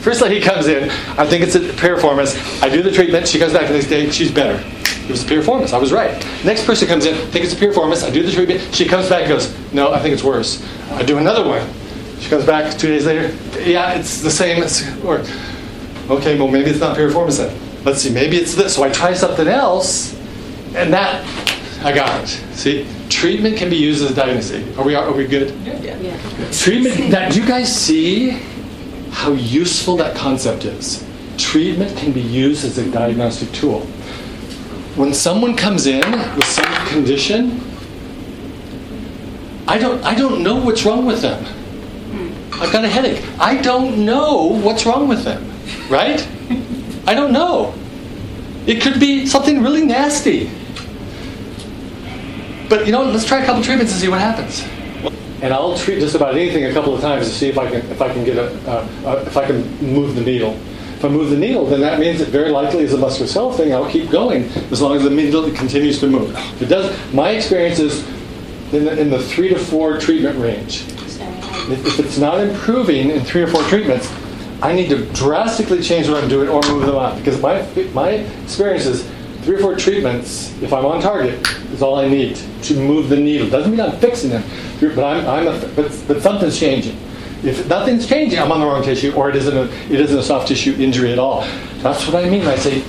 First 0.04 0.20
lady 0.20 0.40
comes 0.44 0.66
in, 0.66 0.90
I 1.18 1.26
think 1.26 1.42
it's 1.42 1.54
a 1.54 1.60
piriformis. 1.60 2.62
I 2.62 2.68
do 2.68 2.82
the 2.82 2.92
treatment, 2.92 3.26
she 3.26 3.38
comes 3.38 3.52
back 3.52 3.68
the 3.68 3.74
next 3.74 3.88
day, 3.88 4.10
she's 4.10 4.30
better. 4.30 4.62
It 5.04 5.10
was 5.10 5.24
a 5.24 5.26
piriformis, 5.26 5.72
I 5.72 5.78
was 5.78 5.92
right. 5.92 6.12
Next 6.44 6.66
person 6.66 6.86
comes 6.86 7.06
in, 7.06 7.14
I 7.14 7.26
think 7.30 7.44
it's 7.44 7.54
a 7.54 7.56
piriformis, 7.56 8.06
I 8.06 8.10
do 8.10 8.22
the 8.22 8.30
treatment, 8.30 8.74
she 8.74 8.86
comes 8.86 9.08
back 9.08 9.22
and 9.22 9.30
goes, 9.30 9.72
no, 9.72 9.92
I 9.92 10.00
think 10.00 10.12
it's 10.12 10.22
worse. 10.22 10.62
I 10.90 11.02
do 11.02 11.18
another 11.18 11.48
one. 11.48 11.66
She 12.20 12.28
comes 12.28 12.44
back 12.44 12.76
two 12.78 12.88
days 12.88 13.06
later, 13.06 13.34
yeah, 13.60 13.94
it's 13.94 14.20
the 14.20 14.30
same, 14.30 14.62
it's, 14.62 14.86
or, 15.02 15.24
okay, 16.10 16.38
well 16.38 16.48
maybe 16.48 16.70
it's 16.70 16.80
not 16.80 16.96
piriformis 16.96 17.38
then. 17.38 17.84
Let's 17.84 18.00
see, 18.02 18.12
maybe 18.12 18.36
it's 18.36 18.54
this. 18.54 18.76
So 18.76 18.82
I 18.82 18.90
try 18.90 19.14
something 19.14 19.48
else, 19.48 20.14
and 20.74 20.92
that 20.92 21.24
I 21.84 21.92
got 21.94 22.24
it. 22.24 22.28
See, 22.54 22.88
treatment 23.10 23.58
can 23.58 23.68
be 23.68 23.76
used 23.76 24.02
as 24.02 24.10
a 24.10 24.14
diagnosis. 24.14 24.78
Are 24.78 24.84
we 24.84 24.94
are 24.94 25.12
we 25.12 25.26
good? 25.26 25.50
yeah. 25.66 25.78
Yeah. 25.82 25.96
yeah. 25.98 26.50
Treatment. 26.50 27.10
Now, 27.10 27.28
do 27.28 27.38
you 27.38 27.46
guys 27.46 27.68
see 27.70 28.30
how 29.10 29.32
useful 29.32 29.98
that 29.98 30.16
concept 30.16 30.64
is? 30.64 31.06
Treatment 31.36 31.94
can 31.98 32.12
be 32.12 32.22
used 32.22 32.64
as 32.64 32.78
a 32.78 32.90
diagnostic 32.90 33.52
tool. 33.52 33.80
When 34.96 35.12
someone 35.12 35.56
comes 35.56 35.86
in 35.86 36.10
with 36.36 36.46
some 36.46 36.86
condition, 36.86 37.60
I 39.68 39.76
don't 39.76 40.02
I 40.04 40.14
don't 40.14 40.42
know 40.42 40.56
what's 40.56 40.86
wrong 40.86 41.04
with 41.04 41.20
them. 41.20 41.44
Hmm. 41.44 42.62
I've 42.62 42.72
got 42.72 42.84
a 42.84 42.88
headache. 42.88 43.22
I 43.38 43.60
don't 43.60 44.06
know 44.06 44.44
what's 44.62 44.86
wrong 44.86 45.06
with 45.06 45.22
them. 45.24 45.44
Right? 45.90 46.26
I 47.06 47.12
don't 47.12 47.34
know. 47.34 47.74
It 48.66 48.80
could 48.80 48.98
be 48.98 49.26
something 49.26 49.62
really 49.62 49.84
nasty. 49.84 50.50
But 52.68 52.86
you 52.86 52.92
know, 52.92 53.02
let's 53.04 53.26
try 53.26 53.42
a 53.42 53.46
couple 53.46 53.62
treatments 53.62 53.92
and 53.92 54.00
see 54.00 54.08
what 54.08 54.20
happens. 54.20 54.64
And 55.42 55.52
I'll 55.52 55.76
treat 55.76 56.00
just 56.00 56.14
about 56.14 56.34
anything 56.34 56.64
a 56.64 56.72
couple 56.72 56.94
of 56.94 57.00
times 57.00 57.28
to 57.28 57.32
see 57.32 57.48
if 57.48 57.58
I 57.58 57.70
can 57.70 57.90
if 57.90 58.00
I 58.00 58.12
can 58.12 58.24
get 58.24 58.38
a 58.38 58.46
uh, 58.70 58.88
uh, 59.04 59.24
if 59.26 59.36
I 59.36 59.46
can 59.46 59.62
move 59.80 60.14
the 60.14 60.22
needle. 60.22 60.58
If 60.96 61.04
I 61.04 61.08
move 61.08 61.28
the 61.28 61.36
needle, 61.36 61.66
then 61.66 61.80
that 61.80 61.98
means 61.98 62.22
it 62.22 62.28
very 62.28 62.50
likely 62.50 62.82
is 62.84 62.94
a 62.94 62.96
musculoskeletal 62.96 63.56
thing. 63.56 63.74
I'll 63.74 63.90
keep 63.90 64.10
going 64.10 64.44
as 64.72 64.80
long 64.80 64.96
as 64.96 65.02
the 65.02 65.10
needle 65.10 65.50
continues 65.52 66.00
to 66.00 66.06
move. 66.06 66.34
If 66.34 66.62
it 66.62 66.66
does. 66.66 67.12
My 67.12 67.30
experience 67.30 67.78
is 67.78 68.06
in 68.72 68.86
the, 68.86 68.98
in 68.98 69.10
the 69.10 69.22
three 69.22 69.50
to 69.50 69.58
four 69.58 69.98
treatment 69.98 70.38
range. 70.38 70.82
If, 71.68 71.86
if 71.86 71.98
it's 71.98 72.18
not 72.18 72.40
improving 72.40 73.10
in 73.10 73.22
three 73.22 73.42
or 73.42 73.46
four 73.46 73.62
treatments, 73.64 74.10
I 74.62 74.72
need 74.72 74.88
to 74.88 75.04
drastically 75.12 75.82
change 75.82 76.08
what 76.08 76.22
I'm 76.22 76.28
doing 76.30 76.48
or 76.48 76.62
move 76.62 76.86
them 76.86 76.96
out 76.96 77.18
because 77.18 77.40
my 77.42 77.60
my 77.92 78.10
experience 78.44 78.86
is 78.86 79.06
three 79.44 79.56
or 79.56 79.60
four 79.60 79.76
treatments, 79.76 80.50
if 80.62 80.72
I'm 80.72 80.86
on 80.86 81.02
target, 81.02 81.46
is 81.72 81.82
all 81.82 81.96
I 81.96 82.08
need 82.08 82.36
to 82.62 82.74
move 82.74 83.10
the 83.10 83.16
needle. 83.16 83.48
Doesn't 83.48 83.70
mean 83.70 83.80
I'm 83.80 83.98
fixing 83.98 84.30
them, 84.30 84.42
but 84.80 85.04
I'm, 85.04 85.26
I'm 85.28 85.46
a, 85.46 85.68
but, 85.76 86.04
but 86.08 86.22
something's 86.22 86.58
changing. 86.58 86.96
If 87.44 87.68
nothing's 87.68 88.06
changing, 88.06 88.38
I'm 88.38 88.50
on 88.50 88.60
the 88.60 88.66
wrong 88.66 88.82
tissue, 88.82 89.12
or 89.14 89.28
it 89.28 89.36
isn't 89.36 89.54
a, 89.54 89.64
it 89.92 90.00
isn't 90.00 90.18
a 90.18 90.22
soft 90.22 90.48
tissue 90.48 90.74
injury 90.78 91.12
at 91.12 91.18
all. 91.18 91.42
That's 91.82 92.06
what 92.06 92.24
I 92.24 92.28
mean. 92.28 92.46
I 92.46 92.56
say 92.56 92.82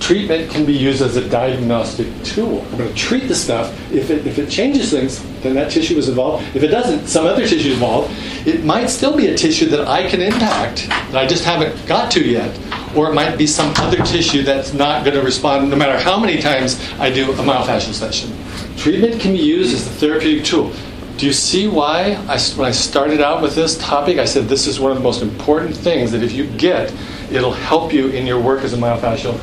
treatment 0.00 0.50
can 0.50 0.64
be 0.64 0.72
used 0.72 1.02
as 1.02 1.16
a 1.16 1.28
diagnostic 1.28 2.06
tool. 2.24 2.60
I'm 2.70 2.78
going 2.78 2.88
to 2.88 2.94
treat 2.94 3.28
the 3.28 3.34
stuff. 3.34 3.72
If 3.90 4.10
it, 4.10 4.26
if 4.26 4.38
it 4.38 4.50
changes 4.50 4.90
things, 4.90 5.22
then 5.42 5.54
that 5.54 5.70
tissue 5.70 5.96
is 5.96 6.08
involved. 6.08 6.44
If 6.54 6.62
it 6.62 6.68
doesn't, 6.68 7.06
some 7.06 7.26
other 7.26 7.46
tissue 7.46 7.68
is 7.68 7.74
involved. 7.74 8.10
It 8.46 8.64
might 8.64 8.88
still 8.88 9.16
be 9.16 9.28
a 9.28 9.36
tissue 9.36 9.66
that 9.66 9.86
I 9.86 10.08
can 10.08 10.20
impact 10.20 10.88
that 10.88 11.16
I 11.16 11.26
just 11.26 11.44
haven't 11.44 11.86
got 11.86 12.10
to 12.12 12.22
yet. 12.22 12.54
Or 12.96 13.10
it 13.10 13.14
might 13.14 13.36
be 13.36 13.46
some 13.46 13.72
other 13.76 13.98
tissue 14.04 14.42
that's 14.42 14.72
not 14.72 15.04
going 15.04 15.16
to 15.16 15.22
respond 15.22 15.70
no 15.70 15.76
matter 15.76 15.98
how 15.98 16.18
many 16.18 16.40
times 16.40 16.78
I 16.98 17.10
do 17.10 17.32
a 17.32 17.34
myofascial 17.34 17.92
session. 17.92 18.32
Treatment 18.76 19.20
can 19.20 19.32
be 19.32 19.38
used 19.38 19.74
as 19.74 19.86
a 19.86 19.90
therapeutic 19.90 20.44
tool. 20.44 20.72
Do 21.16 21.26
you 21.26 21.32
see 21.32 21.68
why 21.68 22.14
I, 22.28 22.38
when 22.56 22.68
I 22.68 22.72
started 22.72 23.20
out 23.20 23.40
with 23.40 23.54
this 23.54 23.78
topic, 23.78 24.18
I 24.18 24.24
said 24.24 24.44
this 24.44 24.66
is 24.66 24.80
one 24.80 24.90
of 24.90 24.96
the 24.96 25.02
most 25.02 25.22
important 25.22 25.76
things 25.76 26.10
that 26.10 26.22
if 26.22 26.32
you 26.32 26.46
get, 26.56 26.92
it'll 27.30 27.52
help 27.52 27.92
you 27.92 28.08
in 28.08 28.26
your 28.26 28.40
work 28.40 28.62
as 28.62 28.72
a 28.72 28.76
myofascial 28.76 29.38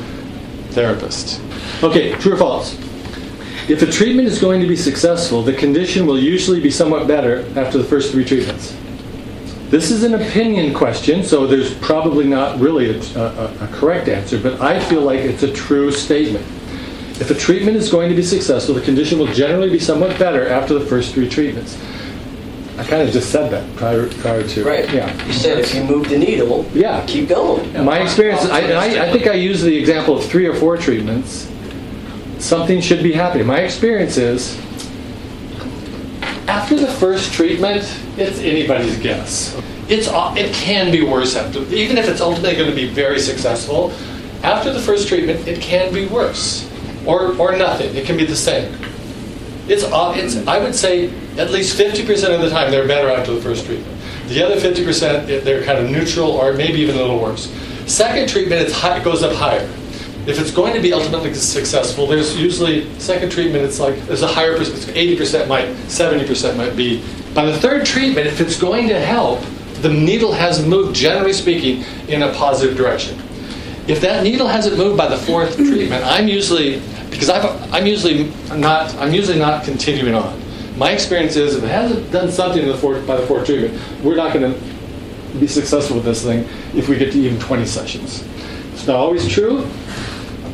therapist. 0.70 1.40
Okay, 1.82 2.12
true 2.16 2.34
or 2.34 2.36
false? 2.36 2.74
If 3.68 3.80
a 3.80 3.86
treatment 3.86 4.28
is 4.28 4.38
going 4.40 4.60
to 4.60 4.66
be 4.66 4.76
successful, 4.76 5.42
the 5.42 5.52
condition 5.52 6.06
will 6.06 6.18
usually 6.18 6.60
be 6.60 6.70
somewhat 6.70 7.06
better 7.06 7.46
after 7.58 7.78
the 7.78 7.84
first 7.84 8.12
three 8.12 8.24
treatments. 8.24 8.76
This 9.72 9.90
is 9.90 10.02
an 10.04 10.12
opinion 10.12 10.74
question, 10.74 11.24
so 11.24 11.46
there's 11.46 11.72
probably 11.72 12.26
not 12.26 12.60
really 12.60 12.90
a, 12.90 13.00
a, 13.18 13.54
a, 13.64 13.68
correct 13.72 14.06
answer, 14.06 14.38
but 14.38 14.60
I 14.60 14.78
feel 14.78 15.00
like 15.00 15.20
it's 15.20 15.44
a 15.44 15.50
true 15.50 15.90
statement. 15.90 16.44
If 17.18 17.30
a 17.30 17.34
treatment 17.34 17.78
is 17.78 17.90
going 17.90 18.10
to 18.10 18.14
be 18.14 18.22
successful, 18.22 18.74
the 18.74 18.82
condition 18.82 19.18
will 19.18 19.32
generally 19.32 19.70
be 19.70 19.78
somewhat 19.78 20.18
better 20.18 20.46
after 20.46 20.78
the 20.78 20.84
first 20.84 21.14
three 21.14 21.26
treatments. 21.26 21.82
I 22.76 22.84
kind 22.84 23.00
of 23.00 23.14
just 23.14 23.30
said 23.30 23.50
that 23.50 23.74
prior, 23.76 24.10
prior 24.20 24.46
to. 24.46 24.62
Right. 24.62 24.92
Yeah. 24.92 25.10
You 25.24 25.32
said 25.32 25.58
if 25.58 25.74
you 25.74 25.84
move 25.84 26.06
the 26.10 26.18
needle, 26.18 26.66
Yeah. 26.74 27.02
keep 27.06 27.30
going. 27.30 27.72
My 27.82 28.00
experience, 28.00 28.44
I, 28.44 28.72
I, 28.72 29.06
I 29.06 29.10
think 29.10 29.26
I 29.26 29.32
used 29.32 29.64
the 29.64 29.74
example 29.74 30.18
of 30.18 30.26
three 30.26 30.44
or 30.44 30.54
four 30.54 30.76
treatments. 30.76 31.50
Something 32.38 32.82
should 32.82 33.02
be 33.02 33.14
happening. 33.14 33.46
My 33.46 33.60
experience 33.60 34.18
is 34.18 34.60
after 36.62 36.76
the 36.76 36.86
first 36.86 37.32
treatment, 37.32 37.82
it's 38.16 38.38
anybody's 38.38 38.96
guess. 39.00 39.60
It's 39.88 40.06
uh, 40.06 40.32
it 40.38 40.54
can 40.54 40.92
be 40.92 41.02
worse 41.02 41.34
after, 41.34 41.58
even 41.74 41.98
if 41.98 42.08
it's 42.08 42.20
ultimately 42.20 42.54
going 42.54 42.70
to 42.70 42.76
be 42.76 42.86
very 42.86 43.18
successful. 43.18 43.92
After 44.44 44.72
the 44.72 44.78
first 44.78 45.08
treatment, 45.08 45.48
it 45.48 45.60
can 45.60 45.92
be 45.92 46.06
worse, 46.06 46.70
or 47.04 47.36
or 47.36 47.56
nothing. 47.56 47.96
It 47.96 48.06
can 48.06 48.16
be 48.16 48.24
the 48.24 48.36
same. 48.36 48.72
It's 49.66 49.82
uh, 49.82 50.14
it's 50.14 50.36
I 50.46 50.58
would 50.58 50.76
say 50.76 51.10
at 51.36 51.50
least 51.50 51.76
50% 51.76 52.32
of 52.32 52.40
the 52.40 52.50
time 52.50 52.70
they're 52.70 52.86
better 52.86 53.10
after 53.10 53.34
the 53.34 53.40
first 53.40 53.66
treatment. 53.66 53.98
The 54.28 54.44
other 54.44 54.54
50% 54.54 55.42
they're 55.42 55.64
kind 55.64 55.80
of 55.80 55.90
neutral 55.90 56.30
or 56.30 56.52
maybe 56.52 56.78
even 56.78 56.94
a 56.94 56.98
little 56.98 57.18
worse. 57.18 57.50
Second 57.86 58.28
treatment 58.28 58.70
high, 58.70 58.98
it 58.98 59.04
goes 59.04 59.24
up 59.24 59.34
higher. 59.34 59.68
If 60.24 60.40
it's 60.40 60.52
going 60.52 60.72
to 60.74 60.80
be 60.80 60.92
ultimately 60.92 61.34
successful, 61.34 62.06
there's 62.06 62.38
usually 62.38 62.88
second 63.00 63.30
treatment. 63.30 63.64
It's 63.64 63.80
like 63.80 63.96
there's 64.06 64.22
a 64.22 64.28
higher 64.28 64.56
percent. 64.56 64.96
80% 64.96 65.48
might, 65.48 65.66
70% 65.88 66.56
might 66.56 66.76
be. 66.76 67.02
By 67.34 67.46
the 67.46 67.58
third 67.58 67.84
treatment, 67.84 68.28
if 68.28 68.40
it's 68.40 68.58
going 68.58 68.88
to 68.88 69.00
help, 69.00 69.40
the 69.80 69.88
needle 69.88 70.32
has 70.32 70.64
moved, 70.64 70.94
generally 70.94 71.32
speaking, 71.32 71.84
in 72.08 72.22
a 72.22 72.32
positive 72.34 72.76
direction. 72.76 73.18
If 73.88 74.00
that 74.02 74.22
needle 74.22 74.46
hasn't 74.46 74.78
moved 74.78 74.96
by 74.96 75.08
the 75.08 75.16
fourth 75.16 75.56
treatment, 75.56 76.04
I'm 76.04 76.28
usually 76.28 76.80
because 77.10 77.28
i 77.28 77.78
am 77.78 77.86
usually 77.86 78.32
not 78.54 78.94
I'm 78.94 79.12
usually 79.12 79.40
not 79.40 79.64
continuing 79.64 80.14
on. 80.14 80.40
My 80.78 80.92
experience 80.92 81.34
is 81.34 81.56
if 81.56 81.64
it 81.64 81.68
hasn't 81.68 82.10
done 82.12 82.30
something 82.30 82.66
the 82.66 82.76
fourth, 82.76 83.06
by 83.06 83.16
the 83.16 83.26
fourth 83.26 83.44
treatment, 83.44 83.78
we're 84.02 84.14
not 84.14 84.32
going 84.32 84.52
to 84.52 85.38
be 85.38 85.46
successful 85.46 85.96
with 85.96 86.04
this 86.04 86.22
thing 86.22 86.48
if 86.74 86.88
we 86.88 86.96
get 86.96 87.12
to 87.12 87.18
even 87.18 87.38
20 87.40 87.66
sessions. 87.66 88.24
It's 88.72 88.86
not 88.86 88.96
always 88.96 89.28
true. 89.28 89.68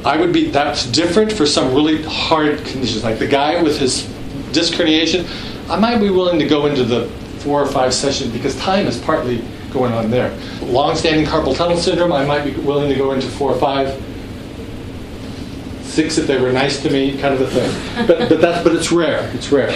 I 0.04 0.16
would 0.16 0.32
be 0.32 0.50
that's 0.50 0.86
different 0.86 1.32
for 1.32 1.46
some 1.46 1.74
really 1.74 2.02
hard 2.04 2.58
conditions, 2.64 3.04
like 3.04 3.18
the 3.18 3.26
guy 3.26 3.62
with 3.62 3.78
his 3.78 4.04
disc 4.52 4.74
herniation. 4.74 5.26
I 5.68 5.78
might 5.78 5.98
be 5.98 6.10
willing 6.10 6.38
to 6.38 6.46
go 6.46 6.66
into 6.66 6.84
the 6.84 7.06
four 7.40 7.62
or 7.62 7.66
five 7.66 7.92
sessions 7.92 8.32
because 8.32 8.56
time 8.56 8.86
is 8.86 8.98
partly 8.98 9.44
going 9.72 9.92
on 9.92 10.10
there. 10.10 10.36
Long-standing 10.62 11.26
carpal 11.26 11.54
tunnel 11.56 11.76
syndrome, 11.76 12.12
I 12.12 12.24
might 12.24 12.44
be 12.44 12.52
willing 12.62 12.88
to 12.88 12.94
go 12.94 13.12
into 13.12 13.26
four 13.26 13.52
or 13.52 13.58
five, 13.58 14.02
six 15.82 16.16
if 16.16 16.26
they 16.26 16.40
were 16.40 16.52
nice 16.52 16.82
to 16.82 16.90
me, 16.90 17.18
kind 17.18 17.34
of 17.34 17.40
a 17.40 17.46
thing. 17.48 18.06
But 18.06 18.28
but 18.28 18.40
that's 18.40 18.62
but 18.62 18.74
it's 18.74 18.92
rare. 18.92 19.30
It's 19.34 19.50
rare. 19.52 19.70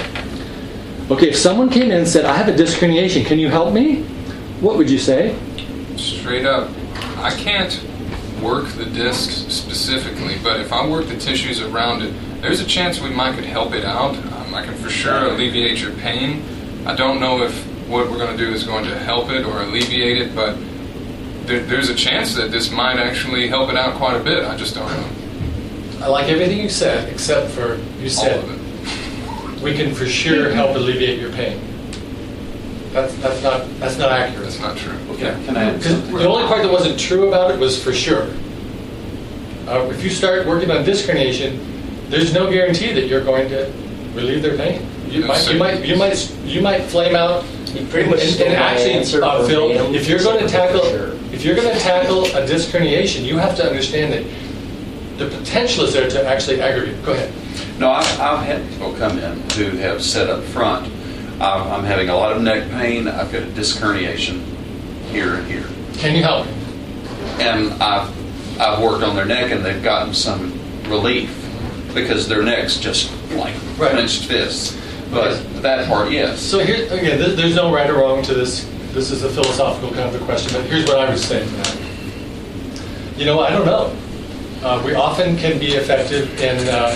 Okay, 1.11 1.31
if 1.31 1.37
someone 1.37 1.69
came 1.69 1.91
in 1.91 1.99
and 1.99 2.09
said, 2.09 2.25
"I 2.25 2.37
have 2.37 2.49
a 2.49 2.57
disc 2.57 2.79
herniation, 2.79 3.27
can 3.27 3.39
you 3.39 3.49
help 3.49 3.75
me?" 3.75 4.03
What 4.61 4.77
would 4.77 4.89
you 4.89 4.99
say? 4.99 5.37
Straight 5.97 6.47
up, 6.47 6.71
I 7.17 7.31
can't 7.31 7.81
work 8.43 8.67
the 8.71 8.85
disc 8.87 9.51
specifically, 9.51 10.37
but 10.43 10.61
if 10.61 10.73
I 10.73 10.87
work 10.87 11.07
the 11.07 11.17
tissues 11.17 11.61
around 11.61 12.03
it, 12.03 12.13
there's 12.43 12.61
a 12.61 12.67
chance 12.67 13.01
we 13.01 13.11
might 13.11 13.35
could 13.35 13.45
help 13.45 13.73
it 13.73 13.85
out. 13.85 14.17
Um, 14.33 14.55
I 14.55 14.65
can 14.65 14.75
for 14.75 14.91
sure 14.91 15.27
alleviate 15.29 15.81
your 15.81 15.93
pain. 15.93 16.43
I 16.87 16.95
don't 16.97 17.21
know 17.21 17.43
if 17.43 17.55
what 17.89 18.11
we're 18.11 18.19
going 18.19 18.37
to 18.37 18.45
do 18.45 18.53
is 18.53 18.65
going 18.65 18.85
to 18.85 18.99
help 18.99 19.31
it 19.31 19.45
or 19.45 19.63
alleviate 19.63 20.19
it, 20.19 20.35
but 20.35 20.57
there, 21.47 21.61
there's 21.61 21.89
a 21.89 21.95
chance 21.95 22.35
that 22.35 22.51
this 22.51 22.71
might 22.71 22.99
actually 22.99 23.47
help 23.49 23.71
it 23.71 23.77
out 23.77 23.95
quite 23.95 24.17
a 24.21 24.23
bit. 24.23 24.45
I 24.45 24.57
just 24.57 24.75
don't 24.75 24.89
know. 24.89 26.05
I 26.05 26.09
like 26.09 26.29
everything 26.29 26.59
you 26.59 26.69
said, 26.69 27.13
except 27.13 27.51
for 27.53 27.77
you 28.01 28.09
said 28.09 28.43
All 28.43 28.51
of 28.51 29.57
it. 29.57 29.63
we 29.63 29.75
can 29.75 29.95
for 29.95 30.07
sure 30.07 30.51
help 30.51 30.77
alleviate 30.77 31.21
your 31.21 31.31
pain. 31.33 31.61
That's 32.93 33.15
that's 33.17 33.43
not 33.43 33.67
that's 33.81 33.99
not 33.99 34.13
accurate. 34.13 34.45
That's 34.45 34.61
not 34.61 34.77
true. 34.77 34.97
Okay, 35.11 35.35
can 35.47 35.57
I 35.57 35.65
add 35.65 35.79
Because 35.79 35.93
something? 35.93 36.15
the 36.17 36.29
only 36.29 36.47
part 36.47 36.63
that 36.63 36.71
wasn't 36.71 36.99
true 36.99 37.29
about 37.29 37.51
it 37.51 37.59
was 37.59 37.83
for 37.83 37.93
sure. 37.93 38.29
Uh, 39.67 39.89
if 39.91 40.03
you 40.05 40.11
start 40.11 40.47
working 40.47 40.71
on 40.71 40.85
disc 40.85 41.09
herniation, 41.09 41.59
there's 42.11 42.35
no 42.35 42.51
guarantee 42.51 42.93
that 42.93 43.07
you're 43.07 43.25
going 43.25 43.49
to 43.49 43.73
relieve 44.15 44.43
their 44.43 44.57
pain. 44.57 44.87
You 45.09 45.21
No, 45.21 45.29
might, 45.29 45.49
you 45.51 45.59
might, 45.59 45.85
you 45.85 45.97
might, 45.97 46.37
you 46.45 46.61
might 46.63 46.83
flame 46.83 47.15
out. 47.15 47.45
You 47.75 47.87
pretty 47.87 48.11
much 48.11 48.21
and, 48.23 48.41
and 48.43 48.55
actually, 48.55 48.93
answer 48.93 49.23
uh, 49.25 49.47
Phil, 49.47 49.71
if 49.95 50.07
you're 50.09 50.19
going 50.19 50.41
to 50.41 50.49
tackle, 50.49 50.83
sure. 50.83 51.13
if 51.33 51.43
you're 51.45 51.55
going 51.55 51.73
to 51.73 51.81
tackle 51.81 52.27
a 52.37 52.47
disc 52.47 52.69
herniation, 52.71 53.23
you 53.25 53.39
have 53.39 53.57
to 53.57 53.67
understand 53.67 54.13
that 54.13 54.25
the 55.19 55.35
potential 55.39 55.85
is 55.85 55.95
there 55.95 56.11
to 56.11 56.27
actually 56.27 56.61
aggravate. 56.61 57.03
Go 57.05 57.13
ahead. 57.13 57.33
No, 57.79 57.91
I've, 57.91 58.21
I've 58.21 58.45
had 58.45 58.69
people 58.71 58.93
come 58.95 59.19
in 59.19 59.39
who 59.51 59.71
have 59.79 60.03
said 60.03 60.29
up 60.29 60.43
front, 60.45 60.93
I'm, 61.43 61.67
I'm 61.73 61.85
having 61.85 62.09
a 62.09 62.15
lot 62.15 62.33
of 62.37 62.43
neck 62.43 62.71
pain, 62.71 63.09
I've 63.09 63.33
got 63.33 63.43
a 63.43 63.51
disc 63.53 63.79
herniation 63.81 64.43
here 65.11 65.35
and 65.35 65.47
here. 65.47 65.67
Can 65.95 66.15
you 66.17 66.23
help? 66.23 66.47
And 67.41 67.73
I've, 67.83 68.61
I've 68.61 68.81
worked 68.83 69.03
on 69.03 69.17
their 69.17 69.25
neck 69.25 69.51
and 69.51 69.65
they've 69.65 69.83
gotten 69.83 70.15
some 70.15 70.53
relief 70.89 71.37
because 71.95 72.29
their 72.29 72.43
neck's 72.43 72.77
just 72.79 73.11
like 73.33 73.55
Right. 73.79 73.91
clenched 73.93 74.27
fists. 74.27 74.79
But 75.11 75.43
that 75.63 75.89
part, 75.89 76.11
yes. 76.11 76.41
So 76.41 76.61
here 76.61 76.87
again, 76.87 77.19
th- 77.19 77.37
there's 77.37 77.55
no 77.57 77.73
right 77.75 77.91
or 77.91 77.95
wrong 77.99 78.23
to 78.23 78.35
this. 78.35 78.65
This 78.93 79.11
is 79.11 79.25
a 79.25 79.29
philosophical 79.29 79.91
kind 79.91 80.15
of 80.15 80.21
a 80.21 80.25
question, 80.25 80.53
but 80.53 80.71
here's 80.71 80.85
what 80.87 80.99
I 80.99 81.09
would 81.11 81.19
say 81.19 81.41
to 81.41 81.45
that. 81.51 81.79
You 83.19 83.27
know, 83.27 83.41
I 83.41 83.51
don't 83.51 83.67
know. 83.67 83.95
Uh, 84.63 84.83
we 84.87 84.95
often 84.95 85.37
can 85.37 85.59
be 85.59 85.73
effective 85.73 86.41
in 86.41 86.67
uh, 86.69 86.95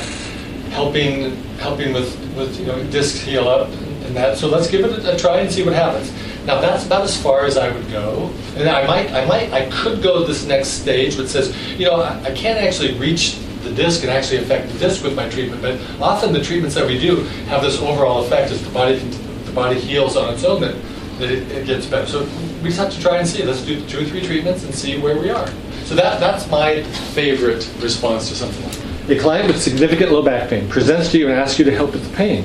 helping 0.71 1.37
helping 1.59 1.93
with 1.93 2.17
with 2.37 2.59
you 2.61 2.67
know 2.67 2.83
discs 2.85 3.21
heal 3.21 3.49
up 3.49 3.69
that. 4.15 4.39
So 4.39 4.49
let's 4.49 4.69
give 4.71 4.85
it 4.85 5.05
a, 5.05 5.17
try 5.17 5.41
and 5.41 5.51
see 5.51 5.65
what 5.65 5.75
happens. 5.75 6.13
Now 6.47 6.61
that's 6.61 6.87
about 6.87 7.03
as 7.03 7.21
far 7.21 7.45
as 7.45 7.57
I 7.57 7.71
would 7.71 7.91
go, 7.91 8.31
and 8.57 8.69
I 8.69 8.87
might 8.87 9.11
I 9.11 9.25
might 9.25 9.53
I 9.53 9.69
could 9.71 10.03
go 10.03 10.21
to 10.21 10.27
this 10.27 10.47
next 10.47 10.69
stage, 10.69 11.17
which 11.17 11.29
says 11.29 11.57
you 11.79 11.87
know 11.87 12.01
I, 12.01 12.23
I 12.23 12.31
can't 12.33 12.59
actually 12.59 12.97
reach 12.99 13.39
the 13.63 13.73
disc 13.75 14.03
and 14.03 14.11
actually 14.11 14.39
affect 14.39 14.73
the 14.73 14.79
disc 14.79 15.03
with 15.03 15.17
my 15.17 15.29
treatment, 15.29 15.61
but 15.61 15.81
often 16.01 16.33
the 16.33 16.43
treatments 16.43 16.75
that 16.77 16.87
we 16.87 16.99
do 16.99 17.25
have 17.49 17.63
this 17.63 17.81
overall 17.81 18.25
effect 18.25 18.53
as 18.53 18.63
the 18.63 18.71
body 18.71 18.99
the 18.99 19.53
body 19.53 19.79
heals 19.79 20.17
on 20.17 20.33
its 20.33 20.45
own 20.45 20.61
that, 20.61 20.77
that 21.19 21.31
it, 21.31 21.51
it 21.51 21.67
gets 21.67 21.87
better. 21.87 22.07
So 22.07 22.25
we 22.63 22.69
just 22.69 22.79
have 22.79 22.93
to 22.93 23.01
try 23.01 23.19
and 23.19 23.27
see. 23.27 23.43
Let's 23.43 23.63
do 23.63 23.85
two 23.87 24.01
or 24.01 24.05
three 24.05 24.25
treatments 24.25 24.65
and 24.65 24.75
see 24.75 24.99
where 24.99 25.19
we 25.19 25.31
are. 25.31 25.49
So 25.85 25.95
that 25.95 26.21
that's 26.21 26.49
my 26.49 26.83
favorite 27.15 27.69
response 27.81 28.29
to 28.29 28.35
something 28.35 28.65
like 28.65 28.73
that. 28.73 29.17
A 29.17 29.21
client 29.21 29.47
with 29.47 29.63
significant 29.63 30.11
low 30.11 30.23
back 30.23 30.51
pain 30.51 30.69
presents 30.69 31.13
to 31.13 31.19
you 31.19 31.29
and 31.29 31.39
asks 31.39 31.59
you 31.59 31.65
to 31.65 31.75
help 31.75 31.93
with 31.93 32.09
the 32.09 32.17
pain. 32.17 32.45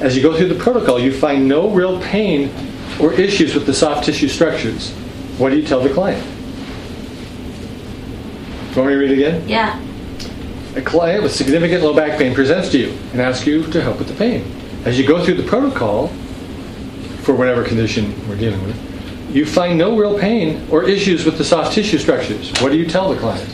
As 0.00 0.16
you 0.16 0.22
go 0.22 0.36
through 0.36 0.48
the 0.48 0.62
protocol, 0.62 0.98
you 0.98 1.12
find 1.12 1.46
no 1.46 1.70
real 1.70 2.00
pain 2.02 2.50
or 3.00 3.12
issues 3.12 3.54
with 3.54 3.66
the 3.66 3.74
soft 3.74 4.04
tissue 4.04 4.28
structures. 4.28 4.90
What 5.38 5.50
do 5.50 5.56
you 5.56 5.66
tell 5.66 5.80
the 5.80 5.92
client? 5.92 6.24
you 8.70 8.76
Want 8.76 8.88
me 8.88 8.94
to 8.94 8.98
read 8.98 9.10
it 9.10 9.14
again? 9.18 9.48
Yeah. 9.48 9.80
A 10.76 10.80
client 10.80 11.22
with 11.22 11.32
significant 11.32 11.82
low 11.82 11.94
back 11.94 12.18
pain 12.18 12.34
presents 12.34 12.70
to 12.70 12.78
you 12.78 12.96
and 13.12 13.20
asks 13.20 13.46
you 13.46 13.64
to 13.70 13.80
help 13.82 13.98
with 13.98 14.08
the 14.08 14.14
pain. 14.14 14.44
As 14.84 14.98
you 14.98 15.06
go 15.06 15.24
through 15.24 15.34
the 15.34 15.42
protocol, 15.42 16.08
for 17.22 17.34
whatever 17.34 17.62
condition 17.62 18.14
we're 18.28 18.36
dealing 18.36 18.62
with, 18.64 19.34
you 19.34 19.46
find 19.46 19.78
no 19.78 19.96
real 19.96 20.18
pain 20.18 20.66
or 20.70 20.84
issues 20.84 21.24
with 21.24 21.38
the 21.38 21.44
soft 21.44 21.72
tissue 21.72 21.98
structures. 21.98 22.50
What 22.60 22.72
do 22.72 22.78
you 22.78 22.86
tell 22.86 23.12
the 23.12 23.18
client? 23.20 23.48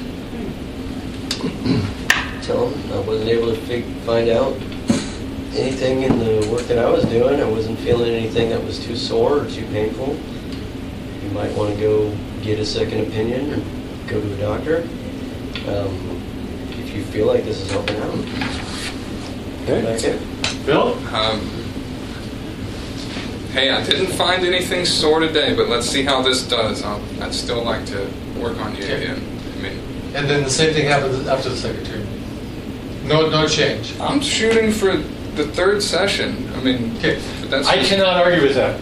Tell 2.42 2.68
them 2.68 2.92
I 2.92 3.00
wasn't 3.00 3.28
able 3.28 3.54
to 3.54 3.60
fig- 3.62 3.84
find 4.06 4.30
out 4.30 4.54
anything 5.54 6.02
in 6.02 6.18
the 6.18 6.48
work 6.50 6.62
that 6.62 6.78
I 6.78 6.88
was 6.90 7.04
doing. 7.06 7.40
I 7.40 7.48
wasn't 7.48 7.78
feeling 7.80 8.12
anything 8.14 8.50
that 8.50 8.62
was 8.62 8.78
too 8.84 8.96
sore 8.96 9.40
or 9.40 9.46
too 9.50 9.64
painful. 9.66 10.16
You 11.22 11.30
might 11.30 11.52
want 11.56 11.74
to 11.74 11.80
go 11.80 12.16
get 12.42 12.58
a 12.58 12.66
second 12.66 13.00
opinion 13.06 13.52
or 13.52 13.56
go 14.08 14.20
to 14.20 14.34
a 14.34 14.36
doctor 14.38 14.82
um, 15.68 16.22
if 16.78 16.94
you 16.94 17.02
feel 17.04 17.26
like 17.26 17.44
this 17.44 17.60
is 17.60 17.70
helping 17.70 17.96
out. 17.96 18.12
Come 19.66 19.82
back 19.84 20.02
in. 20.04 20.18
Bill? 20.64 20.94
Um, 21.14 21.40
hey, 23.52 23.70
I 23.70 23.84
didn't 23.84 24.12
find 24.16 24.44
anything 24.44 24.84
sore 24.84 25.20
today, 25.20 25.54
but 25.54 25.68
let's 25.68 25.86
see 25.88 26.02
how 26.02 26.22
this 26.22 26.46
does. 26.46 26.82
I'll, 26.82 27.02
I'd 27.20 27.34
still 27.34 27.62
like 27.64 27.84
to 27.86 28.08
work 28.38 28.58
on 28.58 28.76
you 28.76 28.84
Okay. 28.84 29.04
again. 29.04 29.22
I 29.56 29.60
mean, 29.60 29.78
And 30.14 30.28
then 30.28 30.44
the 30.44 30.50
same 30.50 30.72
thing 30.74 30.86
happens 30.86 31.26
after 31.26 31.48
the 31.48 31.56
second 31.56 31.84
treatment. 31.84 32.08
No, 33.04 33.28
no 33.30 33.46
change. 33.48 33.98
I'm 34.00 34.20
shooting 34.20 34.70
for 34.70 35.02
the 35.38 35.46
third 35.52 35.82
session. 35.82 36.50
I 36.56 36.60
mean, 36.60 36.96
Okay. 36.98 37.18
that's 37.48 37.66
I 37.68 37.82
cannot 37.84 38.16
argue 38.16 38.42
with 38.42 38.54
that. 38.56 38.78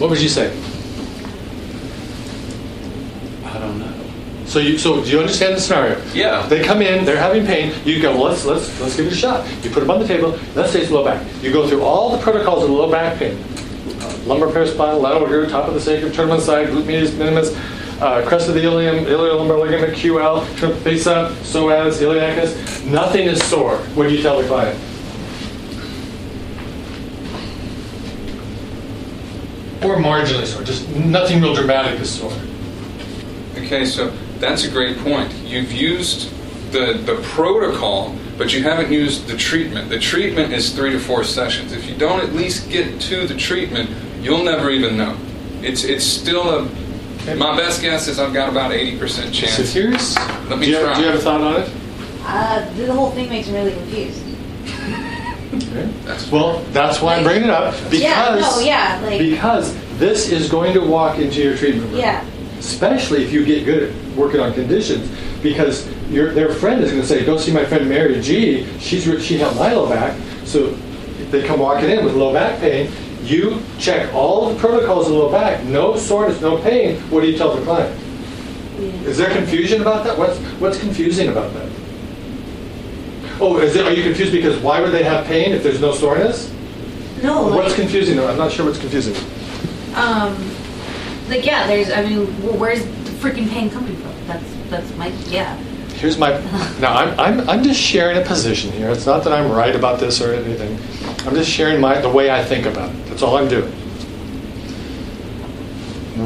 What 0.00 0.08
would 0.10 0.20
you 0.20 0.28
say? 0.28 0.50
I 3.44 3.58
don't 3.58 3.78
know. 3.80 3.92
So 4.46 4.60
you, 4.60 4.78
so 4.78 5.02
do 5.02 5.10
you 5.10 5.18
understand 5.18 5.56
the 5.56 5.60
scenario? 5.60 6.00
Yeah. 6.14 6.46
They 6.46 6.62
come 6.62 6.80
in, 6.80 7.04
they're 7.04 7.16
having 7.18 7.44
pain. 7.44 7.74
You 7.84 8.00
go, 8.00 8.12
let's 8.12 8.44
let's 8.44 8.80
let's 8.80 8.96
give 8.96 9.06
it 9.06 9.12
a 9.12 9.16
shot. 9.16 9.46
You 9.64 9.70
put 9.70 9.80
them 9.80 9.90
on 9.90 9.98
the 10.00 10.06
table. 10.06 10.38
Let's 10.54 10.72
say 10.72 10.80
it's 10.82 10.90
low 10.90 11.04
back. 11.04 11.26
You 11.42 11.52
go 11.52 11.68
through 11.68 11.82
all 11.82 12.16
the 12.16 12.22
protocols 12.22 12.62
of 12.64 12.70
low 12.70 12.90
back 12.90 13.18
pain: 13.18 13.36
uh, 14.00 14.18
lumbar 14.26 14.48
paraspinal, 14.50 15.00
lateral 15.00 15.26
root, 15.26 15.50
top 15.50 15.66
of 15.68 15.74
the 15.74 15.80
sacrum, 15.80 16.12
turn 16.12 16.30
on 16.30 16.38
the 16.38 16.44
side, 16.44 16.68
glute 16.68 16.86
medius 16.86 17.12
minimus, 17.14 17.50
uh, 18.00 18.24
crest 18.26 18.48
of 18.48 18.54
the 18.54 18.62
ilium, 18.62 19.04
iliolumbar 19.04 19.58
ligament, 19.60 19.94
QL, 19.94 20.46
trim 20.56 20.72
facet, 20.82 21.32
psoas, 21.42 21.98
iliacus. 22.00 22.84
Nothing 22.86 23.26
is 23.26 23.42
sore. 23.42 23.76
What 23.96 24.08
do 24.08 24.14
you 24.14 24.22
tell 24.22 24.40
the 24.40 24.46
client? 24.46 24.78
Or 29.88 29.96
marginally 29.96 30.44
sore, 30.44 30.62
just 30.62 30.86
nothing 30.90 31.40
real 31.40 31.54
dramatic 31.54 31.98
is 31.98 32.10
sore. 32.10 32.32
Okay, 33.56 33.86
so 33.86 34.10
that's 34.38 34.64
a 34.64 34.70
great 34.70 34.98
point. 34.98 35.32
You've 35.44 35.72
used 35.72 36.30
the, 36.72 36.92
the 37.06 37.18
protocol, 37.22 38.14
but 38.36 38.52
you 38.52 38.62
haven't 38.62 38.92
used 38.92 39.26
the 39.28 39.36
treatment. 39.36 39.88
The 39.88 39.98
treatment 39.98 40.52
is 40.52 40.74
three 40.74 40.90
to 40.90 40.98
four 40.98 41.24
sessions. 41.24 41.72
If 41.72 41.88
you 41.88 41.96
don't 41.96 42.20
at 42.20 42.34
least 42.34 42.68
get 42.68 43.00
to 43.02 43.26
the 43.26 43.34
treatment, 43.34 43.88
you'll 44.20 44.44
never 44.44 44.68
even 44.68 44.98
know. 44.98 45.16
It's, 45.62 45.84
it's 45.84 46.04
still 46.04 46.50
a. 46.50 47.34
My 47.36 47.56
best 47.56 47.80
guess 47.80 48.08
is 48.08 48.18
I've 48.18 48.34
got 48.34 48.50
about 48.50 48.70
80% 48.72 49.08
So 49.08 49.30
chance. 49.30 49.72
here's. 49.72 50.16
Let 50.50 50.58
me 50.58 50.66
do 50.66 50.72
you, 50.72 50.76
have, 50.76 50.84
try. 50.86 50.94
do 50.96 51.00
you 51.00 51.06
have 51.06 51.18
a 51.18 51.22
thought 51.22 51.40
on 51.40 51.62
it? 51.62 51.70
Uh, 52.24 52.70
the 52.74 52.92
whole 52.92 53.10
thing 53.12 53.30
makes 53.30 53.48
me 53.48 53.54
really 53.54 53.72
confused. 53.72 54.22
Okay. 55.58 55.88
That's 56.04 56.30
Well, 56.30 56.62
that's 56.72 57.00
why 57.00 57.16
I'm 57.16 57.24
bringing 57.24 57.44
it 57.44 57.50
up 57.50 57.74
because 57.90 58.00
Yeah, 58.00 58.38
no, 58.40 58.60
yeah, 58.60 59.00
like- 59.02 59.18
because 59.18 59.74
this 59.98 60.30
is 60.30 60.48
going 60.48 60.72
to 60.74 60.80
walk 60.80 61.18
into 61.18 61.42
your 61.42 61.56
treatment 61.56 61.90
room. 61.90 62.00
Yeah. 62.00 62.24
Especially 62.58 63.24
if 63.24 63.32
you 63.32 63.44
get 63.44 63.64
good 63.64 63.90
at 63.90 64.16
working 64.16 64.40
on 64.40 64.52
conditions, 64.52 65.08
because 65.42 65.86
your 66.10 66.32
their 66.32 66.50
friend 66.50 66.82
is 66.82 66.90
going 66.90 67.02
to 67.02 67.08
say, 67.08 67.24
"Go 67.24 67.36
see 67.36 67.52
my 67.52 67.64
friend 67.64 67.88
Mary 67.88 68.20
G. 68.20 68.66
She's 68.80 69.04
she 69.24 69.38
helped 69.38 69.56
my 69.56 69.72
low 69.72 69.88
back." 69.88 70.16
So 70.44 70.74
if 71.20 71.30
they 71.30 71.42
come 71.46 71.60
walking 71.60 71.88
in 71.90 72.04
with 72.04 72.14
low 72.14 72.32
back 72.32 72.60
pain. 72.60 72.90
You 73.24 73.60
check 73.78 74.14
all 74.14 74.48
the 74.48 74.58
protocols 74.58 75.08
of 75.08 75.12
low 75.12 75.30
back, 75.30 75.62
no 75.64 75.96
soreness, 75.96 76.40
no 76.40 76.56
pain. 76.58 76.96
What 77.10 77.20
do 77.20 77.26
you 77.26 77.36
tell 77.36 77.54
the 77.54 77.62
client? 77.62 77.94
Is 79.04 79.18
there 79.18 79.28
confusion 79.30 79.82
about 79.82 80.04
that? 80.04 80.16
What's 80.16 80.38
what's 80.60 80.78
confusing 80.78 81.28
about 81.28 81.52
that? 81.54 81.68
Oh, 83.40 83.58
is 83.58 83.76
it, 83.76 83.86
are 83.86 83.92
you 83.92 84.02
confused 84.02 84.32
because 84.32 84.58
why 84.58 84.80
would 84.80 84.90
they 84.92 85.02
have 85.04 85.26
pain 85.26 85.52
if 85.52 85.62
there's 85.62 85.80
no 85.80 85.92
soreness? 85.92 86.52
No, 87.22 87.48
What's 87.48 87.68
like, 87.68 87.76
confusing 87.80 88.16
though? 88.16 88.28
I'm 88.28 88.38
not 88.38 88.50
sure 88.52 88.64
what's 88.66 88.78
confusing. 88.78 89.14
um, 89.94 90.34
like 91.28 91.44
yeah, 91.44 91.66
there's. 91.66 91.90
I 91.90 92.02
mean, 92.02 92.26
where's 92.58 92.84
the 92.84 93.10
freaking 93.20 93.48
pain 93.48 93.70
coming 93.70 93.96
from? 93.96 94.12
That's 94.26 94.44
that's 94.70 94.94
my 94.96 95.08
yeah. 95.26 95.56
Here's 95.96 96.16
my. 96.18 96.30
Now 96.80 96.94
I'm, 96.94 97.18
I'm 97.20 97.50
I'm 97.50 97.62
just 97.64 97.80
sharing 97.80 98.16
a 98.18 98.24
position 98.24 98.70
here. 98.72 98.90
It's 98.90 99.06
not 99.06 99.24
that 99.24 99.32
I'm 99.32 99.50
right 99.50 99.74
about 99.74 99.98
this 99.98 100.20
or 100.20 100.32
anything. 100.32 100.78
I'm 101.26 101.34
just 101.34 101.50
sharing 101.50 101.80
my 101.80 102.00
the 102.00 102.08
way 102.08 102.30
I 102.30 102.44
think 102.44 102.66
about 102.66 102.94
it. 102.94 103.06
That's 103.06 103.22
all 103.22 103.36
I'm 103.36 103.48
doing. 103.48 103.70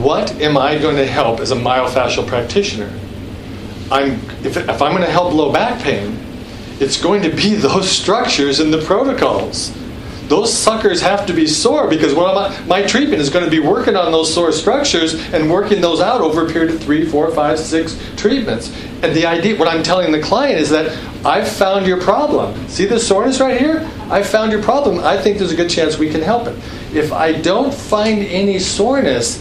What 0.03 0.33
am 0.41 0.57
I 0.57 0.79
going 0.79 0.97
to 0.97 1.07
help 1.07 1.41
as 1.41 1.51
a 1.51 1.57
myofascial 1.57 2.27
practitioner? 2.27 2.91
I'm 3.91 4.13
if, 4.45 4.57
if 4.57 4.83
I'm 4.83 4.93
going 4.93 5.05
to 5.05 5.11
help 5.11 5.35
low 5.35 5.53
back 5.53 5.83
pain, 5.83 6.19
it's 6.83 7.01
going 7.01 7.23
to 7.23 7.31
be 7.31 7.55
those 7.69 7.91
structures 7.91 8.61
in 8.61 8.71
the 8.71 8.83
protocols. 8.83 9.77
Those 10.29 10.57
suckers 10.57 11.03
have 11.03 11.27
to 11.27 11.35
be 11.35 11.47
sore 11.47 11.89
because 11.89 12.13
of 12.13 12.67
my, 12.67 12.87
treatment 12.87 13.21
is 13.21 13.29
going 13.29 13.45
to 13.45 13.51
be 13.51 13.59
working 13.59 13.97
on 13.97 14.13
those 14.13 14.33
sore 14.33 14.51
structures 14.51 15.15
and 15.35 15.51
working 15.51 15.83
those 15.83 16.01
out 16.01 16.23
over 16.23 16.47
a 16.47 16.51
period 16.51 16.75
of 16.75 16.81
three, 16.81 17.05
four, 17.05 17.31
five, 17.33 17.59
six 17.59 18.01
treatments. 18.17 18.75
And 19.03 19.15
the 19.15 19.27
idea, 19.27 19.59
what 19.59 19.69
I'm 19.69 19.83
telling 19.83 20.11
the 20.11 20.23
client 20.23 20.59
is 20.59 20.71
that 20.71 20.97
I've 21.27 21.49
found 21.49 21.87
your 21.87 22.01
problem. 22.01 22.67
See 22.69 22.87
this 22.87 23.07
soreness 23.07 23.41
right 23.41 23.61
here? 23.61 23.87
I 24.11 24.23
found 24.23 24.53
your 24.53 24.63
problem. 24.63 25.01
I 25.01 25.19
think 25.19 25.37
there's 25.37 25.53
a 25.53 25.57
good 25.57 25.69
chance 25.69 25.99
we 25.99 26.09
can 26.09 26.23
help 26.23 26.47
it. 26.47 26.57
If 26.95 27.13
I 27.13 27.33
don't 27.33 27.75
find 27.75 28.21
any 28.21 28.59
soreness, 28.59 29.39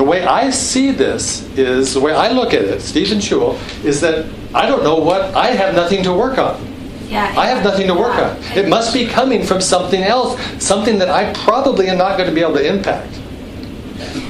the 0.00 0.04
way 0.04 0.24
I 0.24 0.48
see 0.48 0.92
this 0.92 1.42
is 1.58 1.92
the 1.92 2.00
way 2.00 2.14
I 2.14 2.30
look 2.30 2.54
at 2.54 2.62
it, 2.62 2.80
Stephen 2.80 3.18
Schul, 3.18 3.58
is 3.84 4.00
that 4.00 4.24
I 4.54 4.64
don't 4.64 4.82
know 4.82 4.96
what 4.98 5.34
I 5.34 5.48
have 5.48 5.74
nothing 5.74 6.02
to 6.04 6.14
work 6.14 6.38
on. 6.38 6.56
Yeah. 7.06 7.34
I 7.36 7.48
have 7.48 7.62
nothing 7.62 7.86
to 7.88 7.92
work 7.92 8.16
yeah. 8.16 8.30
on. 8.30 8.42
It 8.56 8.66
must 8.66 8.94
be 8.94 9.06
coming 9.06 9.44
from 9.44 9.60
something 9.60 10.02
else, 10.02 10.40
something 10.58 10.98
that 11.00 11.10
I 11.10 11.34
probably 11.34 11.88
am 11.88 11.98
not 11.98 12.16
going 12.16 12.30
to 12.30 12.34
be 12.34 12.40
able 12.40 12.54
to 12.54 12.66
impact. 12.66 13.12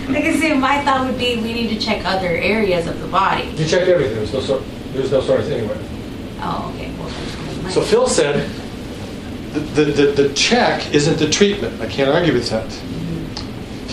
Like 0.08 0.24
I 0.24 0.40
say, 0.40 0.58
my 0.58 0.82
thought 0.84 1.06
would 1.06 1.20
be 1.20 1.36
we 1.36 1.52
need 1.52 1.68
to 1.68 1.78
check 1.78 2.04
other 2.04 2.30
areas 2.30 2.88
of 2.88 3.00
the 3.00 3.06
body. 3.06 3.44
You 3.50 3.64
checked 3.64 3.86
everything. 3.86 4.16
There's 4.16 4.32
no 4.32 4.40
sor- 4.40 4.62
there's 4.92 5.12
no 5.12 5.20
soreness 5.20 5.50
anywhere. 5.50 5.78
Oh, 6.40 6.74
okay. 6.74 6.92
Well, 6.98 7.70
So 7.70 7.80
Phil 7.80 8.08
said 8.08 8.50
the, 9.52 9.60
the, 9.60 9.84
the, 9.84 10.22
the 10.22 10.34
check 10.34 10.92
isn't 10.92 11.20
the 11.20 11.30
treatment. 11.30 11.80
I 11.80 11.86
can't 11.86 12.10
argue 12.10 12.32
with 12.32 12.50
that. 12.50 12.66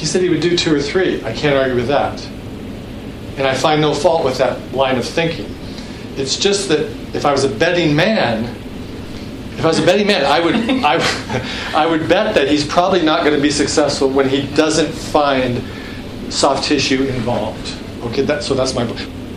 He 0.08 0.12
said 0.14 0.22
he 0.22 0.30
would 0.30 0.40
do 0.40 0.56
two 0.56 0.74
or 0.74 0.80
three. 0.80 1.22
I 1.26 1.34
can't 1.34 1.58
argue 1.58 1.76
with 1.76 1.90
that. 1.90 2.26
And 3.36 3.46
I 3.46 3.54
find 3.54 3.82
no 3.82 3.94
fault 3.94 4.24
with 4.24 4.38
that 4.38 4.72
line 4.72 4.98
of 4.98 5.04
thinking. 5.04 5.54
It's 6.16 6.38
just 6.38 6.70
that 6.70 6.80
if 7.14 7.26
I 7.26 7.34
was 7.34 7.44
a 7.44 7.50
betting 7.50 7.94
man, 7.94 8.46
if 9.58 9.66
I 9.66 9.68
was 9.68 9.80
a 9.80 9.86
betting 9.86 10.08
man, 10.08 10.24
I 10.24 10.40
would, 10.40 10.56
I, 10.56 11.74
I 11.76 11.86
would 11.86 12.08
bet 12.08 12.36
that 12.36 12.48
he's 12.48 12.66
probably 12.66 13.02
not 13.02 13.26
going 13.26 13.36
to 13.36 13.42
be 13.42 13.52
successful 13.52 14.10
when 14.10 14.30
he 14.30 14.48
doesn't 14.56 14.94
find 14.94 15.62
soft 16.32 16.64
tissue 16.64 17.04
involved. 17.04 17.76
Okay, 18.04 18.22
that, 18.22 18.44
so 18.44 18.54
that's 18.54 18.74
my. 18.74 18.86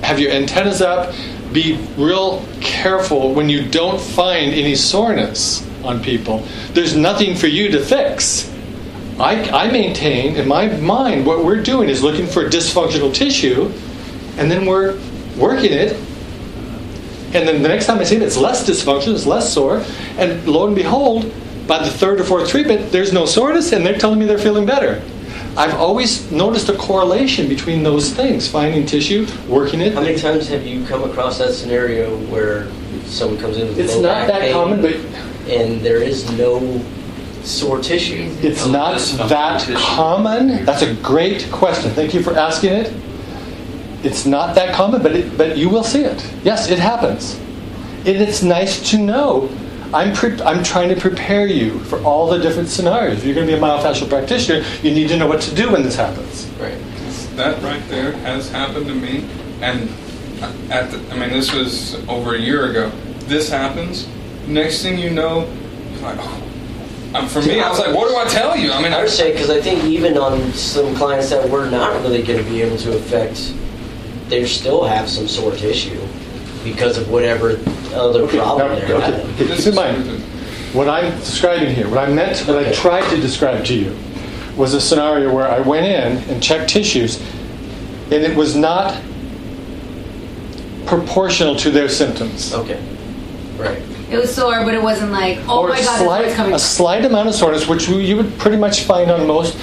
Have 0.04 0.20
your 0.20 0.30
antennas 0.30 0.80
up. 0.80 1.12
Be 1.52 1.84
real 1.96 2.46
careful 2.60 3.34
when 3.34 3.48
you 3.48 3.68
don't 3.68 4.00
find 4.00 4.52
any 4.52 4.76
soreness 4.76 5.68
on 5.82 6.00
people. 6.00 6.46
There's 6.74 6.94
nothing 6.94 7.34
for 7.34 7.48
you 7.48 7.72
to 7.72 7.84
fix. 7.84 8.49
I, 9.20 9.66
I 9.66 9.70
maintain 9.70 10.36
in 10.36 10.48
my 10.48 10.66
mind 10.78 11.26
what 11.26 11.44
we're 11.44 11.62
doing 11.62 11.90
is 11.90 12.02
looking 12.02 12.26
for 12.26 12.48
dysfunctional 12.48 13.12
tissue, 13.12 13.70
and 14.38 14.50
then 14.50 14.64
we're 14.64 14.98
working 15.36 15.72
it. 15.72 15.92
And 17.34 17.46
then 17.46 17.62
the 17.62 17.68
next 17.68 17.86
time 17.86 17.98
I 17.98 18.04
see 18.04 18.16
it, 18.16 18.22
it's 18.22 18.38
less 18.38 18.68
dysfunction, 18.68 19.14
it's 19.14 19.26
less 19.26 19.52
sore, 19.52 19.84
and 20.16 20.48
lo 20.48 20.66
and 20.66 20.74
behold, 20.74 21.32
by 21.66 21.84
the 21.84 21.90
third 21.90 22.20
or 22.20 22.24
fourth 22.24 22.48
treatment, 22.48 22.90
there's 22.90 23.12
no 23.12 23.26
soreness, 23.26 23.72
and 23.72 23.84
they're 23.84 23.98
telling 23.98 24.18
me 24.18 24.24
they're 24.24 24.38
feeling 24.38 24.64
better. 24.66 25.02
I've 25.56 25.74
always 25.74 26.30
noticed 26.32 26.68
a 26.70 26.76
correlation 26.76 27.46
between 27.46 27.82
those 27.82 28.12
things: 28.12 28.48
finding 28.48 28.86
tissue, 28.86 29.26
working 29.48 29.80
it. 29.80 29.92
How 29.92 30.00
many 30.00 30.18
times 30.18 30.48
have 30.48 30.66
you 30.66 30.84
come 30.86 31.04
across 31.04 31.38
that 31.38 31.52
scenario 31.52 32.16
where 32.26 32.68
someone 33.04 33.38
comes 33.38 33.58
in 33.58 33.68
with 33.68 33.78
It's 33.78 33.96
not 33.96 34.26
that 34.28 34.40
pain 34.40 34.52
common, 34.52 34.80
but 34.80 34.94
and 35.48 35.80
there 35.82 36.02
is 36.02 36.30
no 36.32 36.58
sore 37.44 37.80
tissue? 37.80 38.34
It's 38.40 38.66
not 38.66 38.92
that's 38.92 39.16
not 39.16 39.28
that 39.28 39.60
tissue. 39.60 39.78
common. 39.78 40.64
That's 40.64 40.82
a 40.82 40.94
great 40.94 41.50
question. 41.50 41.90
Thank 41.92 42.14
you 42.14 42.22
for 42.22 42.36
asking 42.36 42.72
it. 42.72 42.92
It's 44.02 44.24
not 44.24 44.54
that 44.54 44.74
common, 44.74 45.02
but 45.02 45.12
it, 45.12 45.36
but 45.36 45.58
you 45.58 45.68
will 45.68 45.84
see 45.84 46.02
it. 46.04 46.34
Yes, 46.42 46.70
it 46.70 46.78
happens, 46.78 47.34
and 48.06 48.08
it's 48.08 48.42
nice 48.42 48.90
to 48.90 48.98
know. 48.98 49.50
I'm 49.92 50.14
pre- 50.14 50.40
I'm 50.42 50.62
trying 50.62 50.88
to 50.88 50.96
prepare 50.96 51.46
you 51.46 51.80
for 51.80 52.00
all 52.02 52.28
the 52.28 52.38
different 52.38 52.68
scenarios. 52.68 53.18
If 53.18 53.24
you're 53.24 53.34
going 53.34 53.46
to 53.46 53.52
be 53.52 53.58
a 53.58 53.62
myofascial 53.62 54.08
practitioner, 54.08 54.64
you 54.82 54.92
need 54.92 55.08
to 55.08 55.16
know 55.16 55.26
what 55.26 55.40
to 55.42 55.54
do 55.54 55.70
when 55.70 55.82
this 55.82 55.96
happens. 55.96 56.46
Right. 56.60 56.78
That 57.36 57.62
right 57.62 57.82
there 57.88 58.12
has 58.12 58.50
happened 58.50 58.86
to 58.86 58.94
me, 58.94 59.28
and 59.60 59.90
at 60.70 60.90
the, 60.90 60.98
I 61.12 61.18
mean 61.18 61.30
this 61.30 61.52
was 61.52 61.94
over 62.08 62.34
a 62.34 62.38
year 62.38 62.70
ago. 62.70 62.90
This 63.26 63.48
happens. 63.50 64.08
Next 64.46 64.82
thing 64.82 64.98
you 64.98 65.10
know, 65.10 65.46
you're 65.92 66.02
like, 66.02 66.18
oh, 66.20 66.49
Um, 67.14 67.26
for 67.28 67.42
me, 67.42 67.60
I 67.60 67.68
was 67.68 67.78
like, 67.80 67.94
what 67.94 68.08
do 68.08 68.16
I 68.16 68.24
tell 68.32 68.56
you? 68.56 68.70
I 68.72 68.80
mean, 68.82 68.92
I 68.92 68.98
I 68.98 69.02
would 69.02 69.10
say 69.10 69.32
because 69.32 69.50
I 69.50 69.60
think 69.60 69.82
even 69.84 70.16
on 70.16 70.52
some 70.52 70.94
clients 70.94 71.30
that 71.30 71.48
we're 71.48 71.68
not 71.68 72.00
really 72.02 72.22
going 72.22 72.42
to 72.42 72.48
be 72.48 72.62
able 72.62 72.76
to 72.78 72.96
affect, 72.96 73.52
they 74.28 74.46
still 74.46 74.84
have 74.84 75.08
some 75.08 75.26
sort 75.26 75.54
of 75.54 75.60
tissue 75.60 76.00
because 76.62 76.98
of 76.98 77.10
whatever 77.10 77.58
other 77.94 78.22
Okay, 78.22 78.38
problem 78.38 78.68
now- 78.68 78.74
they're 78.86 78.96
okay, 78.96 79.10
having. 79.12 79.30
okay, 79.34 79.56
keep 79.56 79.66
in 79.66 79.74
mind, 79.74 80.06
what 80.72 80.88
I'm 80.88 81.10
describing 81.18 81.74
here, 81.74 81.88
what 81.88 81.98
I 81.98 82.12
meant, 82.12 82.38
what 82.46 82.64
I 82.64 82.70
tried 82.72 83.08
to 83.10 83.20
describe 83.20 83.64
to 83.64 83.74
you, 83.74 83.96
was 84.56 84.74
a 84.74 84.80
scenario 84.80 85.34
where 85.34 85.48
I 85.48 85.58
went 85.60 85.86
in 85.86 86.18
and 86.32 86.40
checked 86.40 86.70
tissues, 86.70 87.20
and 88.12 88.22
it 88.22 88.36
was 88.36 88.54
not 88.54 89.00
proportional 90.86 91.56
to 91.56 91.70
their 91.70 91.88
symptoms. 91.88 92.52
Okay, 92.54 92.80
right. 93.56 93.82
It 94.10 94.18
was 94.18 94.34
sore, 94.34 94.64
but 94.64 94.74
it 94.74 94.82
wasn't 94.82 95.12
like, 95.12 95.38
oh 95.48 95.68
my 95.68 95.80
god, 95.80 96.02
slight, 96.02 96.24
it's 96.24 96.34
coming. 96.34 96.52
a 96.52 96.58
slight 96.58 97.04
amount 97.04 97.28
of 97.28 97.34
soreness, 97.34 97.68
which 97.68 97.88
you 97.88 97.98
you 97.98 98.16
would 98.16 98.38
pretty 98.38 98.56
much 98.56 98.82
find 98.82 99.10
on 99.10 99.26
most. 99.26 99.56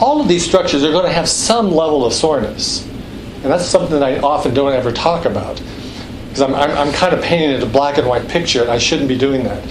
All 0.00 0.20
of 0.20 0.28
these 0.28 0.44
structures 0.44 0.84
are 0.84 0.90
going 0.90 1.04
to 1.06 1.12
have 1.12 1.28
some 1.28 1.70
level 1.70 2.04
of 2.04 2.12
soreness, 2.12 2.84
and 2.86 3.44
that's 3.44 3.64
something 3.64 3.98
that 3.98 4.02
I 4.02 4.18
often 4.18 4.52
don't 4.52 4.72
ever 4.72 4.92
talk 4.92 5.24
about 5.24 5.60
because 6.28 6.42
I'm, 6.42 6.54
I'm, 6.54 6.70
I'm 6.70 6.92
kind 6.92 7.14
of 7.14 7.22
painting 7.22 7.50
it 7.50 7.62
a 7.62 7.66
black 7.66 7.98
and 7.98 8.06
white 8.06 8.28
picture, 8.28 8.62
and 8.62 8.70
I 8.70 8.78
shouldn't 8.78 9.08
be 9.08 9.16
doing 9.16 9.44
that. 9.44 9.62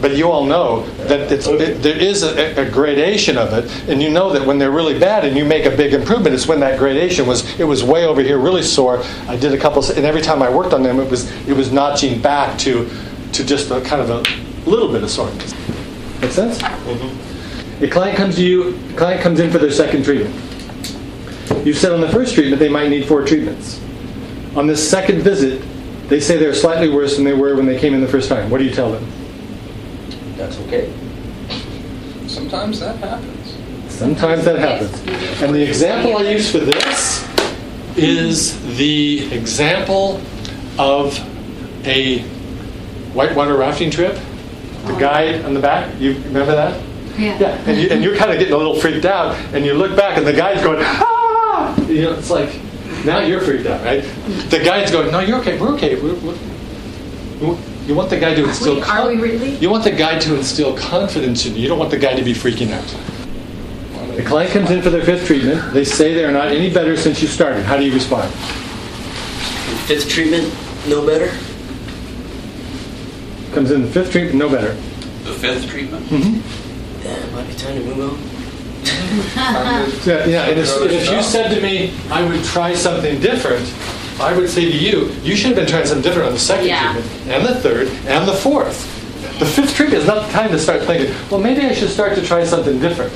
But 0.00 0.16
you 0.16 0.30
all 0.30 0.46
know 0.46 0.86
that 1.08 1.30
it's, 1.30 1.46
it, 1.46 1.82
there 1.82 1.96
is 1.96 2.22
a, 2.22 2.58
a 2.58 2.70
gradation 2.70 3.36
of 3.36 3.52
it, 3.52 3.88
and 3.88 4.02
you 4.02 4.08
know 4.08 4.32
that 4.32 4.46
when 4.46 4.58
they're 4.58 4.70
really 4.70 4.98
bad 4.98 5.26
and 5.26 5.36
you 5.36 5.44
make 5.44 5.66
a 5.66 5.76
big 5.76 5.92
improvement, 5.92 6.34
it's 6.34 6.46
when 6.46 6.60
that 6.60 6.78
gradation 6.78 7.26
was 7.26 7.58
it 7.60 7.64
was 7.64 7.84
way 7.84 8.06
over 8.06 8.22
here, 8.22 8.38
really 8.38 8.62
sore. 8.62 9.02
I 9.28 9.36
did 9.36 9.52
a 9.52 9.58
couple, 9.58 9.84
and 9.84 10.06
every 10.06 10.22
time 10.22 10.42
I 10.42 10.48
worked 10.48 10.72
on 10.72 10.82
them, 10.82 11.00
it 11.00 11.10
was 11.10 11.30
it 11.46 11.54
was 11.54 11.70
notching 11.70 12.20
back 12.22 12.58
to 12.60 12.88
to 13.32 13.44
just 13.44 13.70
a 13.70 13.80
kind 13.82 14.00
of 14.00 14.10
a 14.10 14.68
little 14.68 14.90
bit 14.90 15.02
of 15.02 15.10
soreness. 15.10 15.52
Make 16.20 16.32
sense? 16.32 16.58
Mm-hmm. 16.58 17.84
A 17.84 17.88
client 17.88 18.16
comes 18.16 18.36
to 18.36 18.44
you, 18.44 18.78
client 18.96 19.22
comes 19.22 19.40
in 19.40 19.50
for 19.50 19.58
their 19.58 19.70
second 19.70 20.04
treatment. 20.04 20.34
You 21.66 21.74
said 21.74 21.92
on 21.92 22.00
the 22.00 22.08
first 22.08 22.34
treatment 22.34 22.58
they 22.58 22.68
might 22.68 22.88
need 22.88 23.06
four 23.06 23.24
treatments. 23.24 23.80
On 24.56 24.66
this 24.66 24.88
second 24.88 25.20
visit, 25.22 25.62
they 26.08 26.20
say 26.20 26.38
they're 26.38 26.54
slightly 26.54 26.88
worse 26.88 27.16
than 27.16 27.24
they 27.24 27.34
were 27.34 27.54
when 27.54 27.66
they 27.66 27.78
came 27.78 27.94
in 27.94 28.00
the 28.00 28.08
first 28.08 28.28
time. 28.28 28.50
What 28.50 28.58
do 28.58 28.64
you 28.64 28.72
tell 28.72 28.90
them? 28.90 29.06
That's 30.40 30.58
okay. 30.60 30.90
sometimes 32.26 32.80
that 32.80 32.96
happens. 32.96 33.92
Sometimes 33.92 34.42
that 34.46 34.58
happens. 34.58 35.42
And 35.42 35.54
the 35.54 35.62
example 35.62 36.16
I 36.16 36.22
use 36.22 36.50
for 36.50 36.60
this 36.60 37.28
is 37.94 38.78
the 38.78 39.30
example 39.34 40.18
of 40.78 41.18
a 41.86 42.20
whitewater 43.12 43.54
rafting 43.54 43.90
trip. 43.90 44.18
The 44.86 44.96
guide 44.98 45.44
on 45.44 45.52
the 45.52 45.60
back, 45.60 46.00
you 46.00 46.14
remember 46.14 46.52
that? 46.52 46.82
yeah. 47.18 47.38
Yeah, 47.38 47.62
and, 47.66 47.78
you, 47.78 47.88
and 47.90 48.02
you're 48.02 48.16
kind 48.16 48.30
of 48.30 48.38
getting 48.38 48.54
a 48.54 48.56
little 48.56 48.80
freaked 48.80 49.04
out, 49.04 49.36
and 49.52 49.66
you 49.66 49.74
look 49.74 49.94
back, 49.94 50.16
and 50.16 50.26
the 50.26 50.32
guide's 50.32 50.62
going, 50.62 50.78
ah! 50.80 51.78
You 51.86 52.04
know, 52.04 52.14
it's 52.14 52.30
like, 52.30 52.58
now 53.04 53.18
you're 53.18 53.42
freaked 53.42 53.66
out, 53.66 53.84
right? 53.84 54.02
The 54.48 54.62
guide's 54.64 54.90
going, 54.90 55.12
no, 55.12 55.20
you're 55.20 55.38
okay, 55.40 55.60
we're 55.60 55.74
okay. 55.74 56.00
We're, 56.00 56.14
we're, 56.14 57.58
you 57.90 57.96
want 57.96 58.08
the 58.08 58.20
guy 58.20 58.34
to 58.34 58.44
instill 58.44 58.76
Wait, 58.76 58.88
are 58.88 59.08
we 59.08 59.16
really? 59.16 59.56
You 59.56 59.68
want 59.68 59.82
the 59.82 59.90
guide 59.90 60.20
to 60.20 60.36
instill 60.36 60.76
confidence 60.76 61.44
in 61.44 61.56
you. 61.56 61.62
You 61.62 61.68
don't 61.68 61.78
want 61.80 61.90
the 61.90 61.98
guy 61.98 62.14
to 62.14 62.22
be 62.22 62.32
freaking 62.32 62.70
out. 62.70 64.16
The 64.16 64.22
client 64.22 64.52
comes 64.52 64.70
in 64.70 64.80
for 64.80 64.90
their 64.90 65.04
fifth 65.04 65.26
treatment. 65.26 65.72
They 65.72 65.84
say 65.84 66.14
they 66.14 66.24
are 66.24 66.30
not 66.30 66.52
any 66.52 66.72
better 66.72 66.96
since 66.96 67.20
you 67.20 67.26
started. 67.26 67.64
How 67.64 67.76
do 67.76 67.84
you 67.84 67.92
respond? 67.92 68.32
Fifth 69.88 70.08
treatment, 70.08 70.54
no 70.86 71.04
better? 71.04 71.36
Comes 73.52 73.72
in 73.72 73.82
the 73.82 73.88
fifth 73.88 74.12
treatment, 74.12 74.36
no 74.36 74.48
better. 74.48 74.74
The 75.24 75.32
fifth 75.32 75.68
treatment? 75.68 76.06
Mm-hmm. 76.06 77.04
Yeah, 77.04 77.16
it 77.16 77.32
might 77.32 77.48
be 77.48 77.54
time 77.54 77.74
to 77.74 77.84
move 77.84 78.12
on. 78.12 78.40
Yeah, 80.06 80.24
yeah. 80.26 80.44
And 80.44 80.60
if, 80.60 80.80
and 80.80 80.90
if 80.92 81.10
you 81.10 81.20
said 81.22 81.52
to 81.52 81.60
me, 81.60 81.92
I 82.08 82.24
would 82.24 82.44
try 82.44 82.72
something 82.72 83.20
different, 83.20 83.66
I 84.20 84.36
would 84.36 84.50
say 84.50 84.66
to 84.70 84.76
you, 84.76 85.10
you 85.22 85.34
should 85.34 85.48
have 85.48 85.56
been 85.56 85.66
trying 85.66 85.86
something 85.86 86.02
different 86.02 86.28
on 86.28 86.34
the 86.34 86.38
second 86.38 86.66
Yeah. 86.66 86.92
treatment, 86.92 87.28
and 87.28 87.46
the 87.46 87.54
third, 87.60 87.88
and 88.06 88.28
the 88.28 88.34
fourth. 88.34 88.86
The 89.38 89.46
fifth 89.46 89.74
treatment 89.74 90.02
is 90.02 90.06
not 90.06 90.26
the 90.26 90.32
time 90.32 90.50
to 90.50 90.58
start 90.58 90.82
thinking, 90.82 91.14
well, 91.30 91.40
maybe 91.40 91.62
I 91.62 91.72
should 91.72 91.88
start 91.88 92.14
to 92.16 92.20
try 92.22 92.44
something 92.44 92.78
different. 92.78 93.12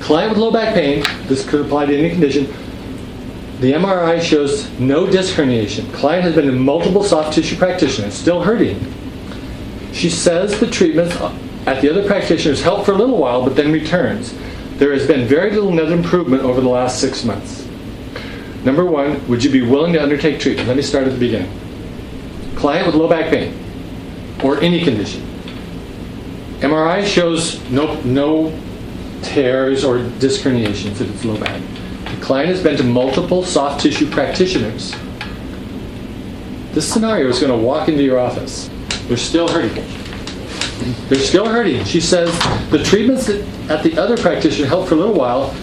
Client 0.00 0.30
with 0.30 0.38
low 0.38 0.52
back 0.52 0.74
pain, 0.74 1.02
this 1.26 1.44
could 1.44 1.60
apply 1.60 1.86
to 1.86 1.96
any 1.98 2.10
condition. 2.10 2.46
The 3.60 3.72
MRI 3.72 4.20
shows 4.20 4.68
no 4.78 5.06
disc 5.08 5.34
herniation. 5.34 5.92
Client 5.92 6.22
has 6.22 6.34
been 6.36 6.46
to 6.46 6.52
multiple 6.52 7.02
soft 7.02 7.32
tissue 7.34 7.56
practitioners, 7.56 8.14
still 8.14 8.42
hurting. 8.42 8.80
She 9.92 10.08
says 10.08 10.60
the 10.60 10.68
treatments 10.68 11.16
at 11.66 11.82
the 11.82 11.90
other 11.90 12.04
practitioners 12.06 12.62
help 12.62 12.86
for 12.86 12.92
a 12.92 12.96
little 12.96 13.18
while, 13.18 13.42
but 13.42 13.56
then 13.56 13.72
returns. 13.72 14.32
There 14.76 14.92
has 14.92 15.04
been 15.08 15.26
very 15.26 15.50
little 15.50 15.72
net 15.72 15.90
improvement 15.90 16.44
over 16.44 16.60
the 16.60 16.68
last 16.68 17.00
six 17.00 17.24
months. 17.24 17.66
Number 18.68 18.84
one, 18.84 19.26
would 19.28 19.42
you 19.42 19.50
be 19.50 19.62
willing 19.62 19.94
to 19.94 20.02
undertake 20.02 20.40
treatment? 20.40 20.68
Let 20.68 20.76
me 20.76 20.82
start 20.82 21.06
at 21.06 21.14
the 21.14 21.18
beginning. 21.18 21.50
Client 22.54 22.84
with 22.84 22.96
low 22.96 23.08
back 23.08 23.30
pain 23.30 23.58
or 24.44 24.60
any 24.60 24.84
condition. 24.84 25.22
MRI 26.58 27.02
shows 27.06 27.66
no, 27.70 27.98
no 28.02 28.52
tears 29.22 29.84
or 29.84 30.02
disc 30.18 30.42
herniations 30.42 31.00
if 31.00 31.10
it's 31.10 31.24
low 31.24 31.40
back. 31.40 31.62
The 32.14 32.22
client 32.22 32.50
has 32.50 32.62
been 32.62 32.76
to 32.76 32.84
multiple 32.84 33.42
soft 33.42 33.80
tissue 33.80 34.10
practitioners. 34.10 34.94
This 36.72 36.86
scenario 36.92 37.28
is 37.28 37.40
going 37.40 37.58
to 37.58 37.66
walk 37.66 37.88
into 37.88 38.02
your 38.02 38.18
office. 38.18 38.68
They're 39.04 39.16
still 39.16 39.48
hurting. 39.48 39.82
They're 41.08 41.18
still 41.20 41.48
hurting. 41.48 41.86
She 41.86 42.02
says 42.02 42.30
the 42.68 42.84
treatments 42.84 43.28
that 43.28 43.40
at 43.70 43.82
the 43.82 43.96
other 43.98 44.18
practitioner 44.18 44.68
helped 44.68 44.90
for 44.90 44.94
a 44.94 44.98
little 44.98 45.14
while, 45.14 45.56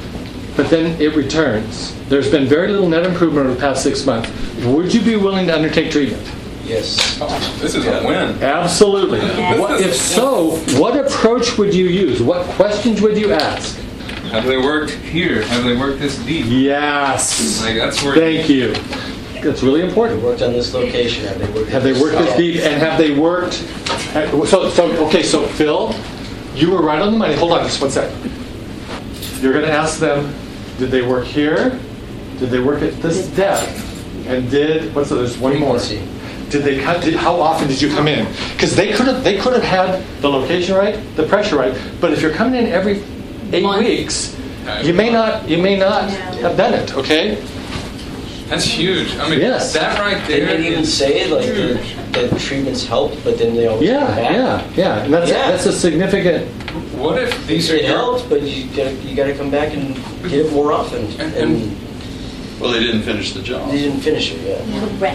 but 0.55 0.69
then 0.69 0.99
it 1.01 1.15
returns. 1.15 1.93
There's 2.07 2.29
been 2.31 2.45
very 2.47 2.69
little 2.69 2.87
net 2.89 3.05
improvement 3.05 3.47
over 3.47 3.55
the 3.55 3.59
past 3.61 3.83
six 3.83 4.05
months. 4.05 4.29
Would 4.65 4.93
you 4.93 5.01
be 5.01 5.15
willing 5.15 5.47
to 5.47 5.55
undertake 5.55 5.91
treatment? 5.91 6.23
Yes. 6.63 7.19
Oh, 7.21 7.57
this 7.59 7.75
is 7.75 7.85
a 7.85 8.03
win. 8.07 8.41
Absolutely. 8.41 9.19
What, 9.59 9.81
if 9.81 9.95
so, 9.95 10.57
what 10.79 10.97
approach 10.97 11.57
would 11.57 11.73
you 11.73 11.85
use? 11.87 12.21
What 12.23 12.45
questions 12.55 13.01
would 13.01 13.17
you 13.17 13.33
ask? 13.33 13.77
Have 14.31 14.45
they 14.45 14.57
worked 14.57 14.91
here? 14.91 15.43
Have 15.43 15.63
they 15.63 15.75
worked 15.77 15.99
this 15.99 16.17
deep? 16.25 16.45
Yes. 16.49 17.61
Like 17.63 17.75
that's 17.75 18.01
where. 18.01 18.15
Thank 18.15 18.49
you. 18.49 18.73
That's 19.43 19.61
really 19.61 19.81
important. 19.81 20.23
Worked 20.23 20.41
on 20.41 20.53
this 20.53 20.73
location, 20.73 21.25
have 21.27 21.37
they 21.39 21.51
worked? 21.59 21.69
Have 21.69 21.83
they 21.83 21.93
worked 21.93 22.17
this 22.17 22.35
deep 22.35 22.61
and 22.63 22.81
have 22.81 22.97
they 22.97 23.11
worked? 23.17 23.61
at- 24.15 24.31
So, 24.47 24.69
so 24.71 25.05
okay, 25.07 25.21
so 25.21 25.45
Phil, 25.45 25.93
you 26.55 26.71
were 26.71 26.81
right 26.81 26.99
on 26.99 27.11
the 27.11 27.17
money. 27.19 27.35
Hold 27.35 27.51
on 27.51 27.63
just 27.63 27.79
one 27.79 27.91
second. 27.91 28.17
You're 29.43 29.53
going 29.53 29.65
to 29.65 29.71
ask 29.71 29.99
them, 29.99 30.33
did 30.77 30.91
they 30.91 31.01
work 31.01 31.25
here? 31.25 31.79
Did 32.39 32.49
they 32.49 32.59
work 32.59 32.81
at 32.81 33.01
this 33.01 33.27
depth? 33.29 33.93
And 34.27 34.49
did 34.49 34.93
what's 34.95 35.09
the, 35.09 35.15
there's 35.15 35.37
one 35.37 35.59
more. 35.59 35.79
Frequency. 35.79 36.11
Did 36.49 36.63
they 36.63 36.81
cut? 36.81 37.03
Did, 37.03 37.15
how 37.15 37.39
often 37.39 37.67
did 37.67 37.81
you 37.81 37.89
come 37.89 38.07
in? 38.07 38.25
Because 38.53 38.75
they 38.75 38.91
could 38.91 39.07
have 39.07 39.23
they 39.23 39.37
could 39.37 39.53
have 39.53 39.63
had 39.63 40.03
the 40.21 40.29
location 40.29 40.75
right, 40.75 40.99
the 41.15 41.23
pressure 41.27 41.57
right. 41.57 41.79
But 41.99 42.13
if 42.13 42.21
you're 42.21 42.33
coming 42.33 42.61
in 42.61 42.67
every 42.67 43.03
eight 43.51 43.63
Month. 43.63 43.85
weeks, 43.85 44.37
you 44.83 44.93
may 44.93 45.11
not 45.11 45.47
you 45.49 45.57
may 45.57 45.77
not 45.77 46.09
have 46.09 46.57
done 46.57 46.73
it. 46.73 46.95
Okay. 46.95 47.43
That's 48.47 48.63
huge. 48.65 49.15
I 49.17 49.29
mean, 49.29 49.39
Yes. 49.39 49.73
that 49.73 49.97
right 49.99 50.21
there. 50.27 50.45
They 50.45 50.57
didn't 50.57 50.65
even 50.71 50.85
say 50.85 51.27
like 51.27 51.47
the, 51.47 52.29
the 52.29 52.39
treatments 52.39 52.85
helped, 52.85 53.23
but 53.23 53.37
then 53.39 53.55
they 53.55 53.67
always 53.67 53.89
Yeah, 53.89 54.05
come 54.05 54.15
back. 54.15 54.31
yeah, 54.31 54.63
yeah. 54.75 55.03
And 55.03 55.13
that's 55.13 55.31
Yeah. 55.31 55.51
that's 55.51 55.65
a 55.65 55.73
significant. 55.73 56.47
What 56.95 57.21
if 57.21 57.47
these 57.47 57.69
are 57.71 57.75
It 57.75 57.83
your 57.85 57.97
helped, 57.97 58.29
but 58.29 58.41
you 58.43 58.65
gotta, 58.75 58.93
you 59.03 59.15
gotta 59.15 59.33
come 59.33 59.49
back 59.49 59.73
and 59.73 59.95
get 60.23 60.45
it 60.45 60.51
more 60.53 60.71
often. 60.71 61.05
And- 61.19 61.33
And 61.35 61.75
Well, 62.59 62.71
they 62.71 62.79
didn't 62.79 63.01
finish 63.01 63.33
the 63.33 63.41
job. 63.41 63.71
they 63.71 63.79
didn't 63.79 64.01
finish 64.01 64.31
it 64.31 64.41
yet. 64.41 64.61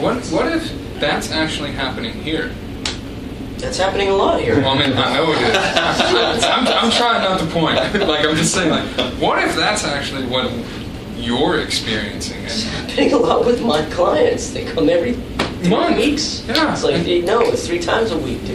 What, 0.02 0.16
what 0.26 0.52
if 0.52 0.70
that's 0.98 1.30
actually 1.30 1.70
happening 1.72 2.12
here? 2.22 2.50
That's 3.58 3.76
happening 3.78 4.08
a 4.08 4.14
lot 4.16 4.40
here. 4.40 4.56
Well, 4.58 4.70
I 4.70 4.78
mean, 4.88 4.96
I 4.96 5.14
know 5.14 5.32
it 5.32 5.38
is. 5.42 6.44
I'm, 6.44 6.66
I'm 6.66 6.90
trying 6.90 7.22
not 7.22 7.38
to 7.40 7.46
point. 7.46 7.76
Like, 8.08 8.24
I'm 8.26 8.34
just 8.34 8.54
saying, 8.54 8.70
like, 8.70 8.84
what 9.20 9.38
if 9.44 9.54
that's 9.54 9.84
actually 9.84 10.24
what 10.26 10.50
you're 11.22 11.60
experiencing? 11.60 12.42
It's 12.44 12.64
And 12.64 12.90
happening 12.90 13.12
a 13.12 13.16
lot 13.18 13.44
with 13.46 13.62
my 13.62 13.82
clients. 13.90 14.50
They 14.50 14.64
come 14.64 14.88
every 14.88 15.12
three 15.14 15.68
Month. 15.70 15.96
weeks. 15.96 16.44
Yeah. 16.48 16.72
It's 16.72 16.82
like, 16.82 17.06
no, 17.24 17.40
it's 17.42 17.66
three 17.66 17.78
times 17.80 18.10
a 18.10 18.18
week, 18.18 18.38
dude. 18.40 18.48